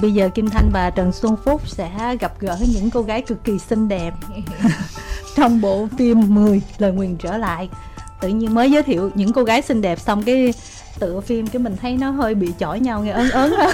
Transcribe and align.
bây 0.00 0.12
giờ 0.12 0.28
Kim 0.34 0.50
Thanh 0.50 0.70
và 0.72 0.90
Trần 0.90 1.12
Xuân 1.12 1.36
Phúc 1.44 1.68
sẽ 1.68 2.16
gặp 2.20 2.32
gỡ 2.40 2.56
những 2.74 2.90
cô 2.90 3.02
gái 3.02 3.22
cực 3.22 3.44
kỳ 3.44 3.58
xinh 3.58 3.88
đẹp. 3.88 4.14
Trong 5.36 5.60
bộ 5.60 5.88
phim 5.98 6.34
10 6.34 6.62
lời 6.78 6.92
nguyền 6.92 7.16
trở 7.16 7.36
lại 7.36 7.68
tự 8.20 8.28
nhiên 8.28 8.54
mới 8.54 8.70
giới 8.70 8.82
thiệu 8.82 9.10
những 9.14 9.32
cô 9.32 9.44
gái 9.44 9.62
xinh 9.62 9.82
đẹp 9.82 10.00
xong 10.00 10.22
cái 10.22 10.52
tựa 10.98 11.20
phim 11.20 11.46
cái 11.46 11.62
mình 11.62 11.76
thấy 11.76 11.96
nó 11.96 12.10
hơi 12.10 12.34
bị 12.34 12.52
chỏi 12.58 12.80
nhau 12.80 13.02
nghe 13.02 13.10
ớn 13.10 13.30
ớn 13.30 13.52
á. 13.52 13.72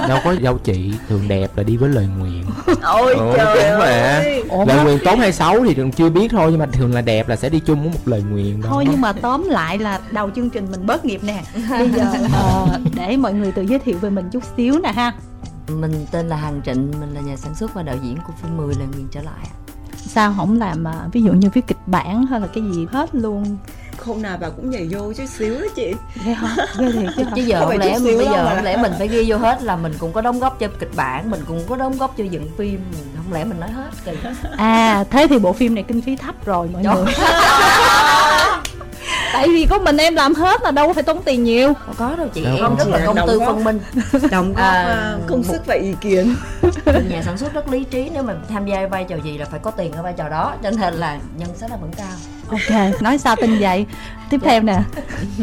Đâu 0.08 0.18
có 0.24 0.34
dâu 0.42 0.58
chị 0.58 0.92
thường 1.08 1.28
đẹp 1.28 1.50
là 1.56 1.62
đi 1.62 1.76
với 1.76 1.88
lời 1.88 2.06
nguyện 2.18 2.44
ôi 2.82 3.14
Ồ, 3.14 3.36
trời 3.36 3.64
ơi. 3.64 4.42
Ủa, 4.48 4.64
lời 4.64 4.84
nguyện 4.84 4.98
tốt 5.04 5.18
hay 5.18 5.32
xấu 5.32 5.64
thì 5.64 5.74
thường 5.74 5.92
chưa 5.92 6.10
biết 6.10 6.28
thôi 6.30 6.46
nhưng 6.50 6.60
mà 6.60 6.66
thường 6.66 6.94
là 6.94 7.00
đẹp 7.00 7.28
là 7.28 7.36
sẽ 7.36 7.48
đi 7.48 7.60
chung 7.66 7.82
với 7.82 7.92
một 7.92 8.00
lời 8.04 8.22
nguyện 8.30 8.62
đó. 8.62 8.68
Thôi 8.70 8.84
nhưng 8.90 9.00
mà 9.00 9.12
tóm 9.12 9.48
lại 9.48 9.78
là 9.78 10.00
đầu 10.10 10.30
chương 10.36 10.50
trình 10.50 10.66
mình 10.70 10.86
bớt 10.86 11.04
nghiệp 11.04 11.20
nè. 11.24 11.42
Bây 11.70 11.90
giờ 11.90 12.04
ờ, 12.32 12.78
để 12.94 13.16
mọi 13.16 13.32
người 13.32 13.52
tự 13.52 13.62
giới 13.62 13.78
thiệu 13.78 13.98
về 14.00 14.10
mình 14.10 14.28
chút 14.32 14.42
xíu 14.56 14.78
nè 14.78 14.92
ha 14.92 15.12
mình 15.68 16.06
tên 16.10 16.28
là 16.28 16.36
Hằng 16.36 16.60
Trịnh 16.64 16.92
mình 17.00 17.14
là 17.14 17.20
nhà 17.20 17.36
sản 17.36 17.54
xuất 17.54 17.74
và 17.74 17.82
đạo 17.82 17.96
diễn 18.02 18.16
của 18.26 18.32
phim 18.42 18.56
10 18.56 18.74
lần 18.74 18.90
nguyền 18.90 19.08
trở 19.10 19.22
lại 19.22 19.34
ạ. 19.42 19.54
sao 20.06 20.34
không 20.36 20.58
làm 20.58 20.88
à, 20.88 21.08
ví 21.12 21.22
dụ 21.22 21.32
như 21.32 21.48
viết 21.54 21.66
kịch 21.66 21.76
bản 21.86 22.26
hay 22.26 22.40
là 22.40 22.46
cái 22.54 22.64
gì 22.72 22.86
hết 22.92 23.14
luôn? 23.14 23.56
Không 23.96 24.22
nào 24.22 24.38
bà 24.40 24.48
cũng 24.48 24.70
nhảy 24.70 24.88
vô 24.90 25.12
chút 25.12 25.24
xíu 25.38 25.54
đó 25.54 25.66
chị. 25.76 25.94
Ghê 26.24 26.32
hả? 26.32 26.56
Ghê 26.78 26.92
thiệt 26.92 27.10
chứ 27.16 27.24
chứ 27.36 27.42
giờ 27.42 27.60
Không 27.60 27.78
lẽ 27.78 27.98
bây 28.04 28.16
giờ 28.18 28.44
mà. 28.44 28.54
không 28.54 28.64
lẽ 28.64 28.76
mình 28.76 28.92
phải 28.98 29.08
ghi 29.08 29.24
vô 29.26 29.36
hết 29.36 29.62
là 29.62 29.76
mình 29.76 29.92
cũng 29.98 30.12
có 30.12 30.20
đóng 30.20 30.38
góp 30.38 30.58
cho 30.60 30.68
kịch 30.80 30.90
bản 30.96 31.30
mình 31.30 31.40
cũng 31.48 31.60
có 31.68 31.76
đóng 31.76 31.98
góp 31.98 32.16
cho 32.16 32.24
dựng 32.24 32.48
phim 32.58 32.80
không 33.16 33.32
lẽ 33.32 33.44
mình 33.44 33.60
nói 33.60 33.70
hết 33.70 33.90
kỳ 34.04 34.12
à 34.56 35.04
thế 35.10 35.26
thì 35.30 35.38
bộ 35.38 35.52
phim 35.52 35.74
này 35.74 35.84
kinh 35.88 36.02
phí 36.02 36.16
thấp 36.16 36.44
rồi 36.44 36.68
mọi 36.72 36.82
người 36.82 37.04
tại 39.32 39.48
vì 39.48 39.66
có 39.66 39.78
mình 39.78 39.96
em 39.96 40.14
làm 40.14 40.34
hết 40.34 40.62
là 40.62 40.70
đâu 40.70 40.86
có 40.86 40.92
phải 40.92 41.02
tốn 41.02 41.22
tiền 41.22 41.44
nhiều. 41.44 41.74
Không 41.86 41.94
có 41.98 42.16
đâu 42.16 42.28
chị 42.34 42.44
Đâu, 42.44 42.54
em 42.56 42.64
không 42.64 42.76
rất 42.76 42.88
là 42.88 43.06
công 43.06 43.16
tư 43.26 43.40
phân 43.46 43.64
minh. 43.64 43.80
Đóng 44.30 44.48
góp 44.48 44.64
À, 44.64 44.82
à, 44.82 45.16
công 45.26 45.42
sức 45.42 45.66
và 45.66 45.74
ý 45.74 45.94
kiến. 46.00 46.34
Nhà 47.10 47.22
sản 47.22 47.38
xuất 47.38 47.54
rất 47.54 47.68
lý 47.68 47.84
trí 47.84 48.10
nếu 48.14 48.22
mà 48.22 48.34
tham 48.48 48.66
gia 48.66 48.86
vai 48.86 49.04
trò 49.04 49.16
gì 49.16 49.38
là 49.38 49.44
phải 49.44 49.60
có 49.60 49.70
tiền 49.70 49.92
ở 49.92 50.02
vai 50.02 50.12
trò 50.12 50.28
đó 50.28 50.54
cho 50.62 50.70
nên 50.70 50.94
là 50.94 51.18
nhân 51.36 51.48
sách 51.56 51.70
là 51.70 51.76
vẫn 51.76 51.90
cao. 51.96 52.16
Ok 52.50 53.02
nói 53.02 53.18
sao 53.18 53.36
tin 53.36 53.58
vậy? 53.60 53.86
Tiếp 54.30 54.40
theo 54.44 54.62
nè. 54.62 54.78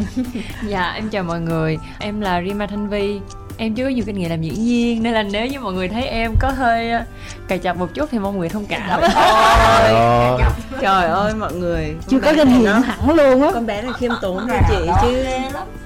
Dạ 0.68 0.92
em 0.92 1.10
chào 1.10 1.24
mọi 1.24 1.40
người. 1.42 1.78
Em 2.00 2.22
là 2.22 2.42
Rima 2.46 2.68
Thanh 2.68 2.90
Vi 2.90 3.20
Em 3.58 3.76
chưa 3.76 3.84
có 3.84 3.90
nhiều 3.90 4.04
kinh 4.06 4.18
nghiệm 4.18 4.30
làm 4.30 4.42
diễn 4.42 4.54
viên 4.56 5.04
Nên 5.04 5.14
là 5.14 5.24
nếu 5.24 5.48
như 5.48 5.60
mọi 5.60 5.74
người 5.74 5.88
thấy 5.88 6.04
em 6.04 6.32
có 6.40 6.52
hơi 6.52 6.92
ờ, 6.92 7.04
cà 7.48 7.58
chập 7.58 7.78
một 7.78 7.94
chút 7.94 8.10
Thì 8.12 8.20
mong 8.20 8.40
người 8.40 8.50
thông 8.50 8.66
cảm. 8.66 9.02
Ờ, 9.16 10.40
trời 10.82 11.06
ơi. 11.06 11.34
Mọi 11.34 11.54
người. 11.54 11.96
Chưa 12.08 12.20
con 12.20 12.36
có 12.38 12.46
kinh 12.46 12.60
nghiệm 12.60 12.72
hẳn 12.72 13.16
luôn 13.16 13.42
á. 13.42 13.50
Con 13.54 13.66
bé 13.66 13.82
này 13.82 13.92
khiêm 14.00 14.12
tốn 14.22 14.38
hơn 14.38 14.62
chị 14.70 14.92
chứ. 15.02 15.26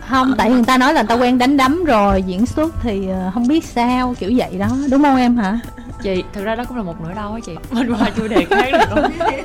không 0.09 0.35
tại 0.37 0.49
người 0.49 0.63
ta 0.67 0.77
nói 0.77 0.93
là 0.93 1.01
người 1.01 1.07
ta 1.07 1.15
quen 1.15 1.37
đánh 1.37 1.57
đấm 1.57 1.83
rồi 1.83 2.23
diễn 2.23 2.45
xuất 2.45 2.73
thì 2.81 3.09
ờ, 3.09 3.31
không 3.33 3.47
biết 3.47 3.65
sao 3.65 4.15
kiểu 4.19 4.31
vậy 4.35 4.57
đó. 4.59 4.69
Đúng 4.91 5.03
không 5.03 5.17
em 5.17 5.37
hả? 5.37 5.59
Chị, 6.03 6.23
thực 6.33 6.43
ra 6.43 6.55
đó 6.55 6.63
cũng 6.67 6.77
là 6.77 6.83
một 6.83 6.95
nỗi 7.03 7.13
đau 7.13 7.33
á 7.33 7.39
chị. 7.45 7.51
Mình 7.71 7.93
qua 7.93 8.09
chủ 8.15 8.27
đề 8.27 8.45
khác 8.49 8.69
được 8.71 8.85
không? 8.89 9.11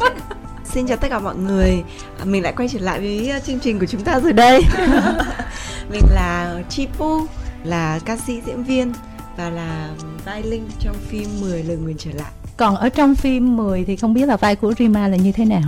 Xin 0.65 0.87
chào 0.87 0.97
tất 0.97 1.09
cả 1.11 1.19
mọi 1.19 1.37
người. 1.37 1.83
À, 2.19 2.25
Mình 2.25 2.43
lại 2.43 2.53
quay 2.57 2.69
trở 2.69 2.79
lại 2.79 2.99
với 3.01 3.33
uh, 3.37 3.45
chương 3.45 3.59
trình 3.59 3.79
của 3.79 3.87
chúng 3.87 4.01
ta 4.01 4.21
rồi 4.21 4.33
đây. 4.33 4.63
Mình 5.91 6.03
là 6.15 6.55
Chipu 6.69 7.27
Là 7.65 7.99
ca 8.05 8.17
sĩ 8.17 8.41
diễn 8.47 8.63
viên 8.65 8.93
Và 9.37 9.51
là 9.51 9.89
vai 10.25 10.43
Linh 10.43 10.69
trong 10.81 10.97
phim 11.09 11.29
10 11.41 11.63
lời 11.63 11.77
nguyền 11.77 11.97
trở 11.97 12.11
lại. 12.15 12.33
Còn 12.57 12.77
ở 12.77 12.89
trong 12.89 13.15
phim 13.15 13.57
10 13.57 13.85
thì 13.85 13.97
không 13.97 14.15
biết 14.15 14.27
là 14.27 14.37
vai 14.37 14.57
của 14.57 14.75
Rima 14.79 15.09
là 15.09 15.17
như 15.17 15.33
thế 15.33 15.45
nào? 15.45 15.63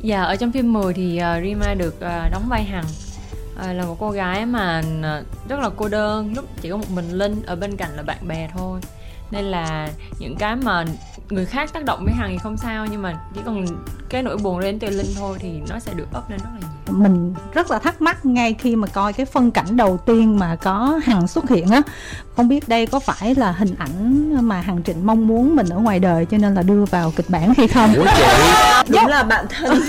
Dạ, 0.00 0.22
ở 0.22 0.36
trong 0.36 0.52
phim 0.52 0.72
10 0.72 0.94
thì 0.94 1.16
ờ, 1.18 1.40
Rima 1.42 1.74
được 1.74 2.00
ờ, 2.00 2.28
đóng 2.32 2.48
vai 2.48 2.64
Hằng 2.64 2.84
Ờ, 3.56 3.72
Là 3.72 3.84
một 3.84 3.96
cô 4.00 4.10
gái 4.10 4.46
mà 4.46 4.82
rất 5.48 5.60
là 5.60 5.70
cô 5.76 5.88
đơn 5.88 6.32
Lúc 6.36 6.44
chỉ 6.60 6.70
có 6.70 6.76
một 6.76 6.90
mình 6.90 7.10
Linh 7.10 7.42
Ở 7.46 7.56
bên 7.56 7.76
cạnh 7.76 7.90
là 7.96 8.02
bạn 8.02 8.28
bè 8.28 8.48
thôi 8.54 8.80
Nên 9.30 9.44
là 9.44 9.88
những 10.18 10.36
cái 10.36 10.56
mà 10.56 10.84
người 11.30 11.46
khác 11.46 11.72
tác 11.72 11.84
động 11.84 12.04
với 12.04 12.14
Hằng 12.14 12.30
thì 12.32 12.38
không 12.38 12.56
sao 12.56 12.86
Nhưng 12.90 13.02
mà 13.02 13.14
chỉ 13.34 13.40
cần 13.44 13.66
cái 14.08 14.22
nỗi 14.22 14.36
buồn 14.36 14.60
đến 14.60 14.78
từ 14.78 14.90
Linh 14.90 15.14
thôi 15.18 15.38
Thì 15.40 15.60
nó 15.68 15.78
sẽ 15.78 15.92
được 15.94 16.06
ấp 16.12 16.30
lên 16.30 16.38
rất 16.38 16.50
là 16.54 16.58
nhiều. 16.60 16.98
Mình 16.98 17.34
rất 17.52 17.70
là 17.70 17.78
thắc 17.78 18.02
mắc 18.02 18.26
ngay 18.26 18.54
khi 18.58 18.76
mà 18.76 18.86
coi 18.86 19.12
cái 19.12 19.26
phân 19.26 19.50
cảnh 19.50 19.76
đầu 19.76 19.98
tiên 20.06 20.38
mà 20.38 20.56
có 20.56 21.00
hằng 21.04 21.28
xuất 21.28 21.50
hiện 21.50 21.68
á. 21.68 21.82
Không 22.36 22.48
biết 22.48 22.68
đây 22.68 22.86
có 22.86 23.00
phải 23.00 23.34
là 23.34 23.52
hình 23.52 23.74
ảnh 23.78 24.32
mà 24.48 24.60
hằng 24.60 24.82
trịnh 24.82 25.06
mong 25.06 25.26
muốn 25.26 25.56
mình 25.56 25.68
ở 25.68 25.78
ngoài 25.78 25.98
đời 25.98 26.26
cho 26.26 26.38
nên 26.38 26.54
là 26.54 26.62
đưa 26.62 26.84
vào 26.84 27.12
kịch 27.16 27.30
bản 27.30 27.52
hay 27.56 27.68
không? 27.68 27.94
Ủa 27.94 28.04
chị? 28.16 28.24
Đúng 28.88 29.06
là 29.06 29.22
bạn 29.22 29.46
thân 29.48 29.80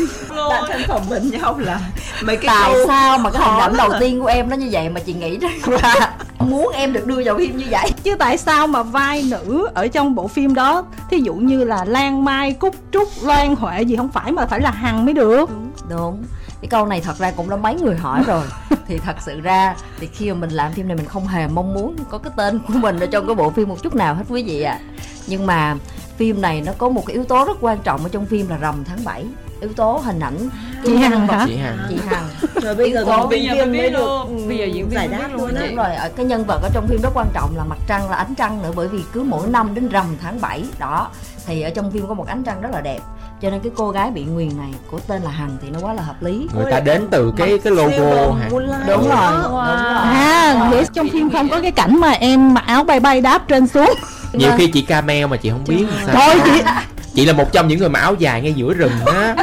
Bạn 0.50 0.64
thân 0.68 0.82
phỏng 0.88 1.04
vấn 1.10 1.30
nhau 1.30 1.58
là 1.60 1.80
Mấy 2.24 2.38
cái 2.38 2.48
tại 2.48 2.72
câu 2.74 2.88
sao 2.88 3.18
mà 3.18 3.30
cái 3.32 3.42
hành 3.42 3.60
khó 3.60 3.68
động 3.68 3.78
đầu 3.78 4.00
tiên 4.00 4.22
của 4.22 4.28
em 4.28 4.50
nó 4.50 4.56
như 4.56 4.68
vậy 4.72 4.90
mà 4.90 5.00
chị 5.00 5.14
nghĩ 5.14 5.40
là 5.68 6.14
muốn 6.40 6.72
em 6.74 6.94
được 6.94 7.08
đưa 7.08 7.24
vào 7.26 7.38
phim 7.38 7.58
như 7.58 7.66
vậy? 7.70 7.92
Chứ 8.04 8.16
tại 8.20 8.38
sao 8.38 8.68
mà 8.68 8.84
vai 8.84 9.24
nữ 9.30 9.68
ở 9.74 9.88
trong 9.88 10.16
bộ 10.16 10.28
phim 10.28 10.54
đó 10.54 10.86
thí 11.10 11.20
dụ 11.20 11.34
như 11.34 11.64
là 11.64 11.86
lan 11.86 12.26
mai 12.26 12.54
cúc 12.54 12.76
trúc 12.92 13.08
loan 13.24 13.56
huệ 13.56 13.82
gì 13.82 13.96
không 13.96 14.10
phải 14.10 14.32
mà 14.32 14.46
phải 14.46 14.62
là 14.62 14.72
hằng 14.72 15.06
mới 15.06 15.14
được? 15.14 15.50
Đúng 15.90 16.24
cái 16.62 16.70
câu 16.70 16.86
này 16.86 17.02
thật 17.02 17.18
ra 17.18 17.32
cũng 17.32 17.50
đã 17.50 17.56
mấy 17.56 17.76
người 17.76 17.96
hỏi 17.96 18.24
rồi. 18.28 18.44
Thì 18.88 18.98
thật 18.98 19.16
sự 19.26 19.42
ra 19.42 19.76
thì 20.00 20.08
khi 20.08 20.32
mà 20.32 20.40
mình 20.40 20.50
làm 20.50 20.72
phim 20.72 20.88
này 20.88 20.98
mình 20.98 21.06
không 21.06 21.28
hề 21.28 21.48
mong 21.48 21.74
muốn 21.74 21.96
có 22.10 22.18
cái 22.18 22.32
tên 22.36 22.60
của 22.68 22.74
mình 22.74 23.00
ở 23.00 23.06
trong 23.06 23.28
cái 23.28 23.36
bộ 23.36 23.50
phim 23.50 23.70
một 23.70 23.84
chút 23.84 23.96
nào 23.96 24.16
hết 24.16 24.24
quý 24.30 24.44
vị 24.44 24.62
ạ. 24.62 24.80
Nhưng 25.28 25.46
mà 25.46 25.76
phim 26.18 26.42
này 26.42 26.62
nó 26.62 26.72
có 26.78 26.90
một 26.90 27.06
cái 27.06 27.14
yếu 27.14 27.24
tố 27.24 27.46
rất 27.46 27.58
quan 27.62 27.78
trọng 27.84 28.04
ở 28.04 28.10
trong 28.10 28.26
phim 28.26 28.50
là 28.50 28.58
rằm 28.58 28.84
tháng 28.86 29.00
7 29.04 29.26
yếu 29.62 29.74
tố 29.76 30.02
hình 30.06 30.20
ảnh. 30.20 30.50
Chị 30.86 30.96
Hằng 30.96 31.28
hả? 31.28 31.44
chị 31.48 31.56
Hằng. 31.58 31.78
Chị 31.90 31.96
Hằng. 32.10 32.28
Trời 32.62 32.76
bây 32.76 32.92
giờ 32.92 33.04
còn 33.06 33.30
bây 33.30 33.44
giờ 33.44 33.56
mới 33.56 33.66
biết 33.68 33.90
được 33.90 34.00
luôn. 34.00 34.38
ừ, 34.38 34.48
Bây 34.48 34.58
giờ 34.58 34.66
diễn 34.66 34.90
viên 34.90 34.96
giải 35.00 35.08
đáp 35.08 35.28
luôn. 35.38 35.50
Đúng 35.60 35.76
rồi, 35.76 35.96
ở 35.96 36.10
cái 36.10 36.26
nhân 36.26 36.44
vật 36.48 36.60
ở 36.64 36.70
trong 36.74 36.88
phim 36.88 37.02
rất 37.04 37.10
quan 37.14 37.28
trọng 37.34 37.58
là 37.58 37.64
mặt 37.64 37.78
trăng 37.88 38.10
là 38.10 38.16
ánh 38.18 38.36
trăng 38.36 38.62
nữa 38.62 38.72
bởi 38.76 38.88
vì 38.88 39.00
cứ 39.14 39.24
mỗi 39.24 39.48
năm 39.48 39.76
đến 39.76 39.90
rằm 39.90 40.06
tháng 40.22 40.42
7 40.42 40.64
đó 40.80 41.08
thì 41.48 41.62
ở 41.62 41.70
trong 41.70 41.92
phim 41.92 42.08
có 42.08 42.14
một 42.14 42.28
ánh 42.28 42.44
trăng 42.44 42.62
rất 42.62 42.70
là 42.74 42.82
đẹp. 42.82 43.00
Cho 43.42 43.50
nên 43.50 43.60
cái 43.60 43.72
cô 43.76 43.90
gái 43.92 44.12
bị 44.12 44.24
nguyền 44.24 44.58
này 44.58 44.70
của 44.92 45.00
tên 45.00 45.22
là 45.22 45.32
Hằng 45.32 45.58
thì 45.62 45.68
nó 45.70 45.80
quá 45.82 45.94
là 45.94 46.02
hợp 46.02 46.24
lý. 46.24 46.48
Người 46.56 46.72
ta 46.72 46.80
đến 46.80 47.08
từ 47.12 47.34
cái 47.38 47.60
cái 47.64 47.74
logo 47.74 48.34
hả? 48.34 48.48
Đúng 48.50 48.60
rồi 48.68 48.78
đúng 48.88 49.10
rồi. 49.10 49.68
À 50.14 50.68
vậy 50.72 50.86
trong 50.94 51.10
phim 51.10 51.30
không 51.30 51.50
có 51.50 51.62
cái 51.62 51.72
cảnh 51.72 52.00
mà 52.00 52.12
em 52.12 52.54
mặc 52.54 52.64
áo 52.68 52.84
bay 52.84 53.00
bay 53.00 53.22
đáp 53.22 53.48
trên 53.48 53.68
xuống. 53.68 53.94
Nhiều 54.34 54.52
khi 54.58 54.68
chị 54.68 54.82
camel 54.82 55.26
mà 55.28 55.38
chị 55.38 55.50
không 55.50 55.64
biết 55.68 55.86
sao. 56.06 56.16
Thôi 56.16 56.42
chị 56.46 56.62
chị 57.18 57.26
là 57.26 57.34
một 57.34 57.52
trong 57.52 57.68
những 57.68 57.80
người 57.80 57.90
mà 57.90 58.00
áo 58.00 58.16
dài 58.20 58.42
ngay 58.42 58.54
giữa 58.54 58.74
rừng 58.74 58.92
á. 59.06 59.36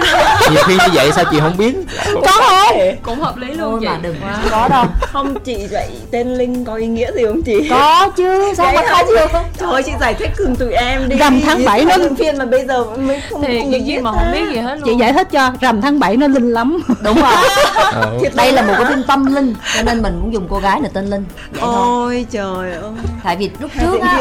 Nhiều 0.51 0.63
khi 0.67 0.75
như 0.75 0.87
vậy 0.95 1.11
sao 1.15 1.25
chị 1.31 1.41
không 1.41 1.57
biết? 1.57 1.75
Có 2.15 2.33
không? 2.49 2.79
Cũng 3.03 3.21
hợp 3.21 3.37
lý 3.37 3.47
luôn 3.47 3.59
Thôi 3.71 3.79
chị. 3.81 3.87
mà 3.87 3.99
đừng 4.03 4.15
Wow. 4.21 4.51
có 4.51 4.69
đâu. 4.69 4.85
Không 5.13 5.35
chị 5.45 5.67
vậy 5.71 5.89
tên 6.11 6.35
Linh 6.35 6.65
có 6.65 6.75
ý 6.75 6.87
nghĩa 6.87 7.11
gì 7.13 7.25
không 7.27 7.43
chị? 7.43 7.69
có 7.71 8.11
chứ 8.17 8.53
sao 8.57 8.73
mà 8.75 8.83
không? 8.89 9.07
Trời 9.59 9.71
ơi 9.73 9.83
chị 9.83 9.93
giải 10.01 10.15
thích 10.15 10.31
cùng 10.39 10.57
tụi 10.57 10.73
em 10.73 11.09
đi. 11.09 11.17
Rằm 11.17 11.41
tháng 11.47 11.65
bảy 11.65 11.85
nó- 11.85 11.97
Những 11.97 12.17
phiên 12.17 12.39
mà 12.39 12.45
bây 12.45 12.67
giờ 12.67 12.85
mới 12.85 13.21
không 13.31 13.43
Thì 13.47 13.59
không 13.61 13.71
biết 13.71 14.01
mà 14.03 14.11
không 14.13 14.33
biết 14.33 14.45
gì 14.55 14.57
hết 14.61 14.75
luôn. 14.75 14.83
chị 14.85 14.95
giải 15.01 15.13
thích 15.13 15.29
cho 15.33 15.53
rằm 15.61 15.81
tháng 15.81 15.99
7 15.99 16.17
nó 16.17 16.27
linh 16.27 16.51
lắm. 16.53 16.83
Đúng 17.03 17.21
rồi. 17.21 17.33
Ờ. 17.93 18.19
đây 18.35 18.53
là 18.53 18.63
một 18.63 18.75
cái 18.79 18.85
phim 18.91 19.03
tâm 19.07 19.35
linh 19.35 19.55
cho 19.77 19.83
nên 19.83 20.03
mình 20.03 20.19
muốn 20.21 20.33
dùng 20.33 20.47
cô 20.51 20.59
gái 20.59 20.81
này 20.81 20.91
tên 20.95 21.07
linh. 21.07 21.25
Vậy 21.53 21.61
thôi. 21.61 21.75
Ôi 21.77 22.27
trời 22.31 22.73
ơi. 22.73 22.91
Tại 23.25 23.37
vì 23.37 23.51
lúc 23.61 23.71
trước 23.81 24.01
á 24.01 24.19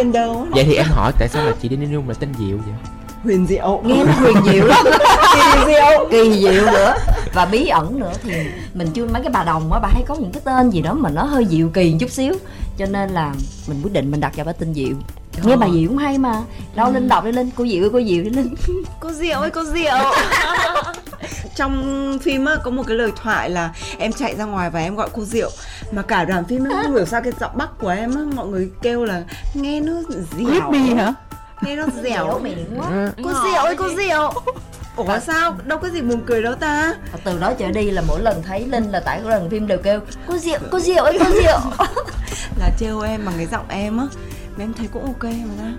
vậy 0.52 0.64
thì 0.68 0.76
em 0.76 0.86
hỏi 0.90 1.12
tại 1.20 1.28
sao 1.30 1.46
là 1.46 1.52
chị 1.62 1.68
Đinh 1.70 1.92
Nhung 1.94 2.10
là 2.10 2.16
tên 2.20 2.30
Diệu 2.40 2.58
vậy 2.58 2.74
Huyền 3.24 3.48
Diệu. 3.48 3.82
Nghe 3.86 4.04
nó 4.04 4.12
huyền 4.14 4.38
diệu 4.46 4.66
lắm. 4.66 4.86
Kỳ 5.34 5.66
Diệu. 5.66 6.08
Kỳ 6.12 6.42
diệu 6.42 6.66
nữa. 6.66 6.96
Và 7.34 7.46
bí 7.46 7.68
ẩn 7.68 8.00
nữa 8.00 8.12
thì 8.24 8.34
mình 8.74 8.88
chưa 8.94 9.06
mấy 9.06 9.22
cái 9.22 9.32
bà 9.32 9.44
đồng 9.44 9.74
á 9.74 9.80
bà 9.80 9.90
hay 9.92 10.04
có 10.08 10.16
những 10.16 10.32
cái 10.32 10.42
tên 10.46 10.70
gì 10.70 10.82
đó 10.82 10.94
mà 10.94 11.10
nó 11.10 11.24
hơi 11.24 11.46
diệu 11.46 11.70
kỳ 11.70 11.96
chút 12.00 12.12
xíu. 12.12 12.34
Cho 12.78 12.86
nên 12.86 13.10
là 13.10 13.34
mình 13.68 13.82
quyết 13.84 13.94
định 13.94 14.12
mình 14.12 14.20
đặt 14.20 14.34
cho 14.38 14.44
bà 14.44 14.52
tên 14.52 14.74
diệu. 14.74 14.96
Nghe 15.44 15.56
bà 15.56 15.68
diệu 15.74 15.88
cũng 15.88 15.98
hay 15.98 16.18
mà. 16.18 16.42
Đâu 16.76 16.92
linh 16.92 17.08
đọc 17.08 17.26
đi 17.26 17.32
linh. 17.32 17.50
Cô 17.56 17.66
diệu 17.68 17.84
ơi 17.84 17.90
cô 17.94 18.00
diệu 18.00 18.24
đi 18.24 18.30
linh. 18.30 18.56
Cô 19.00 19.12
Diệu 19.12 19.40
ơi 19.40 19.50
cô 19.50 19.64
Diệu. 19.64 19.94
Trong 21.56 22.20
phim 22.24 22.46
á 22.46 22.56
có 22.64 22.72
một 22.72 22.84
cái 22.88 22.98
lời 22.98 23.12
thoại 23.24 23.50
là 23.50 23.74
Em 23.98 24.12
chạy 24.12 24.36
ra 24.36 24.46
ngoài 24.46 24.70
và 24.70 24.80
em 24.80 24.96
gọi 24.96 25.10
cô 25.14 25.26
Diệu. 25.26 25.50
Mà 25.92 26.02
cả 26.02 26.26
đoàn 26.26 26.46
phim 26.46 26.64
em 26.64 26.84
không 26.84 26.96
hiểu 26.96 27.06
sao 27.06 27.22
cái 27.22 27.34
giọng 27.40 27.52
Bắc 27.58 27.80
của 27.80 27.90
em 27.90 28.16
á 28.16 28.22
Mọi 28.36 28.48
người 28.48 28.70
kêu 28.82 29.06
là 29.06 29.24
nghe 29.54 29.80
nó 29.80 29.94
dẻo 30.38 30.48
Whitby 30.48 30.96
hả 30.96 31.14
Nghe 31.66 31.76
nó 31.76 31.86
dẻo 32.04 32.40
miệng 32.40 32.80
quá. 32.80 33.12
Cô 33.24 33.32
Diệu 33.44 33.64
ơi 33.64 33.76
cô 33.78 33.90
Diệu 33.98 34.34
Ủa 34.96 35.20
sao? 35.20 35.56
Đâu 35.66 35.80
có 35.80 35.90
gì 35.90 36.02
buồn 36.02 36.22
cười 36.26 36.42
đâu 36.42 36.56
ta. 36.56 36.94
Và 37.12 37.20
từ 37.24 37.40
đó 37.40 37.54
trở 37.58 37.72
đi 37.72 37.92
là 37.92 38.02
mỗi 38.08 38.22
lần 38.22 38.44
thấy 38.44 38.66
linh 38.66 38.92
là 38.92 39.00
tại 39.00 39.22
lần 39.22 39.50
phim 39.50 39.68
đều 39.68 39.78
kêu 39.78 40.00
cô 40.28 40.38
diệu 40.38 40.60
cô 40.72 40.80
diệu 40.80 41.04
ơi 41.04 41.18
cô 41.20 41.26
diệu 41.30 41.60
Là 42.60 42.70
trêu 42.80 43.02
em 43.02 43.26
bằng 43.26 43.34
cái 43.38 43.46
giọng 43.46 43.66
em 43.70 43.98
á. 43.98 44.06
Mà 44.58 44.64
em 44.64 44.74
thấy 44.74 44.88
cũng 44.94 45.04
ok 45.06 45.24
mà 45.24 45.54
ta. 45.60 45.74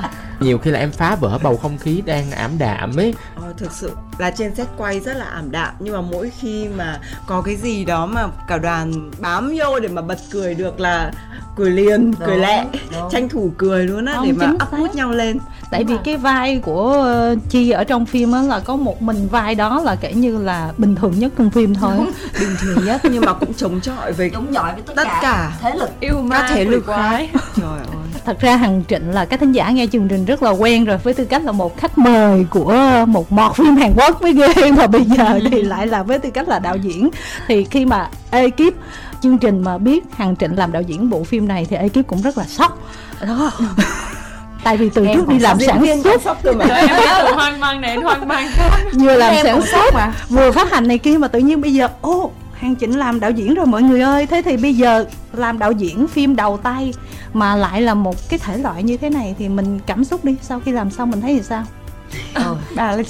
Nhiều 0.40 0.58
khi 0.58 0.70
là 0.70 0.78
em 0.78 0.92
phá 0.92 1.16
vỡ 1.16 1.38
bầu 1.42 1.56
không 1.56 1.78
khí 1.78 2.02
đang 2.06 2.30
ảm 2.30 2.58
đạm 2.58 2.96
ấy. 2.96 3.14
Ờ, 3.36 3.54
thực 3.56 3.72
sự 3.72 3.92
là 4.18 4.30
trên 4.30 4.54
set 4.54 4.66
quay 4.76 5.00
rất 5.00 5.16
là 5.16 5.24
ảm 5.24 5.50
đạm 5.50 5.74
nhưng 5.78 5.94
mà 5.94 6.00
mỗi 6.00 6.30
khi 6.40 6.68
mà 6.68 7.00
có 7.26 7.42
cái 7.42 7.56
gì 7.56 7.84
đó 7.84 8.06
mà 8.06 8.26
cả 8.48 8.58
đoàn 8.58 9.10
bám 9.18 9.54
vô 9.58 9.80
để 9.80 9.88
mà 9.88 10.02
bật 10.02 10.18
cười 10.30 10.54
được 10.54 10.80
là 10.80 11.12
cười 11.56 11.70
liền 11.70 12.10
Đúng, 12.10 12.20
cười 12.26 12.36
lẹ 12.38 12.64
đúng. 12.92 13.10
tranh 13.10 13.28
thủ 13.28 13.50
cười 13.58 13.86
luôn 13.86 14.04
á 14.06 14.18
để 14.24 14.32
mà 14.32 14.46
xác. 14.60 14.76
hút 14.78 14.94
nhau 14.94 15.10
lên. 15.10 15.38
tại 15.70 15.80
vì 15.80 15.84
Đúng 15.84 15.88
vì 15.88 15.94
rồi. 15.94 16.02
cái 16.04 16.16
vai 16.16 16.58
của 16.64 16.92
ờ, 16.92 17.36
chi 17.50 17.70
ở 17.70 17.84
trong 17.84 18.06
phim 18.06 18.32
á 18.32 18.42
là 18.42 18.60
có 18.60 18.76
một 18.76 19.02
mình 19.02 19.28
vai 19.30 19.54
đó 19.54 19.80
là 19.84 19.94
kể 19.96 20.12
như 20.12 20.38
là 20.38 20.72
bình 20.78 20.94
thường 20.94 21.18
nhất 21.18 21.32
trong 21.38 21.50
phim 21.50 21.74
thôi 21.74 21.96
bình 22.40 22.56
thường 22.60 22.84
nhất 22.84 23.00
nhưng 23.10 23.24
mà 23.24 23.32
cũng 23.32 23.54
chống 23.54 23.80
chọi 23.80 24.12
với 24.12 24.30
Đúng 24.30 24.54
giỏi 24.54 24.72
với 24.72 24.82
tất, 24.86 24.92
Tất 24.96 25.08
cả. 25.22 25.52
thế 25.62 25.72
lực 25.78 25.90
yêu 26.00 26.14
ma 26.22 26.38
các 26.40 26.50
thế 26.54 26.64
lực 26.64 26.86
khác. 26.86 27.28
Trời 27.56 27.66
ơi. 27.66 27.86
thật 28.24 28.40
ra 28.40 28.56
hằng 28.56 28.82
trịnh 28.88 29.10
là 29.10 29.24
các 29.24 29.40
thính 29.40 29.52
giả 29.52 29.70
nghe 29.70 29.86
chương 29.92 30.08
trình 30.08 30.24
rất 30.24 30.42
là 30.42 30.50
quen 30.50 30.84
rồi 30.84 30.98
với 30.98 31.14
tư 31.14 31.24
cách 31.24 31.44
là 31.44 31.52
một 31.52 31.76
khách 31.78 31.98
mời 31.98 32.46
của 32.50 33.04
một 33.08 33.32
mọt 33.32 33.56
phim 33.56 33.76
hàn 33.76 33.92
quốc 33.96 34.22
mới 34.22 34.32
ghê 34.32 34.72
mà 34.76 34.86
bây 34.86 35.04
giờ 35.04 35.38
thì 35.50 35.62
lại 35.62 35.86
là 35.86 36.02
với 36.02 36.18
tư 36.18 36.30
cách 36.30 36.48
là 36.48 36.58
đạo 36.58 36.76
diễn 36.76 37.10
thì 37.48 37.64
khi 37.64 37.84
mà 37.84 38.08
ekip 38.30 38.74
chương 39.24 39.38
trình 39.38 39.62
mà 39.62 39.78
biết 39.78 40.04
hằng 40.16 40.36
trịnh 40.36 40.58
làm 40.58 40.72
đạo 40.72 40.82
diễn 40.82 41.10
bộ 41.10 41.24
phim 41.24 41.48
này 41.48 41.66
thì 41.70 41.76
ekip 41.76 42.06
cũng 42.06 42.22
rất 42.22 42.38
là 42.38 42.44
sốc. 42.44 42.78
Đó. 43.26 43.50
Tại 44.64 44.76
vì 44.76 44.90
từ 44.94 45.06
Em 45.06 45.16
trước 45.16 45.28
đi 45.28 45.38
làm 45.38 45.58
sản 45.60 46.02
xuất. 46.04 46.22
sốc 46.22 46.38
cơ 46.42 46.52
mà. 46.52 46.64
Em 46.64 46.88
từ 47.18 47.34
hoang 47.34 47.60
mang 47.60 47.80
này 47.80 47.96
đến 47.96 48.04
hoang 48.04 48.28
mang. 48.28 48.48
Khác 48.52 48.70
vừa 48.92 49.16
làm 49.16 49.34
em 49.34 49.44
sản 49.44 49.62
xuất 49.62 49.94
mà. 49.94 50.12
vừa 50.28 50.52
phát 50.52 50.70
hành 50.70 50.88
này 50.88 50.98
kia 50.98 51.18
mà 51.18 51.28
tự 51.28 51.38
nhiên 51.38 51.60
bây 51.60 51.74
giờ 51.74 51.88
ô 52.00 52.30
Hàng 52.54 52.74
Chỉnh 52.74 52.98
làm 52.98 53.20
đạo 53.20 53.30
diễn 53.30 53.54
rồi 53.54 53.66
mọi 53.66 53.82
người 53.82 54.00
ơi. 54.00 54.26
Thế 54.26 54.42
thì 54.44 54.56
bây 54.56 54.74
giờ 54.74 55.04
làm 55.32 55.58
đạo 55.58 55.72
diễn 55.72 56.06
phim 56.08 56.36
đầu 56.36 56.56
tay 56.56 56.94
Mà 57.32 57.56
lại 57.56 57.82
là 57.82 57.94
một 57.94 58.28
cái 58.28 58.38
thể 58.38 58.56
loại 58.56 58.82
như 58.82 58.96
thế 58.96 59.10
này 59.10 59.34
Thì 59.38 59.48
mình 59.48 59.78
cảm 59.86 60.04
xúc 60.04 60.24
đi. 60.24 60.36
Sau 60.42 60.60
khi 60.64 60.72
làm 60.72 60.90
xong 60.90 61.10
mình 61.10 61.20
thấy 61.20 61.34
thì 61.34 61.42
sao 61.42 61.64
Ờ, 62.34 62.56
Bà 62.76 62.96
là 62.96 63.02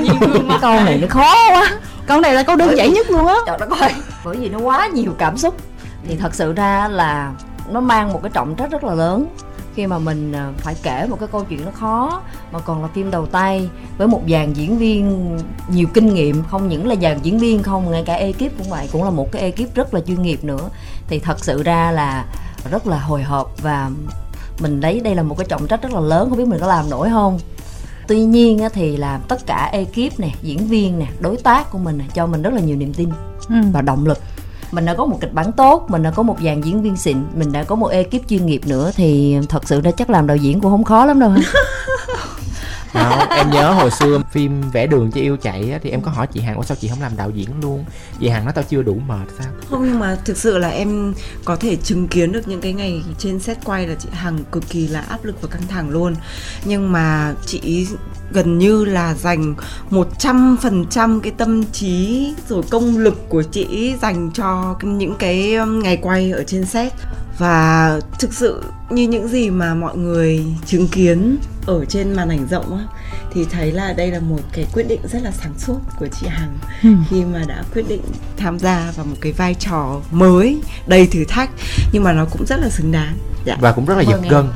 nhiên 0.00 0.20
gương 0.20 0.48
cái 0.48 0.58
câu 0.60 0.74
này 0.74 0.98
nó 0.98 1.06
khó 1.10 1.34
quá. 1.50 1.70
Câu 2.06 2.20
này 2.20 2.34
là 2.34 2.42
câu 2.42 2.56
đơn 2.56 2.76
giản 2.76 2.92
nhất 2.92 3.10
luôn 3.10 3.26
á. 3.26 3.34
Trời 3.46 3.58
đất 3.60 3.70
ơi 3.80 3.92
bởi 4.24 4.36
vì 4.36 4.48
nó 4.48 4.58
quá 4.58 4.86
nhiều 4.86 5.12
cảm 5.18 5.38
xúc. 5.38 5.56
Thì 6.08 6.16
thật 6.16 6.34
sự 6.34 6.52
ra 6.52 6.88
là 6.88 7.32
nó 7.70 7.80
mang 7.80 8.12
một 8.12 8.20
cái 8.22 8.30
trọng 8.34 8.54
trách 8.54 8.70
rất 8.70 8.84
là 8.84 8.94
lớn. 8.94 9.26
Khi 9.74 9.86
mà 9.86 9.98
mình 9.98 10.32
à, 10.32 10.48
phải 10.58 10.74
kể 10.82 11.06
một 11.10 11.16
cái 11.20 11.28
câu 11.32 11.44
chuyện 11.48 11.64
nó 11.64 11.70
khó 11.74 12.22
mà 12.52 12.58
còn 12.58 12.82
là 12.82 12.88
phim 12.94 13.10
đầu 13.10 13.26
tay 13.26 13.68
với 13.98 14.08
một 14.08 14.20
dàn 14.28 14.52
diễn 14.52 14.78
viên 14.78 15.36
nhiều 15.68 15.88
kinh 15.94 16.14
nghiệm. 16.14 16.44
Không 16.50 16.68
những 16.68 16.88
là 16.88 16.94
dàn 17.02 17.18
diễn 17.22 17.38
viên 17.38 17.62
không 17.62 17.90
ngay 17.90 18.02
cả 18.06 18.14
ekip 18.14 18.58
cũng 18.58 18.70
vậy 18.70 18.88
cũng 18.92 19.04
là 19.04 19.10
một 19.10 19.32
cái 19.32 19.42
ekip 19.42 19.74
rất 19.74 19.94
là 19.94 20.00
chuyên 20.00 20.22
nghiệp 20.22 20.44
nữa. 20.44 20.68
Thì 21.08 21.18
thật 21.18 21.44
sự 21.44 21.62
ra 21.62 21.90
là 21.90 22.24
rất 22.70 22.86
là 22.86 22.98
hồi 22.98 23.22
hộp 23.22 23.62
và 23.62 23.90
mình 24.60 24.80
lấy 24.80 25.00
đây 25.00 25.14
là 25.14 25.22
một 25.22 25.38
cái 25.38 25.46
trọng 25.48 25.66
trách 25.66 25.82
rất 25.82 25.92
là 25.92 26.00
lớn 26.00 26.28
không 26.28 26.38
biết 26.38 26.48
mình 26.48 26.60
có 26.60 26.66
làm 26.66 26.90
nổi 26.90 27.08
không 27.10 27.38
tuy 28.10 28.20
nhiên 28.20 28.68
thì 28.72 28.96
là 28.96 29.20
tất 29.28 29.46
cả 29.46 29.70
ekip 29.72 30.20
nè 30.20 30.30
diễn 30.42 30.66
viên 30.66 30.98
nè 30.98 31.06
đối 31.20 31.36
tác 31.36 31.70
của 31.70 31.78
mình 31.78 32.02
cho 32.14 32.26
mình 32.26 32.42
rất 32.42 32.52
là 32.52 32.60
nhiều 32.60 32.76
niềm 32.76 32.94
tin 32.94 33.08
ừ. 33.48 33.54
và 33.72 33.82
động 33.82 34.06
lực 34.06 34.18
mình 34.72 34.84
đã 34.84 34.94
có 34.94 35.06
một 35.06 35.18
kịch 35.20 35.32
bản 35.32 35.52
tốt 35.52 35.86
mình 35.88 36.02
đã 36.02 36.10
có 36.10 36.22
một 36.22 36.36
dàn 36.44 36.60
diễn 36.60 36.82
viên 36.82 36.96
xịn 36.96 37.16
mình 37.34 37.52
đã 37.52 37.64
có 37.64 37.76
một 37.76 37.86
ekip 37.86 38.28
chuyên 38.28 38.46
nghiệp 38.46 38.60
nữa 38.66 38.90
thì 38.96 39.38
thật 39.48 39.68
sự 39.68 39.80
ra 39.80 39.90
chắc 39.90 40.10
làm 40.10 40.26
đạo 40.26 40.36
diễn 40.36 40.60
cũng 40.60 40.70
không 40.70 40.84
khó 40.84 41.04
lắm 41.04 41.20
đâu 41.20 41.30
không 42.92 43.28
em 43.30 43.50
nhớ 43.50 43.72
hồi 43.72 43.90
xưa 43.90 44.22
phim 44.32 44.70
vẽ 44.70 44.86
đường 44.86 45.10
cho 45.10 45.20
yêu 45.20 45.36
chạy 45.36 45.70
á, 45.70 45.78
thì 45.82 45.90
em 45.90 46.02
có 46.02 46.10
hỏi 46.10 46.26
chị 46.32 46.40
Hằng 46.40 46.56
ủa 46.56 46.62
sao 46.62 46.76
chị 46.80 46.88
không 46.88 47.00
làm 47.00 47.16
đạo 47.16 47.30
diễn 47.30 47.48
luôn? 47.62 47.84
Chị 48.20 48.28
Hằng 48.28 48.44
nói 48.44 48.52
tao 48.52 48.64
chưa 48.68 48.82
đủ 48.82 48.98
mệt 49.06 49.28
sao? 49.38 49.52
Không 49.70 49.86
nhưng 49.86 49.98
mà 49.98 50.16
thực 50.24 50.36
sự 50.36 50.58
là 50.58 50.68
em 50.68 51.14
có 51.44 51.56
thể 51.56 51.76
chứng 51.76 52.08
kiến 52.08 52.32
được 52.32 52.48
những 52.48 52.60
cái 52.60 52.72
ngày 52.72 53.02
trên 53.18 53.40
set 53.40 53.58
quay 53.64 53.86
là 53.86 53.94
chị 53.94 54.08
Hằng 54.12 54.38
cực 54.52 54.68
kỳ 54.68 54.88
là 54.88 55.00
áp 55.00 55.24
lực 55.24 55.42
và 55.42 55.48
căng 55.48 55.66
thẳng 55.68 55.90
luôn. 55.90 56.14
Nhưng 56.64 56.92
mà 56.92 57.34
chị 57.46 57.86
gần 58.32 58.58
như 58.58 58.84
là 58.84 59.14
dành 59.14 59.54
100% 59.90 61.20
cái 61.20 61.32
tâm 61.36 61.64
trí 61.64 62.28
rồi 62.48 62.62
công 62.70 62.98
lực 62.98 63.28
của 63.28 63.42
chị 63.42 63.94
dành 64.02 64.30
cho 64.34 64.76
những 64.82 65.14
cái 65.18 65.54
um, 65.54 65.82
ngày 65.82 65.96
quay 65.96 66.30
ở 66.30 66.44
trên 66.46 66.64
set. 66.64 66.92
Và 67.38 68.00
thực 68.18 68.32
sự 68.32 68.62
như 68.90 69.08
những 69.08 69.28
gì 69.28 69.50
mà 69.50 69.74
mọi 69.74 69.96
người 69.96 70.44
chứng 70.66 70.88
kiến 70.88 71.36
ở 71.66 71.84
trên 71.84 72.12
màn 72.12 72.28
ảnh 72.28 72.46
rộng 72.50 72.76
á 72.76 72.84
thì 73.32 73.44
thấy 73.44 73.72
là 73.72 73.92
đây 73.92 74.10
là 74.10 74.20
một 74.20 74.40
cái 74.52 74.66
quyết 74.74 74.88
định 74.88 75.00
rất 75.12 75.22
là 75.22 75.30
sáng 75.30 75.54
suốt 75.58 75.78
của 75.98 76.08
chị 76.20 76.26
Hằng 76.26 76.58
khi 77.10 77.24
mà 77.24 77.44
đã 77.48 77.62
quyết 77.74 77.88
định 77.88 78.00
tham 78.36 78.58
gia 78.58 78.92
vào 78.96 79.06
một 79.06 79.16
cái 79.20 79.32
vai 79.32 79.54
trò 79.54 80.00
mới 80.10 80.60
đầy 80.86 81.06
thử 81.06 81.24
thách 81.24 81.50
nhưng 81.92 82.04
mà 82.04 82.12
nó 82.12 82.24
cũng 82.24 82.46
rất 82.46 82.60
là 82.60 82.68
xứng 82.68 82.92
đáng. 82.92 83.16
Dạ. 83.44 83.56
và 83.60 83.72
cũng 83.72 83.86
rất 83.86 83.94
là 83.94 84.02
giật 84.02 84.20
gân. 84.30 84.48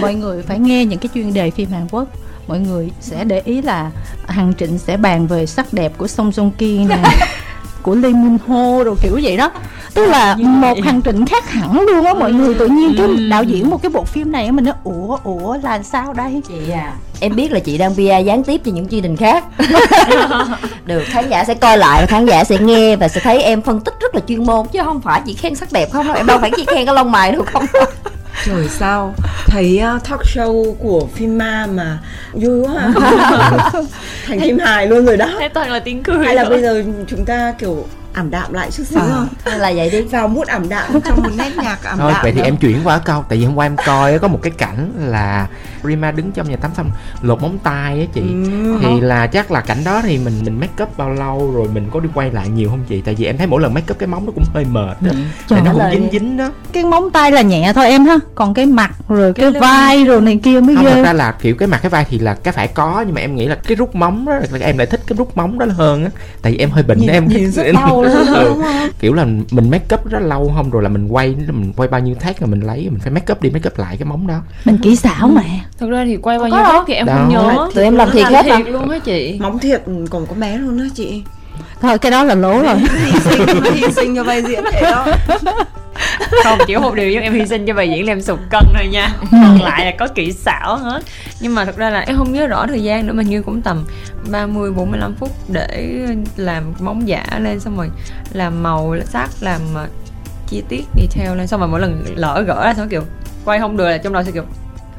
Mọi 0.00 0.14
người 0.14 0.42
phải 0.42 0.58
nghe 0.58 0.84
những 0.84 0.98
cái 0.98 1.08
chuyên 1.14 1.32
đề 1.32 1.50
phim 1.50 1.70
Hàn 1.70 1.88
Quốc 1.90 2.08
Mọi 2.48 2.58
người 2.58 2.90
sẽ 3.00 3.24
để 3.24 3.42
ý 3.44 3.62
là 3.62 3.90
Hằng 4.28 4.52
Trịnh 4.58 4.78
sẽ 4.78 4.96
bàn 4.96 5.26
về 5.26 5.46
sắc 5.46 5.72
đẹp 5.72 5.92
của 5.98 6.06
Song 6.06 6.30
Joong 6.30 6.50
Ki 6.58 6.78
nè 6.78 6.98
Của 7.82 7.94
Lee 7.94 8.10
Min 8.12 8.38
Ho 8.48 8.84
rồi 8.84 8.94
kiểu 9.02 9.18
vậy 9.22 9.36
đó. 9.36 9.50
Tức 9.94 10.06
là 10.06 10.34
Như 10.38 10.44
một 10.46 10.72
vậy. 10.74 10.80
hành 10.84 11.02
trình 11.02 11.26
khác 11.26 11.50
hẳn 11.50 11.80
luôn 11.80 12.04
á 12.04 12.14
mọi 12.14 12.32
người. 12.32 12.54
Tự 12.54 12.66
nhiên 12.68 12.94
cái 12.98 13.06
Ừ. 13.06 13.28
đạo 13.30 13.42
diễn 13.44 13.70
một 13.70 13.82
cái 13.82 13.90
bộ 13.90 14.04
phim 14.04 14.32
này 14.32 14.52
mình 14.52 14.64
nói 14.64 14.74
Ủa 14.84 15.18
ủa 15.24 15.56
là 15.62 15.82
sao 15.82 16.12
đây? 16.12 16.40
Chị 16.48 16.70
à 16.72 16.92
em 17.20 17.36
biết 17.36 17.52
là 17.52 17.58
chị 17.60 17.78
đang 17.78 17.94
PR 17.94 18.26
gián 18.26 18.44
tiếp 18.44 18.60
cho 18.64 18.72
những 18.72 18.88
chương 18.88 19.02
trình 19.02 19.16
khác. 19.16 19.44
Được 20.84 21.02
khán 21.06 21.28
giả 21.30 21.44
sẽ 21.44 21.54
coi 21.54 21.78
lại 21.78 22.00
và 22.00 22.06
khán 22.06 22.26
giả 22.26 22.44
sẽ 22.44 22.58
nghe 22.58 22.96
và 22.96 23.08
sẽ 23.08 23.20
thấy 23.20 23.42
em 23.42 23.62
phân 23.62 23.80
tích 23.80 23.94
rất 24.00 24.14
là 24.14 24.20
chuyên 24.28 24.46
môn. 24.46 24.66
Chứ 24.72 24.80
không 24.84 25.00
phải 25.00 25.20
chỉ 25.26 25.34
khen 25.34 25.54
sắc 25.54 25.72
đẹp 25.72 25.88
không 25.92 26.12
em 26.12 26.26
đâu 26.26 26.38
phải 26.40 26.50
chỉ 26.56 26.64
khen 26.74 26.86
cái 26.86 26.94
lông 26.94 27.12
mày 27.12 27.32
đâu 27.32 27.42
không 27.52 27.64
trời 28.44 28.68
sao 28.68 29.14
thấy 29.46 29.80
uh, 29.96 30.04
talk 30.04 30.20
show 30.20 30.74
của 30.74 31.08
phim 31.14 31.38
ma 31.38 31.66
mà 31.70 31.98
vui 32.32 32.60
quá 32.60 32.74
à. 32.78 32.92
thành 34.26 34.40
phim 34.40 34.58
hài 34.58 34.86
luôn 34.86 35.06
rồi 35.06 35.16
đó 35.16 35.36
thế 35.40 35.48
toàn 35.48 35.70
là 35.70 35.78
tiếng 35.78 36.02
cười 36.02 36.26
hay 36.26 36.34
là 36.34 36.42
thôi. 36.44 36.50
bây 36.50 36.62
giờ 36.62 36.84
chúng 37.08 37.24
ta 37.24 37.54
kiểu 37.58 37.86
ảm 38.14 38.30
đạm 38.30 38.52
lại 38.52 38.70
chút 38.70 38.82
xíu 38.86 38.98
không 39.00 39.28
Hay 39.44 39.58
là 39.58 39.72
vậy 39.76 39.90
đi. 39.90 40.00
Vào 40.02 40.28
mút 40.28 40.46
ảm 40.46 40.68
đạm 40.68 41.00
trong 41.04 41.22
một 41.22 41.30
nét 41.36 41.50
nhạc 41.56 41.78
ảm 41.84 41.98
thôi 41.98 42.12
đạm 42.12 42.20
vậy 42.22 42.32
thì 42.32 42.38
đó. 42.38 42.44
em 42.44 42.56
chuyển 42.56 42.76
qua 42.84 42.98
câu 42.98 43.24
tại 43.28 43.38
vì 43.38 43.44
hôm 43.44 43.54
qua 43.58 43.66
em 43.66 43.76
coi 43.86 44.12
á, 44.12 44.18
có 44.18 44.28
một 44.28 44.38
cái 44.42 44.50
cảnh 44.58 44.92
là 44.98 45.46
Rima 45.84 46.10
đứng 46.10 46.32
trong 46.32 46.50
nhà 46.50 46.56
tắm 46.56 46.70
xong 46.76 46.90
lột 47.22 47.42
móng 47.42 47.58
tay 47.62 48.00
á 48.00 48.06
chị. 48.14 48.20
Ừ. 48.20 48.78
thì 48.82 49.00
là 49.00 49.26
chắc 49.26 49.50
là 49.50 49.60
cảnh 49.60 49.78
đó 49.84 50.00
thì 50.04 50.18
mình 50.18 50.34
mình 50.44 50.60
make 50.60 50.82
up 50.84 50.96
bao 50.98 51.10
lâu 51.10 51.52
rồi 51.54 51.68
mình 51.74 51.88
có 51.92 52.00
đi 52.00 52.08
quay 52.14 52.30
lại 52.30 52.48
nhiều 52.48 52.68
không 52.68 52.80
chị? 52.88 53.00
Tại 53.00 53.14
vì 53.14 53.24
em 53.24 53.36
thấy 53.38 53.46
mỗi 53.46 53.60
lần 53.62 53.74
make 53.74 53.86
up 53.90 53.98
cái 53.98 54.06
móng 54.06 54.26
nó 54.26 54.32
cũng 54.34 54.44
hơi 54.54 54.64
mệt 54.64 54.96
đó 55.02 55.10
Trời 55.48 55.60
tại 55.60 55.62
nó 55.64 55.72
cũng 55.72 55.90
dính 55.92 56.08
dính 56.12 56.36
đó 56.36 56.50
Cái 56.72 56.84
móng 56.84 57.10
tay 57.10 57.32
là 57.32 57.42
nhẹ 57.42 57.72
thôi 57.74 57.86
em 57.88 58.04
ha 58.04 58.16
Còn 58.34 58.54
cái 58.54 58.66
mặt 58.66 58.90
rồi 59.08 59.32
cái, 59.32 59.42
Cái 59.44 59.52
lưng. 59.52 59.60
vai 59.60 60.04
rồi 60.04 60.20
này 60.20 60.40
kia 60.42 60.60
mới 60.60 60.76
không 60.76 60.84
thật 60.84 60.92
ghê 60.96 61.02
ra 61.02 61.12
là 61.12 61.32
kiểu 61.40 61.54
cái 61.54 61.68
mặt 61.68 61.78
cái 61.82 61.90
vai 61.90 62.06
thì 62.10 62.18
là 62.18 62.34
cái 62.34 62.52
phải 62.52 62.68
có 62.68 63.04
nhưng 63.06 63.14
mà 63.14 63.20
em 63.20 63.36
nghĩ 63.36 63.46
là 63.48 63.54
cái 63.54 63.76
rút 63.76 63.94
móng 63.94 64.26
đó 64.26 64.32
là 64.50 64.66
em 64.66 64.78
lại 64.78 64.86
thích 64.86 65.00
cái 65.06 65.16
rút 65.16 65.36
móng 65.36 65.58
đó 65.58 65.66
hơn 65.76 66.04
á. 66.04 66.10
Tại 66.42 66.52
vì 66.52 66.58
em 66.58 66.70
hơi 66.70 66.82
bệnh 66.82 66.98
nhìn, 67.00 67.10
em 67.10 67.28
nhìn 67.28 67.50
rất 67.50 67.62
thích- 67.62 67.72
đau 67.72 68.01
đó, 68.26 68.40
Ừ. 68.40 68.48
không? 68.48 68.62
Kiểu 69.00 69.14
là 69.14 69.24
mình 69.50 69.70
make 69.70 69.94
up 69.94 70.10
rất 70.10 70.18
lâu 70.22 70.52
không 70.56 70.70
rồi 70.70 70.82
là 70.82 70.88
mình 70.88 71.08
quay 71.08 71.34
mình 71.46 71.72
quay 71.76 71.88
bao 71.88 72.00
nhiêu 72.00 72.14
thác 72.20 72.40
rồi 72.40 72.48
mình 72.50 72.60
lấy 72.60 72.88
mình 72.90 72.98
phải 73.00 73.10
make 73.12 73.32
up 73.32 73.42
đi 73.42 73.50
make 73.50 73.68
up 73.70 73.78
lại 73.78 73.96
cái 73.96 74.06
móng 74.06 74.26
đó. 74.26 74.40
Mình 74.64 74.78
kỹ 74.82 74.96
xảo 74.96 75.28
mà. 75.28 75.42
Thật 75.78 75.86
ra 75.90 76.04
thì 76.04 76.16
quay 76.16 76.38
bao 76.38 76.48
nhiêu 76.48 76.58
phút 76.72 76.84
thì 76.86 76.94
em 76.94 77.06
Đâu. 77.06 77.16
không 77.16 77.28
nhớ. 77.28 77.68
Tụi 77.74 77.84
em 77.84 77.96
làm 77.96 78.10
thiệt 78.10 78.26
hết 78.26 78.42
thiệt 78.44 78.68
luôn 78.72 78.90
á 78.90 78.98
chị. 78.98 79.38
Móng 79.40 79.58
thiệt 79.58 79.82
còn 80.10 80.26
có 80.26 80.34
bé 80.34 80.58
luôn 80.58 80.78
đó 80.78 80.84
chị 80.94 81.22
Thôi 81.82 81.98
cái 81.98 82.10
đó 82.10 82.24
là 82.24 82.34
lố 82.34 82.62
rồi. 82.62 82.76
Hy 82.76 83.12
sinh 83.20 83.62
hy 83.74 83.92
sinh 83.92 84.16
cho 84.16 84.24
vai 84.24 84.42
diễn 84.42 84.64
vậy 84.64 84.82
đó. 84.82 85.06
Không 86.44 86.58
chỉ 86.66 86.76
một 86.76 86.94
điều 86.94 87.10
nhưng 87.10 87.22
em 87.22 87.32
hy 87.32 87.46
sinh 87.46 87.66
cho 87.66 87.74
bài 87.74 87.90
diễn 87.90 88.06
là 88.06 88.12
em 88.12 88.22
sụt 88.22 88.38
cân 88.50 88.62
thôi 88.74 88.88
nha. 88.92 89.14
Còn 89.30 89.62
lại 89.62 89.84
là 89.84 89.92
có 89.98 90.08
kỹ 90.14 90.32
xảo 90.32 90.76
hết. 90.76 91.02
Nhưng 91.40 91.54
mà 91.54 91.64
thật 91.64 91.76
ra 91.76 91.90
là 91.90 92.00
em 92.00 92.16
không 92.16 92.32
nhớ 92.32 92.46
rõ 92.46 92.66
thời 92.66 92.82
gian 92.82 93.06
nữa 93.06 93.12
mà 93.12 93.22
như 93.22 93.42
cũng 93.42 93.62
tầm 93.62 93.84
30 94.30 94.70
45 94.70 95.14
phút 95.14 95.30
để 95.48 95.98
làm 96.36 96.72
móng 96.80 97.08
giả 97.08 97.24
lên 97.38 97.60
xong 97.60 97.76
rồi 97.76 97.88
làm 98.32 98.62
màu 98.62 98.96
sắc 99.04 99.30
làm 99.40 99.60
ờ, 99.74 99.86
chi 100.48 100.62
tiết 100.68 100.84
detail 100.96 101.38
lên. 101.38 101.46
Xong 101.46 101.60
rồi 101.60 101.68
mỗi 101.68 101.80
lần 101.80 102.04
lỡ 102.16 102.44
gỡ 102.46 102.64
ra 102.64 102.74
xong 102.74 102.88
kiểu 102.88 103.02
quay 103.44 103.58
không 103.58 103.76
được 103.76 103.84
là 103.84 103.98
trong 103.98 104.12
đầu 104.12 104.22
sẽ 104.22 104.30
kiểu 104.30 104.44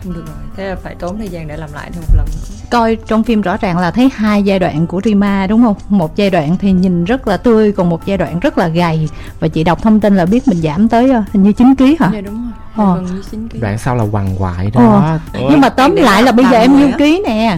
không 0.03 0.13
được 0.13 0.23
rồi 0.27 0.35
thế 0.55 0.69
là 0.69 0.75
phải 0.75 0.95
tốn 0.99 1.17
thời 1.17 1.29
gian 1.29 1.47
để 1.47 1.57
làm 1.57 1.73
lại 1.73 1.89
thêm 1.93 2.01
một 2.01 2.15
lần 2.17 2.25
nữa 2.25 2.52
coi 2.73 2.95
trong 3.07 3.23
phim 3.23 3.41
rõ 3.41 3.57
ràng 3.57 3.77
là 3.77 3.91
thấy 3.91 4.09
hai 4.15 4.43
giai 4.43 4.59
đoạn 4.59 4.87
của 4.87 5.01
Rima 5.03 5.47
đúng 5.47 5.63
không? 5.63 5.75
Một 5.89 6.15
giai 6.15 6.29
đoạn 6.29 6.57
thì 6.59 6.71
nhìn 6.71 7.03
rất 7.05 7.27
là 7.27 7.37
tươi 7.37 7.71
còn 7.71 7.89
một 7.89 8.05
giai 8.05 8.17
đoạn 8.17 8.39
rất 8.39 8.57
là 8.57 8.67
gầy 8.67 9.09
và 9.39 9.47
chị 9.47 9.63
đọc 9.63 9.81
thông 9.83 9.99
tin 9.99 10.15
là 10.15 10.25
biết 10.25 10.47
mình 10.47 10.61
giảm 10.61 10.87
tới 10.89 11.11
ờ, 11.11 11.23
hình 11.33 11.43
như 11.43 11.51
9 11.51 11.75
kg 11.75 11.83
hả? 11.99 12.09
dạ 12.13 12.21
đúng 12.21 12.33
rồi 12.33 12.51
Ờ. 12.75 13.03
đoạn 13.61 13.77
sau 13.77 13.95
là 13.95 14.03
quằn 14.11 14.35
quại 14.39 14.71
đó 14.73 15.17
Ủa, 15.33 15.49
Nhưng 15.49 15.61
mà 15.61 15.69
tóm 15.69 15.95
lại 15.95 16.23
là 16.23 16.31
bây 16.31 16.45
giờ 16.45 16.57
em 16.59 16.77
nhiêu 16.77 16.89
ký 16.97 17.21
nè. 17.27 17.57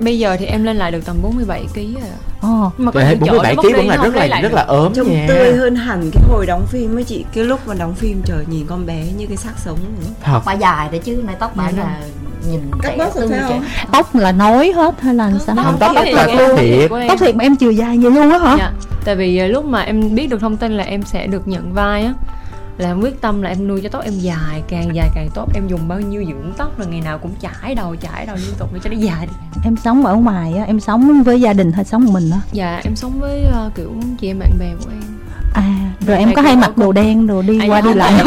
bây 0.00 0.18
giờ 0.18 0.36
thì 0.38 0.46
em 0.46 0.64
lên 0.64 0.76
lại 0.76 0.92
được 0.92 1.04
tầm 1.06 1.16
47 1.22 1.64
kg 1.74 1.80
rồi 1.94 2.02
ạ. 2.02 2.16
Ờ. 2.40 2.70
nhưng 2.78 2.86
mà 2.86 2.92
chỗ 3.26 3.32
47 3.38 3.54
nó 3.56 3.62
kg 3.62 3.72
vẫn 3.76 3.88
là 3.88 3.96
rất 3.96 4.14
là 4.14 4.40
rất 4.40 4.52
là 4.52 4.62
ốm 4.62 4.92
trông 4.94 5.12
nha 5.12 5.24
tươi 5.28 5.56
hơn 5.56 5.76
hẳn 5.76 6.10
cái 6.12 6.22
hồi 6.28 6.46
đóng 6.46 6.66
phim 6.66 6.96
ấy 6.98 7.04
chị 7.04 7.24
cái 7.34 7.44
lúc 7.44 7.60
mà 7.68 7.74
đóng 7.74 7.94
phim 7.94 8.22
trời 8.24 8.44
nhìn 8.50 8.66
con 8.66 8.86
bé 8.86 9.04
như 9.18 9.26
cái 9.26 9.36
xác 9.36 9.52
sống 9.64 9.78
nữa. 10.00 10.06
thật 10.22 10.40
bà 10.46 10.52
dài 10.52 10.88
đấy 10.90 11.00
chứ 11.04 11.22
nay 11.26 11.36
tóc 11.38 11.52
bà 11.56 11.70
Dạ, 11.76 11.82
là 11.82 12.00
nhìn 12.50 12.60
Cắt 12.82 12.94
bớt 12.98 13.14
rồi 13.14 13.28
phải 13.28 13.38
không? 13.48 13.64
Tóc 13.92 14.14
là 14.14 14.32
nối 14.32 14.72
hết 14.72 15.00
hay 15.00 15.14
là 15.14 15.32
sao? 15.46 15.56
không 15.56 15.76
tóc 15.80 15.92
Tóc 15.94 15.94
tóc 15.94 16.04
là 16.14 16.26
tóc 16.26 16.38
em. 16.38 16.56
thiệt. 16.56 16.90
Tóc 17.08 17.18
thiệt 17.20 17.36
mà 17.36 17.44
em 17.44 17.56
chiều 17.56 17.72
dài 17.72 17.98
vậy 17.98 18.10
luôn 18.10 18.30
á 18.30 18.38
hả? 18.38 18.56
Dạ, 18.58 18.72
tại 19.04 19.16
vì 19.16 19.38
ờ, 19.38 19.46
lúc 19.46 19.64
mà 19.64 19.80
em 19.82 20.14
biết 20.14 20.26
được 20.30 20.40
thông 20.40 20.56
tin 20.56 20.72
là 20.76 20.84
em 20.84 21.02
sẽ 21.02 21.26
được 21.26 21.48
nhận 21.48 21.72
vai 21.74 22.02
á 22.04 22.14
là 22.78 22.88
em 22.90 23.00
quyết 23.00 23.20
tâm 23.20 23.42
là 23.42 23.50
em 23.50 23.68
nuôi 23.68 23.80
cho 23.82 23.88
tóc 23.88 24.04
em 24.04 24.12
dài 24.18 24.62
càng 24.68 24.94
dài 24.94 25.08
càng 25.14 25.28
tốt 25.34 25.48
em 25.54 25.68
dùng 25.68 25.88
bao 25.88 26.00
nhiêu 26.00 26.24
dưỡng 26.24 26.52
tóc 26.56 26.78
là 26.80 26.86
ngày 26.86 27.00
nào 27.00 27.18
cũng 27.18 27.30
chải 27.40 27.74
đầu 27.74 27.96
chải 27.96 28.26
đầu 28.26 28.36
liên 28.36 28.54
tục 28.58 28.68
để 28.74 28.80
cho 28.84 28.90
nó 28.90 28.96
dài 28.96 29.26
đi 29.26 29.32
Em 29.64 29.76
sống 29.84 30.06
ở 30.06 30.14
ngoài 30.14 30.54
á, 30.58 30.64
em 30.64 30.80
sống 30.80 31.22
với 31.22 31.40
gia 31.40 31.52
đình 31.52 31.72
hay 31.72 31.84
sống 31.84 32.04
một 32.04 32.10
mình 32.12 32.30
á? 32.30 32.40
dạ 32.52 32.80
em 32.84 32.96
sống 32.96 33.20
với 33.20 33.42
ờ, 33.52 33.70
kiểu 33.74 33.92
chị 34.20 34.30
em 34.30 34.38
bạn 34.38 34.50
bè 34.58 34.66
của 34.84 34.90
em 34.90 35.17
rồi 36.08 36.18
em 36.18 36.34
có 36.34 36.42
hay 36.42 36.56
mặc 36.56 36.76
đồ 36.76 36.92
đen 36.92 37.26
đồ 37.26 37.42
đi 37.42 37.58
Ai 37.60 37.68
qua 37.68 37.80
đi 37.80 37.94
lại. 37.94 38.12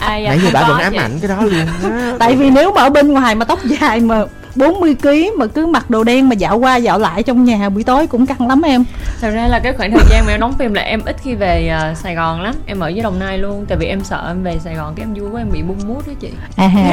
nãy 0.00 0.40
giờ 0.44 0.50
bà 0.52 0.68
vẫn 0.68 0.78
ám 0.78 0.92
ảnh 0.96 1.18
cái 1.20 1.28
đó 1.28 1.42
luôn. 1.42 1.66
Á 1.82 2.12
tại 2.18 2.36
vì 2.36 2.50
nếu 2.50 2.72
mà 2.72 2.82
ở 2.82 2.90
bên 2.90 3.08
ngoài 3.08 3.34
mà 3.34 3.44
tóc 3.44 3.58
dài 3.64 4.00
mà 4.00 4.22
40 4.56 4.94
kg 5.02 5.38
mà 5.38 5.46
cứ 5.46 5.66
mặc 5.66 5.90
đồ 5.90 6.04
đen 6.04 6.28
mà 6.28 6.34
dạo 6.34 6.58
qua 6.58 6.76
dạo 6.76 6.98
lại 6.98 7.22
trong 7.22 7.44
nhà 7.44 7.68
buổi 7.68 7.84
tối 7.84 8.06
cũng 8.06 8.26
căng 8.26 8.48
lắm 8.48 8.62
em. 8.62 8.84
Thật 9.20 9.30
ra 9.30 9.46
là 9.46 9.58
cái 9.58 9.72
khoảng 9.72 9.90
thời 9.90 10.04
gian 10.10 10.26
mà 10.26 10.32
em 10.32 10.40
đóng 10.40 10.52
phim 10.58 10.74
là 10.74 10.82
em 10.82 11.00
ít 11.04 11.16
khi 11.22 11.34
về 11.34 11.68
ờ, 11.68 11.94
Sài 11.94 12.14
Gòn 12.14 12.40
lắm. 12.40 12.54
Em 12.66 12.80
ở 12.80 12.90
với 12.94 13.02
Đồng 13.02 13.18
Nai 13.18 13.38
luôn 13.38 13.66
tại 13.68 13.78
vì 13.78 13.86
em 13.86 14.04
sợ 14.04 14.24
em 14.28 14.42
về 14.42 14.58
Sài 14.64 14.74
Gòn 14.74 14.94
cái 14.96 15.06
em 15.06 15.14
vui 15.14 15.30
quá 15.30 15.40
em 15.40 15.52
bị 15.52 15.62
bung 15.62 15.78
mút 15.86 16.08
đó 16.08 16.12
chị. 16.20 16.30
À 16.56 16.66
ha. 16.66 16.88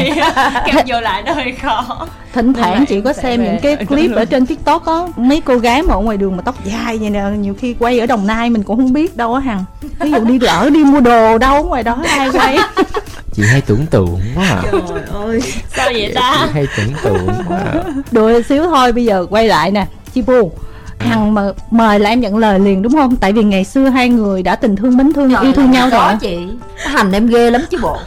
cái 0.54 0.74
em 0.78 0.86
vô 0.88 1.02
lại 1.02 1.24
nó 1.26 1.34
hơi 1.34 1.52
khó 1.62 2.08
thỉnh 2.34 2.54
thoảng 2.54 2.86
chị 2.86 3.02
có 3.02 3.14
xem 3.14 3.40
về. 3.40 3.46
những 3.48 3.60
cái 3.62 3.86
clip 3.86 4.12
ở 4.16 4.26
trên 4.26 4.46
tiktok 4.46 4.84
có 4.86 5.10
mấy 5.16 5.42
cô 5.42 5.58
gái 5.58 5.84
mà 5.84 5.94
ở 5.94 6.00
ngoài 6.00 6.18
đường 6.18 6.38
mà 6.38 6.44
tóc 6.44 6.56
dài 6.66 6.98
vậy 6.98 7.10
nè 7.10 7.24
nhiều 7.38 7.54
khi 7.60 7.76
quay 7.80 8.00
ở 8.00 8.06
đồng 8.06 8.28
nai 8.28 8.50
mình 8.50 8.64
cũng 8.64 8.78
không 8.78 8.94
biết 8.94 9.18
đâu 9.18 9.34
á 9.34 9.42
hằng. 9.42 9.66
Ví 10.00 10.12
dụ 10.12 10.20
đi 10.20 10.40
lỡ 10.40 10.70
đi 10.74 10.84
mua 10.84 11.00
đồ 11.00 11.38
đâu 11.38 11.56
ở 11.56 11.64
ngoài 11.64 11.84
đó 11.84 11.98
ai 12.08 12.30
quay 12.30 12.58
chị 13.36 13.44
hay 13.44 13.62
tưởng 13.62 13.86
tượng 13.86 14.20
quá 14.36 14.46
à. 14.50 14.62
Trời 14.72 15.02
ơi. 15.14 15.42
Sao 15.76 15.86
vậy 15.94 16.04
chị 16.08 16.14
ta 16.16 16.48
hay 16.54 16.68
tưởng 16.78 16.94
tượng 17.04 17.28
quá 17.48 17.58
à. 17.74 17.84
đùa 18.12 18.42
xíu 18.50 18.64
thôi 18.64 18.92
bây 18.92 19.06
giờ 19.06 19.26
quay 19.30 19.48
lại 19.48 19.72
nè. 19.72 19.86
Chi 20.14 20.22
pu 20.22 20.52
hằng 21.00 21.34
mà 21.34 21.42
mời 21.72 22.00
là 22.00 22.10
em 22.10 22.22
nhận 22.22 22.38
lời 22.38 22.60
liền 22.60 22.82
đúng 22.82 22.94
không? 22.94 23.16
Tại 23.16 23.34
vì 23.34 23.44
ngày 23.44 23.64
xưa 23.64 23.90
hai 23.90 24.10
người 24.10 24.44
đã 24.44 24.56
tình 24.56 24.76
thương 24.76 24.98
mến 24.98 25.14
thương 25.14 25.32
Trời 25.34 25.44
yêu 25.44 25.54
thương 25.54 25.72
nhau 25.72 25.90
rồi. 25.90 26.14
chị. 26.22 26.38
Hành 26.86 27.12
em 27.12 27.28
ghê 27.28 27.52
lắm 27.52 27.62
chứ 27.70 27.78
bộ. 27.82 27.98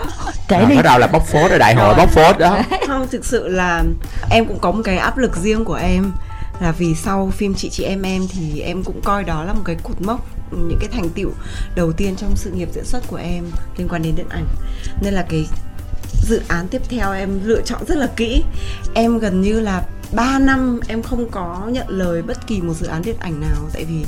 Kể 0.48 0.56
À, 0.56 0.66
đi. 0.68 0.76
bắt 0.76 0.82
đầu 0.84 0.98
là 0.98 1.06
bóc 1.06 1.26
phốt 1.26 1.50
ở 1.50 1.58
đại 1.58 1.74
hội 1.74 1.94
bóc 1.94 2.10
phốt 2.10 2.38
đó. 2.38 2.58
Không 2.86 3.06
thực 3.10 3.24
sự 3.24 3.48
là 3.48 3.82
em 4.30 4.46
cũng 4.46 4.58
có 4.58 4.70
một 4.70 4.82
cái 4.84 4.96
áp 4.98 5.18
lực 5.18 5.36
riêng 5.36 5.64
của 5.64 5.74
em. 5.74 6.12
Là 6.60 6.72
vì 6.72 6.94
sau 6.94 7.30
phim 7.36 7.54
chị 7.54 7.68
chị 7.68 7.84
em 7.84 8.02
em 8.02 8.22
thì 8.32 8.60
em 8.60 8.82
cũng 8.84 9.00
coi 9.04 9.24
đó 9.24 9.44
là 9.44 9.52
một 9.52 9.62
cái 9.64 9.76
cột 9.82 10.00
mốc 10.02 10.26
những 10.50 10.78
cái 10.80 10.88
thành 10.88 11.08
tựu 11.08 11.30
đầu 11.74 11.92
tiên 11.92 12.16
trong 12.16 12.36
sự 12.36 12.50
nghiệp 12.50 12.68
diễn 12.74 12.84
xuất 12.84 13.08
của 13.08 13.16
em 13.16 13.44
liên 13.76 13.88
quan 13.88 14.02
đến 14.02 14.14
điện 14.16 14.28
ảnh. 14.28 14.46
Nên 15.02 15.14
là 15.14 15.26
cái 15.28 15.48
dự 16.22 16.40
án 16.48 16.68
tiếp 16.68 16.82
theo 16.88 17.12
em 17.12 17.40
lựa 17.44 17.62
chọn 17.62 17.84
rất 17.88 17.98
là 17.98 18.08
kỹ. 18.16 18.42
Em 18.94 19.18
gần 19.18 19.40
như 19.40 19.60
là 19.60 19.86
3 20.12 20.38
năm 20.38 20.80
em 20.88 21.02
không 21.02 21.30
có 21.30 21.68
nhận 21.72 21.88
lời 21.88 22.22
bất 22.22 22.46
kỳ 22.46 22.60
một 22.60 22.74
dự 22.74 22.86
án 22.86 23.02
điện 23.02 23.16
ảnh 23.18 23.40
nào. 23.40 23.68
Tại 23.72 23.84
vì 23.84 24.04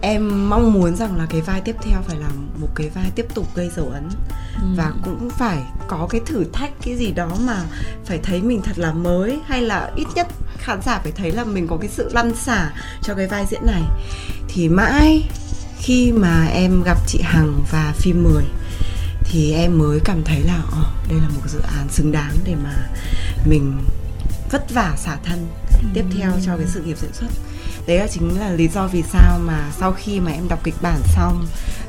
em 0.00 0.50
mong 0.50 0.72
muốn 0.72 0.96
rằng 0.96 1.16
là 1.16 1.26
cái 1.30 1.40
vai 1.40 1.60
tiếp 1.60 1.76
theo 1.82 2.02
phải 2.02 2.16
là 2.16 2.28
một 2.60 2.68
cái 2.74 2.88
vai 2.88 3.10
tiếp 3.14 3.26
tục 3.34 3.46
gây 3.54 3.70
dấu 3.76 3.88
ấn. 3.88 4.08
Và 4.76 4.92
cũng 5.04 5.30
phải 5.30 5.62
có 5.88 6.06
cái 6.10 6.20
thử 6.26 6.44
thách 6.52 6.70
cái 6.82 6.96
gì 6.96 7.12
đó 7.12 7.30
mà 7.40 7.62
phải 8.04 8.18
thấy 8.22 8.42
mình 8.42 8.62
thật 8.62 8.78
là 8.78 8.92
mới 8.92 9.38
hay 9.46 9.62
là 9.62 9.90
ít 9.96 10.06
nhất 10.14 10.26
khán 10.58 10.80
giả 10.82 10.98
phải 10.98 11.12
thấy 11.12 11.32
là 11.32 11.44
mình 11.44 11.66
có 11.66 11.76
cái 11.76 11.88
sự 11.88 12.08
lăn 12.12 12.34
xả 12.34 12.70
cho 13.02 13.14
cái 13.14 13.26
vai 13.26 13.46
diễn 13.50 13.66
này. 13.66 13.82
Thì 14.48 14.68
mãi 14.68 15.28
khi 15.82 16.12
mà 16.12 16.46
em 16.46 16.82
gặp 16.82 16.98
chị 17.06 17.20
Hằng 17.22 17.64
và 17.70 17.94
phim 17.96 18.22
10 18.22 18.44
thì 19.24 19.52
em 19.52 19.78
mới 19.78 20.00
cảm 20.04 20.24
thấy 20.24 20.40
là 20.42 20.62
ờ, 20.72 20.84
đây 21.08 21.18
là 21.18 21.28
một 21.28 21.42
dự 21.46 21.58
án 21.76 21.88
xứng 21.88 22.12
đáng 22.12 22.32
để 22.44 22.54
mà 22.64 22.88
mình 23.44 23.78
vất 24.50 24.70
vả 24.74 24.94
xả 24.96 25.16
thân 25.24 25.46
tiếp 25.94 26.04
theo 26.16 26.32
cho 26.46 26.56
cái 26.56 26.66
sự 26.66 26.82
nghiệp 26.82 26.96
diễn 27.00 27.12
xuất. 27.12 27.26
Đấy 27.86 27.98
là 27.98 28.06
chính 28.06 28.40
là 28.40 28.50
lý 28.50 28.68
do 28.68 28.86
vì 28.86 29.02
sao 29.02 29.38
mà 29.38 29.70
sau 29.78 29.92
khi 29.92 30.20
mà 30.20 30.32
em 30.32 30.48
đọc 30.48 30.60
kịch 30.64 30.74
bản 30.82 31.00
xong 31.04 31.46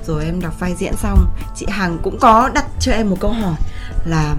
rồi 0.07 0.25
em 0.25 0.41
đọc 0.41 0.59
vai 0.59 0.75
diễn 0.79 0.93
xong 0.97 1.25
chị 1.55 1.65
hằng 1.69 1.99
cũng 2.03 2.19
có 2.19 2.49
đặt 2.53 2.65
cho 2.79 2.91
em 2.91 3.09
một 3.09 3.17
câu 3.19 3.31
hỏi 3.31 3.55
là 4.05 4.35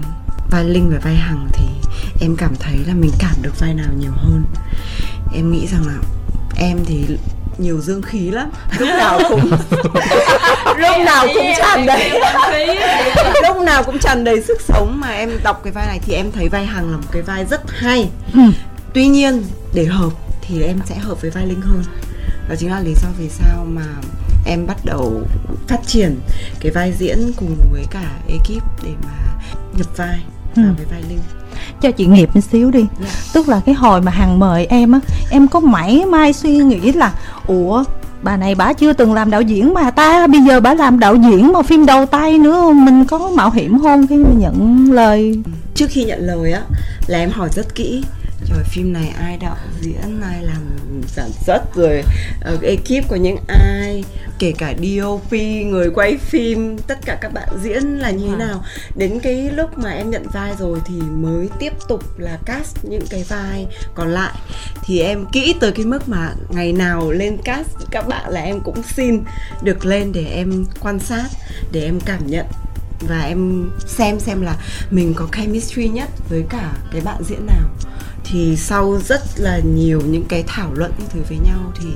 vai 0.51 0.63
linh 0.63 0.89
và 0.89 0.99
vai 1.03 1.15
hằng 1.15 1.47
thì 1.53 1.65
em 2.21 2.35
cảm 2.37 2.55
thấy 2.59 2.77
là 2.87 2.93
mình 2.93 3.11
cảm 3.19 3.35
được 3.41 3.59
vai 3.59 3.73
nào 3.73 3.89
nhiều 3.99 4.13
hơn? 4.15 4.45
Em 5.33 5.51
nghĩ 5.51 5.67
rằng 5.67 5.87
là 5.87 5.97
em 6.55 6.85
thì 6.85 7.05
nhiều 7.57 7.81
dương 7.81 8.01
khí 8.01 8.29
lắm. 8.31 8.49
Lúc 8.79 8.87
nào 8.89 9.19
cũng 9.29 9.49
lúc 10.77 10.97
nào 11.05 11.27
cũng 11.33 11.45
tràn 11.57 11.85
đầy. 11.85 12.11
lúc 13.47 13.57
nào 13.63 13.83
cũng 13.83 13.99
tràn 13.99 14.23
đầy 14.23 14.41
sức 14.41 14.61
sống 14.61 14.99
mà 14.99 15.09
em 15.11 15.29
đọc 15.43 15.61
cái 15.63 15.73
vai 15.73 15.85
này 15.85 15.99
thì 16.05 16.13
em 16.13 16.31
thấy 16.31 16.49
vai 16.49 16.65
hằng 16.65 16.91
là 16.91 16.97
một 16.97 17.07
cái 17.11 17.21
vai 17.21 17.45
rất 17.45 17.61
hay. 17.67 18.09
Ừ. 18.33 18.39
tuy 18.93 19.07
nhiên 19.07 19.43
để 19.73 19.85
hợp 19.85 20.11
thì 20.41 20.61
em 20.63 20.79
sẽ 20.85 20.95
hợp 20.95 21.21
với 21.21 21.31
vai 21.31 21.45
linh 21.47 21.61
hơn. 21.61 21.83
Đó 22.49 22.55
chính 22.59 22.71
là 22.71 22.79
lý 22.79 22.93
do 23.01 23.07
vì 23.19 23.29
sao 23.29 23.65
mà 23.69 23.85
em 24.45 24.67
bắt 24.67 24.77
đầu 24.85 25.21
phát 25.67 25.79
triển 25.87 26.19
cái 26.59 26.71
vai 26.71 26.93
diễn 26.99 27.31
cùng 27.37 27.55
với 27.71 27.83
cả 27.91 28.03
ekip 28.29 28.63
để 28.83 28.89
mà 29.03 29.33
nhập 29.77 29.97
vai 29.97 30.19
vào 30.55 30.65
Ừ. 30.65 30.71
với 30.77 30.85
vai 30.91 31.01
linh 31.09 31.19
cho 31.81 31.91
chị 31.91 32.05
nghiệp 32.05 32.29
một 32.33 32.41
xíu 32.51 32.71
đi. 32.71 32.85
Dạ. 33.01 33.07
tức 33.33 33.49
là 33.49 33.61
cái 33.65 33.75
hồi 33.75 34.01
mà 34.01 34.11
hằng 34.11 34.39
mời 34.39 34.65
em 34.65 34.91
á 34.91 34.99
em 35.31 35.47
có 35.47 35.59
mảy 35.59 36.05
mai 36.05 36.33
suy 36.33 36.57
nghĩ 36.57 36.91
là 36.91 37.13
ủa 37.47 37.83
bà 38.21 38.37
này 38.37 38.55
bà 38.55 38.73
chưa 38.73 38.93
từng 38.93 39.13
làm 39.13 39.29
đạo 39.29 39.41
diễn 39.41 39.73
mà 39.73 39.91
ta 39.91 40.27
bây 40.27 40.41
giờ 40.41 40.59
bà 40.59 40.73
làm 40.73 40.99
đạo 40.99 41.15
diễn 41.15 41.53
mà 41.53 41.61
phim 41.61 41.85
đầu 41.85 42.05
tay 42.05 42.37
nữa 42.37 42.71
mình 42.73 43.05
có 43.05 43.31
mạo 43.35 43.51
hiểm 43.51 43.81
không? 43.81 44.07
Khi 44.07 44.15
mà 44.17 44.29
nhận 44.37 44.91
lời. 44.91 45.39
Trước 45.75 45.85
khi 45.89 46.03
nhận 46.03 46.19
lời 46.19 46.51
á 46.51 46.61
là 47.07 47.19
em 47.19 47.31
hỏi 47.31 47.49
rất 47.55 47.75
kỹ 47.75 48.03
rồi 48.49 48.63
phim 48.63 48.93
này 48.93 49.13
ai 49.19 49.37
đạo 49.37 49.57
diễn 49.81 50.21
ai 50.21 50.43
làm 50.43 50.79
sản 51.07 51.29
xuất 51.45 51.75
rồi 51.75 52.03
uh, 52.53 52.61
ekip 52.61 53.09
có 53.09 53.15
những 53.15 53.37
ai 53.47 54.03
kể 54.39 54.53
cả 54.57 54.73
DOP 54.77 55.31
người 55.65 55.89
quay 55.89 56.17
phim 56.17 56.77
tất 56.77 56.99
cả 57.05 57.17
các 57.21 57.33
bạn 57.33 57.49
diễn 57.63 57.83
là 57.83 58.11
như 58.11 58.27
thế 58.27 58.35
nào. 58.35 58.63
Đến 58.95 59.19
cái 59.19 59.49
lúc 59.51 59.77
mà 59.77 59.91
em 59.91 60.09
nhận 60.09 60.27
vai 60.33 60.53
rồi 60.59 60.79
thì 60.85 60.95
mới 61.01 61.49
tiếp 61.59 61.73
tục 61.87 62.19
là 62.19 62.37
cast 62.45 62.77
những 62.83 63.05
cái 63.09 63.23
vai 63.23 63.67
còn 63.95 64.09
lại. 64.09 64.33
Thì 64.85 64.99
em 64.99 65.25
kỹ 65.31 65.55
tới 65.59 65.71
cái 65.71 65.85
mức 65.85 66.09
mà 66.09 66.33
ngày 66.49 66.73
nào 66.73 67.11
lên 67.11 67.37
cast 67.43 67.69
các 67.91 68.07
bạn 68.07 68.29
là 68.29 68.41
em 68.41 68.59
cũng 68.61 68.83
xin 68.83 69.23
được 69.63 69.85
lên 69.85 70.11
để 70.11 70.25
em 70.25 70.65
quan 70.79 70.99
sát 70.99 71.27
để 71.71 71.83
em 71.83 71.99
cảm 72.05 72.27
nhận 72.27 72.45
và 72.99 73.21
em 73.21 73.71
xem 73.87 74.19
xem 74.19 74.41
là 74.41 74.55
mình 74.91 75.13
có 75.13 75.27
chemistry 75.35 75.87
nhất 75.87 76.09
với 76.29 76.43
cả 76.49 76.73
cái 76.91 77.01
bạn 77.01 77.23
diễn 77.23 77.45
nào 77.45 77.69
thì 78.31 78.55
sau 78.57 78.97
rất 79.05 79.21
là 79.35 79.59
nhiều 79.59 80.01
những 80.05 80.25
cái 80.25 80.43
thảo 80.47 80.73
luận 80.73 80.91
những 80.97 81.07
thứ 81.13 81.19
với 81.29 81.37
nhau 81.37 81.59
thì 81.81 81.87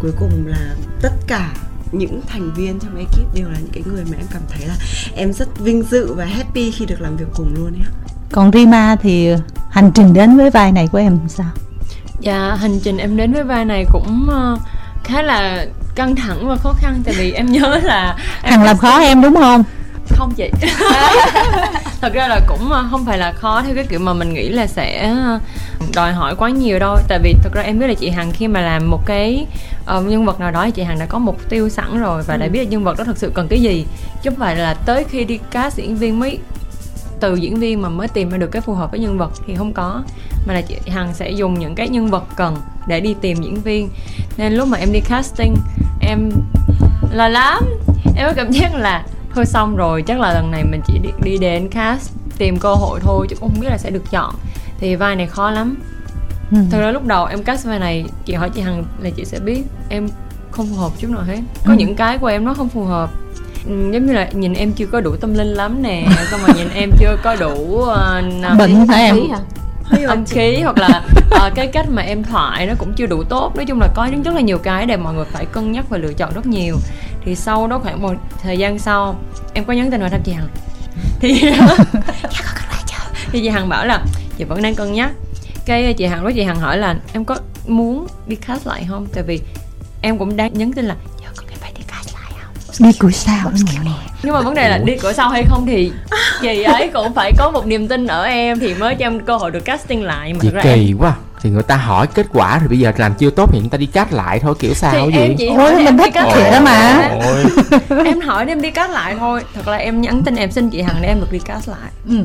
cuối 0.00 0.12
cùng 0.18 0.46
là 0.46 0.74
tất 1.02 1.12
cả 1.26 1.52
những 1.92 2.20
thành 2.26 2.54
viên 2.54 2.78
trong 2.80 2.96
ekip 2.96 3.34
đều 3.34 3.48
là 3.48 3.58
những 3.58 3.72
cái 3.72 3.82
người 3.86 4.04
mà 4.04 4.16
em 4.16 4.26
cảm 4.32 4.42
thấy 4.48 4.66
là 4.66 4.74
em 5.16 5.32
rất 5.32 5.58
vinh 5.58 5.82
dự 5.82 6.14
và 6.14 6.24
happy 6.24 6.70
khi 6.70 6.86
được 6.86 7.00
làm 7.00 7.16
việc 7.16 7.26
cùng 7.34 7.54
luôn 7.56 7.72
ấy 7.72 7.82
ạ. 7.84 7.90
còn 8.32 8.50
Rima 8.52 8.96
thì 9.02 9.30
hành 9.70 9.90
trình 9.94 10.12
đến 10.14 10.36
với 10.36 10.50
vai 10.50 10.72
này 10.72 10.88
của 10.92 10.98
em 10.98 11.18
sao 11.28 11.50
Dạ, 12.20 12.56
hành 12.60 12.80
trình 12.80 12.98
em 12.98 13.16
đến 13.16 13.32
với 13.32 13.44
vai 13.44 13.64
này 13.64 13.84
cũng 13.92 14.26
ờ, 14.30 14.56
khá 15.04 15.22
là 15.22 15.66
căng 15.94 16.16
thẳng 16.16 16.48
và 16.48 16.56
khó 16.56 16.72
khăn 16.72 17.02
tại 17.04 17.14
vì 17.18 17.32
em 17.32 17.46
nhớ 17.52 17.80
là 17.82 18.16
em 18.42 18.52
hằng 18.52 18.64
làm 18.64 18.76
khó 18.78 19.00
em 19.00 19.22
đúng 19.22 19.34
không 19.34 19.64
không 20.16 20.34
chị. 20.34 20.50
Thật 22.00 22.12
ra 22.12 22.28
là 22.28 22.40
cũng 22.46 22.72
ờ, 22.72 22.86
không 22.90 23.04
phải 23.04 23.18
là 23.18 23.32
khó 23.32 23.62
theo 23.62 23.74
cái 23.74 23.86
kiểu 23.88 23.98
mà 23.98 24.12
mình 24.12 24.34
nghĩ 24.34 24.48
là 24.48 24.66
sẽ 24.66 25.08
ờ, 25.08 25.38
đòi 25.94 26.12
hỏi 26.12 26.34
quá 26.36 26.50
nhiều 26.50 26.78
đâu. 26.78 26.96
Tại 27.08 27.18
vì 27.22 27.34
thật 27.42 27.50
ra 27.52 27.62
em 27.62 27.78
biết 27.78 27.86
là 27.86 27.94
chị 27.94 28.10
hằng 28.10 28.32
khi 28.32 28.48
mà 28.48 28.60
làm 28.60 28.90
một 28.90 29.06
cái 29.06 29.46
ờ, 29.86 30.00
nhân 30.00 30.24
vật 30.26 30.40
nào 30.40 30.50
đó 30.50 30.64
thì 30.64 30.70
chị 30.70 30.82
hằng 30.82 30.98
đã 30.98 31.06
có 31.06 31.18
mục 31.18 31.48
tiêu 31.48 31.68
sẵn 31.68 32.00
rồi 32.00 32.22
và 32.26 32.36
đã 32.36 32.48
biết 32.48 32.58
là 32.58 32.64
nhân 32.64 32.84
vật 32.84 32.98
đó 32.98 33.04
thật 33.04 33.18
sự 33.18 33.32
cần 33.34 33.48
cái 33.48 33.60
gì. 33.60 33.86
Chứ 34.22 34.30
không 34.30 34.38
phải 34.38 34.56
là 34.56 34.74
tới 34.74 35.04
khi 35.04 35.24
đi 35.24 35.38
cast 35.50 35.76
diễn 35.76 35.96
viên 35.96 36.20
mới 36.20 36.38
từ 37.20 37.34
diễn 37.34 37.56
viên 37.56 37.82
mà 37.82 37.88
mới 37.88 38.08
tìm 38.08 38.30
ra 38.30 38.38
được 38.38 38.50
cái 38.52 38.62
phù 38.62 38.74
hợp 38.74 38.90
với 38.90 39.00
nhân 39.00 39.18
vật 39.18 39.32
thì 39.46 39.54
không 39.54 39.72
có. 39.72 40.02
Mà 40.46 40.54
là 40.54 40.60
chị 40.60 40.76
Hằng 40.86 41.14
sẽ 41.14 41.30
dùng 41.30 41.58
những 41.58 41.74
cái 41.74 41.88
nhân 41.88 42.10
vật 42.10 42.24
cần 42.36 42.56
để 42.86 43.00
đi 43.00 43.14
tìm 43.20 43.42
diễn 43.42 43.60
viên. 43.60 43.88
Nên 44.36 44.52
lúc 44.52 44.68
mà 44.68 44.78
em 44.78 44.92
đi 44.92 45.00
casting 45.00 45.56
em 46.00 46.30
lo 47.12 47.28
lắm. 47.28 47.64
Em 48.16 48.26
có 48.26 48.32
cảm 48.36 48.50
giác 48.50 48.74
là 48.74 49.04
thôi 49.34 49.46
xong 49.46 49.76
rồi 49.76 50.02
chắc 50.02 50.20
là 50.20 50.32
lần 50.32 50.50
này 50.50 50.64
mình 50.64 50.80
chỉ 50.86 50.98
đi, 51.02 51.08
đi 51.22 51.38
đến 51.38 51.68
cast 51.68 52.10
tìm 52.38 52.58
cơ 52.58 52.74
hội 52.74 53.00
thôi 53.02 53.26
chứ 53.30 53.36
cũng 53.40 53.48
không 53.50 53.60
biết 53.60 53.68
là 53.70 53.78
sẽ 53.78 53.90
được 53.90 54.10
chọn. 54.10 54.34
Thì 54.78 54.96
vai 54.96 55.16
này 55.16 55.26
khó 55.26 55.50
lắm. 55.50 55.76
Ừ. 56.50 56.56
thật 56.70 56.78
ra 56.80 56.90
lúc 56.90 57.06
đầu 57.06 57.26
em 57.26 57.42
cast 57.42 57.66
vai 57.66 57.78
này 57.78 58.04
chị 58.24 58.34
hỏi 58.34 58.50
chị 58.54 58.60
Hằng 58.60 58.84
là 59.00 59.10
chị 59.10 59.24
sẽ 59.24 59.38
biết 59.38 59.62
em 59.88 60.08
không 60.50 60.66
phù 60.66 60.76
hợp 60.76 60.92
chút 60.98 61.10
nào 61.10 61.22
hết. 61.22 61.38
Có 61.66 61.72
Ừ. 61.72 61.76
những 61.78 61.94
cái 61.96 62.18
của 62.18 62.26
em 62.26 62.44
nó 62.44 62.54
không 62.54 62.68
phù 62.68 62.84
hợp. 62.84 63.10
Ừ, 63.66 63.90
giống 63.92 64.06
như 64.06 64.12
là 64.12 64.28
nhìn 64.32 64.54
em 64.54 64.72
chưa 64.72 64.86
có 64.86 65.00
đủ 65.00 65.16
tâm 65.16 65.34
linh 65.34 65.46
lắm 65.48 65.82
nè 65.82 66.06
xong 66.30 66.40
rồi 66.46 66.56
nhìn 66.56 66.68
em 66.74 66.90
chưa 67.00 67.16
có 67.22 67.36
đủ 67.36 67.52
uh, 67.52 68.58
bệnh 68.58 68.86
hả 68.88 68.96
em 68.96 69.16
âm 70.06 70.24
khí 70.26 70.60
hoặc 70.62 70.78
là 70.78 71.02
uh, 71.46 71.54
cái 71.54 71.66
cách 71.66 71.86
mà 71.88 72.02
em 72.02 72.22
thoại 72.22 72.66
nó 72.66 72.74
cũng 72.78 72.92
chưa 72.96 73.06
đủ 73.06 73.22
tốt. 73.24 73.56
Nói 73.56 73.64
chung 73.64 73.80
là 73.80 73.88
có 73.94 74.08
rất 74.24 74.34
là 74.34 74.40
nhiều 74.40 74.58
cái 74.58 74.86
để 74.86 74.96
mọi 74.96 75.14
người 75.14 75.24
phải 75.24 75.46
cân 75.46 75.72
nhắc 75.72 75.84
và 75.88 75.98
lựa 75.98 76.12
chọn 76.12 76.34
rất 76.34 76.46
nhiều. 76.46 76.76
Thì 77.24 77.34
sau 77.34 77.66
đó 77.66 77.78
khoảng 77.78 78.02
một 78.02 78.14
thời 78.42 78.58
gian 78.58 78.78
sau 78.78 79.16
em 79.54 79.64
có 79.64 79.72
nhắn 79.72 79.90
tin 79.90 80.00
vào 80.00 80.10
thăm 80.10 80.20
chị 80.24 80.32
hằng. 80.32 80.48
Thì 81.20 81.42
thì 83.32 83.40
chị 83.40 83.48
hằng 83.48 83.68
bảo 83.68 83.86
là 83.86 84.04
chị 84.38 84.44
vẫn 84.44 84.62
đang 84.62 84.74
cân 84.74 84.92
nhắc. 84.92 85.10
Cái 85.66 85.94
chị 85.94 86.06
hằng 86.06 86.22
nói 86.22 86.32
chị 86.32 86.42
hằng 86.42 86.60
hỏi 86.60 86.78
là 86.78 86.96
em 87.12 87.24
có 87.24 87.36
muốn 87.66 88.06
đi 88.26 88.36
cast 88.36 88.66
lại 88.66 88.86
không? 88.88 89.06
Tại 89.12 89.22
vì 89.22 89.40
em 90.02 90.18
cũng 90.18 90.36
đang 90.36 90.54
nhắn 90.54 90.72
tin 90.72 90.84
là 90.84 90.96
đi 92.80 92.92
cửa 92.98 93.10
sau 93.10 93.52
nè. 93.84 93.90
Nhưng 94.22 94.34
mà 94.34 94.40
vấn 94.40 94.54
đề 94.54 94.68
là 94.68 94.78
đi 94.78 94.96
cửa 94.96 95.12
sau 95.12 95.28
hay 95.28 95.44
không 95.48 95.66
thì 95.66 95.92
chị 96.42 96.62
ấy 96.62 96.90
cũng 96.94 97.14
phải 97.14 97.32
có 97.38 97.50
một 97.50 97.66
niềm 97.66 97.88
tin 97.88 98.06
ở 98.06 98.24
em 98.24 98.58
thì 98.60 98.74
mới 98.74 98.94
cho 98.94 99.06
em 99.06 99.20
cơ 99.20 99.36
hội 99.36 99.50
được 99.50 99.64
casting 99.64 100.02
lại 100.02 100.32
mà 100.32 100.38
chị 100.42 100.48
thật 100.48 100.54
ra 100.54 100.70
em. 100.70 100.78
kỳ 100.78 100.94
quá 100.98 101.14
thì 101.42 101.50
người 101.50 101.62
ta 101.62 101.76
hỏi 101.76 102.06
kết 102.14 102.26
quả 102.32 102.58
rồi 102.58 102.68
bây 102.68 102.78
giờ 102.78 102.92
làm 102.96 103.14
chưa 103.14 103.30
tốt 103.30 103.50
thì 103.52 103.60
người 103.60 103.68
ta 103.68 103.78
đi 103.78 103.86
cắt 103.86 104.12
lại 104.12 104.38
thôi 104.38 104.54
kiểu 104.58 104.74
sao 104.74 104.92
thì 105.06 105.12
gì 105.12 105.18
em 105.22 105.34
chỉ 105.38 105.46
Ôi, 105.48 105.56
hỏi 105.56 105.74
mình 105.76 105.84
em 105.86 105.96
đi 105.96 106.04
thích 106.04 106.14
cắt 106.14 106.24
vậy 106.32 106.40
lại 106.42 106.52
đó 106.52 106.60
mà. 106.60 107.08
Ôi, 107.24 108.04
em 108.04 108.20
hỏi 108.20 108.44
em 108.48 108.60
đi 108.62 108.70
cắt 108.70 108.90
lại 108.90 109.16
thôi. 109.18 109.42
Thật 109.54 109.68
là 109.68 109.76
em 109.76 110.00
nhắn 110.00 110.22
tin 110.24 110.34
em 110.36 110.50
xin 110.50 110.70
chị 110.70 110.82
hằng 110.82 110.96
để 111.02 111.08
em 111.08 111.20
được 111.20 111.32
đi 111.32 111.38
cắt 111.38 111.60
lại. 111.68 111.90
Ừ. 112.08 112.24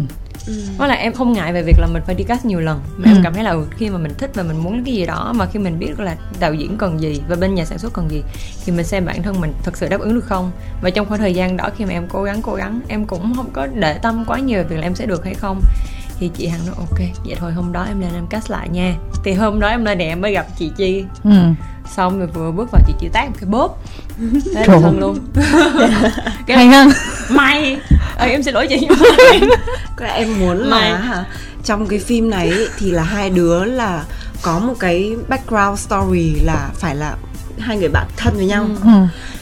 với 0.77 0.89
là 0.89 0.95
em 0.95 1.13
không 1.13 1.34
ngại 1.34 1.53
về 1.53 1.62
việc 1.63 1.75
là 1.79 1.88
mình 1.93 2.01
phải 2.05 2.15
đi 2.15 2.24
cast 2.24 2.45
nhiều 2.45 2.60
lần. 2.60 2.79
Mà 2.98 3.12
Ừ. 3.12 3.15
em 3.15 3.24
cảm 3.24 3.34
thấy 3.34 3.43
là 3.43 3.51
ừ, 3.51 3.65
khi 3.77 3.89
mà 3.89 3.98
mình 3.98 4.13
thích 4.17 4.31
và 4.34 4.43
mình 4.43 4.57
muốn 4.57 4.84
cái 4.86 4.93
gì 4.93 5.05
đó 5.05 5.34
mà 5.36 5.45
khi 5.45 5.60
mình 5.60 5.79
biết 5.79 6.00
là 6.00 6.15
đạo 6.39 6.53
diễn 6.53 6.77
cần 6.77 7.01
gì 7.01 7.22
và 7.29 7.36
bên 7.36 7.55
nhà 7.55 7.65
sản 7.65 7.77
xuất 7.77 7.93
cần 7.93 8.12
gì 8.12 8.24
thì 8.65 8.72
mình 8.72 8.86
xem 8.86 9.05
bản 9.05 9.24
thân 9.24 9.41
mình 9.41 9.53
thật 9.63 9.77
sự 9.77 9.88
đáp 9.88 10.00
ứng 10.00 10.13
được 10.15 10.25
không? 10.25 10.51
Và 10.81 10.89
trong 10.89 11.05
khoảng 11.07 11.19
thời 11.19 11.34
gian 11.34 11.57
đó 11.57 11.69
khi 11.77 11.86
mà 11.86 11.91
em 11.93 12.07
cố 12.10 12.24
gắng 12.24 12.41
cố 12.41 12.53
gắng 12.55 12.81
em 12.88 13.05
cũng 13.05 13.34
không 13.36 13.50
có 13.53 13.67
để 13.75 13.93
tâm 14.01 14.24
quá 14.27 14.39
nhiều 14.39 14.57
về 14.57 14.63
việc 14.63 14.75
là 14.75 14.84
em 14.84 14.95
sẽ 14.95 15.05
được 15.05 15.25
hay 15.25 15.34
không 15.34 15.62
thì 16.19 16.29
chị 16.38 16.48
hằng 16.48 16.65
nói 16.65 16.75
ok 16.77 17.00
vậy 17.25 17.36
thôi 17.39 17.53
hôm 17.53 17.72
đó 17.72 17.84
em 17.84 18.00
lên 18.01 18.10
em 18.13 18.27
cast 18.27 18.51
lại 18.51 18.69
nha 18.69 18.95
thì 19.24 19.34
hôm 19.34 19.60
đó 19.60 19.67
em 19.67 19.86
lên 19.86 19.98
để 19.98 20.07
em 20.07 20.22
mới 20.22 20.31
gặp 20.34 20.45
chị 20.60 20.72
chi 20.77 21.03
Ừ. 21.24 21.31
xong 21.95 22.19
rồi 22.19 22.27
vừa 22.27 22.51
bước 22.51 22.69
vào 22.72 22.81
chị 22.88 22.93
chỉ 23.00 23.07
tát 23.13 23.29
một 23.29 23.36
cái 23.41 23.50
bóp 23.50 23.77
thế 24.55 24.63
Trời. 24.67 24.79
thân 24.81 25.00
luôn 25.00 25.19
Cái- 26.48 26.57
hay 26.57 26.67
hơn 26.67 26.89
mày 27.29 27.77
Ê, 28.19 28.29
em 28.29 28.43
xin 28.43 28.53
lỗi 28.53 28.67
chị 28.69 28.88
Cái 29.98 30.10
em 30.17 30.39
muốn 30.39 30.69
Mày. 30.69 30.91
là 30.91 30.98
hả, 30.98 31.25
trong 31.63 31.88
cái 31.88 32.00
phim 32.00 32.29
này 32.29 32.51
thì 32.79 32.91
là 32.91 33.03
hai 33.03 33.29
đứa 33.29 33.63
là 33.65 34.03
có 34.41 34.60
một 34.60 34.74
cái 34.79 35.15
background 35.27 35.79
story 35.79 36.36
là 36.43 36.69
phải 36.75 36.95
là 36.95 37.15
hai 37.60 37.77
người 37.77 37.89
bạn 37.89 38.05
thân 38.17 38.34
với 38.36 38.45
nhau. 38.45 38.67
ừ. 38.84 38.89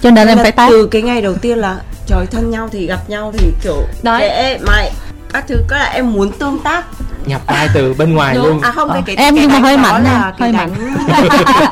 cho 0.02 0.12
nên 0.12 0.28
em 0.28 0.38
Là 0.38 0.44
phải 0.44 0.52
tát 0.52 0.70
từ 0.72 0.88
cái 0.88 1.02
ngày 1.02 1.22
đầu 1.22 1.36
tiên 1.36 1.58
là 1.58 1.82
trời 2.08 2.26
thân 2.32 2.50
nhau 2.52 2.70
thì 2.72 2.86
gặp 2.88 3.10
nhau 3.10 3.34
thì 3.38 3.52
kiểu 3.64 3.82
Đấy. 4.04 4.60
Mày 4.68 4.92
các 5.34 5.46
thứ 5.48 5.58
có 5.68 5.78
là 5.78 5.86
em 5.86 6.14
muốn 6.14 6.32
tương 6.32 6.60
tác. 6.60 6.86
Nhập 7.26 7.42
vai 7.48 7.70
từ 7.74 7.94
bên 7.94 8.14
ngoài 8.14 8.36
luôn. 8.36 8.62
À 8.62 8.72
không 8.72 8.90
Ờ, 8.90 8.94
cái, 9.06 9.16
cái 9.16 9.26
em 9.26 9.36
cái 9.36 9.42
nhưng 9.44 9.52
mà 9.52 9.60
hơi 9.60 9.78
mạnh 9.78 10.04
là 10.04 10.34
cái 10.38 10.54
hơi 10.54 10.68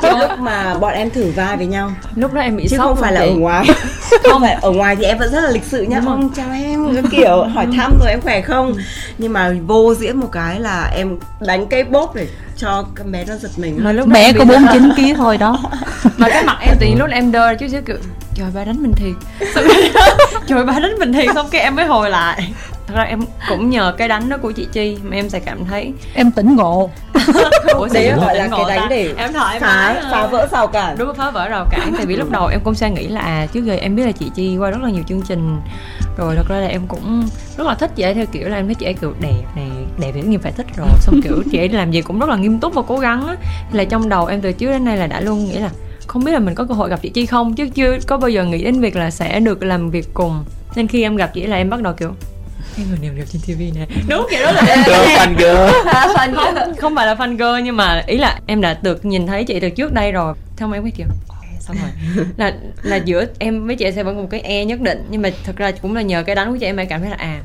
cái 0.02 0.12
lúc 0.20 0.30
mà 0.38 0.74
bọn 0.80 0.92
em 0.92 1.10
thử 1.10 1.30
vai 1.36 1.56
với 1.56 1.66
nhau. 1.66 1.92
Lúc 2.14 2.32
đó 2.32 2.40
em 2.40 2.56
bị 2.56 2.66
chứ 2.70 2.76
sốc 2.76 2.86
không 2.86 2.96
phải 2.96 3.12
là 3.12 3.20
chị. 3.20 3.26
ở 3.26 3.34
ngoài. 3.34 3.64
Không. 4.30 4.40
Phải 4.42 4.52
ở 4.62 4.70
ngoài 4.70 4.96
thì 4.96 5.04
em 5.04 5.18
vẫn 5.18 5.32
rất 5.32 5.40
là 5.40 5.50
lịch 5.50 5.64
sự 5.64 5.82
nhá 5.82 5.96
Đúng 5.96 6.04
rồi. 6.06 6.14
ông 6.14 6.28
chào 6.36 6.46
em 6.52 6.94
cái 6.94 7.02
kiểu. 7.10 7.42
Hỏi 7.54 7.66
thăm 7.76 7.92
rồi 8.00 8.10
em 8.10 8.20
khỏe 8.20 8.40
không. 8.40 8.74
Nhưng 9.18 9.32
mà 9.32 9.50
vô 9.66 9.94
diễn 9.94 10.16
một 10.20 10.28
cái 10.32 10.60
là 10.60 10.90
em 10.96 11.18
đánh 11.40 11.66
cái 11.66 11.84
bốp 11.84 12.14
để 12.14 12.26
cho 12.56 12.84
con 12.94 13.12
bé 13.12 13.24
nó 13.28 13.34
giật 13.36 13.50
mình. 13.56 13.78
Mà 13.84 13.92
lúc 13.92 14.06
bé 14.08 14.32
có 14.32 14.44
bị- 14.44 14.54
49 14.54 14.92
kg 14.96 15.16
thôi 15.16 15.38
đó. 15.38 15.58
Mà 16.16 16.28
cái 16.28 16.44
mặt 16.44 16.56
em 16.60 16.76
tự 16.80 16.86
nhiên 16.86 16.98
lúc 16.98 17.08
em 17.10 17.32
đơ 17.32 17.54
chút 17.54 17.66
xíu 17.70 17.82
kiểu 17.86 17.96
trời 18.34 18.46
ba 18.54 18.64
đánh 18.64 18.82
mình 18.82 18.92
thiệt. 18.96 19.14
Trời 20.46 20.64
ba 20.64 20.72
đánh 20.78 20.94
mình 20.98 21.12
thiệt. 21.12 21.26
Xong 21.34 21.46
cái 21.50 21.60
em 21.60 21.76
mới 21.76 21.84
hồi 21.86 22.10
lại 22.10 22.52
thật 22.86 22.94
ra 22.96 23.02
em 23.02 23.20
cũng 23.48 23.70
nhờ 23.70 23.94
cái 23.98 24.08
đánh 24.08 24.28
đó 24.28 24.36
của 24.36 24.52
chị 24.52 24.66
chi 24.72 24.96
mà 25.02 25.16
em 25.16 25.28
sẽ 25.28 25.40
cảm 25.40 25.64
thấy 25.64 25.92
em 26.14 26.30
tỉnh 26.30 26.56
ngộ. 26.56 26.90
Ủa 27.74 27.88
đấy 27.92 28.12
gọi 28.16 28.36
là 28.36 28.48
cái 28.48 28.76
đánh 28.76 28.88
để 28.90 29.14
em 29.16 29.32
thoải 29.32 29.60
phá 29.60 29.66
mái 29.66 30.02
phá 30.10 30.26
vỡ 30.26 30.48
rào 30.52 30.66
cản. 30.66 30.98
Đúng 30.98 31.14
phá 31.14 31.30
vỡ 31.30 31.48
rào 31.48 31.66
cản. 31.70 31.92
Tại 31.96 32.06
vì 32.06 32.16
lúc 32.16 32.30
đầu 32.30 32.46
em 32.46 32.60
cũng 32.64 32.74
sẽ 32.74 32.90
nghĩ 32.90 33.08
là 33.08 33.20
à 33.20 33.46
trước 33.52 33.64
giờ 33.64 33.74
em 33.74 33.96
biết 33.96 34.06
là 34.06 34.12
chị 34.12 34.30
chi 34.34 34.56
qua 34.56 34.70
rất 34.70 34.82
là 34.82 34.90
nhiều 34.90 35.02
chương 35.08 35.22
trình 35.22 35.60
rồi 36.18 36.36
thật 36.36 36.46
ra 36.48 36.56
là 36.56 36.66
em 36.66 36.86
cũng 36.88 37.28
rất 37.56 37.66
là 37.66 37.74
thích 37.74 37.90
chị 37.96 38.02
ấy 38.02 38.14
theo 38.14 38.26
kiểu 38.26 38.48
là 38.48 38.56
em 38.56 38.66
thấy 38.66 38.74
chị 38.74 38.86
ấy 38.86 38.94
kiểu 38.94 39.14
đẹp 39.20 39.42
này 39.56 39.70
đẹp 39.98 40.12
thì 40.14 40.22
nhiên 40.22 40.38
phải 40.38 40.52
thích 40.52 40.66
rồi. 40.76 40.88
Xong 41.00 41.20
kiểu 41.22 41.42
chị 41.52 41.58
ấy 41.58 41.68
làm 41.68 41.90
gì 41.90 42.00
cũng 42.00 42.18
rất 42.18 42.28
là 42.28 42.36
nghiêm 42.36 42.60
túc 42.60 42.74
và 42.74 42.82
cố 42.86 42.98
gắng 42.98 43.26
á. 43.26 43.36
Thì 43.70 43.78
là 43.78 43.84
trong 43.84 44.08
đầu 44.08 44.26
em 44.26 44.40
từ 44.40 44.52
trước 44.52 44.70
đến 44.70 44.84
nay 44.84 44.96
là 44.96 45.06
đã 45.06 45.20
luôn 45.20 45.44
nghĩ 45.44 45.58
là 45.58 45.70
không 46.06 46.24
biết 46.24 46.32
là 46.32 46.38
mình 46.38 46.54
có 46.54 46.64
cơ 46.64 46.74
hội 46.74 46.88
gặp 46.88 46.98
chị 47.02 47.08
chi 47.08 47.26
không? 47.26 47.54
Chứ 47.54 47.68
chưa 47.68 47.98
có 48.06 48.16
bao 48.16 48.30
giờ 48.30 48.44
nghĩ 48.44 48.64
đến 48.64 48.80
việc 48.80 48.96
là 48.96 49.10
sẽ 49.10 49.40
được 49.40 49.62
làm 49.62 49.90
việc 49.90 50.14
cùng. 50.14 50.44
Nên 50.76 50.88
khi 50.88 51.02
em 51.02 51.16
gặp 51.16 51.30
chị 51.34 51.46
là 51.46 51.56
em 51.56 51.70
bắt 51.70 51.82
đầu 51.82 51.92
kiểu 51.92 52.10
cái 52.76 52.86
người 52.88 52.98
đẹp 53.02 53.08
đẹp 53.16 53.24
trên 53.32 53.42
TV 53.42 53.60
nè. 53.78 53.86
Đúng 54.08 54.26
kiểu 54.30 54.42
đó 54.42 54.52
là 54.52 54.62
fan 54.62 55.34
girl. 55.38 55.88
Fan 56.16 56.34
không, 56.34 56.74
không 56.76 56.94
phải 56.96 57.06
là 57.06 57.14
fan 57.14 57.32
girl 57.36 57.64
nhưng 57.64 57.76
mà 57.76 58.02
ý 58.06 58.16
là 58.18 58.38
em 58.46 58.60
đã 58.60 58.78
được 58.82 59.04
nhìn 59.04 59.26
thấy 59.26 59.44
chị 59.44 59.60
từ 59.60 59.70
trước 59.70 59.92
đây 59.92 60.12
rồi. 60.12 60.34
Xong 60.56 60.72
em 60.72 60.82
mới 60.82 60.90
kiểu 60.90 61.06
"Ok, 61.28 61.38
xong 61.60 61.76
rồi 61.82 62.24
là 62.36 62.52
là 62.82 62.96
giữa 62.96 63.24
em 63.38 63.66
với 63.66 63.76
chị 63.76 63.92
sẽ 63.92 64.02
vẫn 64.02 64.16
có 64.16 64.22
một 64.22 64.28
cái 64.30 64.40
e 64.40 64.64
nhất 64.64 64.80
định 64.80 65.06
nhưng 65.10 65.22
mà 65.22 65.30
thật 65.44 65.56
ra 65.56 65.70
cũng 65.82 65.94
là 65.94 66.02
nhờ 66.02 66.22
cái 66.22 66.34
đánh 66.34 66.52
của 66.52 66.58
chị 66.60 66.66
em 66.66 66.76
em 66.76 66.88
cảm 66.88 67.00
thấy 67.00 67.10
là 67.10 67.16
à 67.18 67.40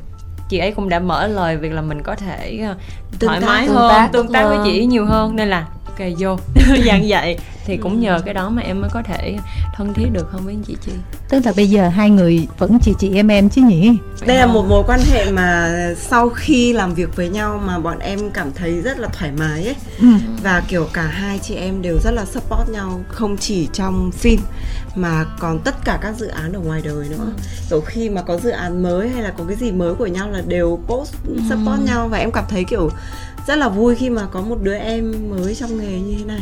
chị 0.49 0.57
ấy 0.57 0.71
cũng 0.71 0.89
đã 0.89 0.99
mở 0.99 1.27
lời 1.27 1.57
việc 1.57 1.71
là 1.71 1.81
mình 1.81 2.03
có 2.03 2.15
thể 2.15 2.59
ờ, 2.67 2.75
Tương 3.19 3.27
thoải 3.29 3.41
tác, 3.41 3.47
mái 3.47 3.67
tương 3.67 3.75
hơn 3.75 3.89
tác 3.89 4.09
tương 4.13 4.31
tác 4.31 4.43
với 4.47 4.57
chị 4.63 4.79
ấy 4.79 4.85
nhiều 4.85 5.05
hơn. 5.05 5.35
Nên 5.35 5.47
là 5.49 5.65
ok 5.97 6.09
vô. 6.19 6.37
Dạng 6.85 7.05
vậy 7.07 7.37
thì 7.65 7.77
cũng 7.77 7.99
nhờ 7.99 8.21
cái 8.25 8.33
đó 8.33 8.49
mà 8.49 8.61
em 8.61 8.81
mới 8.81 8.89
có 8.93 9.01
thể 9.01 9.37
thân 9.75 9.93
thiết 9.93 10.05
được 10.13 10.31
hơn 10.31 10.45
với 10.45 10.57
chị 10.67 10.77
chi? 10.85 10.91
Tức 11.29 11.45
là 11.45 11.53
bây 11.55 11.67
giờ 11.67 11.89
hai 11.89 12.09
người 12.09 12.47
vẫn 12.57 12.79
chị 12.81 12.93
chị 12.99 13.15
em 13.15 13.27
em 13.27 13.49
chứ 13.49 13.61
nhỉ? 13.61 13.97
Đây 14.25 14.37
là 14.37 14.45
một 14.45 14.65
mối 14.69 14.83
quan 14.87 14.99
hệ 15.11 15.31
mà 15.31 15.71
sau 15.97 16.29
khi 16.29 16.73
làm 16.73 16.93
việc 16.93 17.15
với 17.15 17.29
nhau 17.29 17.61
mà 17.65 17.79
bọn 17.79 17.99
em 17.99 18.19
cảm 18.33 18.51
thấy 18.55 18.81
rất 18.81 18.99
là 18.99 19.07
thoải 19.07 19.31
mái 19.31 19.65
ấy. 19.65 19.75
Ừ. 19.99 20.07
và 20.43 20.63
kiểu 20.67 20.87
cả 20.93 21.01
hai 21.01 21.39
chị 21.39 21.55
em 21.55 21.81
đều 21.81 21.97
rất 22.03 22.11
là 22.11 22.25
support 22.25 22.69
nhau 22.69 23.01
không 23.07 23.37
chỉ 23.37 23.67
trong 23.73 24.11
phim 24.11 24.39
mà 24.95 25.25
còn 25.39 25.59
tất 25.59 25.75
cả 25.85 25.99
các 26.01 26.15
dự 26.17 26.27
án 26.27 26.53
ở 26.53 26.59
ngoài 26.59 26.81
đời 26.83 27.07
nữa. 27.09 27.31
Kiểu 27.69 27.81
khi 27.81 28.09
mà 28.09 28.21
có 28.21 28.37
dự 28.37 28.49
án 28.49 28.83
mới 28.83 29.09
hay 29.09 29.23
là 29.23 29.33
có 29.37 29.43
cái 29.47 29.57
gì 29.57 29.71
mới 29.71 29.95
của 29.95 30.07
nhau 30.07 30.29
là 30.29 30.41
đều 30.47 30.79
post 30.87 31.13
support 31.49 31.81
nhau 31.85 32.07
và 32.07 32.17
em 32.17 32.31
cảm 32.31 32.43
thấy 32.49 32.63
kiểu 32.63 32.89
rất 33.47 33.55
là 33.55 33.69
vui 33.69 33.95
khi 33.95 34.09
mà 34.09 34.27
có 34.31 34.41
một 34.41 34.57
đứa 34.61 34.73
em 34.73 35.29
mới 35.29 35.55
trong 35.55 35.79
nghề 35.79 35.99
như 35.99 36.15
thế 36.19 36.25
này. 36.25 36.41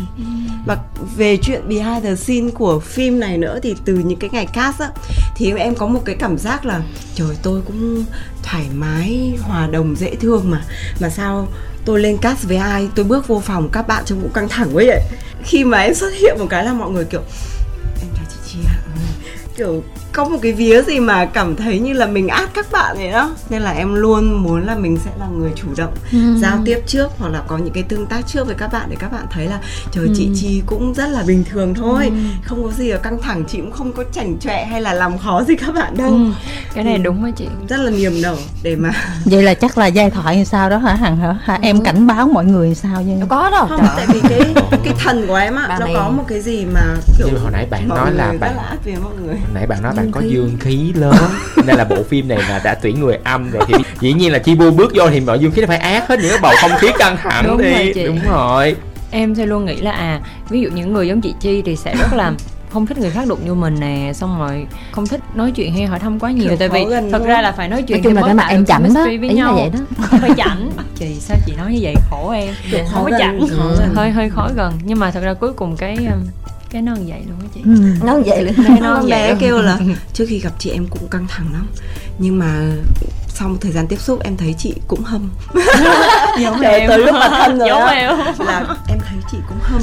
Và 0.66 0.78
về 1.18 1.38
chuyện 1.42 1.70
behind 1.70 2.04
the 2.04 2.16
scene 2.16 2.52
của 2.52 2.80
phim 2.80 3.20
này 3.20 3.38
nữa 3.38 3.60
thì 3.64 3.76
từ 3.86 3.94
những 3.94 4.20
cái 4.20 4.30
ngày 4.30 4.48
cast 4.54 4.80
á, 4.80 4.90
thì 5.36 5.54
em 5.58 5.76
có 5.76 5.88
một 5.88 6.02
cái 6.06 6.16
cảm 6.16 6.38
giác 6.38 6.66
là, 6.66 6.82
trời, 7.16 7.38
tôi 7.44 7.62
cũng 7.66 8.06
thoải 8.44 8.66
mái, 8.74 9.38
hòa 9.42 9.68
đồng, 9.68 9.96
dễ 9.96 10.16
thương 10.16 10.52
mà. 10.52 10.66
Mà 11.02 11.10
sao 11.10 11.48
tôi 11.86 12.00
lên 12.00 12.18
cast 12.18 12.44
với 12.44 12.58
ai, 12.58 12.90
tôi 12.96 13.06
bước 13.06 13.28
vô 13.28 13.40
phòng, 13.40 13.70
các 13.72 13.88
bạn 13.88 14.04
trông 14.06 14.22
cũng 14.22 14.32
căng 14.34 14.50
thẳng 14.50 14.70
quá 14.74 14.84
vậy. 14.88 15.02
Khi 15.44 15.64
mà 15.64 15.78
em 15.78 15.96
xuất 15.96 16.14
hiện 16.14 16.36
một 16.40 16.48
cái 16.50 16.66
là 16.66 16.74
mọi 16.74 16.92
người 16.92 17.06
kiểu, 17.06 17.22
em 18.02 18.10
chào 18.16 18.26
chị 18.30 18.38
chi 18.48 18.60
ạ. 18.68 18.78
Kiểu 19.58 19.84
có 20.16 20.26
một 20.26 20.38
cái 20.42 20.52
vía 20.52 20.82
gì 20.82 21.00
mà 21.00 21.26
cảm 21.26 21.56
thấy 21.56 21.80
như 21.80 21.94
là 21.94 22.06
mình 22.06 22.28
át 22.28 22.50
các 22.54 22.72
bạn 22.72 22.96
vậy 22.98 23.12
đó. 23.12 23.30
Nên 23.50 23.62
là 23.62 23.72
em 23.72 23.94
luôn 23.94 24.44
muốn 24.44 24.66
là 24.66 24.76
mình 24.76 24.98
sẽ 25.06 25.12
là 25.20 25.26
người 25.28 25.52
chủ 25.56 25.68
động 25.78 25.94
giao 26.38 26.58
tiếp 26.66 26.80
trước 26.88 27.08
hoặc 27.20 27.30
là 27.30 27.42
có 27.48 27.58
những 27.58 27.74
cái 27.74 27.84
tương 27.84 28.06
tác 28.06 28.28
trước 28.28 28.48
với 28.48 28.56
các 28.56 28.74
bạn 28.74 28.86
để 28.90 28.96
các 29.00 29.12
bạn 29.12 29.26
thấy 29.32 29.48
là 29.48 29.60
trời 29.92 30.10
chị 30.16 30.30
chi 30.36 30.62
cũng 30.66 30.94
rất 30.94 31.08
là 31.10 31.24
bình 31.28 31.44
thường 31.52 31.74
thôi. 31.74 32.12
Không 32.44 32.64
có 32.64 32.72
gì 32.72 32.88
là 32.92 32.98
căng 32.98 33.22
thẳng 33.22 33.44
chị 33.48 33.58
cũng 33.58 33.72
không 33.72 33.94
có 33.94 34.04
chảnh 34.12 34.38
chọe 34.40 34.66
hay 34.66 34.82
là 34.82 34.94
làm 34.94 35.18
khó 35.18 35.44
gì 35.44 35.56
các 35.56 35.76
bạn 35.76 35.98
đâu. 35.98 36.10
Ừ, 36.10 36.32
cái 36.74 36.84
này 36.84 36.98
đúng 36.98 37.22
với 37.22 37.32
chị. 37.32 37.48
Rất 37.70 37.78
là 37.78 37.92
niềm 37.92 38.22
nở 38.22 38.36
để 38.64 38.76
mà 38.76 38.92
vậy 39.26 39.44
là 39.44 39.54
chắc 39.54 39.78
là 39.78 39.88
giai 39.88 40.10
thoại 40.10 40.36
hay 40.36 40.46
sao 40.46 40.70
đó 40.70 40.78
hả? 40.78 40.96
Hằng 40.96 41.18
hả 41.18 41.38
hả 41.44 41.60
em 41.62 41.84
cảnh 41.84 42.08
báo 42.08 42.28
mọi 42.28 42.46
người 42.46 42.76
sao 42.76 43.04
đâu 43.20 43.28
có 43.30 43.50
đâu. 43.52 43.66
Không 43.70 43.80
trời 43.80 43.90
tại 43.98 44.06
vì 44.14 44.20
cái 44.30 44.54
cái 44.84 44.94
thần 45.00 45.28
của 45.28 45.36
em 45.36 45.56
á 45.56 45.66
Bà 45.70 45.80
nó 45.80 45.86
này- 45.86 45.96
có 45.96 46.10
một 46.10 46.24
cái 46.28 46.42
gì 46.42 46.66
mà 46.74 46.82
kiểu 47.18 47.28
như 47.28 47.38
hồi 47.38 47.52
nãy 47.52 47.68
bạn 47.70 47.90
nói 47.90 48.12
là 48.12 48.34
bạn 48.40 48.56
là 48.56 48.76
về 48.84 48.96
mọi 49.04 49.14
người. 49.26 49.36
Hồi 49.36 49.50
nãy 49.54 49.68
bạn 49.68 49.82
nói 49.84 49.94
bạn 49.96 50.05
Dương 50.06 50.12
có 50.12 50.22
khí. 50.22 50.30
dương 50.30 50.58
khí 50.60 50.92
lớn. 50.96 51.16
Nên 51.66 51.76
là 51.76 51.84
bộ 51.84 52.04
phim 52.10 52.28
này 52.28 52.38
là 52.50 52.62
đã 52.64 52.76
tuyển 52.82 53.00
người 53.00 53.18
âm 53.24 53.52
rồi 53.52 53.64
thì 53.68 53.74
dĩ 54.02 54.14
nhiên 54.14 54.32
là 54.32 54.40
chi 54.40 54.56
bu 54.56 54.72
bước 54.72 54.92
vô 54.96 55.10
thì 55.10 55.20
mọi 55.20 55.40
dương 55.40 55.52
khí 55.52 55.62
nó 55.62 55.68
phải 55.68 55.78
ác 55.78 56.08
hết 56.08 56.20
những 56.20 56.30
cái 56.30 56.40
bầu 56.42 56.54
không 56.62 56.72
khí 56.80 56.88
căng 57.00 57.18
thẳng 57.18 57.46
Đúng 57.48 57.58
đi. 57.58 57.72
rồi 57.74 57.92
chị. 57.96 58.04
đúng 58.08 58.20
rồi. 58.30 58.76
Em 59.12 59.36
sẽ 59.36 59.46
luôn 59.46 59.66
nghĩ 59.66 59.76
là 59.76 59.92
à 59.92 60.22
ví 60.50 60.62
dụ 60.62 60.70
những 60.70 60.94
người 60.94 61.08
giống 61.08 61.22
chị 61.22 61.34
chi 61.40 61.62
thì 61.66 61.76
sẽ 61.76 61.96
rất 61.96 62.14
là 62.14 62.34
không 62.74 62.86
thích 62.86 62.98
người 62.98 63.10
khác 63.10 63.28
đụng 63.28 63.40
vô 63.48 63.54
mình 63.54 63.76
nè 63.80 64.12
xong 64.14 64.40
rồi 64.40 64.68
không 64.92 65.08
thích 65.08 65.20
nói 65.36 65.52
chuyện 65.52 65.74
hay 65.74 65.86
hỏi 65.86 66.00
thăm 66.00 66.20
quá 66.20 66.32
nhiều. 66.32 66.48
Kiểu 66.48 66.58
tại 66.58 66.70
vì 66.70 66.86
thật 67.12 67.18
luôn. 67.20 67.28
ra 67.28 67.42
là 67.42 67.52
phải 67.52 67.70
nói 67.70 67.82
chuyện 67.82 67.98
nói 68.04 68.14
chung 68.16 68.28
là 68.28 68.34
mặt 68.34 68.48
em 68.50 68.66
chảnh 68.66 68.94
đó. 68.94 69.04
với 69.04 69.12
ý 69.12 69.28
là 69.30 69.34
nhau. 69.34 69.54
vậy 69.56 69.70
đó. 69.74 69.80
Không 70.10 70.20
phải 70.20 70.32
chảnh. 70.38 70.70
Chị 70.96 71.16
sao 71.20 71.38
chị 71.46 71.54
nói 71.58 71.72
như 71.74 71.80
vậy? 71.82 71.96
Khổ 72.10 72.32
em. 72.32 72.54
Dạ. 72.72 72.86
không 72.92 73.04
có 73.06 73.12
Khó 73.12 73.18
chảnh. 73.20 73.40
Hơi 73.96 74.12
hơi 74.12 74.30
khó 74.30 74.50
gần. 74.56 74.74
Nhưng 74.84 75.00
mà 75.00 75.12
thật 75.12 75.20
ra 75.24 75.34
cuối 75.34 75.54
cùng 75.54 75.78
cái 75.78 75.96
um, 75.96 76.26
cái 76.76 76.82
nó 76.82 76.96
như 76.96 77.04
vậy 77.08 77.22
luôn 77.30 77.40
á 77.42 77.48
chị. 77.56 77.62
Ừ. 77.66 78.06
nói 78.06 78.24
vậy 78.26 78.44
luôn. 78.44 78.80
Nó 78.82 79.02
vậy 79.02 79.10
bé 79.10 79.30
luôn. 79.30 79.38
kêu 79.40 79.62
là 79.62 79.80
trước 80.14 80.26
khi 80.30 80.40
gặp 80.40 80.52
chị 80.60 80.70
em 80.70 80.88
cũng 80.88 81.08
căng 81.08 81.28
thẳng 81.30 81.46
lắm. 81.54 81.68
Nhưng 82.20 82.40
mà 82.40 82.72
sau 83.28 83.50
một 83.50 83.56
thời 83.62 83.72
gian 83.72 83.88
tiếp 83.88 84.00
xúc 84.00 84.20
em 84.24 84.38
thấy 84.38 84.56
chị 84.58 84.74
cũng 84.88 85.04
hâm. 85.04 85.30
Giống 86.40 86.60
Trời, 86.62 86.80
em. 86.80 86.90
tới 86.90 87.00
lúc 87.00 87.14
mà 87.14 87.30
thân 87.30 87.60
rồi 87.60 87.68
giống 87.68 87.86
em. 87.88 88.12
Là 88.40 88.76
em 88.90 88.98
thấy 89.10 89.18
chị 89.32 89.38
cũng 89.48 89.58
hâm. 89.62 89.82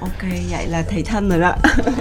Ok 0.00 0.22
vậy 0.50 0.66
là 0.66 0.82
thấy 0.90 1.02
thân 1.02 1.28
rồi 1.28 1.40
đó. 1.40 1.54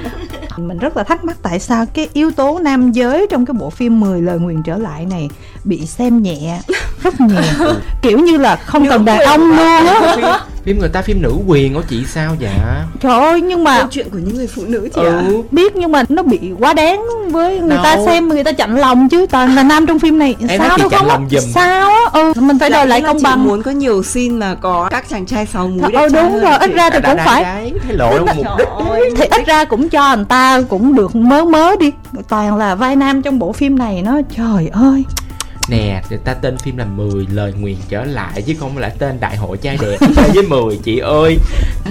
Mình 0.58 0.78
rất 0.78 0.98
là 0.98 1.04
thắc 1.04 1.24
mắc 1.26 1.38
tại 1.42 1.60
sao 1.60 1.86
cái 1.94 2.10
yếu 2.14 2.32
tố 2.32 2.60
nam 2.60 2.92
giới 2.92 3.28
trong 3.30 3.46
cái 3.46 3.54
bộ 3.54 3.70
phim 3.70 4.00
10 4.00 4.22
lời 4.22 4.40
nguyền 4.40 4.64
trở 4.64 4.78
lại 4.78 5.06
này 5.06 5.30
bị 5.64 5.86
xem 5.86 6.24
nhẹ 6.24 6.62
rất 7.04 7.22
nhiều. 7.22 7.42
Kiểu 8.02 8.20
như 8.20 8.38
là 8.38 8.56
không 8.56 8.88
cần 8.90 9.06
đàn 9.06 9.20
ông 9.20 9.42
luôn 9.42 9.58
á 9.58 10.40
phim 10.66 10.80
người 10.80 10.90
ta 10.90 11.02
phim 11.02 11.22
nữ 11.22 11.34
quyền 11.48 11.74
của 11.74 11.82
chị 11.90 12.04
sao 12.14 12.36
vậy 12.40 12.50
trời 13.02 13.20
ơi 13.20 13.42
nhưng 13.42 13.64
mà 13.64 13.80
câu 13.80 13.88
chuyện 13.92 14.10
của 14.10 14.18
những 14.18 14.36
người 14.36 14.48
phụ 14.48 14.62
nữ 14.68 14.90
chị 14.96 15.02
ạ. 15.02 15.24
Ừ. 15.28 15.42
Biết 15.52 15.76
nhưng 15.76 15.92
mà 15.92 16.04
nó 16.10 16.24
bị 16.24 16.40
quá 16.60 16.74
đáng 16.74 17.06
với 17.32 17.60
người 17.60 17.78
ta 17.84 17.96
Đâu. 17.96 18.06
xem 18.06 18.28
người 18.30 18.44
ta 18.44 18.52
chạnh 18.52 18.76
lòng 18.78 19.10
chứ. 19.10 19.26
Toàn 19.32 19.56
là 19.56 19.64
nam 19.64 19.86
trong 19.86 20.00
phim 20.00 20.20
này 20.20 20.36
Em 20.50 20.60
sao 20.60 20.78
đâu 20.78 20.90
chạnh 20.90 21.00
không 21.00 21.10
á? 21.10 21.14
lòng 21.14 21.28
giùm. 21.32 21.42
sao 21.54 21.90
á. 21.90 22.02
Ừ 22.14 22.34
mình 22.36 22.60
phải 22.60 22.70
đòi 22.70 22.88
lại 22.88 23.02
công 23.02 23.18
bằng. 23.24 23.44
muốn 23.44 23.62
có 23.64 23.72
nhiều 23.72 24.04
scene 24.04 24.30
mà 24.30 24.56
có 24.56 24.88
các 24.92 25.10
chàng 25.10 25.26
trai 25.26 25.46
sáu 25.46 25.68
múi 25.68 25.92
đẹp 25.92 26.00
ờ 26.00 26.10
trai 26.10 26.24
đúng 26.24 26.32
hơn 26.32 26.42
rồi 26.42 26.52
chị. 26.60 26.66
ít 26.68 26.76
ra 26.76 26.90
thì 26.90 27.00
đã, 27.02 27.10
cũng 27.10 27.18
đã, 27.18 27.26
phải. 27.26 27.44
gái 27.44 27.72
thấy 27.88 27.98
lộ 27.98 28.26
ra 28.26 28.34
mục 28.36 28.46
đích. 28.58 28.68
Trời 28.80 28.90
ơi, 28.90 29.10
thì 29.18 29.26
ít 29.32 29.46
ra 29.48 29.66
cũng 29.66 29.90
cho 29.90 30.16
người 30.16 30.26
ta 30.26 30.62
cũng 30.70 30.96
được 30.96 31.16
mớ 31.16 31.46
mớ 31.46 31.76
đi. 31.80 31.92
Toàn 32.30 32.58
là 32.58 32.76
vai 32.76 32.96
nam 32.96 33.22
trong 33.22 33.40
bộ 33.40 33.52
phim 33.52 33.78
này 33.80 34.02
nó 34.02 34.22
trời 34.38 34.68
ơi 34.74 35.06
nè 35.70 36.02
người 36.10 36.20
ta 36.20 36.34
tên 36.34 36.58
phim 36.58 36.78
là 36.78 36.86
10 36.86 37.28
lời 37.32 37.54
nguyền 37.60 37.76
trở 37.90 38.04
lại 38.06 38.42
chứ 38.42 38.54
không 38.60 38.76
phải 38.76 38.92
tên 39.00 39.20
đại 39.20 39.38
hội 39.38 39.58
trai 39.58 39.78
đẹp 39.82 39.98
chơi 40.16 40.30
với 40.34 40.44
10 40.44 40.80
chị 40.84 40.98
ơi. 41.00 41.38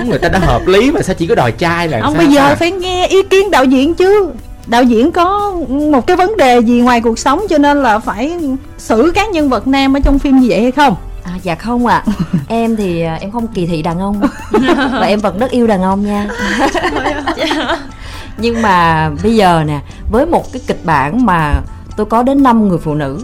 Người 0.06 0.18
ta 0.18 0.28
đã 0.28 0.38
hợp 0.38 0.66
lý 0.66 0.90
mà 0.90 1.02
sao 1.02 1.14
chỉ 1.18 1.26
có 1.26 1.34
đòi 1.34 1.52
trai 1.52 1.88
là 1.88 2.00
ông 2.00 2.14
sao 2.14 2.24
bây 2.24 2.34
giờ 2.34 2.40
à? 2.40 2.54
phải 2.54 2.70
nghe 2.72 3.06
ý 3.06 3.22
kiến 3.22 3.50
đạo 3.50 3.64
diễn 3.64 3.94
chứ. 3.94 4.30
Đạo 4.66 4.82
diễn 4.82 5.12
có 5.12 5.52
một 5.92 6.06
cái 6.06 6.16
vấn 6.16 6.37
đề 6.37 6.58
gì 6.58 6.80
ngoài 6.80 7.00
cuộc 7.00 7.18
sống 7.18 7.40
cho 7.50 7.58
nên 7.58 7.82
là 7.82 7.98
phải 7.98 8.32
xử 8.78 9.12
các 9.14 9.30
nhân 9.30 9.48
vật 9.48 9.66
nam 9.66 9.96
ở 9.96 10.00
trong 10.00 10.18
phim 10.18 10.38
như 10.38 10.46
vậy 10.50 10.62
hay 10.62 10.72
không? 10.72 10.96
À, 11.24 11.32
dạ 11.42 11.54
không 11.54 11.87
ạ. 11.87 12.04
Em 12.48 12.76
thì 12.76 13.02
à, 13.02 13.18
em 13.20 13.30
không 13.30 13.46
kỳ 13.46 13.66
thị 13.66 13.82
đàn 13.82 13.98
ông. 13.98 14.20
Và 14.76 15.06
em 15.06 15.20
vẫn 15.20 15.38
rất 15.38 15.50
yêu 15.50 15.66
đàn 15.66 15.82
ông 15.82 16.06
nha. 16.06 16.28
Nhưng 18.38 18.62
mà 18.62 19.10
bây 19.22 19.34
giờ 19.37 19.62
nè 19.66 19.80
với 20.10 20.26
một 20.26 20.52
cái 20.52 20.62
kịch 20.66 20.80
bản 20.84 21.26
mà 21.26 21.54
tôi 21.96 22.06
có 22.06 22.22
đến 22.22 22.42
5 22.42 22.68
người 22.68 22.78
phụ 22.78 22.94
nữ 22.94 23.18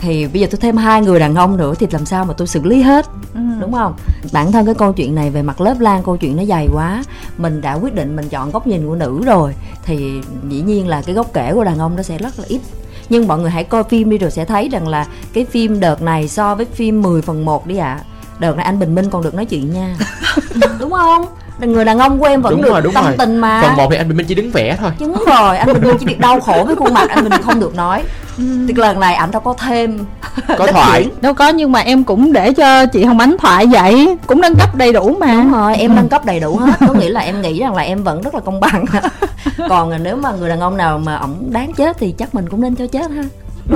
thì 0.00 0.26
bây 0.26 0.40
giờ 0.40 0.46
tôi 0.50 0.58
thêm 0.60 0.76
hai 0.76 1.02
người 1.02 1.20
đàn 1.20 1.34
ông 1.34 1.56
nữa 1.56 1.74
thì 1.78 1.86
làm 1.90 2.06
sao 2.06 2.24
mà 2.24 2.34
tôi 2.34 2.48
xử 2.48 2.62
lý 2.64 2.82
hết? 2.82 3.06
Ừ. 3.34 3.40
đúng 3.60 3.72
không? 3.72 3.94
Bản 4.32 4.52
thân 4.52 4.66
cái 4.66 4.74
câu 4.74 4.92
chuyện 4.92 5.14
này 5.14 5.30
về 5.30 5.42
mặt 5.42 5.60
lớp 5.60 5.80
lan 5.80 6.02
câu 6.02 6.16
chuyện 6.16 6.36
nó 6.36 6.44
dày 6.44 6.68
quá. 6.72 7.04
Mình 7.38 7.60
đã 7.60 7.74
quyết 7.74 7.94
định 7.94 8.16
mình 8.16 8.28
chọn 8.28 8.50
góc 8.50 8.66
nhìn 8.66 8.86
của 8.86 8.94
nữ 8.94 9.22
rồi 9.26 9.54
thì 9.84 10.20
dĩ 10.48 10.62
nhiên 10.62 10.88
là 10.88 11.02
cái 11.02 11.14
góc 11.14 11.26
kể 11.32 11.52
của 11.54 11.64
đàn 11.64 11.78
ông 11.78 11.96
nó 11.96 12.02
sẽ 12.02 12.18
rất 12.18 12.38
là 12.38 12.44
ít. 12.48 12.60
Nhưng 13.08 13.28
mọi 13.28 13.38
người 13.38 13.50
hãy 13.50 13.64
coi 13.64 13.84
phim 13.84 14.10
đi 14.10 14.18
rồi 14.18 14.30
sẽ 14.30 14.44
thấy 14.44 14.68
rằng 14.68 14.88
là 14.88 15.06
cái 15.32 15.44
phim 15.44 15.80
đợt 15.80 16.02
này 16.02 16.28
so 16.28 16.54
với 16.54 16.66
phim 16.66 17.02
10 17.02 17.22
phần 17.22 17.44
1 17.44 17.66
đi 17.66 17.76
ạ. 17.76 18.00
Đợt 18.38 18.56
này 18.56 18.64
anh 18.64 18.78
Bình 18.78 18.94
Minh 18.94 19.10
còn 19.10 19.22
được 19.22 19.34
nói 19.34 19.44
chuyện 19.44 19.72
nha. 19.72 19.96
Đúng 20.80 20.90
không 20.90 21.26
người 21.66 21.84
đàn 21.84 21.98
ông 21.98 22.18
của 22.18 22.26
em 22.26 22.42
vẫn 22.42 22.52
Đúng 22.54 22.62
được 22.62 22.70
rồi, 22.70 22.80
đúng 22.82 22.94
tâm 22.94 23.04
rồi. 23.04 23.14
tình 23.18 23.36
mà. 23.38 23.62
Phần 23.62 23.76
1 23.76 23.88
thì 23.90 23.96
anh 23.96 24.08
Bình 24.08 24.16
Minh 24.16 24.26
chỉ 24.26 24.34
đứng 24.34 24.50
vẽ 24.50 24.76
thôi. 24.80 24.90
Đúng 25.00 25.24
rồi, 25.26 25.56
anh 25.58 25.66
Bình 25.72 25.82
Minh 25.82 25.96
chỉ 26.00 26.06
được 26.06 26.18
đau 26.18 26.40
khổ 26.40 26.64
với 26.66 26.76
khuôn 26.76 26.94
mặt, 26.94 27.08
anh 27.10 27.24
Bình 27.24 27.30
Minh 27.32 27.42
không 27.42 27.60
được 27.60 27.74
nói. 27.74 28.02
Thì 28.36 28.74
lần 28.76 29.00
này 29.00 29.14
ảnh 29.14 29.30
đã 29.30 29.38
có 29.38 29.54
thêm 29.58 29.98
có 30.58 30.66
thoại. 30.66 31.02
diễn. 31.02 31.12
đâu 31.20 31.34
có 31.34 31.48
nhưng 31.48 31.72
mà 31.72 31.80
em 31.80 32.04
cũng 32.04 32.32
để 32.32 32.52
cho 32.52 32.86
chị 32.86 33.04
hồng 33.04 33.18
ánh 33.18 33.36
thoại 33.38 33.66
vậy. 33.66 34.16
Cũng 34.26 34.40
nâng 34.40 34.54
cấp 34.54 34.74
đầy 34.74 34.92
đủ 34.92 35.16
mà. 35.20 35.26
Đúng 35.34 35.52
rồi, 35.52 35.76
em 35.76 35.94
nâng 35.96 36.08
cấp 36.08 36.24
đầy 36.24 36.40
đủ 36.40 36.56
hết. 36.56 36.72
Có 36.88 36.92
nghĩa 36.94 37.08
là 37.08 37.20
em 37.20 37.42
nghĩ 37.42 37.60
rằng 37.60 37.74
là 37.74 37.82
em 37.82 38.02
vẫn 38.02 38.22
rất 38.22 38.34
là 38.34 38.40
công 38.40 38.60
bằng. 38.60 38.84
Còn 39.68 40.02
nếu 40.02 40.16
mà 40.16 40.32
người 40.32 40.48
đàn 40.48 40.60
ông 40.60 40.76
nào 40.76 40.98
mà 40.98 41.16
ổng 41.16 41.36
đáng 41.50 41.72
chết 41.74 41.96
thì 41.98 42.14
chắc 42.18 42.34
mình 42.34 42.48
cũng 42.48 42.60
nên 42.60 42.74
cho 42.74 42.86
chết 42.86 43.10
ha. 43.10 43.22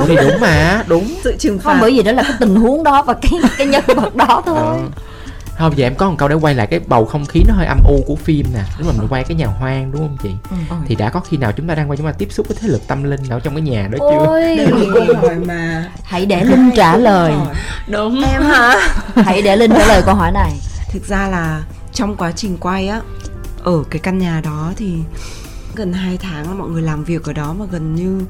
Thì 0.06 0.16
đúng 0.16 0.40
mà 0.40 0.82
đúng. 0.86 1.04
Sự 1.24 1.36
trừng 1.38 1.58
Không 1.58 1.72
phạt. 1.74 1.78
bởi 1.80 1.90
vì 1.92 2.02
đó 2.02 2.12
là 2.12 2.22
cái 2.22 2.32
tình 2.40 2.56
huống 2.56 2.84
đó 2.84 3.02
và 3.02 3.14
cái 3.14 3.30
cái 3.58 3.66
nhân 3.66 3.82
vật 3.86 4.16
đó 4.16 4.42
thôi. 4.46 4.56
Ờ. 4.58 4.76
không 5.58 5.76
giờ 5.76 5.86
em 5.86 5.94
có 5.94 6.10
một 6.10 6.14
câu 6.18 6.28
để 6.28 6.34
quay 6.34 6.54
lại 6.54 6.66
cái 6.66 6.80
bầu 6.86 7.04
không 7.04 7.26
khí 7.26 7.42
nó 7.48 7.54
hơi 7.54 7.66
âm 7.66 7.78
u 7.88 8.04
của 8.06 8.16
phim 8.16 8.46
nè. 8.54 8.60
Nếu 8.78 8.86
mà 8.86 8.92
mình 8.98 9.08
quay 9.08 9.24
cái 9.24 9.36
nhà 9.36 9.46
hoang 9.46 9.92
đúng 9.92 10.00
không 10.00 10.16
chị? 10.22 10.30
Ừ. 10.50 10.76
thì 10.86 10.94
đã 10.94 11.10
có 11.10 11.20
khi 11.20 11.36
nào 11.36 11.52
chúng 11.52 11.68
ta 11.68 11.74
đang 11.74 11.90
quay 11.90 11.96
chúng 11.96 12.06
ta 12.06 12.12
tiếp 12.12 12.28
xúc 12.30 12.48
với 12.48 12.56
thế 12.60 12.68
lực 12.68 12.82
tâm 12.86 13.02
linh 13.04 13.20
nào 13.28 13.40
trong 13.40 13.54
cái 13.54 13.62
nhà 13.62 13.88
đó 13.92 13.98
chưa? 14.00 14.26
Ôi, 14.26 14.56
là 14.56 15.20
hỏi 15.20 15.36
mà. 15.46 15.90
Hãy 16.04 16.26
để 16.26 16.44
Linh 16.44 16.70
trả 16.76 16.96
lời. 16.96 17.32
đúng 17.88 18.22
em 18.22 18.42
hả? 18.42 18.74
Hãy 19.24 19.42
để 19.42 19.56
Linh 19.56 19.70
trả 19.70 19.86
lời 19.86 20.02
câu 20.06 20.14
hỏi 20.14 20.32
này. 20.32 20.52
Thực 20.90 21.06
ra 21.06 21.28
là 21.28 21.62
trong 21.92 22.16
quá 22.16 22.32
trình 22.32 22.56
quay 22.60 22.88
á 22.88 23.00
ở 23.62 23.82
cái 23.90 24.00
căn 24.00 24.18
nhà 24.18 24.40
đó 24.44 24.72
thì 24.76 24.98
gần 25.74 25.92
2 25.92 26.18
tháng 26.18 26.48
là 26.48 26.54
mọi 26.54 26.68
người 26.68 26.82
làm 26.82 27.04
việc 27.04 27.24
ở 27.24 27.32
đó 27.32 27.54
mà 27.58 27.64
gần 27.70 27.94
như 27.94 28.20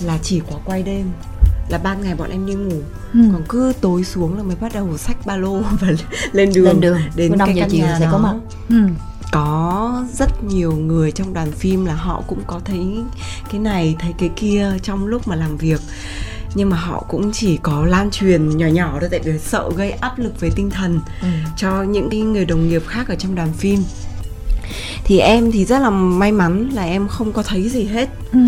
là 0.00 0.18
chỉ 0.22 0.40
có 0.50 0.58
quay 0.64 0.82
đêm 0.82 1.12
là 1.68 1.78
ban 1.78 2.02
ngày 2.02 2.14
bọn 2.14 2.30
em 2.30 2.46
đi 2.46 2.54
ngủ 2.54 2.76
Ừ. 3.14 3.20
còn 3.32 3.42
cứ 3.48 3.72
tối 3.80 4.04
xuống 4.04 4.36
là 4.36 4.42
mới 4.42 4.56
bắt 4.60 4.74
đầu 4.74 4.98
xách 4.98 5.26
ba 5.26 5.36
lô 5.36 5.60
và 5.80 5.88
lên 6.32 6.52
đường 6.54 6.64
Lên 6.66 6.80
đường. 6.80 6.98
đến 7.16 7.32
năm 7.38 7.48
cái 7.48 7.56
căn 7.60 7.68
nhà 7.72 7.96
sẽ 7.98 8.04
đó. 8.04 8.12
có 8.12 8.18
mặt. 8.18 8.34
Ừ. 8.68 8.76
có 9.32 10.04
rất 10.18 10.44
nhiều 10.44 10.72
người 10.72 11.12
trong 11.12 11.34
đoàn 11.34 11.52
phim 11.52 11.84
là 11.84 11.94
họ 11.94 12.22
cũng 12.26 12.42
có 12.46 12.60
thấy 12.64 12.96
cái 13.50 13.60
này 13.60 13.96
thấy 13.98 14.14
cái 14.18 14.30
kia 14.36 14.72
trong 14.82 15.06
lúc 15.06 15.28
mà 15.28 15.36
làm 15.36 15.56
việc 15.56 15.80
nhưng 16.54 16.70
mà 16.70 16.76
họ 16.76 17.04
cũng 17.08 17.32
chỉ 17.32 17.56
có 17.62 17.84
lan 17.86 18.10
truyền 18.10 18.56
nhỏ 18.56 18.66
nhỏ 18.66 18.96
thôi 19.00 19.08
tại 19.10 19.20
vì 19.24 19.38
sợ 19.38 19.70
gây 19.76 19.90
áp 19.90 20.18
lực 20.18 20.40
về 20.40 20.50
tinh 20.56 20.70
thần 20.70 21.00
Ừ. 21.22 21.28
cho 21.56 21.82
những 21.82 22.10
cái 22.10 22.20
người 22.20 22.44
đồng 22.44 22.68
nghiệp 22.68 22.82
khác 22.86 23.08
ở 23.08 23.14
trong 23.14 23.34
đoàn 23.34 23.52
phim 23.52 23.80
thì 25.04 25.18
em 25.18 25.52
thì 25.52 25.64
rất 25.64 25.78
là 25.78 25.90
may 25.90 26.32
mắn 26.32 26.68
là 26.74 26.82
em 26.82 27.08
không 27.08 27.32
có 27.32 27.42
thấy 27.42 27.68
gì 27.68 27.84
hết 27.84 28.08
Ừ. 28.32 28.38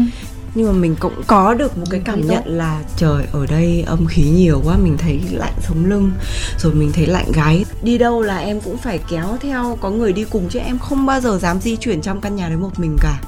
nhưng 0.54 0.66
mà 0.66 0.72
mình 0.72 0.96
cũng 1.00 1.22
có 1.26 1.54
được 1.54 1.78
một 1.78 1.84
cái 1.90 2.00
cảm 2.04 2.26
nhận 2.26 2.42
là 2.46 2.80
trời 2.96 3.24
ở 3.32 3.46
đây 3.46 3.84
âm 3.86 4.06
khí 4.06 4.22
nhiều 4.22 4.62
quá 4.64 4.76
mình 4.76 4.98
thấy 4.98 5.20
lạnh 5.32 5.54
sống 5.60 5.84
lưng 5.84 6.12
rồi 6.58 6.74
mình 6.74 6.92
thấy 6.92 7.06
lạnh 7.06 7.32
gáy. 7.32 7.64
Đi 7.82 7.98
đâu 7.98 8.22
là 8.22 8.38
em 8.38 8.60
cũng 8.60 8.78
phải 8.78 8.98
kéo 9.10 9.36
theo 9.40 9.78
có 9.80 9.90
người 9.90 10.12
đi 10.12 10.24
cùng 10.24 10.48
chứ 10.48 10.58
em 10.58 10.78
không 10.78 11.06
bao 11.06 11.20
giờ 11.20 11.38
dám 11.38 11.60
di 11.60 11.76
chuyển 11.76 12.00
trong 12.00 12.20
căn 12.20 12.36
nhà 12.36 12.48
đấy 12.48 12.56
một 12.56 12.78
mình 12.78 12.96
cả. 13.00 13.20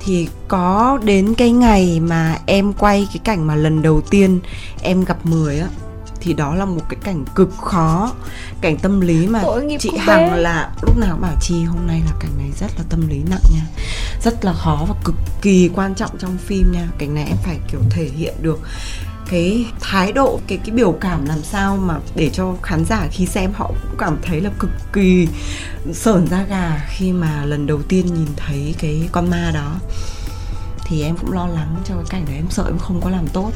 Thì 0.00 0.28
có 0.48 0.98
đến 1.04 1.34
cái 1.34 1.50
ngày 1.50 2.00
mà 2.00 2.38
em 2.46 2.72
quay 2.72 3.08
cái 3.08 3.20
cảnh 3.24 3.46
mà 3.46 3.54
lần 3.54 3.82
đầu 3.82 4.00
tiên 4.00 4.40
em 4.82 5.04
gặp 5.04 5.26
mười 5.26 5.58
á 5.58 5.68
thì 6.24 6.32
đó 6.32 6.54
là 6.54 6.64
một 6.64 6.82
cái 6.88 6.98
cảnh 7.04 7.24
cực 7.34 7.50
khó. 7.62 8.12
Cảnh 8.60 8.76
tâm 8.76 9.00
lý 9.00 9.26
mà 9.26 9.42
chị 9.78 9.90
hằng 9.98 10.30
bé. 10.30 10.36
là 10.36 10.70
lúc 10.82 10.98
nào 10.98 11.18
bảo 11.20 11.34
chi 11.40 11.64
hôm 11.64 11.86
nay 11.86 12.02
là 12.06 12.12
cảnh 12.20 12.30
này 12.38 12.50
rất 12.60 12.70
là 12.78 12.84
tâm 12.88 13.08
lý 13.08 13.22
nặng 13.30 13.42
nha 13.54 13.66
rất 14.22 14.44
là 14.44 14.52
khó 14.52 14.84
và 14.88 14.94
cực 15.04 15.14
kỳ 15.42 15.70
quan 15.74 15.94
trọng 15.94 16.18
trong 16.18 16.38
phim 16.38 16.72
nha. 16.72 16.88
Cảnh 16.98 17.14
này 17.14 17.24
em 17.24 17.36
phải 17.44 17.58
kiểu 17.70 17.80
thể 17.90 18.10
hiện 18.16 18.34
được 18.42 18.60
cái 19.30 19.66
thái 19.80 20.12
độ 20.12 20.40
cái 20.46 20.58
cái 20.58 20.70
biểu 20.70 20.92
cảm 20.92 21.26
làm 21.26 21.42
sao 21.42 21.76
mà 21.76 21.98
để 22.14 22.30
cho 22.32 22.54
khán 22.62 22.84
giả 22.84 23.08
khi 23.10 23.26
xem 23.26 23.52
họ 23.54 23.66
cũng 23.66 23.98
cảm 23.98 24.18
thấy 24.22 24.40
là 24.40 24.50
cực 24.58 24.70
kỳ 24.92 25.28
sởn 25.92 26.26
da 26.26 26.42
gà 26.42 26.86
khi 26.88 27.12
mà 27.12 27.44
lần 27.44 27.66
đầu 27.66 27.82
tiên 27.82 28.06
nhìn 28.06 28.28
thấy 28.36 28.74
cái 28.78 29.08
con 29.12 29.30
ma 29.30 29.50
đó. 29.54 29.72
Thì 30.86 31.02
em 31.02 31.16
cũng 31.16 31.32
lo 31.32 31.46
lắng 31.46 31.76
cho 31.84 31.94
cái 31.94 32.04
cảnh 32.08 32.24
đấy 32.26 32.36
em 32.36 32.50
sợ 32.50 32.64
em 32.66 32.78
không 32.78 33.00
có 33.00 33.10
làm 33.10 33.26
tốt 33.28 33.52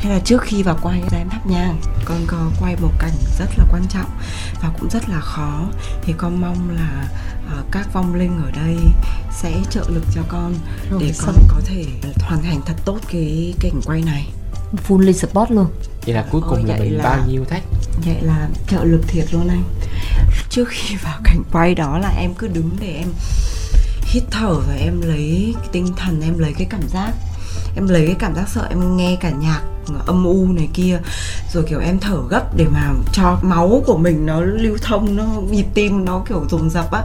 thế 0.00 0.10
là 0.10 0.18
trước 0.24 0.42
khi 0.42 0.62
vào 0.62 0.78
quay 0.82 1.00
ra 1.10 1.18
em 1.18 1.28
thắp 1.28 1.46
nhang 1.46 1.80
con 2.04 2.18
có 2.26 2.50
quay 2.60 2.76
một 2.82 2.92
cảnh 2.98 3.12
rất 3.38 3.48
là 3.58 3.64
quan 3.72 3.82
trọng 3.88 4.10
và 4.62 4.70
cũng 4.80 4.90
rất 4.90 5.08
là 5.08 5.20
khó. 5.20 5.60
Thì 6.02 6.14
con 6.16 6.40
mong 6.40 6.70
là 6.70 7.08
ờ, 7.50 7.62
các 7.72 7.92
vong 7.92 8.14
linh 8.14 8.38
ở 8.44 8.50
đây 8.50 8.76
sẽ 9.32 9.52
trợ 9.70 9.84
lực 9.88 10.04
cho 10.14 10.22
con 10.28 10.54
Rồi, 10.90 11.00
để 11.02 11.12
con 11.26 11.34
có 11.48 11.60
thể 11.64 11.84
hoàn 12.20 12.42
thành 12.42 12.60
thật 12.66 12.74
tốt 12.84 12.98
cái 13.12 13.54
cảnh 13.60 13.80
quay 13.86 14.02
này. 14.02 14.28
Fully 14.88 15.12
support 15.12 15.50
luôn. 15.50 15.66
Vậy 16.06 16.14
là 16.14 16.24
cuối 16.30 16.40
cùng 16.40 16.58
Ôi, 16.58 16.64
là 16.66 16.76
mình 16.80 16.96
là- 16.98 17.04
bao 17.04 17.18
nhiêu 17.28 17.44
thách? 17.44 17.62
vậy 18.04 18.16
là 18.22 18.48
trợ 18.68 18.84
lực 18.84 19.00
thiệt 19.08 19.34
luôn 19.34 19.48
anh. 19.48 19.62
Trước 20.50 20.68
khi 20.68 20.96
vào 21.02 21.18
cảnh 21.24 21.42
quay 21.52 21.74
đó 21.74 21.98
là 21.98 22.08
em 22.08 22.34
cứ 22.34 22.48
đứng 22.48 22.70
để 22.80 22.92
em 22.98 23.08
hít 24.02 24.22
thở 24.30 24.54
và 24.68 24.74
em 24.74 25.00
lấy 25.00 25.54
cái 25.58 25.68
tinh 25.72 25.86
thần 25.96 26.20
em 26.20 26.38
lấy 26.38 26.52
cái 26.58 26.66
cảm 26.70 26.82
giác 26.88 27.12
em 27.76 27.88
lấy 27.88 28.06
cái 28.06 28.16
cảm 28.18 28.34
giác 28.34 28.48
sợ, 28.48 28.66
em 28.70 28.96
nghe 28.96 29.16
cả 29.20 29.30
nhạc 29.30 29.60
âm 30.06 30.24
u 30.24 30.46
này 30.52 30.68
kia, 30.74 31.00
rồi 31.52 31.64
kiểu 31.68 31.80
em 31.80 31.98
thở 31.98 32.16
gấp 32.28 32.56
để 32.56 32.66
mà 32.72 32.92
cho 33.12 33.38
máu 33.42 33.82
của 33.86 33.96
mình 33.96 34.26
nó 34.26 34.40
lưu 34.40 34.76
thông, 34.82 35.16
nó 35.16 35.24
nhịp 35.50 35.66
tim 35.74 36.04
nó 36.04 36.22
kiểu 36.28 36.46
dồn 36.50 36.70
dập 36.70 36.90
á. 36.92 37.02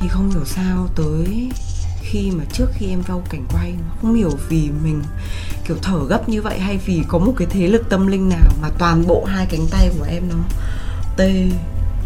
Thì 0.00 0.08
không 0.08 0.30
hiểu 0.30 0.44
sao 0.44 0.88
tới 0.96 1.50
khi 2.02 2.30
mà 2.30 2.44
trước 2.52 2.66
khi 2.74 2.86
em 2.88 3.02
vào 3.02 3.22
cảnh 3.30 3.44
quay 3.52 3.74
không 4.02 4.14
hiểu 4.14 4.30
vì 4.48 4.70
mình 4.82 5.02
kiểu 5.68 5.76
thở 5.82 5.98
gấp 6.08 6.28
như 6.28 6.42
vậy 6.42 6.58
hay 6.58 6.78
vì 6.86 7.02
có 7.08 7.18
một 7.18 7.32
cái 7.36 7.48
thế 7.50 7.68
lực 7.68 7.82
tâm 7.90 8.06
linh 8.06 8.28
nào 8.28 8.52
mà 8.62 8.68
toàn 8.78 9.06
bộ 9.06 9.24
hai 9.24 9.46
cánh 9.46 9.66
tay 9.70 9.90
của 9.98 10.04
em 10.04 10.22
nó 10.28 10.36
tê 11.16 11.46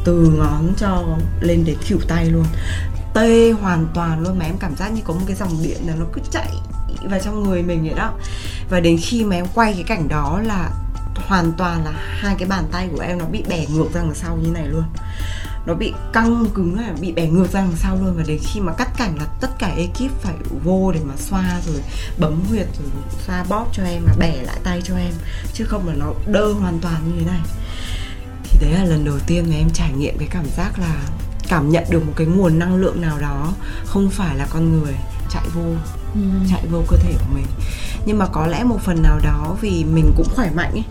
từ 0.05 0.33
ngón 0.39 0.73
cho 0.77 1.05
lên 1.41 1.65
đến 1.65 1.77
khuỷu 1.89 1.99
tay 2.09 2.25
luôn. 2.25 2.45
Tê 3.15 3.51
hoàn 3.51 3.87
toàn 3.95 4.21
luôn 4.21 4.39
mà 4.39 4.45
em 4.45 4.59
cảm 4.59 4.77
giác 4.77 4.89
như 4.89 5.01
có 5.05 5.15
một 5.15 5.21
cái 5.27 5.37
dòng 5.37 5.63
điện 5.63 5.79
là 5.87 5.95
nó 5.95 6.05
cứ 6.13 6.21
chạy 6.31 6.49
vào 7.05 7.21
trong 7.25 7.43
người 7.43 7.63
mình 7.63 7.85
vậy 7.85 7.95
đó. 7.97 8.13
Và 8.71 8.81
đến 8.81 8.99
khi 9.03 9.25
mà 9.25 9.37
em 9.37 9.47
quay 9.55 9.73
cái 9.73 9.83
cảnh 9.83 10.09
đó 10.09 10.41
là 10.45 10.71
hoàn 11.15 11.53
toàn 11.53 11.85
là 11.85 11.93
hai 11.95 12.35
cái 12.39 12.49
bàn 12.49 12.65
tay 12.73 12.89
của 12.93 13.01
em 13.01 13.19
nó 13.19 13.25
bị 13.25 13.45
bẻ 13.49 13.67
ngược 13.67 13.89
ra 13.95 14.01
đằng 14.01 14.15
sau 14.15 14.37
như 14.37 14.51
này 14.51 14.67
luôn. 14.67 14.85
Nó 15.67 15.75
bị 15.75 15.93
căng 16.13 16.45
cứng 16.55 16.79
là 16.79 16.93
bị 17.01 17.13
bẻ 17.13 17.27
ngược 17.27 17.53
ra 17.53 17.61
đằng 17.61 17.77
sau 17.77 17.97
luôn. 17.97 18.15
Và 18.17 18.23
đến 18.27 18.39
khi 18.43 18.61
mà 18.61 18.73
cắt 18.73 18.89
cảnh 18.97 19.17
là 19.19 19.25
tất 19.41 19.49
cả 19.59 19.69
ekip 19.77 20.23
phải 20.23 20.35
vô 20.65 20.93
để 20.93 21.01
mà 21.05 21.15
xoa 21.17 21.61
rồi 21.67 21.83
bấm 22.19 22.41
huyệt 22.49 22.67
rồi 22.79 22.89
xoa 23.27 23.45
bóp 23.49 23.67
cho 23.73 23.83
em 23.85 24.03
và 24.07 24.15
bẻ 24.19 24.43
lại 24.43 24.57
tay 24.65 24.83
cho 24.85 24.97
em. 24.97 25.13
Chứ 25.55 25.65
không 25.65 25.89
là 25.89 25.95
nó 25.95 26.13
đơ 26.27 26.53
hoàn 26.53 26.79
toàn 26.81 27.03
như 27.07 27.21
thế 27.21 27.27
này. 27.27 27.41
Thì 28.45 28.59
đấy 28.61 28.73
là 28.73 28.85
lần 28.85 29.05
đầu 29.05 29.19
tiên 29.27 29.45
mà 29.49 29.57
em 29.57 29.71
trải 29.71 29.93
nghiệm 29.93 30.19
cái 30.19 30.29
cảm 30.31 30.45
giác 30.57 30.79
là 30.79 30.97
cảm 31.49 31.71
nhận 31.71 31.85
được 31.91 32.07
một 32.07 32.13
cái 32.17 32.27
nguồn 32.27 32.59
năng 32.59 32.77
lượng 32.77 33.01
nào 33.01 33.19
đó 33.19 33.53
không 33.87 34.11
phải 34.11 34.37
là 34.37 34.47
con 34.51 34.73
người 34.73 34.95
chạy 35.31 35.45
vô 35.55 35.63
chạy 36.51 36.67
vô 36.71 36.83
cơ 36.89 36.97
thể 36.97 37.13
của 37.13 37.35
mình. 37.35 37.47
Nhưng 38.07 38.19
mà 38.19 38.27
có 38.27 38.47
lẽ 38.47 38.65
một 38.65 38.81
phần 38.85 39.03
nào 39.03 39.19
đó 39.25 39.57
vì 39.61 39.85
mình 39.85 40.13
cũng 40.17 40.29
khỏe 40.37 40.51
mạnh 40.55 40.73
ấy 40.73 40.85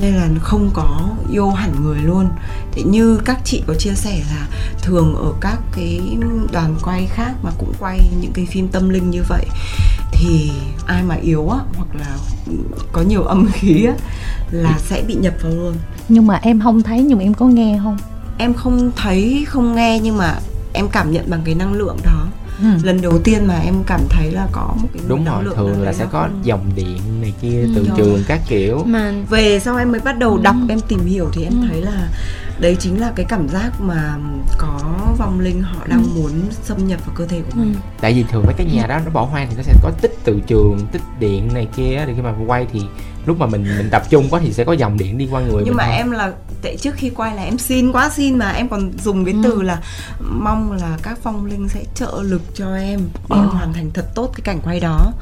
nên 0.00 0.14
là 0.14 0.28
không 0.40 0.70
có 0.74 1.08
vô 1.32 1.50
hẳn 1.50 1.84
người 1.84 1.98
luôn. 1.98 2.28
Thì 2.72 2.82
như 2.82 3.20
các 3.24 3.38
chị 3.44 3.62
có 3.66 3.74
chia 3.74 3.94
sẻ 3.94 4.22
là 4.30 4.46
thường 4.82 5.14
ở 5.14 5.32
các 5.40 5.58
cái 5.72 6.00
đoàn 6.52 6.76
quay 6.82 7.06
khác 7.06 7.32
mà 7.42 7.50
cũng 7.58 7.72
quay 7.78 8.00
những 8.20 8.32
cái 8.32 8.46
phim 8.46 8.68
tâm 8.68 8.88
linh 8.88 9.10
như 9.10 9.22
vậy 9.28 9.46
thì 10.12 10.52
ai 10.86 11.02
mà 11.02 11.14
yếu 11.14 11.48
á 11.48 11.58
hoặc 11.76 11.88
là 11.94 12.16
có 12.92 13.02
nhiều 13.02 13.22
âm 13.22 13.46
khí 13.52 13.84
á 13.84 13.94
là 14.50 14.78
sẽ 14.78 15.02
bị 15.02 15.14
nhập 15.14 15.34
vào 15.42 15.52
luôn. 15.52 15.74
Nhưng 16.08 16.26
mà 16.26 16.38
em 16.42 16.60
không 16.60 16.82
thấy 16.82 17.02
nhưng 17.02 17.18
mà 17.18 17.24
em 17.24 17.34
có 17.34 17.46
nghe 17.46 17.80
không? 17.82 17.98
Em 18.38 18.54
không 18.54 18.90
thấy 18.96 19.44
không 19.48 19.74
nghe 19.74 20.00
nhưng 20.02 20.16
mà 20.16 20.34
em 20.72 20.88
cảm 20.88 21.12
nhận 21.12 21.30
bằng 21.30 21.40
cái 21.44 21.54
năng 21.54 21.72
lượng 21.72 21.96
đó 22.04 22.26
Ừ. 22.60 22.66
lần 22.82 23.00
đầu 23.00 23.18
tiên 23.24 23.46
mà 23.46 23.58
em 23.58 23.74
cảm 23.86 24.00
thấy 24.10 24.30
là 24.30 24.48
có 24.52 24.74
một 24.82 24.88
cái 24.94 25.02
đúng 25.08 25.24
năng 25.24 25.34
rồi 25.34 25.44
lượng 25.44 25.56
thường 25.56 25.82
là 25.82 25.92
sẽ 25.92 26.06
có 26.12 26.20
không- 26.22 26.40
dòng 26.44 26.70
điện 26.76 26.98
này 27.20 27.32
kia 27.42 27.64
từ 27.74 27.84
rồi. 27.88 27.96
trường 27.96 28.22
các 28.28 28.40
kiểu 28.48 28.84
mà 28.86 29.12
về 29.30 29.60
sau 29.60 29.76
em 29.76 29.92
mới 29.92 30.00
bắt 30.00 30.18
đầu 30.18 30.38
đọc 30.38 30.54
Ừ. 30.60 30.66
em 30.68 30.80
tìm 30.80 31.06
hiểu 31.06 31.28
thì 31.32 31.44
em 31.44 31.68
thấy 31.68 31.80
là 31.82 32.08
đấy 32.62 32.76
chính 32.80 33.00
là 33.00 33.12
cái 33.16 33.26
cảm 33.28 33.48
giác 33.48 33.80
mà 33.80 34.16
có 34.58 34.80
vong 35.18 35.40
linh 35.40 35.62
họ 35.62 35.86
đang 35.86 36.14
muốn 36.14 36.30
xâm 36.62 36.88
nhập 36.88 37.06
vào 37.06 37.14
cơ 37.16 37.26
thể 37.26 37.40
của 37.40 37.58
mình. 37.58 37.74
Tại 38.00 38.12
vì 38.12 38.22
thường 38.22 38.42
mấy 38.46 38.54
cái 38.54 38.66
nhà 38.66 38.86
đó 38.86 39.00
nó 39.04 39.10
bỏ 39.10 39.24
hoang 39.24 39.46
thì 39.50 39.56
nó 39.56 39.62
sẽ 39.62 39.74
có 39.82 39.90
tích 40.02 40.18
từ 40.24 40.40
trường 40.46 40.86
tích 40.92 41.02
điện 41.18 41.48
này 41.54 41.68
kia 41.76 42.04
thì 42.06 42.12
khi 42.16 42.22
mà 42.22 42.34
quay 42.46 42.66
thì 42.72 42.80
lúc 43.26 43.38
mà 43.38 43.46
mình 43.46 43.64
mình 43.78 43.88
tập 43.90 44.02
trung 44.10 44.26
quá 44.30 44.40
thì 44.42 44.52
sẽ 44.52 44.64
có 44.64 44.72
dòng 44.72 44.98
điện 44.98 45.18
đi 45.18 45.28
qua 45.30 45.40
người 45.40 45.62
nhưng 45.64 45.64
mình 45.64 45.76
mà 45.76 45.84
thôi. 45.86 45.94
em 45.96 46.10
là 46.10 46.32
tại 46.62 46.76
trước 46.76 46.94
khi 46.94 47.10
quay 47.10 47.36
là 47.36 47.42
em 47.42 47.58
xin 47.58 47.92
quá 47.92 48.10
xin 48.10 48.38
mà 48.38 48.50
em 48.50 48.68
còn 48.68 48.92
dùng 49.04 49.24
cái 49.24 49.34
từ 49.44 49.62
là 49.62 49.78
mong 50.20 50.72
là 50.72 50.98
các 51.02 51.24
vong 51.24 51.46
linh 51.46 51.68
sẽ 51.68 51.84
trợ 51.94 52.22
lực 52.22 52.42
cho 52.54 52.76
em 52.76 53.00
để 53.30 53.36
em 53.36 53.48
hoàn 53.48 53.72
thành 53.72 53.90
thật 53.94 54.14
tốt 54.14 54.32
cái 54.34 54.40
cảnh 54.44 54.60
quay 54.64 54.80
đó 54.80 55.12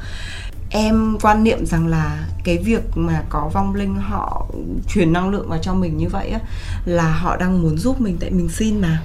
em 0.71 1.17
quan 1.21 1.43
niệm 1.43 1.65
rằng 1.65 1.87
là 1.87 2.27
cái 2.43 2.57
việc 2.57 2.97
mà 2.97 3.23
có 3.29 3.49
vong 3.53 3.75
linh 3.75 3.95
họ 3.95 4.45
truyền 4.93 5.13
năng 5.13 5.29
lượng 5.29 5.49
vào 5.49 5.59
cho 5.61 5.73
mình 5.73 5.97
như 5.97 6.09
vậy 6.09 6.29
á 6.29 6.39
là 6.85 7.11
họ 7.11 7.37
đang 7.37 7.61
muốn 7.61 7.77
giúp 7.77 8.01
mình 8.01 8.17
tại 8.19 8.29
mình 8.29 8.49
xin 8.49 8.81
mà. 8.81 9.01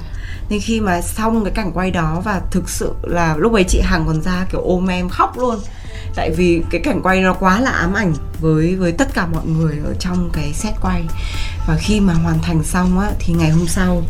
Nên 0.49 0.61
khi 0.61 0.81
mà 0.81 1.01
xong 1.01 1.45
cái 1.45 1.53
cảnh 1.53 1.73
quay 1.75 1.91
đó 1.91 2.23
và 2.25 2.41
thực 2.51 2.71
sự 2.71 2.93
là 3.03 3.37
lúc 3.37 3.53
ấy 3.53 3.65
chị 3.65 3.81
hằng 3.81 4.07
còn 4.07 4.23
ra 4.23 4.47
kiểu 4.53 4.61
ôm 4.61 4.87
em 4.87 5.09
khóc 5.09 5.39
luôn. 5.39 5.59
Tại 6.15 6.31
vì 6.37 6.63
cái 6.71 6.81
cảnh 6.81 7.03
quay 7.03 7.21
nó 7.21 7.33
quá 7.33 7.61
là 7.61 7.71
ám 7.71 7.95
ảnh 7.95 8.15
với 8.41 8.77
với 8.77 8.93
tất 8.93 9.15
cả 9.15 9.27
mọi 9.27 9.47
người 9.47 9.79
ở 9.85 9.95
trong 9.99 10.31
cái 10.33 10.53
set 10.53 10.75
quay. 10.83 11.05
Và 11.67 11.77
khi 11.81 12.01
mà 12.01 12.15
hoàn 12.15 12.39
thành 12.43 12.63
xong 12.63 12.99
á 12.99 13.11
thì 13.19 13.33
ngày 13.33 13.51
hôm 13.51 13.67
sau 13.67 14.03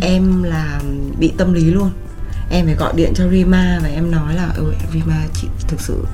em 0.00 0.42
là 0.42 0.80
bị 1.18 1.32
tâm 1.38 1.52
lý 1.52 1.64
luôn. 1.64 1.90
Em 2.50 2.66
phải 2.66 2.74
gọi 2.74 2.92
điện 2.96 3.12
cho 3.14 3.28
Rima 3.28 3.78
và 3.82 3.88
em 3.88 4.10
nói 4.10 4.34
là 4.34 4.48
ừ, 4.56 4.74
Rima 4.92 5.24
chị 5.34 5.48
thực 5.68 5.80
sự 5.80 6.04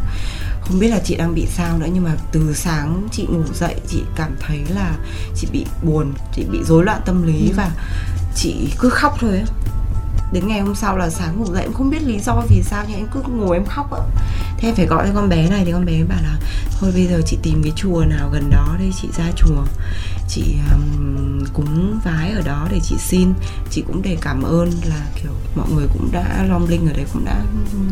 không 0.68 0.78
biết 0.78 0.88
là 0.88 0.98
chị 1.04 1.16
đang 1.16 1.34
bị 1.34 1.46
sao 1.46 1.78
nữa 1.78 1.86
nhưng 1.92 2.04
mà 2.04 2.16
từ 2.32 2.54
sáng 2.54 3.08
chị 3.12 3.26
ngủ 3.30 3.42
dậy 3.54 3.74
chị 3.88 4.02
cảm 4.16 4.36
thấy 4.40 4.58
là 4.74 4.96
chị 5.36 5.48
bị 5.52 5.66
buồn 5.82 6.12
chị 6.34 6.44
bị 6.50 6.58
rối 6.64 6.84
loạn 6.84 7.00
tâm 7.06 7.22
lý 7.22 7.52
và 7.56 7.70
chị 8.34 8.72
cứ 8.78 8.88
khóc 8.88 9.16
thôi 9.20 9.38
á 9.38 9.44
đến 10.32 10.48
ngày 10.48 10.60
hôm 10.60 10.74
sau 10.74 10.96
là 10.96 11.10
sáng 11.10 11.38
ngủ 11.38 11.46
dậy 11.52 11.62
em 11.62 11.72
không 11.72 11.90
biết 11.90 12.02
lý 12.02 12.18
do 12.18 12.42
vì 12.48 12.62
sao 12.62 12.84
nhưng 12.88 12.98
em 12.98 13.06
cứ 13.14 13.20
ngồi 13.30 13.56
em 13.56 13.66
khóc 13.66 13.92
ạ. 13.92 14.00
Thế 14.58 14.68
em 14.68 14.74
phải 14.74 14.86
gọi 14.86 15.06
cho 15.08 15.14
con 15.14 15.28
bé 15.28 15.48
này 15.48 15.62
thì 15.64 15.72
con 15.72 15.84
bé 15.84 16.02
bảo 16.04 16.22
là 16.22 16.38
thôi 16.80 16.90
bây 16.94 17.06
giờ 17.06 17.20
chị 17.26 17.38
tìm 17.42 17.62
cái 17.62 17.72
chùa 17.76 18.04
nào 18.04 18.30
gần 18.32 18.50
đó 18.50 18.76
đây 18.78 18.90
chị 19.02 19.08
ra 19.18 19.24
chùa 19.36 19.64
chị 20.28 20.56
um, 20.72 21.44
cúng 21.52 22.00
vái 22.04 22.30
ở 22.30 22.40
đó 22.40 22.68
để 22.70 22.80
chị 22.82 22.96
xin. 22.98 23.32
Chị 23.70 23.84
cũng 23.86 24.02
để 24.02 24.16
cảm 24.20 24.42
ơn 24.42 24.70
là 24.84 25.06
kiểu 25.22 25.32
mọi 25.56 25.66
người 25.74 25.86
cũng 25.92 26.08
đã 26.12 26.44
long 26.48 26.68
linh 26.68 26.86
ở 26.86 26.92
đấy 26.92 27.06
cũng 27.12 27.24
đã 27.24 27.40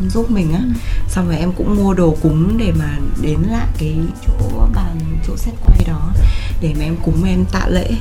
giúp 0.09 0.31
mình 0.31 0.53
á. 0.53 0.61
Xong 1.09 1.27
rồi 1.27 1.37
em 1.37 1.51
cũng 1.57 1.75
mua 1.75 1.93
đồ 1.93 2.17
cúng 2.21 2.57
để 2.57 2.71
mà 2.79 2.97
đến 3.21 3.39
lại 3.51 3.67
cái 3.77 3.95
chỗ 4.27 4.67
bàn 4.73 4.99
chỗ 5.27 5.37
xét 5.37 5.53
quay 5.65 5.83
đó 5.87 6.11
để 6.61 6.73
mà 6.77 6.83
em 6.83 6.95
cúng 7.05 7.23
em 7.23 7.45
tạ 7.51 7.67
lễ 7.67 7.91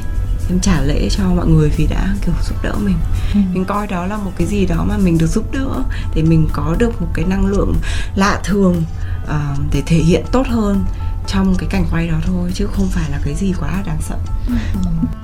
em 0.49 0.61
trả 0.61 0.81
lễ 0.81 1.09
cho 1.11 1.25
mọi 1.25 1.47
người 1.47 1.71
vì 1.77 1.87
đã 1.87 2.15
kiểu 2.25 2.35
giúp 2.49 2.55
đỡ 2.63 2.75
mình. 2.85 2.97
Mình 3.35 3.65
coi 3.65 3.87
đó 3.87 4.07
là 4.07 4.17
một 4.17 4.33
cái 4.37 4.47
gì 4.47 4.67
đó 4.67 4.85
mà 4.89 4.99
mình 4.99 5.19
được 5.19 5.27
giúp 5.27 5.53
đỡ 5.53 5.83
để 6.15 6.23
mình 6.23 6.49
có 6.53 6.77
được 6.79 7.01
một 7.01 7.09
cái 7.15 7.25
năng 7.25 7.47
lượng 7.47 7.75
lạ 8.15 8.41
thường 8.45 8.85
à, 9.29 9.57
để 9.73 9.83
thể 9.87 9.97
hiện 9.97 10.25
tốt 10.33 10.47
hơn 10.47 10.85
trong 11.27 11.55
cái 11.59 11.69
cảnh 11.73 11.85
quay 11.93 12.09
đó 12.09 12.15
thôi 12.27 12.51
chứ 12.55 12.67
không 12.67 12.87
phải 12.91 13.11
là 13.11 13.19
cái 13.25 13.35
gì 13.35 13.55
quá 13.61 13.69
là 13.73 13.83
đáng 13.87 13.99
sợ. 14.01 14.17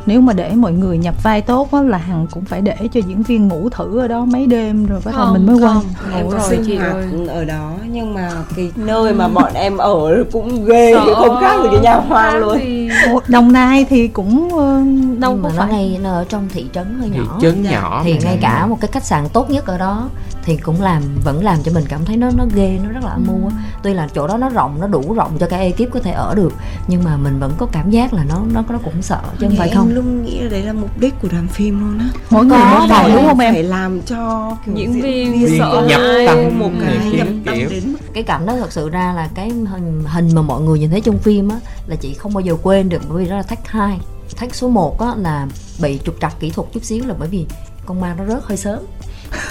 Nếu 0.07 0.21
mà 0.21 0.33
để 0.33 0.53
mọi 0.55 0.73
người 0.73 0.99
nhập 0.99 1.15
vai 1.23 1.41
tốt 1.41 1.69
á 1.73 1.83
là 1.83 1.99
hằng 1.99 2.27
cũng 2.31 2.45
phải 2.45 2.61
để 2.61 2.77
cho 2.93 3.01
diễn 3.07 3.23
viên 3.23 3.49
ngủ 3.49 3.69
thử 3.69 3.99
ở 3.99 4.09
đó 4.09 4.25
mấy 4.25 4.47
đêm 4.47 4.87
rồi 4.87 5.01
bắt 5.05 5.13
đầu 5.17 5.33
mình 5.33 5.47
mới 5.47 5.57
quay. 5.57 5.75
Ngủ 6.23 6.31
có 6.31 6.39
rồi 6.39 6.49
sinh 6.51 6.63
chị 6.67 6.77
hoạt 6.77 6.93
ơi 6.93 7.09
ở 7.29 7.45
đó 7.45 7.73
nhưng 7.91 8.15
mà 8.15 8.31
cái 8.57 8.73
nơi 8.77 9.13
mà 9.15 9.29
bọn 9.29 9.55
em 9.55 9.77
ở 9.77 10.25
cũng 10.33 10.65
ghê 10.65 10.95
chứ 11.07 11.15
không 11.15 11.37
khác 11.41 11.57
gì 11.63 11.69
cái 11.73 11.81
nhà 11.81 11.95
hoang 11.95 12.37
luôn. 12.37 12.59
thì 12.61 12.91
đồng 13.29 13.53
nai 13.53 13.85
thì 13.91 14.09
cũng 14.09 14.59
ờ, 14.59 14.83
đâu 15.19 15.33
nhưng 15.35 15.43
có 15.43 15.49
mà 15.49 15.55
nó 15.57 15.63
phải. 15.63 15.73
ngay 15.73 15.99
nó 16.03 16.11
ở 16.13 16.25
trong 16.29 16.49
thị 16.53 16.67
trấn 16.73 16.99
hơi 17.01 17.11
thị 17.11 17.19
nhỏ. 17.19 17.39
trấn 17.43 17.63
Dạ. 17.63 17.71
nhỏ 17.71 18.01
thì 18.05 18.13
mà 18.15 18.19
ngay 18.25 18.39
cả 18.43 18.67
một 18.67 18.79
cái 18.81 18.89
khách 18.93 19.05
sạn 19.05 19.29
tốt 19.33 19.51
nhất 19.51 19.67
ở 19.67 19.79
đó 19.79 20.09
thì 20.45 20.57
cũng 20.57 20.83
làm 20.83 21.03
vẫn 21.25 21.45
làm 21.45 21.63
cho 21.63 21.73
mình 21.73 21.85
cảm 21.89 22.05
thấy 22.05 22.17
nó 22.17 22.31
nó 22.37 22.45
ghê 22.55 22.79
nó 22.85 22.91
rất 22.91 23.05
là 23.05 23.11
âm 23.11 23.25
mưu 23.27 23.49
á. 23.49 23.57
Tuy 23.83 23.95
là 23.95 24.09
chỗ 24.15 24.27
đó 24.27 24.37
nó 24.37 24.49
rộng 24.49 24.81
nó 24.81 24.87
đủ 24.87 25.15
rộng 25.15 25.37
cho 25.39 25.47
cả 25.47 25.57
ekip 25.57 25.91
có 25.93 26.01
thể 26.01 26.11
ở 26.11 26.35
được 26.35 26.53
nhưng 26.89 27.05
mà 27.05 27.17
mình 27.17 27.39
vẫn 27.39 27.53
có 27.59 27.67
cảm 27.73 27.91
giác 27.91 28.13
là 28.15 28.25
nó 28.25 28.43
nó 28.53 28.65
nó 28.71 28.79
cũng 28.85 29.03
sợ 29.03 29.21
chứ 29.41 29.47
không 29.47 29.57
phải 29.57 29.69
em 29.69 29.77
không. 29.77 29.95
luôn 29.95 30.25
nghĩ 30.25 30.41
là 30.41 30.49
đấy 30.51 30.63
là 30.63 30.73
mục 30.73 31.01
đích 31.01 31.15
của 31.23 31.29
làm 31.33 31.49
phim 31.49 31.81
luôn 31.81 31.99
á. 31.99 32.09
Mỗi 32.31 32.45
người 32.47 32.59
Có 32.59 32.79
một 32.79 32.87
phần 32.91 33.13
đúng 33.15 33.27
không 33.27 33.39
em? 33.39 33.55
phải 33.55 33.63
làm 33.63 34.03
cho 34.03 34.53
kiểu 34.67 34.75
Diễn 34.77 34.93
viên 34.93 35.33
viên 35.33 35.59
sợ 35.59 35.87
nhập 35.89 36.01
tâm 36.27 36.59
một 36.59 36.71
cái 36.81 37.11
nhập 37.13 37.27
tâm 37.47 37.55
kiểu. 37.55 37.69
đến 37.71 37.95
cái 38.15 38.23
cảnh 38.23 38.47
đó 38.47 38.57
thật 38.57 38.73
sự 38.73 38.89
ra 38.89 39.13
là 39.17 39.29
cái 39.35 39.49
hình 39.49 40.05
hình 40.07 40.35
mà 40.35 40.43
mọi 40.43 40.61
người 40.61 40.79
nhìn 40.79 40.91
thấy 40.91 41.01
trong 41.01 41.19
phim 41.19 41.49
á 41.49 41.57
là 41.87 41.97
chị 41.97 42.15
không 42.15 42.35
bao 42.35 42.41
giờ 42.41 42.57
quên 42.63 42.89
được 42.89 43.03
bởi 43.09 43.25
vì 43.25 43.31
đó 43.31 43.37
là 43.37 43.43
thách 43.43 43.69
2 43.69 43.99
thách 44.37 44.55
số 44.55 44.69
1 44.69 45.01
á 45.01 45.15
là 45.17 45.47
bị 45.83 45.99
trục 46.05 46.15
trặc 46.21 46.41
kỹ 46.41 46.51
thuật 46.51 46.69
chút 46.73 46.85
xíu 46.85 47.05
là 47.07 47.15
bởi 47.19 47.29
vì 47.29 47.47
con 47.87 48.01
ma 48.01 48.15
nó 48.19 48.25
rớt 48.35 48.43
hơi 48.45 48.57
sớm 48.57 48.79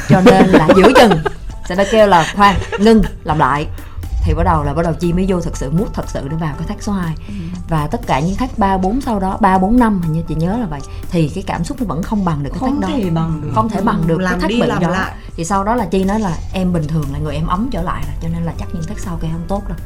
cho 0.09 0.21
nên 0.25 0.47
là 0.47 0.67
giữa 0.75 0.91
chừng 0.95 1.19
sẽ 1.69 1.75
đã 1.75 1.85
kêu 1.91 2.07
là 2.07 2.33
khoan 2.35 2.55
ngưng 2.79 3.01
làm 3.23 3.39
lại. 3.39 3.67
Thì 4.23 4.33
bắt 4.33 4.43
đầu 4.43 4.63
là 4.63 4.73
bắt 4.73 4.83
đầu 4.83 4.93
chi 4.93 5.13
mới 5.13 5.25
vô 5.29 5.41
thật 5.41 5.57
sự 5.57 5.71
mút 5.71 5.93
thật 5.93 6.09
sự 6.09 6.27
để 6.27 6.37
vào 6.37 6.55
cái 6.57 6.67
thách 6.67 6.83
số 6.83 6.93
2 6.93 7.15
và 7.69 7.87
tất 7.87 8.01
cả 8.07 8.19
những 8.19 8.35
thách 8.35 8.57
3 8.57 8.77
4 8.77 9.01
sau 9.01 9.19
đó 9.19 9.37
3 9.41 9.57
4 9.57 9.79
năm 9.79 10.01
hình 10.01 10.13
như 10.13 10.21
chị 10.27 10.35
nhớ 10.35 10.57
là 10.57 10.65
vậy 10.65 10.79
thì 11.11 11.29
cái 11.29 11.43
cảm 11.47 11.63
xúc 11.63 11.77
nó 11.81 11.85
vẫn 11.87 12.03
không 12.03 12.25
bằng 12.25 12.43
được 12.43 12.49
cái 12.49 12.59
không 12.59 12.81
thách 12.81 12.89
đó. 12.89 12.95
thể 12.97 13.09
bằng 13.09 13.41
được. 13.41 13.51
Không 13.55 13.69
thể 13.69 13.81
bằng 13.81 14.07
được 14.07 14.19
làm 14.19 14.31
cái 14.31 14.41
thách 14.41 14.49
đi 14.49 14.61
bị 14.61 14.67
làm 14.67 14.81
đó. 14.81 14.89
lại. 14.89 15.11
Thì 15.35 15.45
sau 15.45 15.63
đó 15.63 15.75
là 15.75 15.85
chi 15.85 16.03
nói 16.03 16.19
là 16.19 16.37
em 16.53 16.73
bình 16.73 16.87
thường 16.87 17.05
là 17.13 17.19
người 17.19 17.35
em 17.35 17.47
ấm 17.47 17.69
trở 17.71 17.81
lại 17.81 18.03
rồi 18.07 18.15
cho 18.21 18.27
nên 18.27 18.43
là 18.43 18.53
chắc 18.59 18.67
những 18.73 18.83
thách 18.83 18.99
sau 18.99 19.17
kia 19.21 19.27
không 19.31 19.45
tốt 19.47 19.63
đâu. 19.67 19.77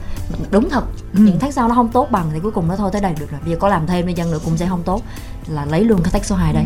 Đúng 0.51 0.69
thật 0.69 0.83
những 1.13 1.39
thách 1.39 1.53
sau 1.53 1.67
nó 1.67 1.75
không 1.75 1.89
tốt 1.89 2.07
bằng 2.11 2.29
thì 2.33 2.39
cuối 2.39 2.51
cùng 2.51 2.67
nó 2.67 2.75
thôi 2.75 2.89
tới 2.93 3.01
đây 3.01 3.13
được 3.19 3.31
rồi. 3.31 3.39
Bây 3.43 3.51
giờ 3.51 3.57
có 3.59 3.69
làm 3.69 3.87
thêm 3.87 4.07
đi 4.07 4.13
chăng 4.13 4.31
nữa 4.31 4.39
cũng 4.45 4.57
sẽ 4.57 4.67
không 4.67 4.83
tốt. 4.83 5.01
Là 5.47 5.65
lấy 5.65 5.83
luôn 5.83 6.01
cái 6.03 6.11
thách 6.11 6.25
số 6.25 6.35
2 6.35 6.53
đây. 6.53 6.65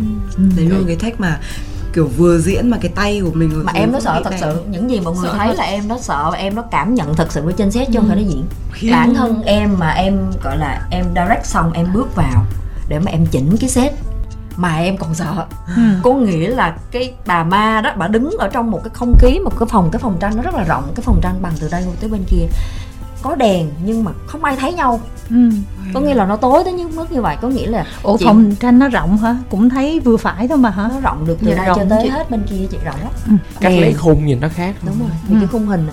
Đấy 0.57 0.65
luôn 0.65 0.83
cái 0.87 0.95
thách 0.95 1.19
mà 1.19 1.39
kiểu 1.93 2.07
vừa 2.17 2.37
diễn 2.37 2.69
mà 2.69 2.77
cái 2.81 2.91
tay 2.95 3.21
của 3.23 3.31
mình 3.33 3.65
mà 3.65 3.71
em 3.75 3.91
nó 3.91 3.99
sợ 3.99 4.21
thật 4.23 4.33
sự. 4.39 4.61
Những 4.69 4.89
gì 4.89 4.99
mọi 4.99 5.13
người 5.15 5.29
Sợ 5.31 5.37
thấy 5.37 5.47
thật. 5.47 5.53
là 5.57 5.63
em 5.63 5.87
nó 5.87 5.97
sợ 5.97 6.31
em 6.37 6.55
nó 6.55 6.61
cảm 6.61 6.93
nhận 6.95 7.15
thật 7.15 7.31
sự 7.31 7.45
ở 7.45 7.51
trên 7.51 7.71
set 7.71 7.87
chứ 7.87 7.99
không 7.99 8.07
phải 8.07 8.17
nó 8.17 8.29
diễn. 8.29 8.45
Khi- 8.73 8.91
bản 8.91 9.13
thân 9.15 9.41
em 9.43 9.75
mà 9.79 9.89
em 9.89 10.31
gọi 10.43 10.57
là 10.57 10.87
em 10.91 11.05
direct 11.15 11.45
xong 11.45 11.71
em 11.73 11.87
bước 11.93 12.15
vào 12.15 12.45
để 12.87 12.99
mà 12.99 13.11
em 13.11 13.25
chỉnh 13.25 13.57
cái 13.61 13.69
set 13.69 13.93
mà 14.55 14.77
em 14.77 14.97
còn 14.97 15.15
sợ. 15.15 15.45
Ừ. 15.75 15.81
có 16.03 16.13
nghĩa 16.13 16.47
là 16.49 16.77
cái 16.91 17.13
bà 17.25 17.43
ma 17.43 17.81
đó 17.81 17.93
bà 17.97 18.07
đứng 18.07 18.29
ở 18.39 18.47
trong 18.47 18.71
một 18.71 18.81
cái 18.83 18.91
không 18.93 19.15
khí 19.19 19.39
một 19.39 19.59
cái 19.59 19.67
phòng 19.71 19.89
cái 19.91 19.99
phòng 19.99 20.17
tranh 20.19 20.35
nó 20.35 20.41
rất 20.41 20.55
là 20.55 20.63
rộng 20.63 20.91
cái 20.95 21.03
phòng 21.03 21.19
tranh 21.23 21.35
bằng 21.41 21.53
từ 21.59 21.69
đây 21.71 21.85
tới 21.99 22.09
bên 22.09 22.23
kia 22.27 22.45
có 23.21 23.35
đèn 23.35 23.69
nhưng 23.85 24.03
mà 24.03 24.11
không 24.27 24.43
ai 24.43 24.55
thấy 24.55 24.73
nhau 24.73 24.99
ừ. 25.29 25.35
có 25.93 25.99
nghĩa 25.99 26.13
là 26.13 26.25
nó 26.25 26.35
tối 26.35 26.63
tới 26.63 26.73
những 26.73 26.95
mức 26.95 27.11
như 27.11 27.21
vậy 27.21 27.37
có 27.41 27.47
nghĩa 27.47 27.67
là 27.67 27.85
ủa 28.03 28.17
chị- 28.17 28.25
phòng 28.25 28.55
tranh 28.55 28.79
nó 28.79 28.87
rộng 28.87 29.17
hả 29.17 29.35
cũng 29.49 29.69
thấy 29.69 29.99
vừa 29.99 30.17
phải 30.17 30.47
thôi 30.47 30.57
mà 30.57 30.69
hả 30.69 30.89
nó 30.93 30.99
rộng 30.99 31.25
được 31.27 31.37
từ 31.41 31.47
Dạ, 31.49 31.55
đây 31.55 31.65
rộng 31.65 31.77
cho 31.79 31.85
tới 31.89 31.99
chị. 32.03 32.09
hết 32.09 32.29
bên 32.31 32.43
kia 32.49 32.65
chị 32.71 32.77
rộng 32.85 32.99
lắm 33.03 33.11
Ừ. 33.27 33.33
cách 33.59 33.71
Đèn. 33.71 33.81
lấy 33.81 33.93
khung 33.93 34.25
nhìn 34.25 34.39
nó 34.39 34.47
khác 34.49 34.75
đúng 34.85 34.99
rồi 34.99 35.09
Ừ. 35.09 35.15
vì 35.27 35.35
cái 35.39 35.47
khung 35.47 35.67
hình 35.67 35.87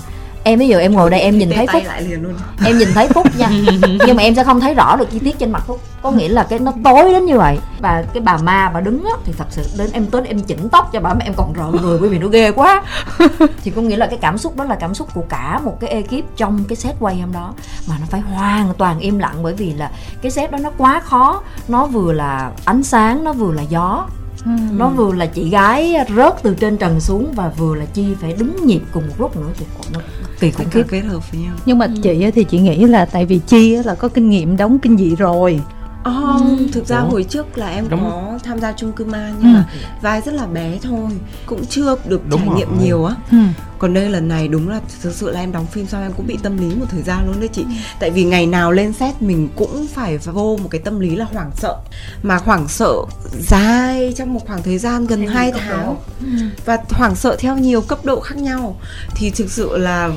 em 0.46 0.58
ví 0.58 0.68
dụ 0.68 0.78
em 0.78 0.94
ngồi 0.94 1.10
đây 1.10 1.20
em 1.20 1.38
nhìn 1.38 1.50
thấy 1.54 1.66
phúc. 1.72 1.82
lại 1.86 2.02
liền 2.02 2.22
luôn. 2.22 2.34
Em 2.64 2.78
nhìn 2.78 2.88
thấy 2.94 3.08
phúc 3.08 3.26
nha. 3.36 3.48
Nhưng 4.06 4.16
mà 4.16 4.22
em 4.22 4.34
sẽ 4.34 4.44
không 4.44 4.60
thấy 4.60 4.74
rõ 4.74 4.96
được 4.96 5.10
chi 5.10 5.18
tiết 5.18 5.38
trên 5.38 5.52
mặt 5.52 5.62
phúc. 5.66 5.80
Có 6.02 6.10
nghĩa 6.10 6.28
là 6.28 6.46
cái 6.50 6.58
nó 6.58 6.72
tối 6.84 7.12
đến 7.12 7.24
như 7.24 7.38
vậy. 7.38 7.58
Và 7.80 8.04
cái 8.14 8.22
bà 8.22 8.36
ma 8.36 8.70
bà 8.74 8.80
đứng 8.80 9.04
á 9.04 9.10
thì 9.24 9.32
thật 9.38 9.44
sự 9.50 9.62
đến 9.78 9.90
em 9.92 10.06
tới 10.06 10.22
em 10.26 10.40
chỉnh 10.40 10.68
tóc 10.68 10.90
cho 10.92 11.00
bà 11.00 11.14
mà 11.14 11.20
em 11.24 11.34
còn 11.36 11.52
rợn 11.52 11.76
người 11.82 11.98
bởi 11.98 12.08
vì 12.08 12.18
nó 12.18 12.26
ghê 12.26 12.52
quá. 12.52 12.82
Thì 13.64 13.70
có 13.70 13.82
nghĩa 13.82 13.96
là 13.96 14.06
cái 14.06 14.18
cảm 14.22 14.38
xúc 14.38 14.56
đó 14.56 14.64
là 14.64 14.76
cảm 14.80 14.94
xúc 14.94 15.08
của 15.14 15.24
cả 15.28 15.60
một 15.64 15.80
cái 15.80 15.90
ekip 15.90 16.36
trong 16.36 16.64
cái 16.68 16.76
set 16.76 16.96
quay 17.00 17.20
hôm 17.20 17.32
đó. 17.32 17.54
Mà 17.88 17.96
nó 18.00 18.06
phải 18.10 18.20
hoàn 18.20 18.74
toàn 18.74 18.98
im 18.98 19.18
lặng 19.18 19.36
bởi 19.42 19.54
vì 19.54 19.72
là 19.72 19.90
cái 20.22 20.30
set 20.30 20.50
đó 20.50 20.58
nó 20.58 20.70
quá 20.78 21.00
khó. 21.00 21.42
Nó 21.68 21.86
vừa 21.86 22.12
là 22.12 22.50
ánh 22.64 22.82
sáng 22.82 23.24
nó 23.24 23.32
vừa 23.32 23.52
là 23.52 23.62
gió. 23.62 24.06
Ừ. 24.44 24.50
nó 24.72 24.88
vừa 24.88 25.12
là 25.12 25.26
chị 25.26 25.50
gái 25.50 25.94
rớt 26.16 26.42
từ 26.42 26.54
trên 26.54 26.76
trần 26.76 27.00
xuống 27.00 27.32
và 27.34 27.48
vừa 27.48 27.74
là 27.74 27.84
chi 27.84 28.14
phải 28.20 28.32
đứng 28.32 28.66
nhịp 28.66 28.80
cùng 28.92 29.08
một 29.08 29.14
lúc 29.18 29.36
nữa 29.36 29.50
thì 29.58 29.66
nó 29.92 30.00
kỳ 30.40 30.50
khủng 30.50 30.66
cả 30.66 30.70
khiếp 30.72 30.84
kết 30.88 31.00
hợp 31.00 31.32
với 31.32 31.40
nhau. 31.40 31.54
Nhưng 31.66 31.78
mà 31.78 31.88
chị 32.02 32.22
á 32.22 32.30
thì 32.34 32.44
chị 32.44 32.58
nghĩ 32.58 32.84
là 32.84 33.04
tại 33.04 33.26
vì 33.26 33.40
chi 33.46 33.74
á 33.74 33.82
là 33.84 33.94
có 33.94 34.08
kinh 34.08 34.30
nghiệm 34.30 34.56
đóng 34.56 34.78
kinh 34.78 34.96
dị 34.96 35.14
rồi 35.16 35.60
Ờ, 36.06 36.40
thực 36.72 36.86
ra 36.88 36.98
Ủa? 36.98 37.08
hồi 37.10 37.24
trước 37.24 37.58
là 37.58 37.68
em 37.68 37.88
Đúng. 37.88 38.00
có 38.00 38.38
tham 38.44 38.60
gia 38.60 38.72
chung 38.72 38.92
cư 38.92 39.04
ma 39.04 39.32
nhưng 39.40 39.54
Ừ. 39.54 39.56
mà 39.56 39.64
vai 40.02 40.20
rất 40.20 40.34
là 40.34 40.46
bé 40.46 40.78
thôi 40.82 41.10
cũng 41.46 41.66
chưa 41.66 41.96
được 42.08 42.20
Đúng 42.28 42.40
trải 42.40 42.48
nghiệm 42.56 42.68
rồi. 42.68 42.78
nhiều 42.86 43.04
á 43.04 43.14
ừ. 43.30 43.36
còn 43.78 43.94
đây 43.94 44.10
lần 44.10 44.28
này 44.28 44.48
đúng 44.48 44.68
là 44.68 44.80
thực 45.02 45.14
sự 45.14 45.30
là 45.30 45.40
em 45.40 45.52
đóng 45.52 45.66
phim 45.66 45.86
xong 45.86 46.02
em 46.02 46.12
cũng 46.16 46.26
bị 46.26 46.38
tâm 46.42 46.58
lý 46.58 46.74
một 46.76 46.86
thời 46.90 47.02
gian 47.02 47.26
luôn 47.26 47.40
đấy 47.40 47.48
chị 47.52 47.62
Ừ. 47.62 47.68
tại 48.00 48.10
vì 48.10 48.24
ngày 48.24 48.46
nào 48.46 48.72
lên 48.72 48.92
set 48.92 49.22
mình 49.22 49.48
cũng 49.56 49.86
phải 49.94 50.18
vô 50.18 50.58
một 50.62 50.68
cái 50.70 50.80
tâm 50.80 51.00
lý 51.00 51.16
là 51.16 51.24
hoảng 51.32 51.50
sợ 51.56 51.76
mà 52.22 52.36
hoảng 52.36 52.68
sợ 52.68 52.92
dài 53.40 54.12
trong 54.16 54.34
một 54.34 54.40
khoảng 54.46 54.62
thời 54.62 54.78
gian 54.78 55.06
gần 55.06 55.26
2 55.26 55.52
tháng 55.52 55.96
Ừ. 56.20 56.26
và 56.64 56.78
hoảng 56.90 57.14
sợ 57.14 57.36
theo 57.38 57.56
nhiều 57.56 57.80
cấp 57.80 57.98
độ 58.04 58.20
khác 58.20 58.36
nhau 58.36 58.76
thì 59.14 59.30
thực 59.30 59.50
sự 59.50 59.76
là 59.78 60.10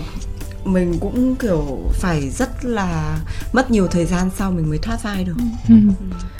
mình 0.65 0.99
cũng 0.99 1.35
kiểu 1.35 1.79
phải 1.93 2.29
rất 2.29 2.65
là 2.65 3.17
mất 3.53 3.71
nhiều 3.71 3.87
thời 3.87 4.05
gian 4.05 4.29
sau 4.35 4.51
mình 4.51 4.69
mới 4.69 4.77
thoát 4.77 5.03
vai 5.03 5.23
được. 5.23 5.35
Ừ. 5.69 5.75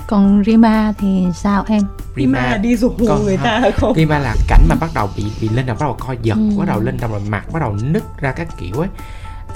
còn 0.08 0.44
Rima 0.46 0.94
thì 1.00 1.26
sao 1.36 1.66
em? 1.68 1.82
Rima 2.16 2.58
đi 2.58 2.78
rủ 2.78 2.90
người 3.24 3.38
ta 3.38 3.62
không? 3.78 3.94
Rima 3.96 4.20
là 4.20 4.36
cảnh 4.48 4.66
mà 4.70 4.76
bắt 4.76 4.90
đầu 4.96 5.10
bị 5.18 5.26
bị 5.42 5.50
lên 5.50 5.66
đầu 5.66 5.76
bắt 5.80 5.86
đầu 5.86 5.96
co 6.00 6.14
giật 6.24 6.36
Ừ. 6.38 6.58
bắt 6.60 6.66
đầu 6.68 6.80
lên 6.82 6.98
đầu 7.02 7.12
rồi 7.12 7.22
mặt 7.30 7.44
bắt 7.54 7.60
đầu 7.60 7.78
nứt 7.84 8.04
ra 8.20 8.32
các 8.32 8.48
kiểu 8.60 8.80
ấy. 8.80 8.90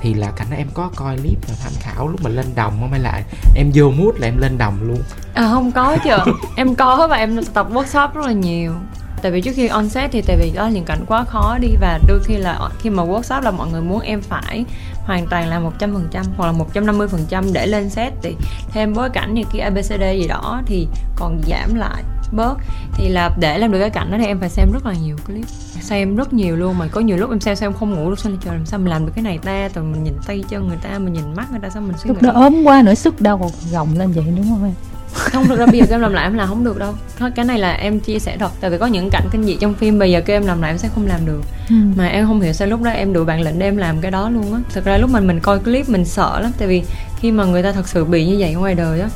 Thì 0.02 0.14
là 0.14 0.32
cảnh 0.32 0.48
em 0.58 0.68
có 0.74 0.90
coi 0.96 1.18
clip 1.18 1.38
và 1.48 1.56
tham 1.64 1.72
khảo 1.80 2.08
lúc 2.08 2.22
mà 2.24 2.30
lên 2.30 2.46
đồng 2.56 2.78
không? 2.80 2.92
Hay 2.92 3.00
là 3.00 3.22
em 3.56 3.72
vô 3.74 3.92
mood 3.92 4.16
là 4.20 4.28
em 4.28 4.38
lên 4.38 4.58
đồng 4.58 4.78
luôn? 4.88 5.00
À 5.34 5.50
không 5.52 5.72
có 5.72 5.98
chứ. 6.04 6.32
Em 6.58 6.76
có 6.76 7.08
và 7.10 7.18
em 7.18 7.40
tập 7.54 7.68
workshop 7.72 8.10
rất 8.14 8.26
là 8.26 8.32
nhiều 8.32 8.74
Tại 9.24 9.32
vì 9.32 9.42
trước 9.42 9.52
khi 9.56 9.68
on 9.68 9.90
set 9.90 10.12
thì 10.12 10.22
tại 10.22 10.38
vì 10.38 10.52
đó 10.56 10.64
là 10.64 10.70
những 10.70 10.86
cảnh 10.86 11.06
quá 11.08 11.24
khó 11.24 11.58
đi 11.62 11.68
Và 11.82 12.00
đôi 12.08 12.20
khi 12.24 12.38
là 12.38 12.70
khi 12.80 12.90
mà 12.90 13.04
workshop 13.04 13.42
là 13.42 13.52
mọi 13.52 13.68
người 13.72 13.82
muốn 13.82 14.00
em 14.00 14.22
phải 14.22 14.66
hoàn 15.06 15.28
toàn 15.28 15.48
là 15.48 15.60
100% 15.80 16.24
hoặc 16.38 16.48
là 16.48 16.84
150% 16.84 17.54
để 17.54 17.68
lên 17.68 17.90
set 17.90 18.14
thì 18.22 18.36
thêm 18.72 18.94
bối 18.94 19.10
cảnh 19.10 19.34
như 19.34 19.44
kia 19.54 19.60
ABCD 19.60 20.02
gì 20.02 20.28
đó 20.28 20.62
thì 20.66 20.88
còn 21.16 21.42
giảm 21.48 21.76
lại 21.76 22.04
bớt. 22.32 22.58
Thì 22.94 23.10
là 23.10 23.30
để 23.40 23.58
làm 23.58 23.72
được 23.72 23.80
cái 23.80 23.90
cảnh 23.90 24.12
đó 24.12 24.18
thì 24.20 24.26
em 24.26 24.40
phải 24.40 24.50
xem 24.50 24.72
rất 24.74 24.86
là 24.86 24.94
nhiều 24.94 25.16
clip 25.28 25.46
xem 25.82 26.16
rất 26.16 26.34
nhiều 26.34 26.56
luôn. 26.56 26.78
Mà 26.78 26.88
có 26.88 27.02
nhiều 27.02 27.18
lúc 27.18 27.30
em 27.30 27.40
xem 27.40 27.56
xem 27.56 27.74
không 27.74 27.94
ngủ 27.94 28.10
được 28.10 28.20
sao 28.20 28.32
trời 28.42 28.56
làm 28.56 28.66
sao 28.66 28.80
mình 28.80 28.90
làm 28.90 29.06
được 29.06 29.12
cái 29.16 29.24
này 29.24 29.38
ta 29.38 29.70
rồi 29.76 29.84
mình 29.84 30.04
nhìn 30.04 30.14
tay 30.28 30.44
chân 30.50 30.68
người 30.68 30.78
ta 30.78 31.00
mình 31.00 31.14
nhìn 31.14 31.36
mắt 31.36 31.52
người 31.52 31.60
ta 31.60 31.70
sao 31.70 31.82
mình 31.82 31.98
suy 31.98 32.10
nghĩ 32.10 32.16
đó 32.22 32.32
ốm 32.34 32.64
quá 32.64 32.82
nữa 32.86 32.94
sức 32.94 33.22
đâu 33.22 33.38
còn 33.38 33.52
gồng 33.72 33.98
lên 33.98 34.12
vậy 34.12 34.26
đúng 34.38 34.50
không 34.50 34.64
em 34.64 34.93
không 35.14 35.48
thực 35.48 35.60
ra 35.60 35.66
bây 35.66 35.80
giờ 35.80 35.86
kêu 35.86 35.96
em 35.96 36.02
làm 36.02 36.14
lại 36.14 36.24
em 36.24 36.34
làm 36.34 36.48
không 36.48 36.64
được 36.64 36.80
đâu. 36.80 36.94
Thôi, 37.20 37.32
cái 37.36 37.46
này 37.46 37.60
là 37.60 37.72
em 37.72 38.00
chia 38.00 38.20
sẻ 38.20 38.38
thật. 38.38 38.52
Tại 38.62 38.70
vì 38.72 38.78
có 38.78 38.86
những 38.86 39.10
cảnh 39.10 39.28
kinh 39.32 39.44
dị 39.44 39.58
trong 39.62 39.74
phim 39.74 40.00
bây 40.00 40.12
giờ 40.12 40.22
kêu 40.22 40.36
em 40.36 40.46
làm 40.46 40.62
lại 40.62 40.72
em 40.72 40.78
sẽ 40.78 40.90
không 40.96 41.08
làm 41.08 41.26
được. 41.26 41.42
Ừ. 41.70 41.76
mà 41.96 42.08
em 42.08 42.26
không 42.26 42.42
hiểu 42.42 42.54
sao 42.54 42.68
lúc 42.68 42.82
đó 42.82 42.92
em 42.92 43.14
đủ 43.14 43.26
bản 43.26 43.42
lĩnh 43.42 43.60
để 43.60 43.68
em 43.68 43.78
làm 43.78 44.02
cái 44.02 44.12
đó 44.12 44.30
luôn 44.30 44.54
á. 44.54 44.60
Thực 44.74 44.86
ra 44.86 44.98
lúc 44.98 45.10
mình 45.10 45.28
mình 45.28 45.40
coi 45.40 45.60
clip 45.60 45.90
mình 45.90 46.06
sợ 46.06 46.40
lắm. 46.40 46.52
Tại 46.58 46.68
vì 46.68 46.84
khi 47.18 47.32
mà 47.32 47.46
người 47.46 47.64
ta 47.64 47.72
thật 47.72 47.88
sự 47.88 48.06
bị 48.06 48.26
như 48.26 48.36
vậy 48.40 48.54
ngoài 48.54 48.76
đời 48.76 49.02
á 49.02 49.10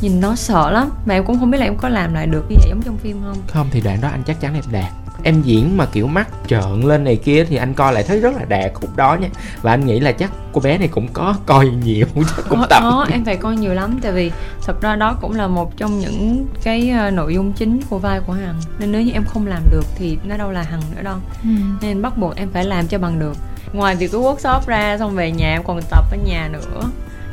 nhìn 0.00 0.20
nó 0.20 0.34
sợ 0.34 0.70
lắm. 0.70 0.90
Mà 1.06 1.14
em 1.14 1.24
cũng 1.24 1.38
không 1.40 1.50
biết 1.50 1.58
là 1.58 1.64
em 1.64 1.76
có 1.76 1.88
làm 1.88 2.14
lại 2.14 2.26
được 2.26 2.44
như 2.48 2.56
vậy 2.58 2.66
giống 2.68 2.82
trong 2.82 2.96
phim 2.96 3.20
không. 3.24 3.36
Không 3.46 3.68
thì 3.70 3.80
đoạn 3.80 4.00
đó 4.00 4.08
anh 4.08 4.22
chắc 4.26 4.40
chắn 4.40 4.54
em 4.54 4.64
đạt 4.72 4.92
em 5.22 5.42
diễn 5.42 5.76
mà 5.76 5.86
kiểu 5.86 6.06
mắt 6.06 6.28
trợn 6.46 6.80
lên 6.82 7.04
này 7.04 7.16
kia 7.16 7.44
thì 7.44 7.56
anh 7.56 7.74
coi 7.74 7.92
lại 7.92 8.02
thấy 8.02 8.20
rất 8.20 8.34
là 8.36 8.44
đạt 8.44 8.70
khúc 8.74 8.96
đó 8.96 9.16
nha. 9.20 9.28
Và 9.62 9.70
anh 9.70 9.86
nghĩ 9.86 10.00
là 10.00 10.12
chắc 10.12 10.32
cô 10.52 10.60
bé 10.60 10.78
này 10.78 10.88
cũng 10.88 11.08
có 11.12 11.34
coi 11.46 11.66
nhiều 11.66 12.06
chắc 12.36 12.44
cũng 12.48 12.62
tập. 12.70 12.78
có 12.82 13.06
em 13.12 13.24
phải 13.24 13.36
coi 13.36 13.56
nhiều 13.56 13.74
lắm. 13.74 13.98
Tại 14.02 14.12
vì 14.12 14.30
thật 14.66 14.80
ra 14.80 14.96
đó 14.96 15.16
cũng 15.20 15.34
là 15.34 15.46
một 15.46 15.76
trong 15.76 15.98
những 15.98 16.46
cái 16.62 16.90
ờ, 16.90 17.10
nội 17.10 17.34
dung 17.34 17.52
chính 17.52 17.80
của 17.90 17.98
vai 17.98 18.20
của 18.26 18.32
hằng. 18.32 18.60
Nên 18.78 18.92
nếu 18.92 19.02
như 19.02 19.12
em 19.12 19.24
không 19.24 19.46
làm 19.46 19.62
được 19.70 19.84
thì 19.96 20.18
nó 20.24 20.36
đâu 20.36 20.50
là 20.50 20.62
hằng 20.62 20.82
nữa 20.96 21.02
đâu. 21.02 21.16
Ừ. 21.42 21.48
nên 21.80 22.02
bắt 22.02 22.18
buộc 22.18 22.36
em 22.36 22.48
phải 22.52 22.64
làm 22.64 22.86
cho 22.86 22.98
bằng 22.98 23.18
được. 23.18 23.36
Ngoài 23.72 23.96
việc 23.96 24.12
cái 24.12 24.20
workshop 24.20 24.60
ra 24.66 24.98
xong 24.98 25.14
về 25.14 25.30
nhà 25.30 25.52
em 25.52 25.62
còn 25.64 25.80
tập 25.90 26.04
ở 26.10 26.16
nhà 26.24 26.48
nữa 26.52 26.82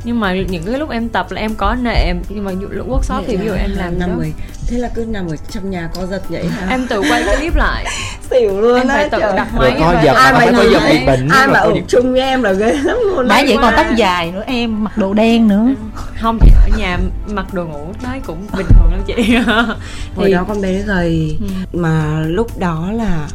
nhưng 0.04 0.20
mà 0.20 0.34
những 0.34 0.64
cái 0.66 0.80
lúc 0.80 0.90
em 0.90 1.10
tập 1.10 1.32
là 1.32 1.42
em 1.42 1.56
có 1.56 1.76
nệm 1.76 2.22
nhưng 2.30 2.44
mà 2.44 2.52
lúc 2.70 2.88
workshop 2.90 3.24
thì 3.28 3.38
ví 3.38 3.46
dụ 3.46 3.54
em 3.54 3.72
làm 3.76 4.00
năm 4.00 4.10
đó. 4.10 4.16
mười 4.18 4.34
thế 4.68 4.78
là 4.78 4.90
cứ 4.96 5.06
nằm 5.10 5.28
ở 5.28 5.36
trong 5.52 5.70
nhà 5.70 5.90
co 5.96 6.06
giật 6.06 6.22
vậy 6.30 6.46
hả? 6.48 6.68
Em 6.70 6.88
tự 6.88 7.02
quay 7.02 7.24
clip 7.38 7.56
lại. 7.56 7.86
Xỉu 8.30 8.62
luôn 8.62 8.78
em 8.80 8.88
á, 8.88 8.96
phải 8.96 9.10
tự 9.10 9.18
trời. 9.20 9.34
đặt 9.36 9.48
máy 9.54 9.76
coi 9.80 9.96
và- 9.96 10.04
giật 10.04 10.14
ai 10.14 10.34
mà 10.34 10.46
nhìn 10.46 10.72
giật 10.72 10.82
bị 10.90 11.06
bệnh 11.06 11.30
ai 11.30 11.48
mà 11.48 11.62
giật- 11.66 11.82
chung 11.88 12.12
với 12.12 12.22
em 12.22 12.44
là 12.44 12.52
ghê 12.54 12.72
lắm 12.84 12.98
luôn 13.06 13.28
đấy. 13.28 13.44
vậy 13.48 13.58
còn 13.62 13.74
tóc 13.78 13.86
dài 13.96 14.32
nữa 14.32 14.44
em 14.48 14.84
mặc 14.84 14.98
đồ 14.98 15.14
đen 15.14 15.48
nữa. 15.48 15.66
Không 16.22 16.40
thì 16.42 16.52
ở 16.56 16.78
nhà 16.78 16.98
mặc 17.28 17.54
đồ 17.54 17.66
ngủ 17.66 17.88
đấy 18.04 18.20
cũng 18.26 18.48
bình 18.58 18.66
thường 18.70 18.92
lắm 18.92 19.02
chị. 19.08 19.36
Hồi 20.16 20.26
Thì- 20.28 20.34
đó 20.34 20.46
con 20.48 20.62
bé 20.62 20.74
gầy 20.82 21.38
Ừ. 21.42 21.78
mà 21.80 22.20
lúc 22.26 22.58
đó 22.60 22.90
là 22.94 23.28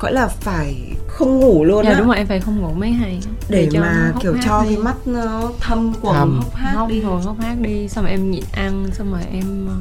gọi 0.00 0.12
là 0.12 0.26
phải 0.28 0.74
không 1.12 1.40
ngủ 1.40 1.64
luôn 1.64 1.84
dạ 1.84 1.90
á 1.90 1.98
đúng 1.98 2.06
rồi 2.06 2.16
em 2.16 2.26
phải 2.26 2.40
không 2.40 2.60
ngủ 2.60 2.68
mấy 2.68 2.90
ngày 2.90 3.20
để 3.48 3.68
cho 3.72 3.80
mà 3.80 4.12
kiểu 4.20 4.36
cho 4.44 4.62
đi. 4.62 4.68
cái 4.68 4.84
mắt 4.84 4.94
nó 5.06 5.52
thâm 5.60 5.94
quầng 6.02 6.14
Thâm. 6.16 6.40
hốc 6.42 6.54
hác 6.54 6.74
hốc 6.74 6.88
đi 6.88 7.00
hồi 7.00 7.22
hốc 7.22 7.40
hác 7.40 7.60
đi 7.60 7.88
xong 7.88 8.04
rồi 8.04 8.10
em 8.10 8.30
nhịn 8.30 8.44
ăn 8.52 8.90
xong 8.92 9.12
rồi 9.12 9.22
em 9.32 9.66
ờ, 9.68 9.74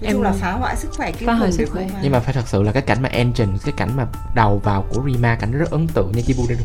nói 0.00 0.12
chung 0.12 0.22
là 0.22 0.32
phá 0.32 0.52
hoại 0.52 0.76
sức 0.76 0.88
khỏe 0.96 1.12
kinh 1.12 1.26
phá 1.26 1.32
hoại 1.32 1.52
sức 1.52 1.64
để 1.64 1.70
khỏe. 1.70 2.00
nhưng 2.02 2.12
mà 2.12 2.20
phải 2.20 2.34
thật 2.34 2.48
sự 2.48 2.62
là 2.62 2.72
cái 2.72 2.82
cảnh 2.82 3.02
mà 3.02 3.08
entrance 3.08 3.58
cái 3.64 3.74
cảnh 3.76 3.90
mà 3.96 4.06
đầu 4.34 4.58
vào 4.64 4.84
của 4.88 5.02
Rima 5.06 5.34
cảnh 5.34 5.52
rất 5.52 5.70
ấn 5.70 5.86
tượng 5.88 6.12
nha 6.12 6.22
Chibu 6.26 6.42
đang 6.48 6.58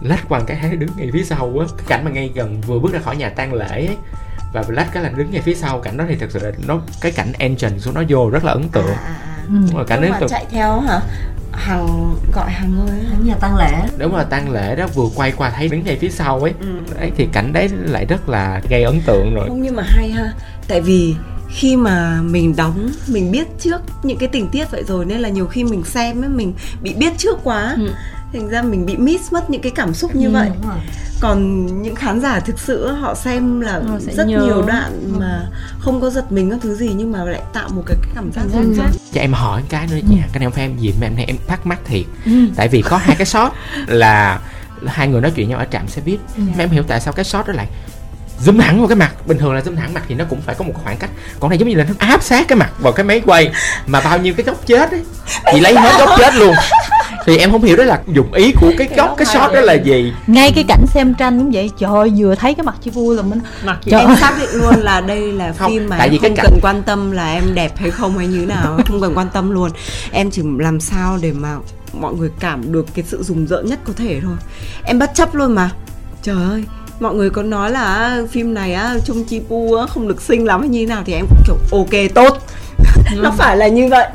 lách 0.00 0.28
qua 0.28 0.40
cái 0.46 0.76
đứng 0.76 0.90
ngay 0.96 1.10
phía 1.12 1.24
sau 1.24 1.58
á 1.60 1.66
cái 1.76 1.86
cảnh 1.88 2.04
mà 2.04 2.10
ngay 2.10 2.30
gần 2.34 2.60
vừa 2.60 2.78
bước 2.78 2.92
ra 2.92 3.00
khỏi 3.00 3.16
nhà 3.16 3.28
tang 3.30 3.54
lễ 3.54 3.66
ấy 3.86 3.96
và 4.52 4.64
lách 4.68 4.92
cái 4.92 5.02
là 5.02 5.08
đứng 5.08 5.30
ngay 5.30 5.40
phía 5.40 5.54
sau 5.54 5.80
cảnh 5.80 5.96
đó 5.96 6.04
thì 6.08 6.16
thật 6.16 6.26
sự 6.30 6.38
là 6.38 6.52
nó 6.66 6.80
cái 7.00 7.12
cảnh 7.12 7.32
entrance 7.38 7.78
của 7.84 7.92
nó 7.94 8.02
vô 8.08 8.30
rất 8.30 8.44
là 8.44 8.52
ấn 8.52 8.68
tượng 8.68 8.86
à, 8.86 9.00
à, 9.04 9.16
à. 9.24 9.33
Ừ. 9.48 9.54
đúng 9.54 9.76
rồi 9.76 9.84
đó 9.88 9.96
mà 10.10 10.18
từ 10.20 10.26
chạy 10.28 10.46
theo 10.50 10.80
hả? 10.80 11.00
Hằng 11.52 12.16
gọi 12.32 12.50
hằng 12.50 12.88
ơi. 12.88 12.98
Đến 13.10 13.26
nhà 13.28 13.34
tăng 13.34 13.56
lễ. 13.56 13.72
Đúng 13.98 14.14
là 14.14 14.24
tang 14.24 14.50
lễ 14.50 14.76
đó 14.76 14.86
vừa 14.94 15.08
quay 15.14 15.32
qua 15.32 15.50
thấy 15.50 15.68
đứng 15.68 15.84
ngay 15.84 15.98
phía 16.00 16.10
sau 16.10 16.40
ấy. 16.40 16.52
Ừ. 16.60 16.66
đấy 17.00 17.12
thì 17.16 17.28
cảnh 17.32 17.52
đấy 17.52 17.68
lại 17.68 18.06
rất 18.06 18.28
là 18.28 18.60
gây 18.68 18.82
ấn 18.82 19.00
tượng 19.06 19.34
rồi. 19.34 19.48
Không 19.48 19.62
nhưng 19.62 19.76
mà 19.76 19.82
hay 19.86 20.10
ha. 20.10 20.32
Tại 20.68 20.80
vì 20.80 21.14
khi 21.48 21.76
mà 21.76 22.20
mình 22.22 22.56
đóng 22.56 22.90
mình 23.08 23.30
biết 23.30 23.46
trước 23.60 23.80
những 24.02 24.18
cái 24.18 24.28
tình 24.28 24.48
tiết 24.48 24.70
vậy 24.70 24.82
rồi 24.88 25.04
nên 25.04 25.20
là 25.20 25.28
nhiều 25.28 25.46
khi 25.46 25.64
mình 25.64 25.84
xem 25.84 26.24
ấy 26.24 26.28
mình 26.28 26.54
bị 26.82 26.94
biết 26.94 27.12
trước 27.18 27.38
quá. 27.44 27.74
Ừ. 27.78 27.90
thành 28.34 28.48
ra 28.48 28.62
mình 28.62 28.86
bị 28.86 28.96
miss 28.96 29.32
mất 29.32 29.50
những 29.50 29.62
cái 29.62 29.72
cảm 29.74 29.94
xúc 29.94 30.14
như 30.16 30.26
Ừ, 30.26 30.32
vậy 30.32 30.50
còn 31.20 31.66
những 31.82 31.94
khán 31.94 32.20
giả 32.20 32.40
thực 32.40 32.58
sự 32.58 32.92
họ 32.92 33.14
xem 33.14 33.60
là 33.60 33.72
Họ 33.88 33.98
rất 34.16 34.26
nhớ. 34.26 34.44
nhiều 34.44 34.62
đoạn 34.66 35.12
mà 35.18 35.46
không 35.78 36.00
có 36.00 36.10
giật 36.10 36.32
mình 36.32 36.50
các 36.50 36.58
thứ 36.62 36.74
gì 36.74 36.90
nhưng 36.96 37.12
mà 37.12 37.24
lại 37.24 37.42
tạo 37.52 37.68
một 37.68 37.82
cái, 37.86 37.96
cái 38.02 38.10
cảm 38.14 38.30
giác 38.32 38.42
khác. 38.52 38.62
rẽ. 38.76 38.84
cho 39.12 39.20
em 39.20 39.32
hỏi 39.32 39.62
cái 39.68 39.86
nữa 39.86 39.96
nha 40.10 40.22
cái 40.32 40.38
này 40.40 40.44
không 40.44 40.52
phải 40.52 40.64
em 40.64 40.76
diện 40.78 40.94
mà 41.00 41.06
em 41.06 41.16
này 41.16 41.24
em 41.24 41.36
thắc 41.46 41.66
mắc 41.66 41.78
thiệt 41.84 42.04
Ừ. 42.26 42.32
tại 42.56 42.68
vì 42.68 42.82
có 42.82 42.96
hai 42.96 43.16
cái 43.16 43.26
shot 43.26 43.52
là 43.86 44.40
hai 44.86 45.08
người 45.08 45.20
nói 45.20 45.32
chuyện 45.34 45.48
nhau 45.48 45.58
ở 45.58 45.64
trạm 45.72 45.88
xe 45.88 46.02
buýt 46.06 46.20
mà 46.36 46.52
em 46.58 46.68
hiểu 46.70 46.82
tại 46.88 47.00
sao 47.00 47.12
cái 47.12 47.24
shot 47.24 47.46
đó 47.46 47.52
lại 47.52 47.66
zoom 48.44 48.60
hẳn 48.60 48.78
vào 48.78 48.88
cái 48.88 48.96
mặt. 48.96 49.26
Bình 49.26 49.38
thường 49.38 49.54
là 49.54 49.60
zoom 49.60 49.76
hẳn 49.76 49.94
mặt 49.94 50.02
thì 50.08 50.14
nó 50.14 50.24
cũng 50.30 50.40
phải 50.42 50.54
có 50.54 50.64
một 50.64 50.72
khoảng 50.84 50.96
cách. 50.96 51.10
Còn 51.40 51.48
này 51.50 51.58
giống 51.58 51.68
như 51.68 51.74
là 51.74 51.84
nó 51.84 51.94
áp 51.98 52.22
sát 52.22 52.48
cái 52.48 52.56
mặt 52.58 52.70
vào 52.78 52.92
cái 52.92 53.04
máy 53.04 53.20
quay. 53.26 53.50
Mà 53.86 54.00
bao 54.00 54.18
nhiêu 54.18 54.34
cái 54.36 54.44
góc 54.44 54.66
chết 54.66 54.90
ấy 54.90 55.02
thì 55.52 55.60
lấy 55.60 55.76
hết 55.76 55.92
góc 55.98 56.08
chết 56.18 56.34
luôn. 56.34 56.54
Thì 57.26 57.38
em 57.38 57.50
không 57.52 57.62
hiểu 57.62 57.76
đó 57.76 57.84
là 57.84 58.00
dụng 58.14 58.32
ý 58.32 58.52
của 58.60 58.72
cái 58.78 58.88
góc 58.96 59.14
cái 59.16 59.26
shot 59.26 59.52
đó 59.54 59.60
là 59.60 59.72
gì. 59.72 60.12
Ngay 60.26 60.52
cái 60.54 60.64
cảnh 60.68 60.84
xem 60.94 61.14
tranh 61.14 61.38
cũng 61.38 61.50
vậy. 61.50 61.70
Trời 61.78 61.90
ơi, 61.90 62.12
vừa 62.16 62.34
thấy 62.34 62.54
cái 62.54 62.64
mặt 62.64 62.74
chị 62.82 62.90
vui 62.90 63.16
là 63.16 63.22
mình 63.22 63.38
mặc 63.64 63.78
gì 63.84 63.90
Trời 63.90 64.00
em 64.00 64.08
ơi. 64.10 64.16
xác 64.20 64.34
định 64.40 64.48
luôn 64.52 64.74
là 64.80 65.00
đây 65.00 65.32
là 65.32 65.52
Không, 65.58 65.70
phim 65.70 65.88
mà 65.88 65.96
tại 65.98 66.06
em 66.08 66.12
vì 66.12 66.18
cái 66.18 66.30
không 66.30 66.36
cảnh- 66.36 66.46
cần 66.50 66.58
quan 66.62 66.82
tâm 66.82 67.10
là 67.10 67.32
em 67.32 67.54
đẹp 67.54 67.72
hay 67.78 67.90
không 67.90 68.18
hay 68.18 68.26
như 68.26 68.40
thế 68.40 68.46
nào. 68.46 68.78
Không 68.86 69.00
cần 69.00 69.14
quan 69.18 69.28
tâm 69.32 69.50
luôn. 69.50 69.70
Em 70.12 70.30
chỉ 70.30 70.42
làm 70.58 70.80
sao 70.80 71.18
để 71.22 71.32
mà 71.32 71.56
mọi 71.92 72.14
người 72.14 72.30
cảm 72.40 72.72
được 72.72 72.86
cái 72.94 73.04
sự 73.08 73.22
rùng 73.22 73.46
rợn 73.46 73.66
nhất 73.66 73.78
có 73.84 73.92
thể 73.96 74.20
thôi. 74.22 74.36
Em 74.84 74.98
bất 74.98 75.10
chấp 75.14 75.34
luôn 75.34 75.54
mà. 75.54 75.70
Trời 76.22 76.36
ơi 76.50 76.64
mọi 77.00 77.14
người 77.14 77.30
có 77.30 77.42
nói 77.42 77.70
là 77.70 78.18
phim 78.30 78.54
này 78.54 78.74
á 78.74 78.96
chung 79.04 79.24
chi 79.24 79.40
pu 79.48 79.74
á, 79.74 79.86
không 79.86 80.08
được 80.08 80.22
xinh 80.22 80.44
lắm 80.44 80.60
hay 80.60 80.68
như 80.68 80.80
thế 80.80 80.86
nào 80.86 81.02
thì 81.06 81.12
em 81.12 81.26
cũng 81.28 81.38
kiểu 81.46 81.56
ok 81.72 82.14
tốt 82.14 82.38
nó 83.16 83.30
phải 83.38 83.56
là 83.56 83.68
như 83.68 83.88
vậy. 83.88 84.06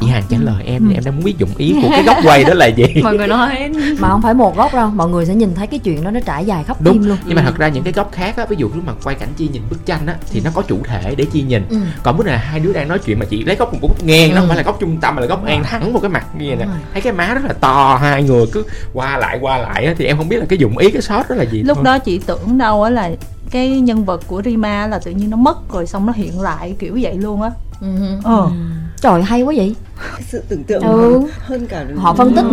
Chị 0.00 0.06
Hằng 0.06 0.22
trả 0.28 0.36
lời 0.40 0.62
em 0.66 0.88
thì 0.88 0.94
em 0.94 1.04
đang 1.04 1.14
muốn 1.16 1.24
biết 1.24 1.34
dụng 1.38 1.50
ý 1.56 1.74
của 1.82 1.88
cái 1.90 2.02
góc 2.02 2.16
quay 2.24 2.44
đó 2.44 2.54
là 2.54 2.66
gì. 2.66 2.84
Mọi 3.02 3.16
người 3.16 3.26
nói. 3.26 3.70
Mà 3.98 4.08
không 4.08 4.22
phải 4.22 4.34
một 4.34 4.56
góc 4.56 4.74
đâu 4.74 4.88
mọi 4.90 5.08
người 5.08 5.26
sẽ 5.26 5.34
nhìn 5.34 5.54
thấy 5.54 5.66
cái 5.66 5.78
chuyện 5.78 6.04
đó 6.04 6.10
nó 6.10 6.20
trải 6.26 6.44
dài 6.46 6.64
khắp 6.64 6.80
đúng. 6.80 6.94
phim 6.94 7.04
luôn. 7.08 7.18
Nhưng 7.26 7.36
mà 7.36 7.42
thật 7.42 7.56
ra 7.58 7.68
những 7.68 7.82
cái 7.84 7.92
góc 7.92 8.12
khác 8.12 8.36
á 8.36 8.46
ví 8.48 8.56
dụ 8.58 8.70
lúc 8.74 8.84
mà 8.86 8.92
quay 9.04 9.16
cảnh 9.16 9.28
chi 9.36 9.48
nhìn 9.52 9.62
bức 9.70 9.86
tranh 9.86 10.06
á 10.06 10.14
thì 10.32 10.40
nó 10.44 10.50
có 10.54 10.62
chủ 10.62 10.78
thể 10.84 11.14
để 11.14 11.24
chi 11.32 11.42
nhìn. 11.42 11.62
Ừ. 11.70 11.76
còn 12.02 12.16
bữa 12.16 12.24
này 12.24 12.38
hai 12.38 12.60
đứa 12.60 12.72
đang 12.72 12.88
nói 12.88 12.98
chuyện 12.98 13.18
mà 13.18 13.24
chị 13.30 13.44
lấy 13.44 13.56
góc 13.56 13.72
một 13.72 13.78
góc 13.82 14.04
ngang 14.04 14.30
nó 14.30 14.36
Ừ. 14.36 14.40
không 14.40 14.48
phải 14.48 14.56
là 14.56 14.62
góc 14.62 14.76
trung 14.80 14.96
tâm 15.00 15.14
mà 15.14 15.20
là 15.20 15.26
góc 15.26 15.44
ngang 15.44 15.62
thẳng 15.64 15.92
vào 15.92 16.00
cái 16.00 16.08
mặt 16.10 16.26
như 16.38 16.44
vậy 16.48 16.56
nè 16.56 16.66
thấy 16.92 17.02
cái 17.02 17.12
má 17.12 17.34
rất 17.34 17.44
là 17.44 17.52
to 17.52 17.98
hai 18.02 18.22
người 18.22 18.46
cứ 18.52 18.64
qua 18.92 19.18
lại 19.18 19.38
qua 19.40 19.58
lại 19.58 19.84
á 19.86 19.94
thì 19.98 20.04
em 20.04 20.16
không 20.16 20.28
biết 20.28 20.36
là 20.36 20.44
cái 20.48 20.58
dụng 20.58 20.78
ý 20.78 20.90
cái 20.90 21.02
shot 21.02 21.24
đó 21.28 21.34
là 21.36 21.42
gì 21.44 21.62
lúc 21.62 21.76
thôi. 21.76 21.84
đó 21.84 21.98
chị 21.98 22.18
tưởng 22.26 22.58
đâu 22.58 22.82
á 22.82 22.90
là 22.90 23.10
cái 23.50 23.68
nhân 23.80 24.04
vật 24.04 24.20
của 24.26 24.42
Rima 24.44 24.86
là 24.86 24.98
tự 24.98 25.10
nhiên 25.10 25.30
nó 25.30 25.36
mất 25.36 25.72
rồi 25.72 25.86
xong 25.86 26.06
nó 26.06 26.12
hiện 26.12 26.40
lại 26.40 26.74
kiểu 26.78 26.98
vậy 27.02 27.14
luôn 27.14 27.42
á 27.42 27.50
Ừ. 27.80 27.86
ờ. 28.24 28.50
Trời 29.00 29.22
hay 29.22 29.42
quá 29.42 29.54
vậy. 29.56 29.74
Sự 30.28 30.42
tưởng 30.48 30.64
tượng 30.64 30.82
Ừ. 30.82 31.22
hơn 31.38 31.66
cả 31.66 31.84
họ 31.96 32.14
phân 32.14 32.34
tích 32.36 32.44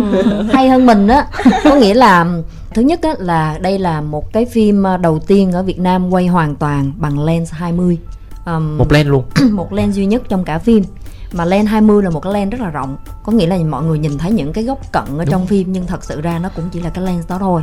hay 0.52 0.68
hơn 0.68 0.86
mình 0.86 1.08
á. 1.08 1.26
Có 1.64 1.74
nghĩa 1.74 1.94
là 1.94 2.26
thứ 2.74 2.82
nhất 2.82 3.00
á, 3.02 3.14
là 3.18 3.58
đây 3.58 3.78
là 3.78 4.00
một 4.00 4.32
cái 4.32 4.44
phim 4.44 4.86
à, 4.86 4.96
đầu 4.96 5.18
tiên 5.18 5.52
ở 5.52 5.62
Việt 5.62 5.78
Nam 5.78 6.10
quay 6.10 6.26
hoàn 6.26 6.54
toàn 6.56 6.92
bằng 6.98 7.24
lens 7.24 7.52
20 7.52 7.98
um, 8.46 8.78
một 8.78 8.92
len 8.92 9.08
luôn. 9.08 9.24
một 9.52 9.72
lens 9.72 9.96
duy 9.96 10.06
nhất 10.06 10.22
trong 10.28 10.44
cả 10.44 10.58
phim. 10.58 10.84
Mà 11.32 11.44
lens 11.44 11.68
20 11.68 12.02
là 12.02 12.10
một 12.10 12.20
cái 12.20 12.32
lens 12.32 12.52
rất 12.52 12.60
là 12.60 12.70
rộng. 12.70 12.96
Có 13.24 13.32
nghĩa 13.32 13.46
là 13.46 13.58
mọi 13.58 13.82
người 13.82 13.98
nhìn 13.98 14.18
thấy 14.18 14.30
những 14.30 14.52
cái 14.52 14.64
góc 14.64 14.92
cận 14.92 15.18
ở 15.18 15.24
trong 15.24 15.46
phim 15.46 15.72
nhưng 15.72 15.86
thật 15.86 16.04
sự 16.04 16.20
ra 16.20 16.38
nó 16.38 16.48
cũng 16.56 16.64
chỉ 16.72 16.80
là 16.80 16.90
cái 16.90 17.04
lens 17.04 17.28
đó 17.28 17.36
thôi. 17.38 17.62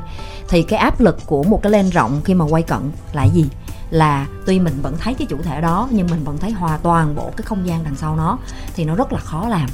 Thì 0.49 0.61
cái 0.63 0.79
áp 0.79 0.99
lực 1.01 1.17
của 1.25 1.43
một 1.43 1.63
cái 1.63 1.71
lens 1.71 1.93
rộng 1.93 2.21
khi 2.23 2.33
mà 2.33 2.45
quay 2.45 2.61
cận 2.63 2.79
là 3.13 3.23
gì 3.23 3.45
là 3.93 4.27
tuy 4.45 4.59
mình 4.59 4.73
vẫn 4.81 4.95
thấy 4.99 5.13
cái 5.13 5.27
chủ 5.29 5.37
thể 5.43 5.61
đó, 5.61 5.87
nhưng 5.91 6.07
mình 6.07 6.23
vẫn 6.23 6.37
thấy 6.37 6.51
hòa 6.51 6.77
toàn 6.83 7.15
bộ 7.15 7.31
cái 7.37 7.45
không 7.45 7.67
gian 7.67 7.83
đằng 7.83 7.95
sau 7.95 8.15
nó, 8.15 8.37
thì 8.75 8.85
nó 8.85 8.95
rất 8.95 9.13
là 9.13 9.19
khó 9.19 9.47
làm. 9.47 9.69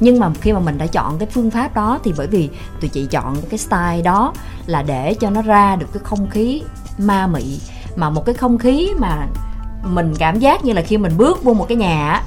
Nhưng 0.00 0.20
mà 0.20 0.30
khi 0.40 0.52
mà 0.52 0.60
mình 0.60 0.78
đã 0.78 0.86
chọn 0.86 1.18
cái 1.18 1.28
phương 1.32 1.50
pháp 1.50 1.74
đó, 1.74 1.98
thì 2.04 2.14
bởi 2.16 2.26
vì 2.26 2.50
tụi 2.80 2.88
chị 2.88 3.06
chọn 3.06 3.36
cái 3.50 3.58
style 3.58 4.02
đó 4.04 4.32
là 4.66 4.82
để 4.82 5.14
cho 5.14 5.30
nó 5.30 5.42
ra 5.42 5.76
được 5.76 5.86
cái 5.92 6.02
không 6.04 6.30
khí 6.30 6.62
ma 6.98 7.26
mị. 7.26 7.60
Mà 7.96 8.10
một 8.10 8.26
cái 8.26 8.34
không 8.34 8.58
khí 8.58 8.90
mà 8.98 9.26
mình 9.84 10.14
cảm 10.18 10.38
giác 10.38 10.64
như 10.64 10.72
là 10.72 10.82
khi 10.82 10.98
mình 10.98 11.12
bước 11.16 11.44
vô 11.44 11.54
một 11.54 11.66
cái 11.68 11.76
nhà 11.76 12.22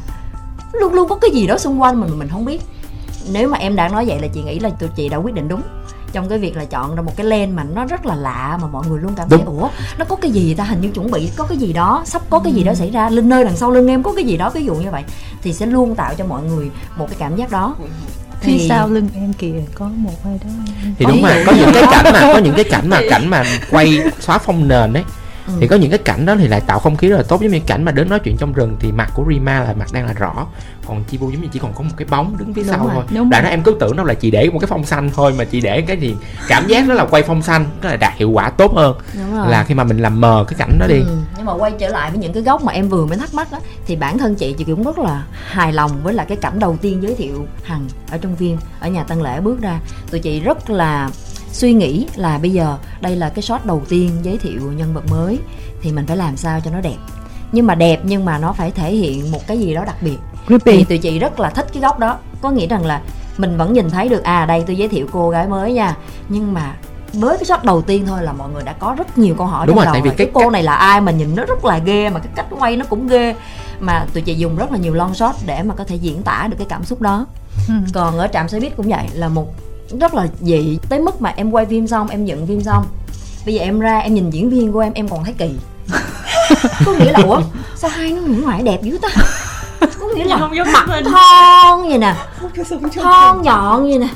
luôn 0.74 0.93
luôn 0.93 1.10
có 1.10 1.15
cái 1.15 1.32
gì 1.32 1.48
đó 1.48 1.58
xung 1.58 1.82
quanh 1.82 2.02
mình 2.02 2.19
mình 2.19 2.28
không 2.28 2.46
biết. 2.46 2.62
Nếu 3.32 3.50
mà 3.50 3.58
em 3.58 3.76
đã 3.76 3.88
nói 3.88 4.06
vậy 4.06 4.19
là 4.19 4.28
chị 4.28 4.43
nghĩ 4.43 4.60
là 4.60 4.69
tụi 4.69 4.90
chị 4.96 5.10
đã 5.10 5.17
quyết 5.17 5.36
định 5.36 5.48
đúng 5.48 5.62
trong 6.14 6.30
cái 6.30 6.40
việc 6.40 6.58
là 6.58 6.66
chọn 6.66 6.96
ra 6.96 7.02
một 7.02 7.18
cái 7.18 7.26
len 7.26 7.56
mà 7.56 7.64
nó 7.64 7.86
rất 7.86 8.06
là 8.06 8.16
lạ 8.16 8.58
mà 8.62 8.68
mọi 8.68 8.88
người 8.88 9.02
luôn 9.02 9.14
cảm 9.16 9.28
Đúng. 9.30 9.46
thấy 9.46 9.56
ủa 9.56 9.70
nó 9.98 10.06
có 10.06 10.16
cái 10.16 10.32
gì 10.32 10.54
ta? 10.54 10.64
Hình 10.64 10.82
như 10.82 10.90
chuẩn 10.90 11.12
bị 11.12 11.30
có 11.36 11.44
cái 11.44 11.58
gì 11.58 11.74
đó 11.74 12.04
sắp 12.06 12.22
có 12.30 12.40
cái 12.40 12.54
gì 12.54 12.64
đó 12.64 12.74
xảy 12.74 12.92
ra 12.92 13.10
lên 13.10 13.30
nơi 13.30 13.44
đằng 13.44 13.58
sau 13.58 13.72
lưng 13.72 13.88
em 13.88 14.04
có 14.04 14.14
cái 14.14 14.24
gì 14.24 14.38
đó. 14.38 14.50
Ví 14.50 14.66
dụ 14.66 14.76
như 14.76 14.92
vậy 14.92 15.04
thì 15.42 15.54
sẽ 15.54 15.66
luôn 15.66 15.96
tạo 15.96 16.14
cho 16.18 16.26
mọi 16.26 16.44
người 16.44 16.72
một 16.98 17.08
cái 17.10 17.16
cảm 17.20 17.36
giác 17.36 17.52
đó. 17.52 17.76
Phía 18.42 18.58
sau 18.70 18.88
lưng 18.88 19.10
em 19.16 19.34
kìa 19.34 19.62
có 19.76 19.86
một 19.96 20.24
ai 20.24 20.40
đó. 20.44 20.50
Thì 20.98 21.06
đúng 21.06 21.22
mà 21.22 21.36
dụ 21.38 21.44
có 21.46 21.54
những 21.60 21.72
cái 21.74 21.84
cảnh 21.92 22.14
mà 22.14 22.20
có 22.34 22.38
những 22.38 22.54
cái 22.56 22.64
cảnh 22.64 22.90
mà 22.90 23.02
cảnh 23.10 23.28
mà 23.28 23.44
quay 23.70 24.00
xóa 24.20 24.38
phông 24.38 24.68
nền 24.68 24.94
ấy 24.94 25.04
Ừ. 25.48 25.54
thì 25.60 25.67
có 25.67 25.75
những 25.75 25.89
cái 25.89 26.00
cảnh 26.00 26.25
đó 26.25 26.35
thì 26.39 26.48
lại 26.48 26.62
tạo 26.62 26.79
không 26.79 26.98
khí 26.98 27.08
rất 27.08 27.17
là 27.17 27.23
tốt. 27.23 27.41
Giống 27.41 27.52
như 27.52 27.60
cảnh 27.67 27.83
mà 27.83 27.91
đến 27.91 28.10
nói 28.10 28.19
chuyện 28.19 28.37
trong 28.37 28.54
rừng 28.54 28.75
thì 28.79 28.91
mặt 28.91 29.10
của 29.13 29.25
Rima 29.29 29.60
là 29.60 29.73
mặt 29.73 29.87
đang 29.94 30.06
là 30.06 30.13
rõ. 30.13 30.48
Còn 30.87 31.04
Chibu 31.04 31.31
giống 31.31 31.41
như 31.41 31.48
chỉ 31.52 31.60
còn 31.60 31.73
có 31.73 31.81
một 31.81 31.91
cái 31.98 32.08
bóng 32.10 32.37
đứng 32.37 32.54
phía 32.54 32.63
Đúng 32.63 32.71
sau 32.71 32.85
rồi, 32.85 32.94
thôi. 32.94 33.04
đúng 33.10 33.29
đại 33.29 33.41
nó 33.44 33.50
em 33.50 33.63
cứ 33.63 33.75
tưởng 33.79 33.96
đâu 33.96 34.06
là 34.06 34.13
chị 34.13 34.31
để 34.31 34.50
một 34.50 34.60
cái 34.60 34.67
phong 34.67 34.85
xanh 34.85 35.12
thôi 35.15 35.33
mà 35.37 35.44
chị 35.44 35.62
để 35.62 35.81
cái 35.81 35.98
thì 36.02 36.15
cảm 36.48 36.67
giác 36.67 36.87
đó 36.87 36.94
là 36.94 37.06
quay 37.06 37.23
phong 37.23 37.41
xanh 37.41 37.65
nó 37.81 37.89
là 37.89 37.96
đạt 37.96 38.13
hiệu 38.15 38.29
quả 38.29 38.50
tốt 38.50 38.71
hơn. 38.75 38.96
Là 39.48 39.63
khi 39.63 39.73
mà 39.73 39.83
mình 39.83 39.98
làm 39.98 40.21
mờ 40.21 40.46
cái 40.48 40.56
cảnh 40.58 40.77
đó 40.79 40.87
đi. 40.87 41.00
Ừ, 41.00 41.17
nhưng 41.37 41.46
mà 41.46 41.54
quay 41.54 41.71
trở 41.79 41.87
lại 41.87 42.10
với 42.12 42.19
những 42.19 42.33
cái 42.33 42.44
góc 42.44 42.63
mà 42.63 42.71
em 42.73 42.89
vừa 42.89 43.06
mới 43.06 43.17
thắc 43.17 43.33
mắc 43.33 43.52
đó 43.52 43.60
thì 43.85 43.96
bản 43.96 44.17
thân 44.17 44.35
chị 44.35 44.54
chị 44.58 44.63
cũng 44.63 44.83
rất 44.83 45.00
là 45.00 45.23
hài 45.48 45.73
lòng 45.73 45.91
với 46.04 46.13
lại 46.13 46.25
cái 46.29 46.37
cảnh 46.37 46.60
đầu 46.60 46.77
tiên 46.81 47.04
giới 47.04 47.15
thiệu 47.15 47.48
hằng 47.63 47.87
ở 48.12 48.17
trong 48.17 48.35
phim 48.35 48.58
ở 48.79 48.87
nhà 48.89 49.04
tăng 49.04 49.21
lễ 49.21 49.41
bước 49.41 49.62
ra. 49.62 49.79
Tụi 50.12 50.19
chị 50.19 50.39
rất 50.39 50.69
là 50.69 51.10
suy 51.54 51.73
nghĩ 51.73 52.08
là 52.15 52.37
bây 52.37 52.51
giờ 52.51 52.77
đây 53.01 53.15
là 53.15 53.29
cái 53.29 53.41
shot 53.41 53.65
đầu 53.65 53.81
tiên 53.89 54.12
giới 54.23 54.37
thiệu 54.37 54.71
nhân 54.71 54.93
vật 54.93 55.04
mới 55.12 55.39
thì 55.81 55.91
mình 55.91 56.08
phải 56.08 56.17
làm 56.17 56.37
sao 56.37 56.60
cho 56.65 56.71
nó 56.71 56.81
đẹp. 56.81 56.97
Nhưng 57.51 57.67
mà 57.67 57.75
đẹp 57.75 57.99
nhưng 58.04 58.25
mà 58.25 58.37
nó 58.37 58.54
phải 58.54 58.71
thể 58.71 58.91
hiện 58.91 59.31
một 59.31 59.47
cái 59.47 59.60
gì 59.60 59.73
đó 59.73 59.83
đặc 59.85 59.95
biệt. 60.01 60.17
Thì 60.47 60.58
creepy 60.58 60.83
tụi 60.83 60.97
chị 60.97 61.19
rất 61.19 61.39
là 61.39 61.49
thích 61.49 61.67
cái 61.73 61.81
góc 61.81 61.99
đó. 61.99 62.17
Có 62.41 62.51
nghĩa 62.51 62.67
rằng 62.67 62.85
là 62.85 63.01
mình 63.37 63.58
vẫn 63.58 63.73
nhìn 63.73 63.89
thấy 63.89 64.10
được 64.10 64.23
à 64.23 64.45
đây 64.45 64.63
tôi 64.67 64.75
giới 64.75 64.87
thiệu 64.87 65.08
cô 65.12 65.29
gái 65.29 65.47
mới 65.47 65.73
nha. 65.73 65.97
Nhưng 66.29 66.54
mà 66.54 66.75
với 67.13 67.37
cái 67.37 67.45
shot 67.45 67.63
đầu 67.63 67.81
tiên 67.81 68.06
thôi 68.06 68.23
là 68.23 68.33
mọi 68.33 68.49
người 68.49 68.63
đã 68.63 68.73
có 68.73 68.95
rất 68.97 69.17
nhiều 69.17 69.35
câu 69.37 69.47
hỏi 69.47 69.67
Đúng 69.67 69.75
trong 69.75 69.85
rồi, 69.85 69.85
đầu 69.85 69.93
tại 69.93 70.01
vì 70.01 70.10
cái 70.10 70.17
cái 70.17 70.31
cô 70.33 70.49
này 70.49 70.63
là 70.63 70.73
ai 70.73 71.01
mà 71.01 71.12
nhìn 71.12 71.35
nó 71.35 71.45
rất 71.45 71.65
là 71.65 71.77
ghê 71.77 72.10
mà 72.10 72.19
cái 72.19 72.29
cách 72.35 72.45
quay 72.60 72.77
nó 72.77 72.85
cũng 72.89 73.08
ghê. 73.08 73.35
Mà 73.79 74.06
tụi 74.13 74.23
chị 74.23 74.35
dùng 74.35 74.56
rất 74.56 74.71
là 74.71 74.77
nhiều 74.77 74.93
long 74.93 75.15
shot 75.15 75.35
để 75.45 75.63
mà 75.63 75.75
có 75.75 75.83
thể 75.83 75.95
diễn 75.95 76.23
tả 76.23 76.47
được 76.49 76.56
cái 76.58 76.67
cảm 76.69 76.85
xúc 76.85 77.01
đó. 77.01 77.25
Ừ. 77.67 77.73
còn 77.93 78.17
ở 78.17 78.27
trạm 78.27 78.49
xe 78.49 78.60
buýt 78.60 78.77
cũng 78.77 78.89
vậy 78.89 79.08
là 79.13 79.29
một 79.29 79.47
rất 80.00 80.13
là 80.13 80.27
dị 80.42 80.79
tới 80.90 81.00
mức 81.00 81.21
mà 81.21 81.34
em 81.36 81.52
quay 81.52 81.65
phim 81.65 81.88
xong 81.88 82.08
em 82.08 82.25
dựng 82.25 82.48
phim 82.48 82.62
xong. 82.62 82.86
Bây 83.46 83.56
giờ 83.56 83.62
em 83.62 83.79
ra 83.79 83.98
em 83.98 84.13
nhìn 84.13 84.29
diễn 84.29 84.50
viên 84.50 84.73
của 84.73 84.79
em 84.79 84.94
em 84.94 85.08
còn 85.10 85.23
thấy 85.23 85.34
kỳ. 85.38 85.56
Có 86.86 86.94
nghĩa 87.00 87.12
là 87.12 87.19
ủa 87.23 87.42
sao 87.75 87.90
hai 87.90 88.12
nó 88.12 88.21
người 88.21 88.38
ngoài 88.38 88.62
đẹp 88.62 88.81
dữ 88.81 88.98
ta? 89.02 89.10
Có 90.00 90.08
nghĩa 90.15 90.23
là 90.23 90.38
không 90.38 90.56
giống 90.56 90.71
mặt 90.71 90.86
mình. 90.88 91.04
thon 91.04 91.90
vậy 91.90 91.98
nè 91.98 92.15
thon 93.04 93.42
nhọn 93.42 93.84
vậy 93.84 93.98
nè. 93.98 94.08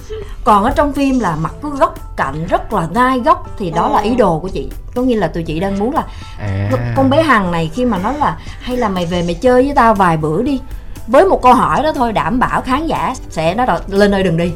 Còn 0.44 0.64
ở 0.64 0.70
trong 0.76 0.94
phim 0.94 1.20
là 1.20 1.36
mặt 1.36 1.54
cứ 1.62 1.70
góc 1.70 2.16
cạnh 2.16 2.48
rất 2.48 2.74
là 2.74 2.88
gai 2.94 3.20
góc 3.20 3.50
thì 3.58 3.72
đó 3.72 3.90
là 3.90 4.00
ý 4.00 4.16
đồ 4.16 4.40
của 4.40 4.48
chị. 4.48 4.70
Có 4.96 5.02
nghĩa 5.02 5.16
là 5.16 5.28
tụi 5.28 5.44
chị 5.44 5.60
đang 5.60 5.80
muốn 5.80 5.94
là 5.94 6.04
à. 6.40 6.70
con 6.96 7.10
bé 7.10 7.24
hằng 7.24 7.52
này 7.52 7.72
khi 7.74 7.86
mà 7.86 7.98
nói 7.98 8.14
là 8.20 8.38
hay 8.62 8.78
là 8.78 8.90
mày 8.90 9.06
về 9.06 9.24
mày 9.24 9.34
chơi 9.34 9.64
với 9.64 9.74
tao 9.76 9.96
vài 9.96 10.18
bữa 10.18 10.42
đi. 10.42 10.62
Với 11.08 11.26
một 11.26 11.42
câu 11.44 11.54
hỏi 11.54 11.84
đó 11.84 11.92
thôi 11.96 12.14
đảm 12.14 12.40
bảo 12.40 12.62
khán 12.62 12.88
giả 12.88 13.16
sẽ 13.30 13.56
nói 13.56 13.68
là 13.68 13.80
lên 13.88 14.16
ơi 14.16 14.24
đừng 14.24 14.38
đi 14.38 14.52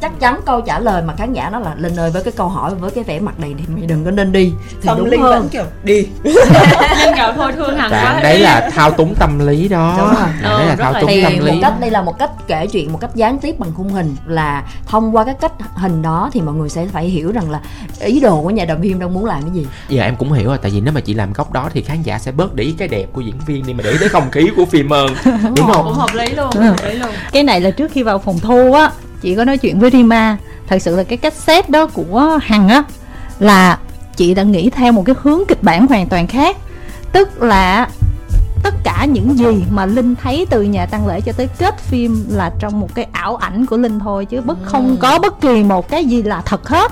chắc 0.00 0.20
chắn 0.20 0.40
câu 0.46 0.60
trả 0.60 0.78
lời 0.78 1.02
mà 1.02 1.14
khán 1.16 1.32
giả 1.32 1.50
nói 1.50 1.60
là 1.64 1.74
lên 1.78 1.96
ơi 2.00 2.10
với 2.10 2.22
cái 2.22 2.32
câu 2.36 2.48
hỏi 2.48 2.74
với 2.74 2.90
cái 2.90 3.04
vẻ 3.04 3.20
mặt 3.20 3.40
này 3.40 3.54
thì 3.58 3.64
mày 3.74 3.86
đừng 3.86 4.04
có 4.04 4.10
nên 4.10 4.32
đi. 4.32 4.52
Thì 4.70 4.76
Xong 4.86 4.98
đúng 4.98 5.08
Linh 5.08 5.20
hơn. 5.22 5.40
vẫn 5.40 5.48
kiểu 5.48 5.64
đi. 5.84 6.06
Linh 6.24 7.14
cậu 7.16 7.32
thôi 7.36 7.52
thương 7.52 7.76
hằng 7.76 7.90
quá. 7.90 8.20
đấy 8.22 8.38
là 8.38 8.70
thao 8.74 8.90
túng 8.90 9.14
tâm 9.14 9.38
lý 9.46 9.68
đó. 9.68 9.94
Đúng 9.98 10.06
rồi. 10.06 10.16
Bạn 10.16 10.42
đấy 10.42 10.62
Ừ, 10.62 10.68
là 10.68 10.74
rất 10.74 10.84
thao 10.84 10.94
túng 11.00 11.10
thì 11.10 11.22
tâm 11.22 11.32
một 11.32 11.44
lý 11.44 11.58
cách 11.62 11.80
đây 11.80 11.90
là 11.90 12.02
một 12.02 12.18
cách 12.18 12.30
kể 12.46 12.66
chuyện 12.66 12.92
một 12.92 12.98
cách 13.00 13.10
gián 13.14 13.38
tiếp 13.38 13.58
bằng 13.58 13.70
khung 13.76 13.88
hình 13.88 14.16
là 14.26 14.64
thông 14.86 15.16
qua 15.16 15.24
cái 15.24 15.34
cách 15.40 15.52
hình 15.74 16.02
đó 16.02 16.30
thì 16.32 16.40
mọi 16.40 16.54
người 16.54 16.68
sẽ 16.68 16.86
phải 16.92 17.04
hiểu 17.06 17.32
rằng 17.32 17.50
là 17.50 17.60
ý 18.00 18.20
đồ 18.20 18.42
của 18.42 18.50
nhà 18.50 18.64
làm 18.68 18.82
phim 18.82 18.98
đang 19.00 19.14
muốn 19.14 19.24
làm 19.24 19.42
cái 19.42 19.50
gì. 19.52 19.66
Giờ 19.88 20.02
em 20.02 20.16
cũng 20.16 20.32
hiểu 20.32 20.48
rồi 20.48 20.58
tại 20.62 20.70
vì 20.70 20.80
nếu 20.80 20.92
mà 20.94 21.00
chị 21.00 21.14
làm 21.14 21.32
góc 21.32 21.52
đó 21.52 21.68
thì 21.72 21.82
khán 21.82 22.02
giả 22.02 22.18
sẽ 22.18 22.32
bớt 22.32 22.54
để 22.54 22.64
ý 22.64 22.74
cái 22.78 22.88
đẹp 22.88 23.06
của 23.12 23.20
diễn 23.20 23.34
viên 23.46 23.66
đi 23.66 23.72
mà 23.72 23.82
để 23.84 23.90
ý 23.90 23.96
tới 24.00 24.08
không 24.08 24.30
khí 24.30 24.48
của 24.56 24.64
phim 24.64 24.90
hơn. 24.90 25.08
Đúng 25.24 25.54
cũng 25.56 25.72
không? 25.72 25.94
Hợp 25.94 26.14
lý 26.14 26.26
luôn 26.26 26.50
Ừ. 26.54 26.60
hợp 26.60 26.76
lý 26.84 26.92
luôn. 26.92 27.10
Cái 27.32 27.42
này 27.42 27.60
là 27.60 27.70
trước 27.70 27.90
khi 27.94 28.02
vào 28.02 28.18
phòng 28.18 28.38
thu 28.38 28.72
á 28.72 28.90
chị 29.20 29.34
có 29.36 29.44
nói 29.44 29.58
chuyện 29.58 29.78
với 29.78 29.90
Rima. 29.90 30.36
Thật 30.66 30.78
sự 30.82 30.96
là 30.96 31.02
cái 31.02 31.18
cách 31.18 31.34
xét 31.34 31.70
đó 31.70 31.86
của 31.86 32.38
Hằng 32.42 32.68
á 32.68 32.82
là 33.38 33.78
chị 34.16 34.34
đã 34.34 34.42
nghĩ 34.42 34.70
theo 34.70 34.92
một 34.92 35.02
cái 35.06 35.14
hướng 35.22 35.40
kịch 35.48 35.62
bản 35.62 35.86
hoàn 35.86 36.08
toàn 36.08 36.26
khác. 36.26 36.56
Tức 37.12 37.42
là 37.42 37.88
tất 38.62 38.74
cả 38.84 39.04
những 39.04 39.38
gì 39.38 39.64
mà 39.70 39.86
linh 39.86 40.14
thấy 40.22 40.46
từ 40.50 40.62
nhà 40.62 40.86
tăng 40.86 41.06
lễ 41.06 41.20
cho 41.20 41.32
tới 41.32 41.48
kết 41.58 41.78
phim 41.80 42.24
là 42.30 42.50
trong 42.58 42.80
một 42.80 42.94
cái 42.94 43.06
ảo 43.12 43.36
ảnh 43.36 43.66
của 43.66 43.76
linh 43.76 43.98
thôi 43.98 44.24
chứ 44.24 44.40
bất 44.40 44.58
không 44.64 44.96
có 45.00 45.18
bất 45.18 45.40
kỳ 45.40 45.62
một 45.62 45.88
cái 45.88 46.04
gì 46.04 46.22
là 46.22 46.42
thật 46.44 46.68
hết. 46.68 46.90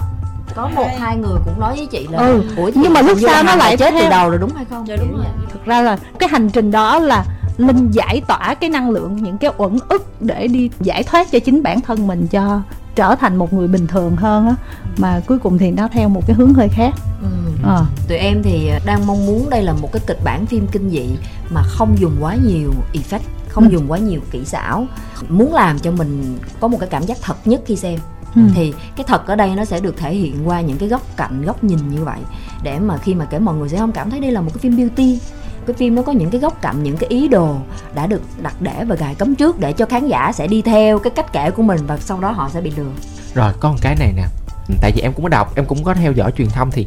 Có 0.54 0.68
một 0.74 0.88
hai 0.98 1.16
người 1.16 1.38
cũng 1.44 1.60
nói 1.60 1.76
với 1.76 1.86
chị 1.86 2.06
là 2.10 2.18
Ừ, 2.18 2.42
Ủa 2.56 2.70
nhưng 2.74 2.92
mà 2.92 3.02
lúc 3.02 3.18
sau 3.26 3.42
nó 3.42 3.54
lại 3.56 3.76
chết 3.76 3.90
từ 3.94 4.00
theo- 4.00 4.10
đầu 4.10 4.30
rồi 4.30 4.38
đúng 4.38 4.54
hay 4.56 4.64
không? 4.70 4.88
Dạ 4.88 4.96
đúng 4.96 5.12
rồi. 5.16 5.24
Thực 5.52 5.64
ra 5.64 5.80
là 5.82 5.96
cái 6.18 6.28
hành 6.28 6.50
trình 6.50 6.70
đó 6.70 6.98
là 6.98 7.24
linh 7.58 7.90
giải 7.90 8.22
tỏa 8.28 8.54
cái 8.54 8.70
năng 8.70 8.90
lượng 8.90 9.16
những 9.16 9.38
cái 9.38 9.50
uẩn 9.56 9.78
ức 9.88 10.22
để 10.22 10.46
đi 10.48 10.70
giải 10.80 11.02
thoát 11.02 11.30
cho 11.32 11.38
chính 11.38 11.62
bản 11.62 11.80
thân 11.80 12.06
mình 12.06 12.26
cho 12.26 12.62
trở 12.94 13.14
thành 13.14 13.36
một 13.36 13.52
người 13.52 13.68
bình 13.68 13.86
thường 13.86 14.16
hơn 14.16 14.46
á. 14.46 14.54
Mà 14.96 15.20
cuối 15.26 15.38
cùng 15.38 15.58
thì 15.58 15.70
nó 15.70 15.88
theo 15.88 16.08
một 16.08 16.22
cái 16.26 16.34
hướng 16.36 16.54
hơi 16.54 16.68
khác. 16.68 16.94
Ừ. 17.22 17.28
ờ. 17.62 17.86
Tụi 18.08 18.18
em 18.18 18.42
thì 18.42 18.70
đang 18.86 19.06
mong 19.06 19.26
muốn 19.26 19.50
đây 19.50 19.62
là 19.62 19.72
một 19.72 19.92
cái 19.92 20.02
kịch 20.06 20.18
bản 20.24 20.46
phim 20.46 20.66
kinh 20.72 20.90
dị 20.90 21.06
mà 21.50 21.62
không 21.62 21.96
dùng 21.98 22.16
quá 22.20 22.36
nhiều 22.46 22.72
effect 22.92 23.18
không 23.48 23.64
Ừ. 23.64 23.70
dùng 23.72 23.84
quá 23.88 23.98
nhiều 23.98 24.20
kỹ 24.30 24.44
xảo. 24.44 24.86
Muốn 25.28 25.54
làm 25.54 25.78
cho 25.78 25.90
mình 25.90 26.38
có 26.60 26.68
một 26.68 26.76
cái 26.80 26.88
cảm 26.88 27.02
giác 27.02 27.18
thật 27.22 27.36
nhất 27.44 27.60
khi 27.66 27.76
xem. 27.76 27.98
Ừ. 28.34 28.42
thì 28.54 28.74
cái 28.96 29.04
thật 29.08 29.26
ở 29.26 29.36
đây 29.36 29.50
nó 29.56 29.64
sẽ 29.64 29.80
được 29.80 29.96
thể 29.96 30.14
hiện 30.14 30.48
qua 30.48 30.60
những 30.60 30.78
cái 30.78 30.88
góc 30.88 31.02
cạnh 31.16 31.42
góc 31.42 31.64
nhìn 31.64 31.78
như 31.90 32.04
vậy. 32.04 32.18
Để 32.62 32.78
mà 32.78 32.96
khi 32.98 33.14
mà 33.14 33.24
kể 33.24 33.38
mọi 33.38 33.54
người 33.54 33.68
sẽ 33.68 33.78
không 33.78 33.92
cảm 33.92 34.10
thấy 34.10 34.20
đây 34.20 34.32
là 34.32 34.40
một 34.40 34.50
cái 34.54 34.58
phim 34.60 34.76
beauty 34.76 35.20
cái 35.68 35.74
phim 35.74 35.94
nó 35.94 36.02
có 36.02 36.12
những 36.12 36.30
cái 36.30 36.40
góc 36.40 36.62
cạnh, 36.62 36.82
những 36.82 36.96
cái 36.96 37.08
ý 37.08 37.28
đồ 37.28 37.56
đã 37.94 38.06
được 38.06 38.22
đặt 38.42 38.54
để 38.60 38.84
và 38.84 38.94
gài 38.94 39.14
cấm 39.14 39.34
trước 39.34 39.60
để 39.60 39.72
cho 39.72 39.86
khán 39.86 40.06
giả 40.06 40.32
sẽ 40.32 40.46
đi 40.46 40.62
theo 40.62 40.98
cái 40.98 41.10
cách 41.10 41.32
kể 41.32 41.50
của 41.50 41.62
mình 41.62 41.80
và 41.86 41.96
sau 41.98 42.20
đó 42.20 42.30
họ 42.30 42.50
sẽ 42.52 42.60
bị 42.60 42.72
lừa. 42.76 42.90
Rồi, 43.34 43.52
có 43.60 43.70
một 43.70 43.78
cái 43.82 43.96
này 43.96 44.12
nè. 44.16 44.24
Ừ, 44.68 44.74
tại 44.80 44.92
vì 44.94 45.00
em 45.02 45.12
cũng 45.12 45.22
có 45.22 45.28
đọc, 45.28 45.52
em 45.56 45.66
cũng 45.66 45.84
có 45.84 45.94
theo 45.94 46.12
dõi 46.12 46.32
truyền 46.38 46.48
thông 46.48 46.70
thì 46.70 46.86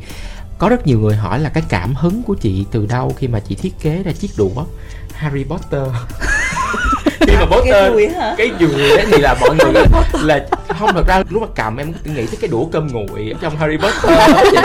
có 0.58 0.70
rất 0.70 0.88
nhiều 0.88 1.00
người 1.00 1.16
hỏi 1.16 1.40
là 1.40 1.50
cái 1.50 1.64
cảm 1.70 1.96
hứng 1.96 2.24
của 2.24 2.34
chị 2.34 2.66
từ 2.72 2.86
đâu 2.86 3.14
khi 3.18 3.28
mà 3.28 3.40
chị 3.40 3.56
thiết 3.56 3.80
kế 3.82 4.04
ra 4.04 4.12
chiếc 4.12 4.32
đũa? 4.38 4.64
Harry 5.22 5.44
Potter. 5.44 5.82
Khi 7.28 7.36
mà 7.36 7.46
Potter 7.46 7.94
cái 8.38 8.52
dùi 8.60 8.90
đấy 8.98 9.06
thì 9.12 9.18
là 9.18 9.36
mọi 9.42 9.56
người 9.56 9.74
là 10.24 10.46
không 10.80 10.94
thật 10.94 11.08
ra 11.08 11.24
lúc 11.30 11.42
mà 11.42 11.48
cầm 11.56 11.78
em 11.78 11.94
nghĩ 12.06 12.26
tới 12.26 12.38
cái 12.42 12.48
đũa 12.48 12.66
cơm 12.66 12.88
nguội 12.88 13.34
ở 13.34 13.38
trong 13.42 13.58
Harry 13.58 13.78
Potter. 13.78 14.18
Đó 14.18 14.44
chị. 14.52 14.58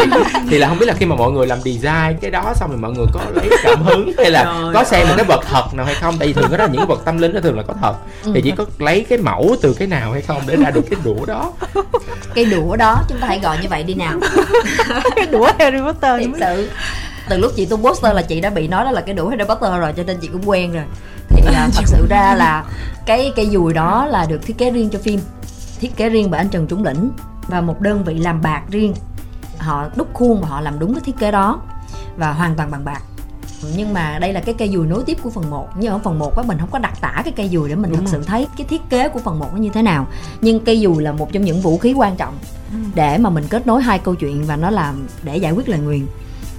thì 0.51 0.59
là 0.59 0.69
không 0.69 0.79
biết 0.79 0.87
là 0.87 0.95
khi 0.99 1.07
mà 1.07 1.17
mọi 1.17 1.33
người 1.33 1.47
làm 1.47 1.59
design 1.61 2.19
cái 2.21 2.31
đó 2.31 2.53
xong 2.55 2.71
rồi 2.71 2.79
mọi 2.79 2.93
người 2.93 3.07
có 3.13 3.21
lấy 3.35 3.49
cảm 3.63 3.83
hứng 3.83 4.13
hay 4.19 4.31
là 4.31 4.45
Trời 4.45 4.75
có 4.75 4.85
xem 4.85 5.09
một 5.09 5.15
cái 5.17 5.27
vật 5.29 5.41
thật 5.51 5.75
nào 5.75 5.87
hay 5.87 5.95
không? 5.95 6.17
Tại 6.19 6.29
vì 6.29 6.35
thường 6.35 6.51
đó 6.51 6.57
là 6.57 6.67
những 6.67 6.77
cái 6.77 6.87
vật 6.87 7.03
tâm 7.05 7.19
linh 7.19 7.33
đó 7.35 7.41
thường 7.43 7.57
là 7.57 7.63
có 7.63 7.75
thật. 7.83 7.95
Thì 8.35 8.41
chỉ 8.45 8.53
có 8.57 8.65
lấy 8.79 9.07
cái 9.09 9.19
mẫu 9.19 9.57
từ 9.63 9.75
cái 9.75 9.89
nào 9.89 10.13
hay 10.13 10.23
không 10.23 10.43
để 10.47 10.57
ra 10.57 10.71
được 10.71 10.85
cái 10.91 11.01
đũa 11.05 11.27
đó. 11.27 11.53
Cái 12.35 12.45
đũa 12.45 12.77
đó 12.77 13.03
chúng 13.09 13.19
ta 13.19 13.27
hãy 13.27 13.41
gọi 13.43 13.59
như 13.63 13.69
vậy 13.69 13.83
đi 13.83 13.95
nào. 13.95 14.21
Cái 15.17 15.27
đũa 15.27 15.51
Harry 15.59 15.79
Potter. 15.79 16.21
Thật 16.23 16.39
sự 16.41 16.69
từ 17.29 17.39
lúc 17.39 17.53
chị 17.57 17.66
tung 17.66 17.83
poster 17.83 18.14
là 18.14 18.22
chị 18.22 18.41
đã 18.41 18.51
bị 18.51 18.68
nói 18.68 18.85
đó 18.85 18.91
là 18.91 19.01
cái 19.01 19.14
đũa 19.14 19.29
Harry 19.29 19.45
Potter 19.45 19.81
rồi 19.81 19.93
cho 19.97 20.03
nên 20.03 20.18
chị 20.20 20.29
cũng 20.29 20.49
quen 20.49 20.72
rồi. 20.72 20.85
Thì 21.29 21.43
à, 21.55 21.68
thật 21.74 21.83
sự 21.87 22.07
ra 22.11 22.35
là 22.35 22.64
cái 23.07 23.33
cây 23.37 23.49
dùi 23.53 23.72
đó 23.72 24.07
là 24.07 24.27
được 24.29 24.43
thiết 24.43 24.59
kế 24.59 24.70
riêng 24.70 24.91
cho 24.91 24.99
phim 24.99 25.20
thiết 25.81 25.97
kế 25.97 26.09
riêng 26.09 26.31
bởi 26.31 26.39
anh 26.39 26.49
Trần 26.49 26.66
Trung 26.66 26.85
Lĩnh 26.85 27.11
và 27.49 27.61
một 27.61 27.81
đơn 27.81 28.05
vị 28.05 28.14
làm 28.14 28.43
bạc 28.43 28.62
riêng. 28.70 28.95
Họ 29.59 29.89
đúc 29.97 30.09
khuôn 30.12 30.41
và 30.41 30.49
họ 30.49 30.61
làm 30.61 30.79
đúng 30.79 30.95
cái 30.95 31.03
thiết 31.05 31.18
kế 31.18 31.31
đó 31.31 31.61
và 32.16 32.33
hoàn 32.33 32.55
toàn 32.55 32.70
bằng 32.70 32.85
bạc. 32.85 33.03
Nhưng 33.77 33.93
mà 33.93 34.18
đây 34.18 34.33
là 34.33 34.41
cái 34.41 34.55
cây 34.59 34.68
dùi 34.68 34.87
nối 34.87 35.03
tiếp 35.07 35.18
của 35.22 35.31
phần 35.31 35.51
1 35.51 35.68
nhưng 35.79 35.93
ở 35.93 35.99
phần 35.99 36.18
1 36.18 36.37
á 36.37 36.43
mình 36.47 36.59
không 36.59 36.70
có 36.70 36.79
đặc 36.79 37.01
tả 37.01 37.20
cái 37.24 37.33
cây 37.37 37.49
dùi 37.49 37.68
để 37.68 37.74
mình 37.74 37.91
Đúng 37.91 38.01
thật 38.01 38.11
rồi. 38.12 38.22
sự 38.22 38.29
thấy 38.29 38.47
cái 38.59 38.66
thiết 38.66 38.83
kế 38.91 39.09
của 39.09 39.18
phần 39.18 39.39
1 39.39 39.47
nó 39.53 39.59
như 39.59 39.70
thế 39.74 39.83
nào. 39.83 40.07
Nhưng 40.41 40.64
cây 40.64 40.81
dùi 40.83 41.03
là 41.03 41.12
một 41.12 41.33
trong 41.33 41.45
những 41.45 41.61
vũ 41.61 41.79
khí 41.79 41.93
quan 41.93 42.16
trọng 42.16 42.35
để 42.95 43.18
mà 43.18 43.31
mình 43.31 43.45
kết 43.49 43.66
nối 43.66 43.83
hai 43.83 43.99
câu 43.99 44.14
chuyện 44.14 44.45
và 44.45 44.57
nó 44.57 44.70
làm 44.70 45.07
để 45.22 45.37
giải 45.37 45.53
quyết 45.53 45.68
lời 45.68 45.79
nguyền 45.79 46.07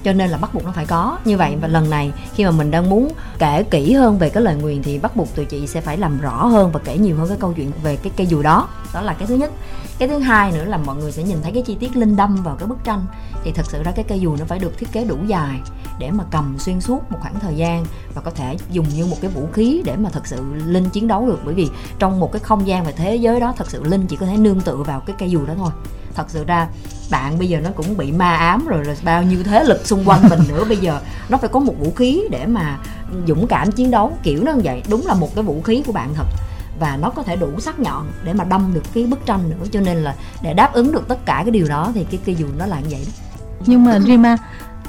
cho 0.08 0.12
nên 0.12 0.30
là 0.30 0.38
bắt 0.38 0.54
buộc 0.54 0.64
nó 0.64 0.72
phải 0.72 0.86
có. 0.86 1.18
Như 1.24 1.36
vậy 1.36 1.56
và 1.60 1.68
lần 1.68 1.90
này 1.90 2.12
khi 2.34 2.44
mà 2.44 2.50
mình 2.50 2.70
đang 2.70 2.90
muốn 2.90 3.12
kể 3.38 3.62
kỹ 3.70 3.92
hơn 3.92 4.18
về 4.18 4.30
cái 4.30 4.42
lời 4.42 4.54
nguyền 4.54 4.82
thì 4.82 4.98
bắt 4.98 5.16
buộc 5.16 5.34
tụi 5.34 5.44
chị 5.44 5.66
sẽ 5.66 5.80
phải 5.80 5.96
làm 5.96 6.20
rõ 6.20 6.46
hơn 6.46 6.72
và 6.72 6.80
kể 6.84 6.98
nhiều 6.98 7.16
hơn 7.16 7.28
cái 7.28 7.36
câu 7.40 7.52
chuyện 7.52 7.70
về 7.82 7.96
cái 7.96 8.12
cây 8.16 8.26
dù 8.26 8.42
đó. 8.42 8.68
Đó 8.94 9.00
là 9.00 9.14
cái 9.14 9.26
thứ 9.26 9.34
nhất. 9.34 9.50
Cái 9.98 10.08
thứ 10.08 10.18
hai 10.18 10.52
nữa 10.52 10.64
là 10.64 10.76
mọi 10.76 10.96
người 10.96 11.12
sẽ 11.12 11.22
nhìn 11.22 11.36
thấy 11.42 11.52
cái 11.52 11.62
chi 11.62 11.76
tiết 11.80 11.96
linh 11.96 12.16
đâm 12.16 12.36
vào 12.42 12.56
cái 12.56 12.68
bức 12.68 12.84
tranh. 12.84 13.06
Thì 13.44 13.52
thật 13.52 13.66
sự 13.68 13.82
ra 13.82 13.92
cái 13.92 14.04
cây 14.08 14.20
dù 14.20 14.36
nó 14.36 14.44
phải 14.44 14.58
được 14.58 14.78
thiết 14.78 14.92
kế 14.92 15.04
đủ 15.04 15.16
dài 15.26 15.60
để 15.98 16.10
mà 16.10 16.24
cầm 16.30 16.58
xuyên 16.58 16.80
suốt 16.80 17.12
một 17.12 17.18
khoảng 17.20 17.40
thời 17.40 17.56
gian 17.56 17.84
và 18.14 18.20
có 18.20 18.30
thể 18.30 18.56
dùng 18.70 18.86
như 18.96 19.06
một 19.06 19.16
cái 19.20 19.30
vũ 19.30 19.48
khí 19.52 19.82
để 19.84 19.96
mà 19.96 20.10
thật 20.10 20.26
sự 20.26 20.42
linh 20.66 20.90
chiến 20.90 21.08
đấu 21.08 21.26
được. 21.26 21.40
Bởi 21.44 21.54
vì 21.54 21.68
trong 21.98 22.20
một 22.20 22.32
cái 22.32 22.40
không 22.40 22.66
gian 22.66 22.84
và 22.84 22.90
thế 22.90 23.16
giới 23.16 23.40
đó 23.40 23.54
thật 23.56 23.70
sự 23.70 23.84
linh 23.84 24.06
chỉ 24.06 24.16
có 24.16 24.26
thể 24.26 24.36
nương 24.36 24.60
tựa 24.60 24.76
vào 24.76 25.00
cái 25.00 25.16
cây 25.18 25.30
dù 25.30 25.46
đó 25.46 25.54
thôi 25.56 25.70
thật 26.18 26.30
sự 26.30 26.44
ra, 26.44 26.68
bạn 27.10 27.38
bây 27.38 27.48
giờ 27.48 27.60
nó 27.60 27.70
cũng 27.76 27.96
bị 27.96 28.12
ma 28.12 28.36
ám 28.36 28.66
rồi 28.66 28.82
rồi 28.82 28.96
bao 29.04 29.22
nhiêu 29.22 29.42
thế 29.42 29.64
lực 29.64 29.86
xung 29.86 30.04
quanh 30.04 30.20
mình 30.30 30.40
nữa. 30.48 30.64
Bây 30.68 30.76
giờ 30.76 31.00
nó 31.28 31.38
phải 31.38 31.48
có 31.48 31.60
một 31.60 31.74
vũ 31.78 31.92
khí 31.96 32.22
để 32.30 32.46
mà 32.46 32.78
dũng 33.26 33.46
cảm 33.46 33.72
chiến 33.72 33.90
đấu, 33.90 34.12
kiểu 34.22 34.44
nó 34.44 34.52
như 34.52 34.60
vậy. 34.64 34.82
Đúng 34.90 35.06
là 35.06 35.14
một 35.14 35.34
cái 35.34 35.44
vũ 35.44 35.62
khí 35.62 35.82
của 35.86 35.92
bạn 35.92 36.14
thật. 36.14 36.26
Và 36.80 36.96
nó 36.96 37.10
có 37.10 37.22
thể 37.22 37.36
đủ 37.36 37.60
sắc 37.60 37.80
nhọn 37.80 38.06
để 38.24 38.32
mà 38.32 38.44
đâm 38.44 38.74
được 38.74 38.82
cái 38.94 39.06
bức 39.06 39.26
tranh 39.26 39.50
nữa. 39.50 39.66
Cho 39.72 39.80
nên 39.80 39.96
là 39.96 40.14
để 40.42 40.54
đáp 40.54 40.72
ứng 40.72 40.92
được 40.92 41.08
tất 41.08 41.26
cả 41.26 41.42
cái 41.44 41.50
điều 41.50 41.68
đó 41.68 41.92
thì 41.94 42.04
cái 42.10 42.20
cây 42.26 42.34
dù 42.34 42.46
nó 42.58 42.66
là 42.66 42.80
như 42.80 42.88
vậy 42.90 43.06
đó. 43.06 43.12
Nhưng 43.66 43.84
mà 43.84 44.00
Rima 44.00 44.36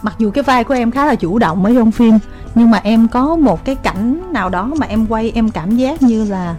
mặc 0.02 0.16
dù 0.20 0.32
cái 0.32 0.44
vai 0.44 0.64
của 0.64 0.74
em 0.74 0.92
khá 0.92 1.06
là 1.06 1.16
chủ 1.16 1.40
động 1.40 1.66
ở 1.66 1.72
trong 1.76 1.92
phim, 1.92 2.20
nhưng 2.56 2.72
mà 2.72 2.80
em 2.84 3.08
có 3.08 3.36
một 3.36 3.66
cái 3.66 3.76
cảnh 3.76 4.34
nào 4.34 4.50
đó 4.50 4.72
mà 4.78 4.88
em 4.88 5.08
quay, 5.08 5.32
em 5.36 5.52
cảm 5.52 5.78
giác 5.78 6.02
như 6.02 6.24
là 6.24 6.56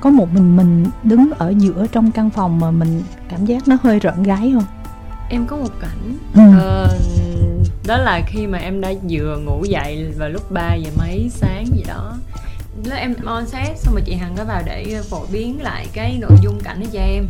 có 0.00 0.10
một 0.10 0.28
mình 0.32 0.56
mình 0.56 0.86
đứng 1.02 1.30
ở 1.38 1.54
giữa 1.58 1.86
trong 1.92 2.10
căn 2.10 2.30
phòng 2.30 2.60
mà 2.60 2.70
mình 2.70 3.02
cảm 3.28 3.46
giác 3.46 3.68
nó 3.68 3.76
hơi 3.82 3.98
rợn 3.98 4.22
gáy 4.22 4.52
không? 4.54 4.64
Em 5.30 5.46
có 5.46 5.56
một 5.56 5.70
cảnh. 5.80 6.18
Ừ. 6.34 6.58
ờ, 6.60 6.98
đó 7.86 7.98
là 7.98 8.20
khi 8.26 8.46
mà 8.46 8.58
em 8.58 8.80
đã 8.80 8.92
vừa 9.10 9.38
ngủ 9.38 9.64
dậy 9.64 10.12
vào 10.18 10.28
lúc 10.28 10.52
3 10.52 10.74
giờ 10.74 10.90
mấy 10.98 11.30
sáng 11.30 11.66
gì 11.66 11.84
đó. 11.88 12.16
Lúc 12.84 12.94
em 12.94 13.14
on 13.24 13.46
set 13.46 13.78
xong 13.78 13.94
rồi 13.94 14.02
chị 14.06 14.14
hằng 14.14 14.34
có 14.36 14.44
vào 14.44 14.62
để 14.66 15.00
phổ 15.10 15.20
biến 15.32 15.62
lại 15.62 15.86
cái 15.92 16.18
nội 16.20 16.38
dung 16.42 16.60
cảnh 16.64 16.80
đó 16.80 16.86
cho 16.92 17.00
em. 17.00 17.26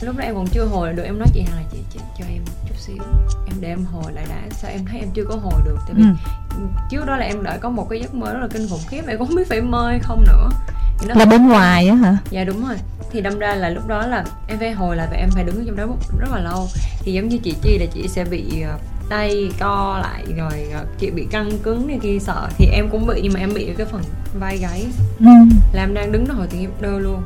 Lúc 0.00 0.16
đó 0.16 0.24
em 0.24 0.34
còn 0.34 0.46
chưa 0.46 0.64
hồi 0.64 0.92
được 0.92 1.02
em 1.02 1.18
nói 1.18 1.28
chị 1.34 1.40
hằng 1.40 1.56
là 1.56 1.64
chị, 1.72 1.78
chị 1.92 2.00
cho 2.18 2.24
em 2.28 2.42
một 2.46 2.68
chút 2.68 2.76
xíu 2.78 2.96
để 3.60 3.68
em 3.68 3.84
hồi 3.84 4.12
lại 4.12 4.24
đã 4.28 4.36
sao 4.50 4.70
em 4.70 4.84
thấy 4.84 5.00
em 5.00 5.08
chưa 5.14 5.24
có 5.28 5.34
hồi 5.42 5.60
được? 5.64 5.76
Tại 5.86 5.94
vì 5.94 6.02
Ừ. 6.02 6.62
trước 6.90 7.06
đó 7.06 7.16
là 7.16 7.24
em 7.26 7.42
đợi 7.42 7.58
có 7.58 7.70
một 7.70 7.86
cái 7.90 8.00
giấc 8.00 8.14
mơ 8.14 8.32
rất 8.32 8.40
là 8.40 8.48
kinh 8.52 8.68
khủng 8.70 8.80
khiếp 8.88 9.02
em 9.08 9.18
cũng 9.18 9.26
không 9.26 9.36
biết 9.36 9.48
phải 9.48 9.60
mơ 9.60 9.88
hay 9.88 9.98
không 9.98 10.24
nữa. 10.26 10.48
Nó 11.08 11.14
là 11.14 11.24
bên 11.24 11.48
ngoài 11.48 11.88
á 11.88 11.94
hả? 11.94 12.16
Dạ 12.30 12.44
đúng 12.44 12.66
rồi. 12.68 12.76
Thì 13.12 13.20
đâm 13.20 13.38
ra 13.38 13.54
là 13.54 13.68
lúc 13.68 13.86
đó 13.88 14.06
là 14.06 14.24
em 14.48 14.58
phải 14.58 14.72
hồi 14.72 14.96
lại 14.96 15.06
và 15.10 15.16
em 15.16 15.30
phải 15.30 15.44
đứng 15.44 15.64
trong 15.66 15.76
đó 15.76 15.86
rất 16.20 16.28
là 16.32 16.38
lâu. 16.40 16.68
Thì 17.02 17.12
giống 17.12 17.28
như 17.28 17.38
chị 17.38 17.54
chi 17.62 17.78
là 17.78 17.86
chị 17.94 18.08
sẽ 18.08 18.24
bị 18.24 18.62
ờ, 18.62 18.78
tay 19.10 19.50
co 19.60 19.98
lại 20.02 20.24
rồi 20.36 20.68
ờ, 20.74 20.84
chị 20.98 21.10
bị 21.10 21.26
căng 21.30 21.50
cứng 21.62 21.86
này 21.88 21.98
kia 22.02 22.18
sợ. 22.20 22.48
Thì 22.58 22.66
em 22.66 22.88
cũng 22.90 23.06
bị 23.06 23.20
nhưng 23.22 23.32
mà 23.32 23.40
em 23.40 23.54
bị 23.54 23.72
cái 23.78 23.86
phần 23.86 24.02
vai 24.40 24.58
gáy. 24.58 24.86
Ừ. 25.20 25.26
là 25.72 25.82
em 25.82 25.94
đang 25.94 26.12
đứng 26.12 26.28
đó 26.28 26.34
hồi 26.34 26.46
thì 26.50 26.60
em 26.60 26.70
đơ 26.80 26.98
luôn 26.98 27.22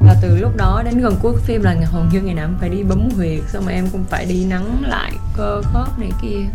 và 0.00 0.16
từ 0.22 0.36
lúc 0.36 0.56
đó 0.56 0.82
đến 0.84 1.00
gần 1.00 1.16
cuối 1.22 1.34
phim 1.44 1.62
là 1.62 1.76
hầu 1.92 2.04
như 2.12 2.20
ngày 2.20 2.34
nào 2.34 2.44
em 2.44 2.56
phải 2.60 2.68
đi 2.68 2.82
bấm 2.82 3.08
huyệt, 3.16 3.40
xong 3.48 3.66
mà 3.66 3.72
em 3.72 3.88
cũng 3.92 4.04
phải 4.10 4.26
đi 4.26 4.44
nắng 4.44 4.82
lại 4.82 5.12
cơ 5.36 5.62
khớp 5.72 5.98
này 5.98 6.10
kia. 6.22 6.46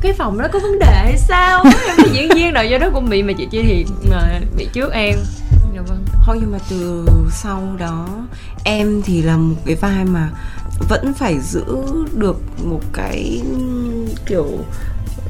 Cái 0.00 0.12
phòng 0.12 0.38
đó 0.38 0.48
có 0.52 0.58
vấn 0.58 0.78
đề 0.78 0.86
hay 0.86 1.18
sao? 1.18 1.64
Em 1.64 1.96
cái 1.96 2.08
diễn 2.12 2.28
viên 2.34 2.52
nào 2.52 2.64
do 2.64 2.78
đó 2.78 2.90
cũng 2.94 3.08
bị 3.08 3.22
mà 3.22 3.32
chị 3.38 3.48
chi 3.50 3.62
thì, 3.62 3.86
mà 4.10 4.40
bị 4.56 4.68
trước 4.72 4.92
em. 4.92 5.18
Dạ 5.74 5.82
vâng. 5.88 6.04
Thôi 6.24 6.36
nhưng 6.40 6.52
mà 6.52 6.58
từ 6.70 7.06
sau 7.30 7.76
đó, 7.78 8.06
em 8.64 9.02
thì 9.02 9.22
là 9.22 9.36
một 9.36 9.56
cái 9.66 9.74
vai 9.74 10.04
mà 10.04 10.30
vẫn 10.88 11.14
phải 11.14 11.40
giữ 11.40 11.64
được 12.14 12.40
một 12.64 12.80
cái, 12.92 13.42
kiểu, 14.26 14.46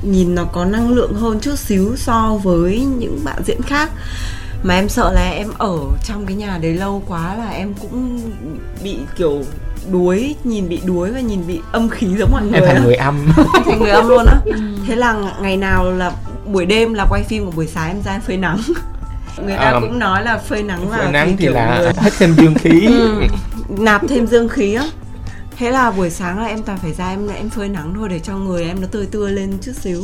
nhìn 0.03 0.35
nó 0.35 0.45
có 0.45 0.65
năng 0.65 0.91
lượng 0.91 1.15
hơn 1.15 1.41
chút 1.41 1.59
xíu 1.59 1.97
so 1.97 2.39
với 2.43 2.81
những 2.99 3.21
bạn 3.25 3.43
diễn 3.47 3.63
khác 3.63 3.91
mà 4.67 4.75
em 4.75 4.89
sợ 4.89 5.13
là 5.13 5.31
em 5.31 5.49
ở 5.59 5.79
trong 6.05 6.27
cái 6.27 6.37
nhà 6.37 6.59
đấy 6.63 6.75
lâu 6.75 7.03
quá 7.09 7.35
là 7.37 7.51
em 7.51 7.75
cũng 7.81 8.21
bị 8.83 8.99
kiểu 9.17 9.43
đuối 9.93 10.35
nhìn 10.45 10.69
bị 10.69 10.81
đuối 10.85 11.11
và 11.11 11.21
nhìn 11.21 11.47
bị 11.47 11.61
âm 11.73 11.89
khí 11.89 12.07
giống 12.19 12.33
mọi 12.33 12.43
người 12.43 12.61
em 12.61 12.65
thành 12.67 12.85
người 12.85 12.95
âm. 12.95 13.29
Thành 13.65 13.79
người 13.79 13.91
âm 13.91 14.09
luôn 14.09 14.27
á. 14.27 14.37
Thế 14.87 14.97
là 14.97 15.15
ngày 15.41 15.57
nào 15.57 15.91
là 15.93 16.13
buổi 16.47 16.67
đêm 16.67 16.95
là 16.95 17.07
quay 17.11 17.23
phim 17.23 17.45
còn 17.45 17.57
buổi 17.57 17.67
sáng 17.67 17.89
em 17.91 18.03
ra 18.05 18.13
em 18.13 18.21
phơi 18.21 18.37
nắng. 18.37 18.61
Người 19.45 19.57
ta 19.57 19.63
À, 19.63 19.81
cũng 19.81 19.99
nói 19.99 20.25
là 20.25 20.39
phơi 20.39 20.63
nắng 20.63 20.91
là 20.91 20.99
Phơi 20.99 21.13
nắng 21.13 21.37
thì 21.37 21.47
là 21.47 21.79
người 21.79 21.93
hết 21.97 22.11
thêm 22.19 22.35
dương 22.35 22.55
khí. 22.55 22.87
Ừ, 22.87 23.23
nạp 23.69 24.03
thêm 24.09 24.27
dương 24.27 24.49
khí 24.49 24.75
á. 24.75 24.87
Thế 25.59 25.71
là 25.71 25.91
buổi 25.91 26.11
sáng 26.11 26.39
là 26.41 26.47
em 26.47 26.63
toàn 26.63 26.79
phải 26.79 26.93
ra 26.93 27.09
em 27.09 27.29
em 27.29 27.51
phơi 27.51 27.69
nắng 27.69 27.93
thôi 27.97 28.09
để 28.09 28.19
cho 28.19 28.37
người 28.37 28.65
em 28.65 28.81
nó 28.81 28.87
tươi 28.91 29.07
tươi 29.07 29.33
lên 29.33 29.59
chút 29.63 29.73
xíu. 29.81 30.03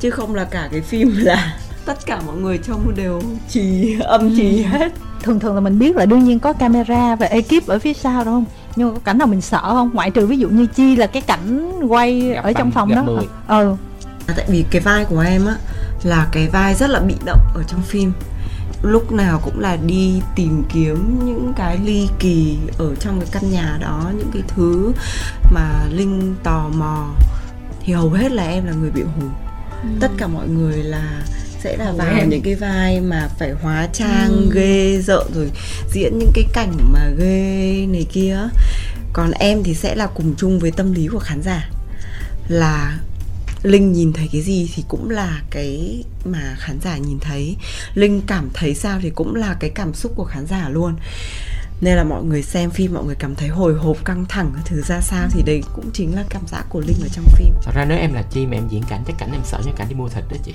Chứ 0.00 0.10
không 0.10 0.34
là 0.34 0.44
cả 0.44 0.68
cái 0.72 0.80
phim 0.80 1.16
là 1.16 1.54
tất 1.90 2.06
cả 2.06 2.20
mọi 2.26 2.36
người 2.36 2.58
trông 2.58 2.94
đều 2.96 3.22
trì 3.48 3.96
âm 4.00 4.36
trì 4.36 4.62
hết. 4.62 4.92
Thường 5.22 5.40
thường 5.40 5.54
là 5.54 5.60
mình 5.60 5.78
biết 5.78 5.96
là 5.96 6.06
đương 6.06 6.24
nhiên 6.24 6.38
có 6.38 6.52
camera 6.52 7.16
và 7.16 7.26
ekip 7.26 7.66
ở 7.66 7.78
phía 7.78 7.92
sau 7.92 8.24
đúng 8.24 8.34
không 8.34 8.44
nhưng 8.76 8.88
mà 8.88 8.94
có 8.94 9.00
cảnh 9.04 9.18
nào 9.18 9.26
mình 9.26 9.40
sợ 9.40 9.60
không? 9.62 9.90
Ngoại 9.94 10.10
trừ 10.10 10.26
ví 10.26 10.38
dụ 10.38 10.48
như 10.48 10.66
chi 10.66 10.96
là 10.96 11.06
cái 11.06 11.22
cảnh 11.22 11.72
quay 11.88 12.20
Gặp 12.20 12.44
ở 12.44 12.52
trong 12.52 12.70
phòng 12.70 12.88
gặp 12.88 12.94
đó. 12.94 13.02
mười. 13.02 13.24
ờ 13.46 13.76
tại 14.26 14.46
vì 14.48 14.64
cái 14.70 14.80
vai 14.80 15.04
của 15.04 15.20
em 15.20 15.46
á 15.46 15.56
là 16.02 16.28
cái 16.32 16.48
vai 16.48 16.74
rất 16.74 16.90
là 16.90 17.00
bị 17.00 17.14
động 17.24 17.40
ở 17.54 17.62
trong 17.62 17.82
phim. 17.82 18.12
Lúc 18.82 19.12
nào 19.12 19.40
cũng 19.44 19.60
là 19.60 19.76
đi 19.76 20.22
tìm 20.36 20.62
kiếm 20.72 21.20
những 21.24 21.52
cái 21.56 21.78
ly 21.84 22.08
kỳ 22.18 22.58
ở 22.78 22.94
trong 22.94 23.20
cái 23.20 23.28
căn 23.32 23.50
nhà 23.52 23.78
đó 23.80 24.10
những 24.18 24.30
cái 24.32 24.42
thứ 24.48 24.92
mà 25.54 25.84
linh 25.90 26.34
tò 26.42 26.68
mò. 26.74 27.06
Thì 27.84 27.92
hầu 27.92 28.10
hết 28.10 28.32
là 28.32 28.48
em 28.48 28.66
là 28.66 28.72
người 28.72 28.90
bị 28.90 29.02
hù. 29.02 29.26
Tất 30.00 30.10
cả 30.18 30.26
mọi 30.26 30.48
người 30.48 30.76
là 30.76 31.22
sẽ 31.62 31.76
là 31.76 31.92
vào 31.92 32.16
em. 32.16 32.30
những 32.30 32.42
cái 32.42 32.54
vai 32.54 33.00
mà 33.00 33.28
phải 33.38 33.50
hóa 33.50 33.88
trang 33.92 34.50
ghê 34.52 35.00
rợn 35.02 35.26
rồi 35.34 35.50
diễn 35.92 36.18
những 36.18 36.30
cái 36.34 36.44
cảnh 36.52 36.76
mà 36.92 37.10
ghê 37.18 37.86
này 37.88 38.06
kia. 38.12 38.38
Còn 39.12 39.30
em 39.30 39.62
thì 39.62 39.74
sẽ 39.74 39.94
là 39.94 40.06
cùng 40.06 40.34
chung 40.38 40.58
với 40.58 40.70
tâm 40.70 40.92
lý 40.92 41.06
của 41.06 41.18
khán 41.18 41.42
giả. 41.42 41.70
Là 42.48 42.98
linh 43.62 43.92
nhìn 43.92 44.12
thấy 44.12 44.28
cái 44.32 44.42
gì 44.42 44.70
thì 44.74 44.84
cũng 44.88 45.10
là 45.10 45.42
cái 45.50 46.04
mà 46.24 46.56
khán 46.58 46.78
giả 46.84 46.96
nhìn 46.96 47.18
thấy. 47.18 47.56
Linh 47.94 48.22
cảm 48.26 48.50
thấy 48.54 48.74
sao 48.74 48.98
thì 49.02 49.10
cũng 49.10 49.34
là 49.34 49.56
cái 49.60 49.70
cảm 49.74 49.94
xúc 49.94 50.12
của 50.16 50.24
khán 50.24 50.46
giả 50.46 50.68
luôn 50.68 50.96
nên 51.80 51.96
là 51.96 52.04
mọi 52.04 52.22
người 52.22 52.42
xem 52.42 52.70
phim 52.70 52.94
mọi 52.94 53.04
người 53.04 53.14
cảm 53.18 53.34
thấy 53.34 53.48
hồi 53.48 53.74
hộp 53.74 53.96
căng 54.04 54.24
thẳng 54.28 54.50
cái 54.54 54.62
thứ 54.66 54.82
ra 54.82 55.00
sao 55.00 55.26
thì 55.30 55.42
đấy 55.42 55.62
cũng 55.76 55.90
chính 55.92 56.14
là 56.16 56.22
cảm 56.30 56.42
giác 56.46 56.62
của 56.68 56.80
linh 56.80 56.96
ở 57.02 57.08
trong 57.12 57.24
phim. 57.36 57.54
Thật 57.62 57.72
ra 57.74 57.84
nếu 57.84 57.98
em 57.98 58.14
là 58.14 58.22
chi 58.30 58.46
mà 58.46 58.56
em 58.56 58.68
diễn 58.68 58.82
cảnh 58.88 59.00
chắc 59.06 59.18
cảnh 59.18 59.28
em 59.32 59.40
sợ 59.44 59.58
như 59.66 59.72
cảnh 59.76 59.86
đi 59.88 59.94
mua 59.94 60.08
thịt 60.08 60.24
đó 60.30 60.36
chị. 60.44 60.54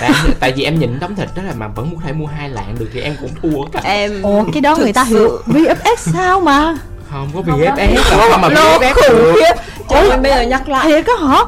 Tại, 0.00 0.10
tại 0.40 0.52
vì 0.56 0.64
em 0.64 0.78
nhịn 0.78 1.00
đóng 1.00 1.14
thịt 1.16 1.28
đó 1.36 1.42
là 1.42 1.52
mà 1.54 1.68
vẫn 1.68 1.90
có 1.96 2.00
thể 2.06 2.12
mua 2.12 2.26
hai 2.26 2.48
lạng 2.50 2.74
được 2.78 2.88
thì 2.94 3.00
em 3.00 3.14
cũng 3.20 3.30
thua 3.42 3.64
cảnh 3.72 3.82
em 3.84 4.22
ủa 4.22 4.44
cái 4.52 4.60
đó 4.60 4.76
người 4.76 4.92
ta 4.92 5.06
sự- 5.10 5.42
hiểu 5.46 5.64
VFX 5.64 5.96
sao 5.96 6.40
mà? 6.40 6.76
Không 7.10 7.28
có 7.34 7.40
VFS 7.40 7.96
không 8.02 8.40
mà 8.40 8.48
Nó 8.48 8.78
VFS 8.78 8.94
khủng 8.94 9.34
khiếp. 9.34 9.62
Trời 9.90 10.08
ơi, 10.08 10.18
bây 10.18 10.32
giờ 10.32 10.42
nhắc 10.42 10.68
lại. 10.68 10.86
thiệt 10.86 11.04
có 11.06 11.26
hả? 11.26 11.38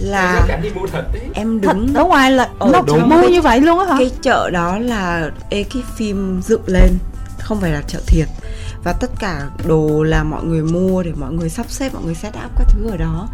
Là 0.00 0.44
cảnh 0.48 0.62
đi 0.62 0.70
mua 0.74 0.86
thịt 0.86 1.04
đấy. 1.12 1.22
em 1.34 1.60
đứng 1.60 1.94
ở 1.94 2.04
ngoài 2.04 2.30
là 2.30 2.48
Ờ, 2.58 2.70
nó 2.72 2.82
mua 2.96 3.28
như 3.28 3.42
vậy 3.42 3.60
luôn 3.60 3.78
á 3.78 3.84
hả? 3.86 3.94
Cái 3.98 4.10
chợ 4.22 4.50
đó 4.50 4.78
là 4.78 5.30
ekip 5.50 5.84
phim 5.96 6.40
dựng 6.42 6.62
lên 6.66 6.90
không 7.46 7.60
phải 7.60 7.70
là 7.70 7.82
chợ 7.88 8.00
thiệt. 8.06 8.28
Và 8.84 8.92
tất 8.92 9.10
cả 9.18 9.46
đồ 9.66 10.02
là 10.02 10.24
mọi 10.24 10.44
người 10.44 10.62
mua 10.62 11.02
để 11.02 11.12
mọi 11.16 11.32
người 11.32 11.48
sắp 11.48 11.66
xếp 11.68 11.94
mọi 11.94 12.02
người 12.04 12.14
set 12.14 12.34
up 12.44 12.50
các 12.58 12.64
thứ 12.68 12.90
ở 12.90 12.96
đó. 12.96 13.28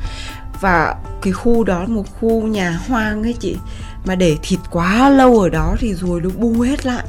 Và 0.61 0.97
cái 1.23 1.33
khu 1.33 1.65
đó 1.65 1.81
là 1.81 1.87
một 1.87 2.05
khu 2.21 2.43
nhà 2.43 2.81
hoang 2.89 3.23
ấy 3.23 3.35
chị. 3.41 3.57
Mà 4.05 4.15
để 4.15 4.37
thịt 4.43 4.61
quá 4.71 5.11
lâu 5.11 5.41
ở 5.41 5.49
đó 5.49 5.77
thì 5.79 5.95
ruồi 5.95 6.21
nó 6.21 6.31
bu 6.37 6.61
hết 6.61 6.87
lại 6.87 7.05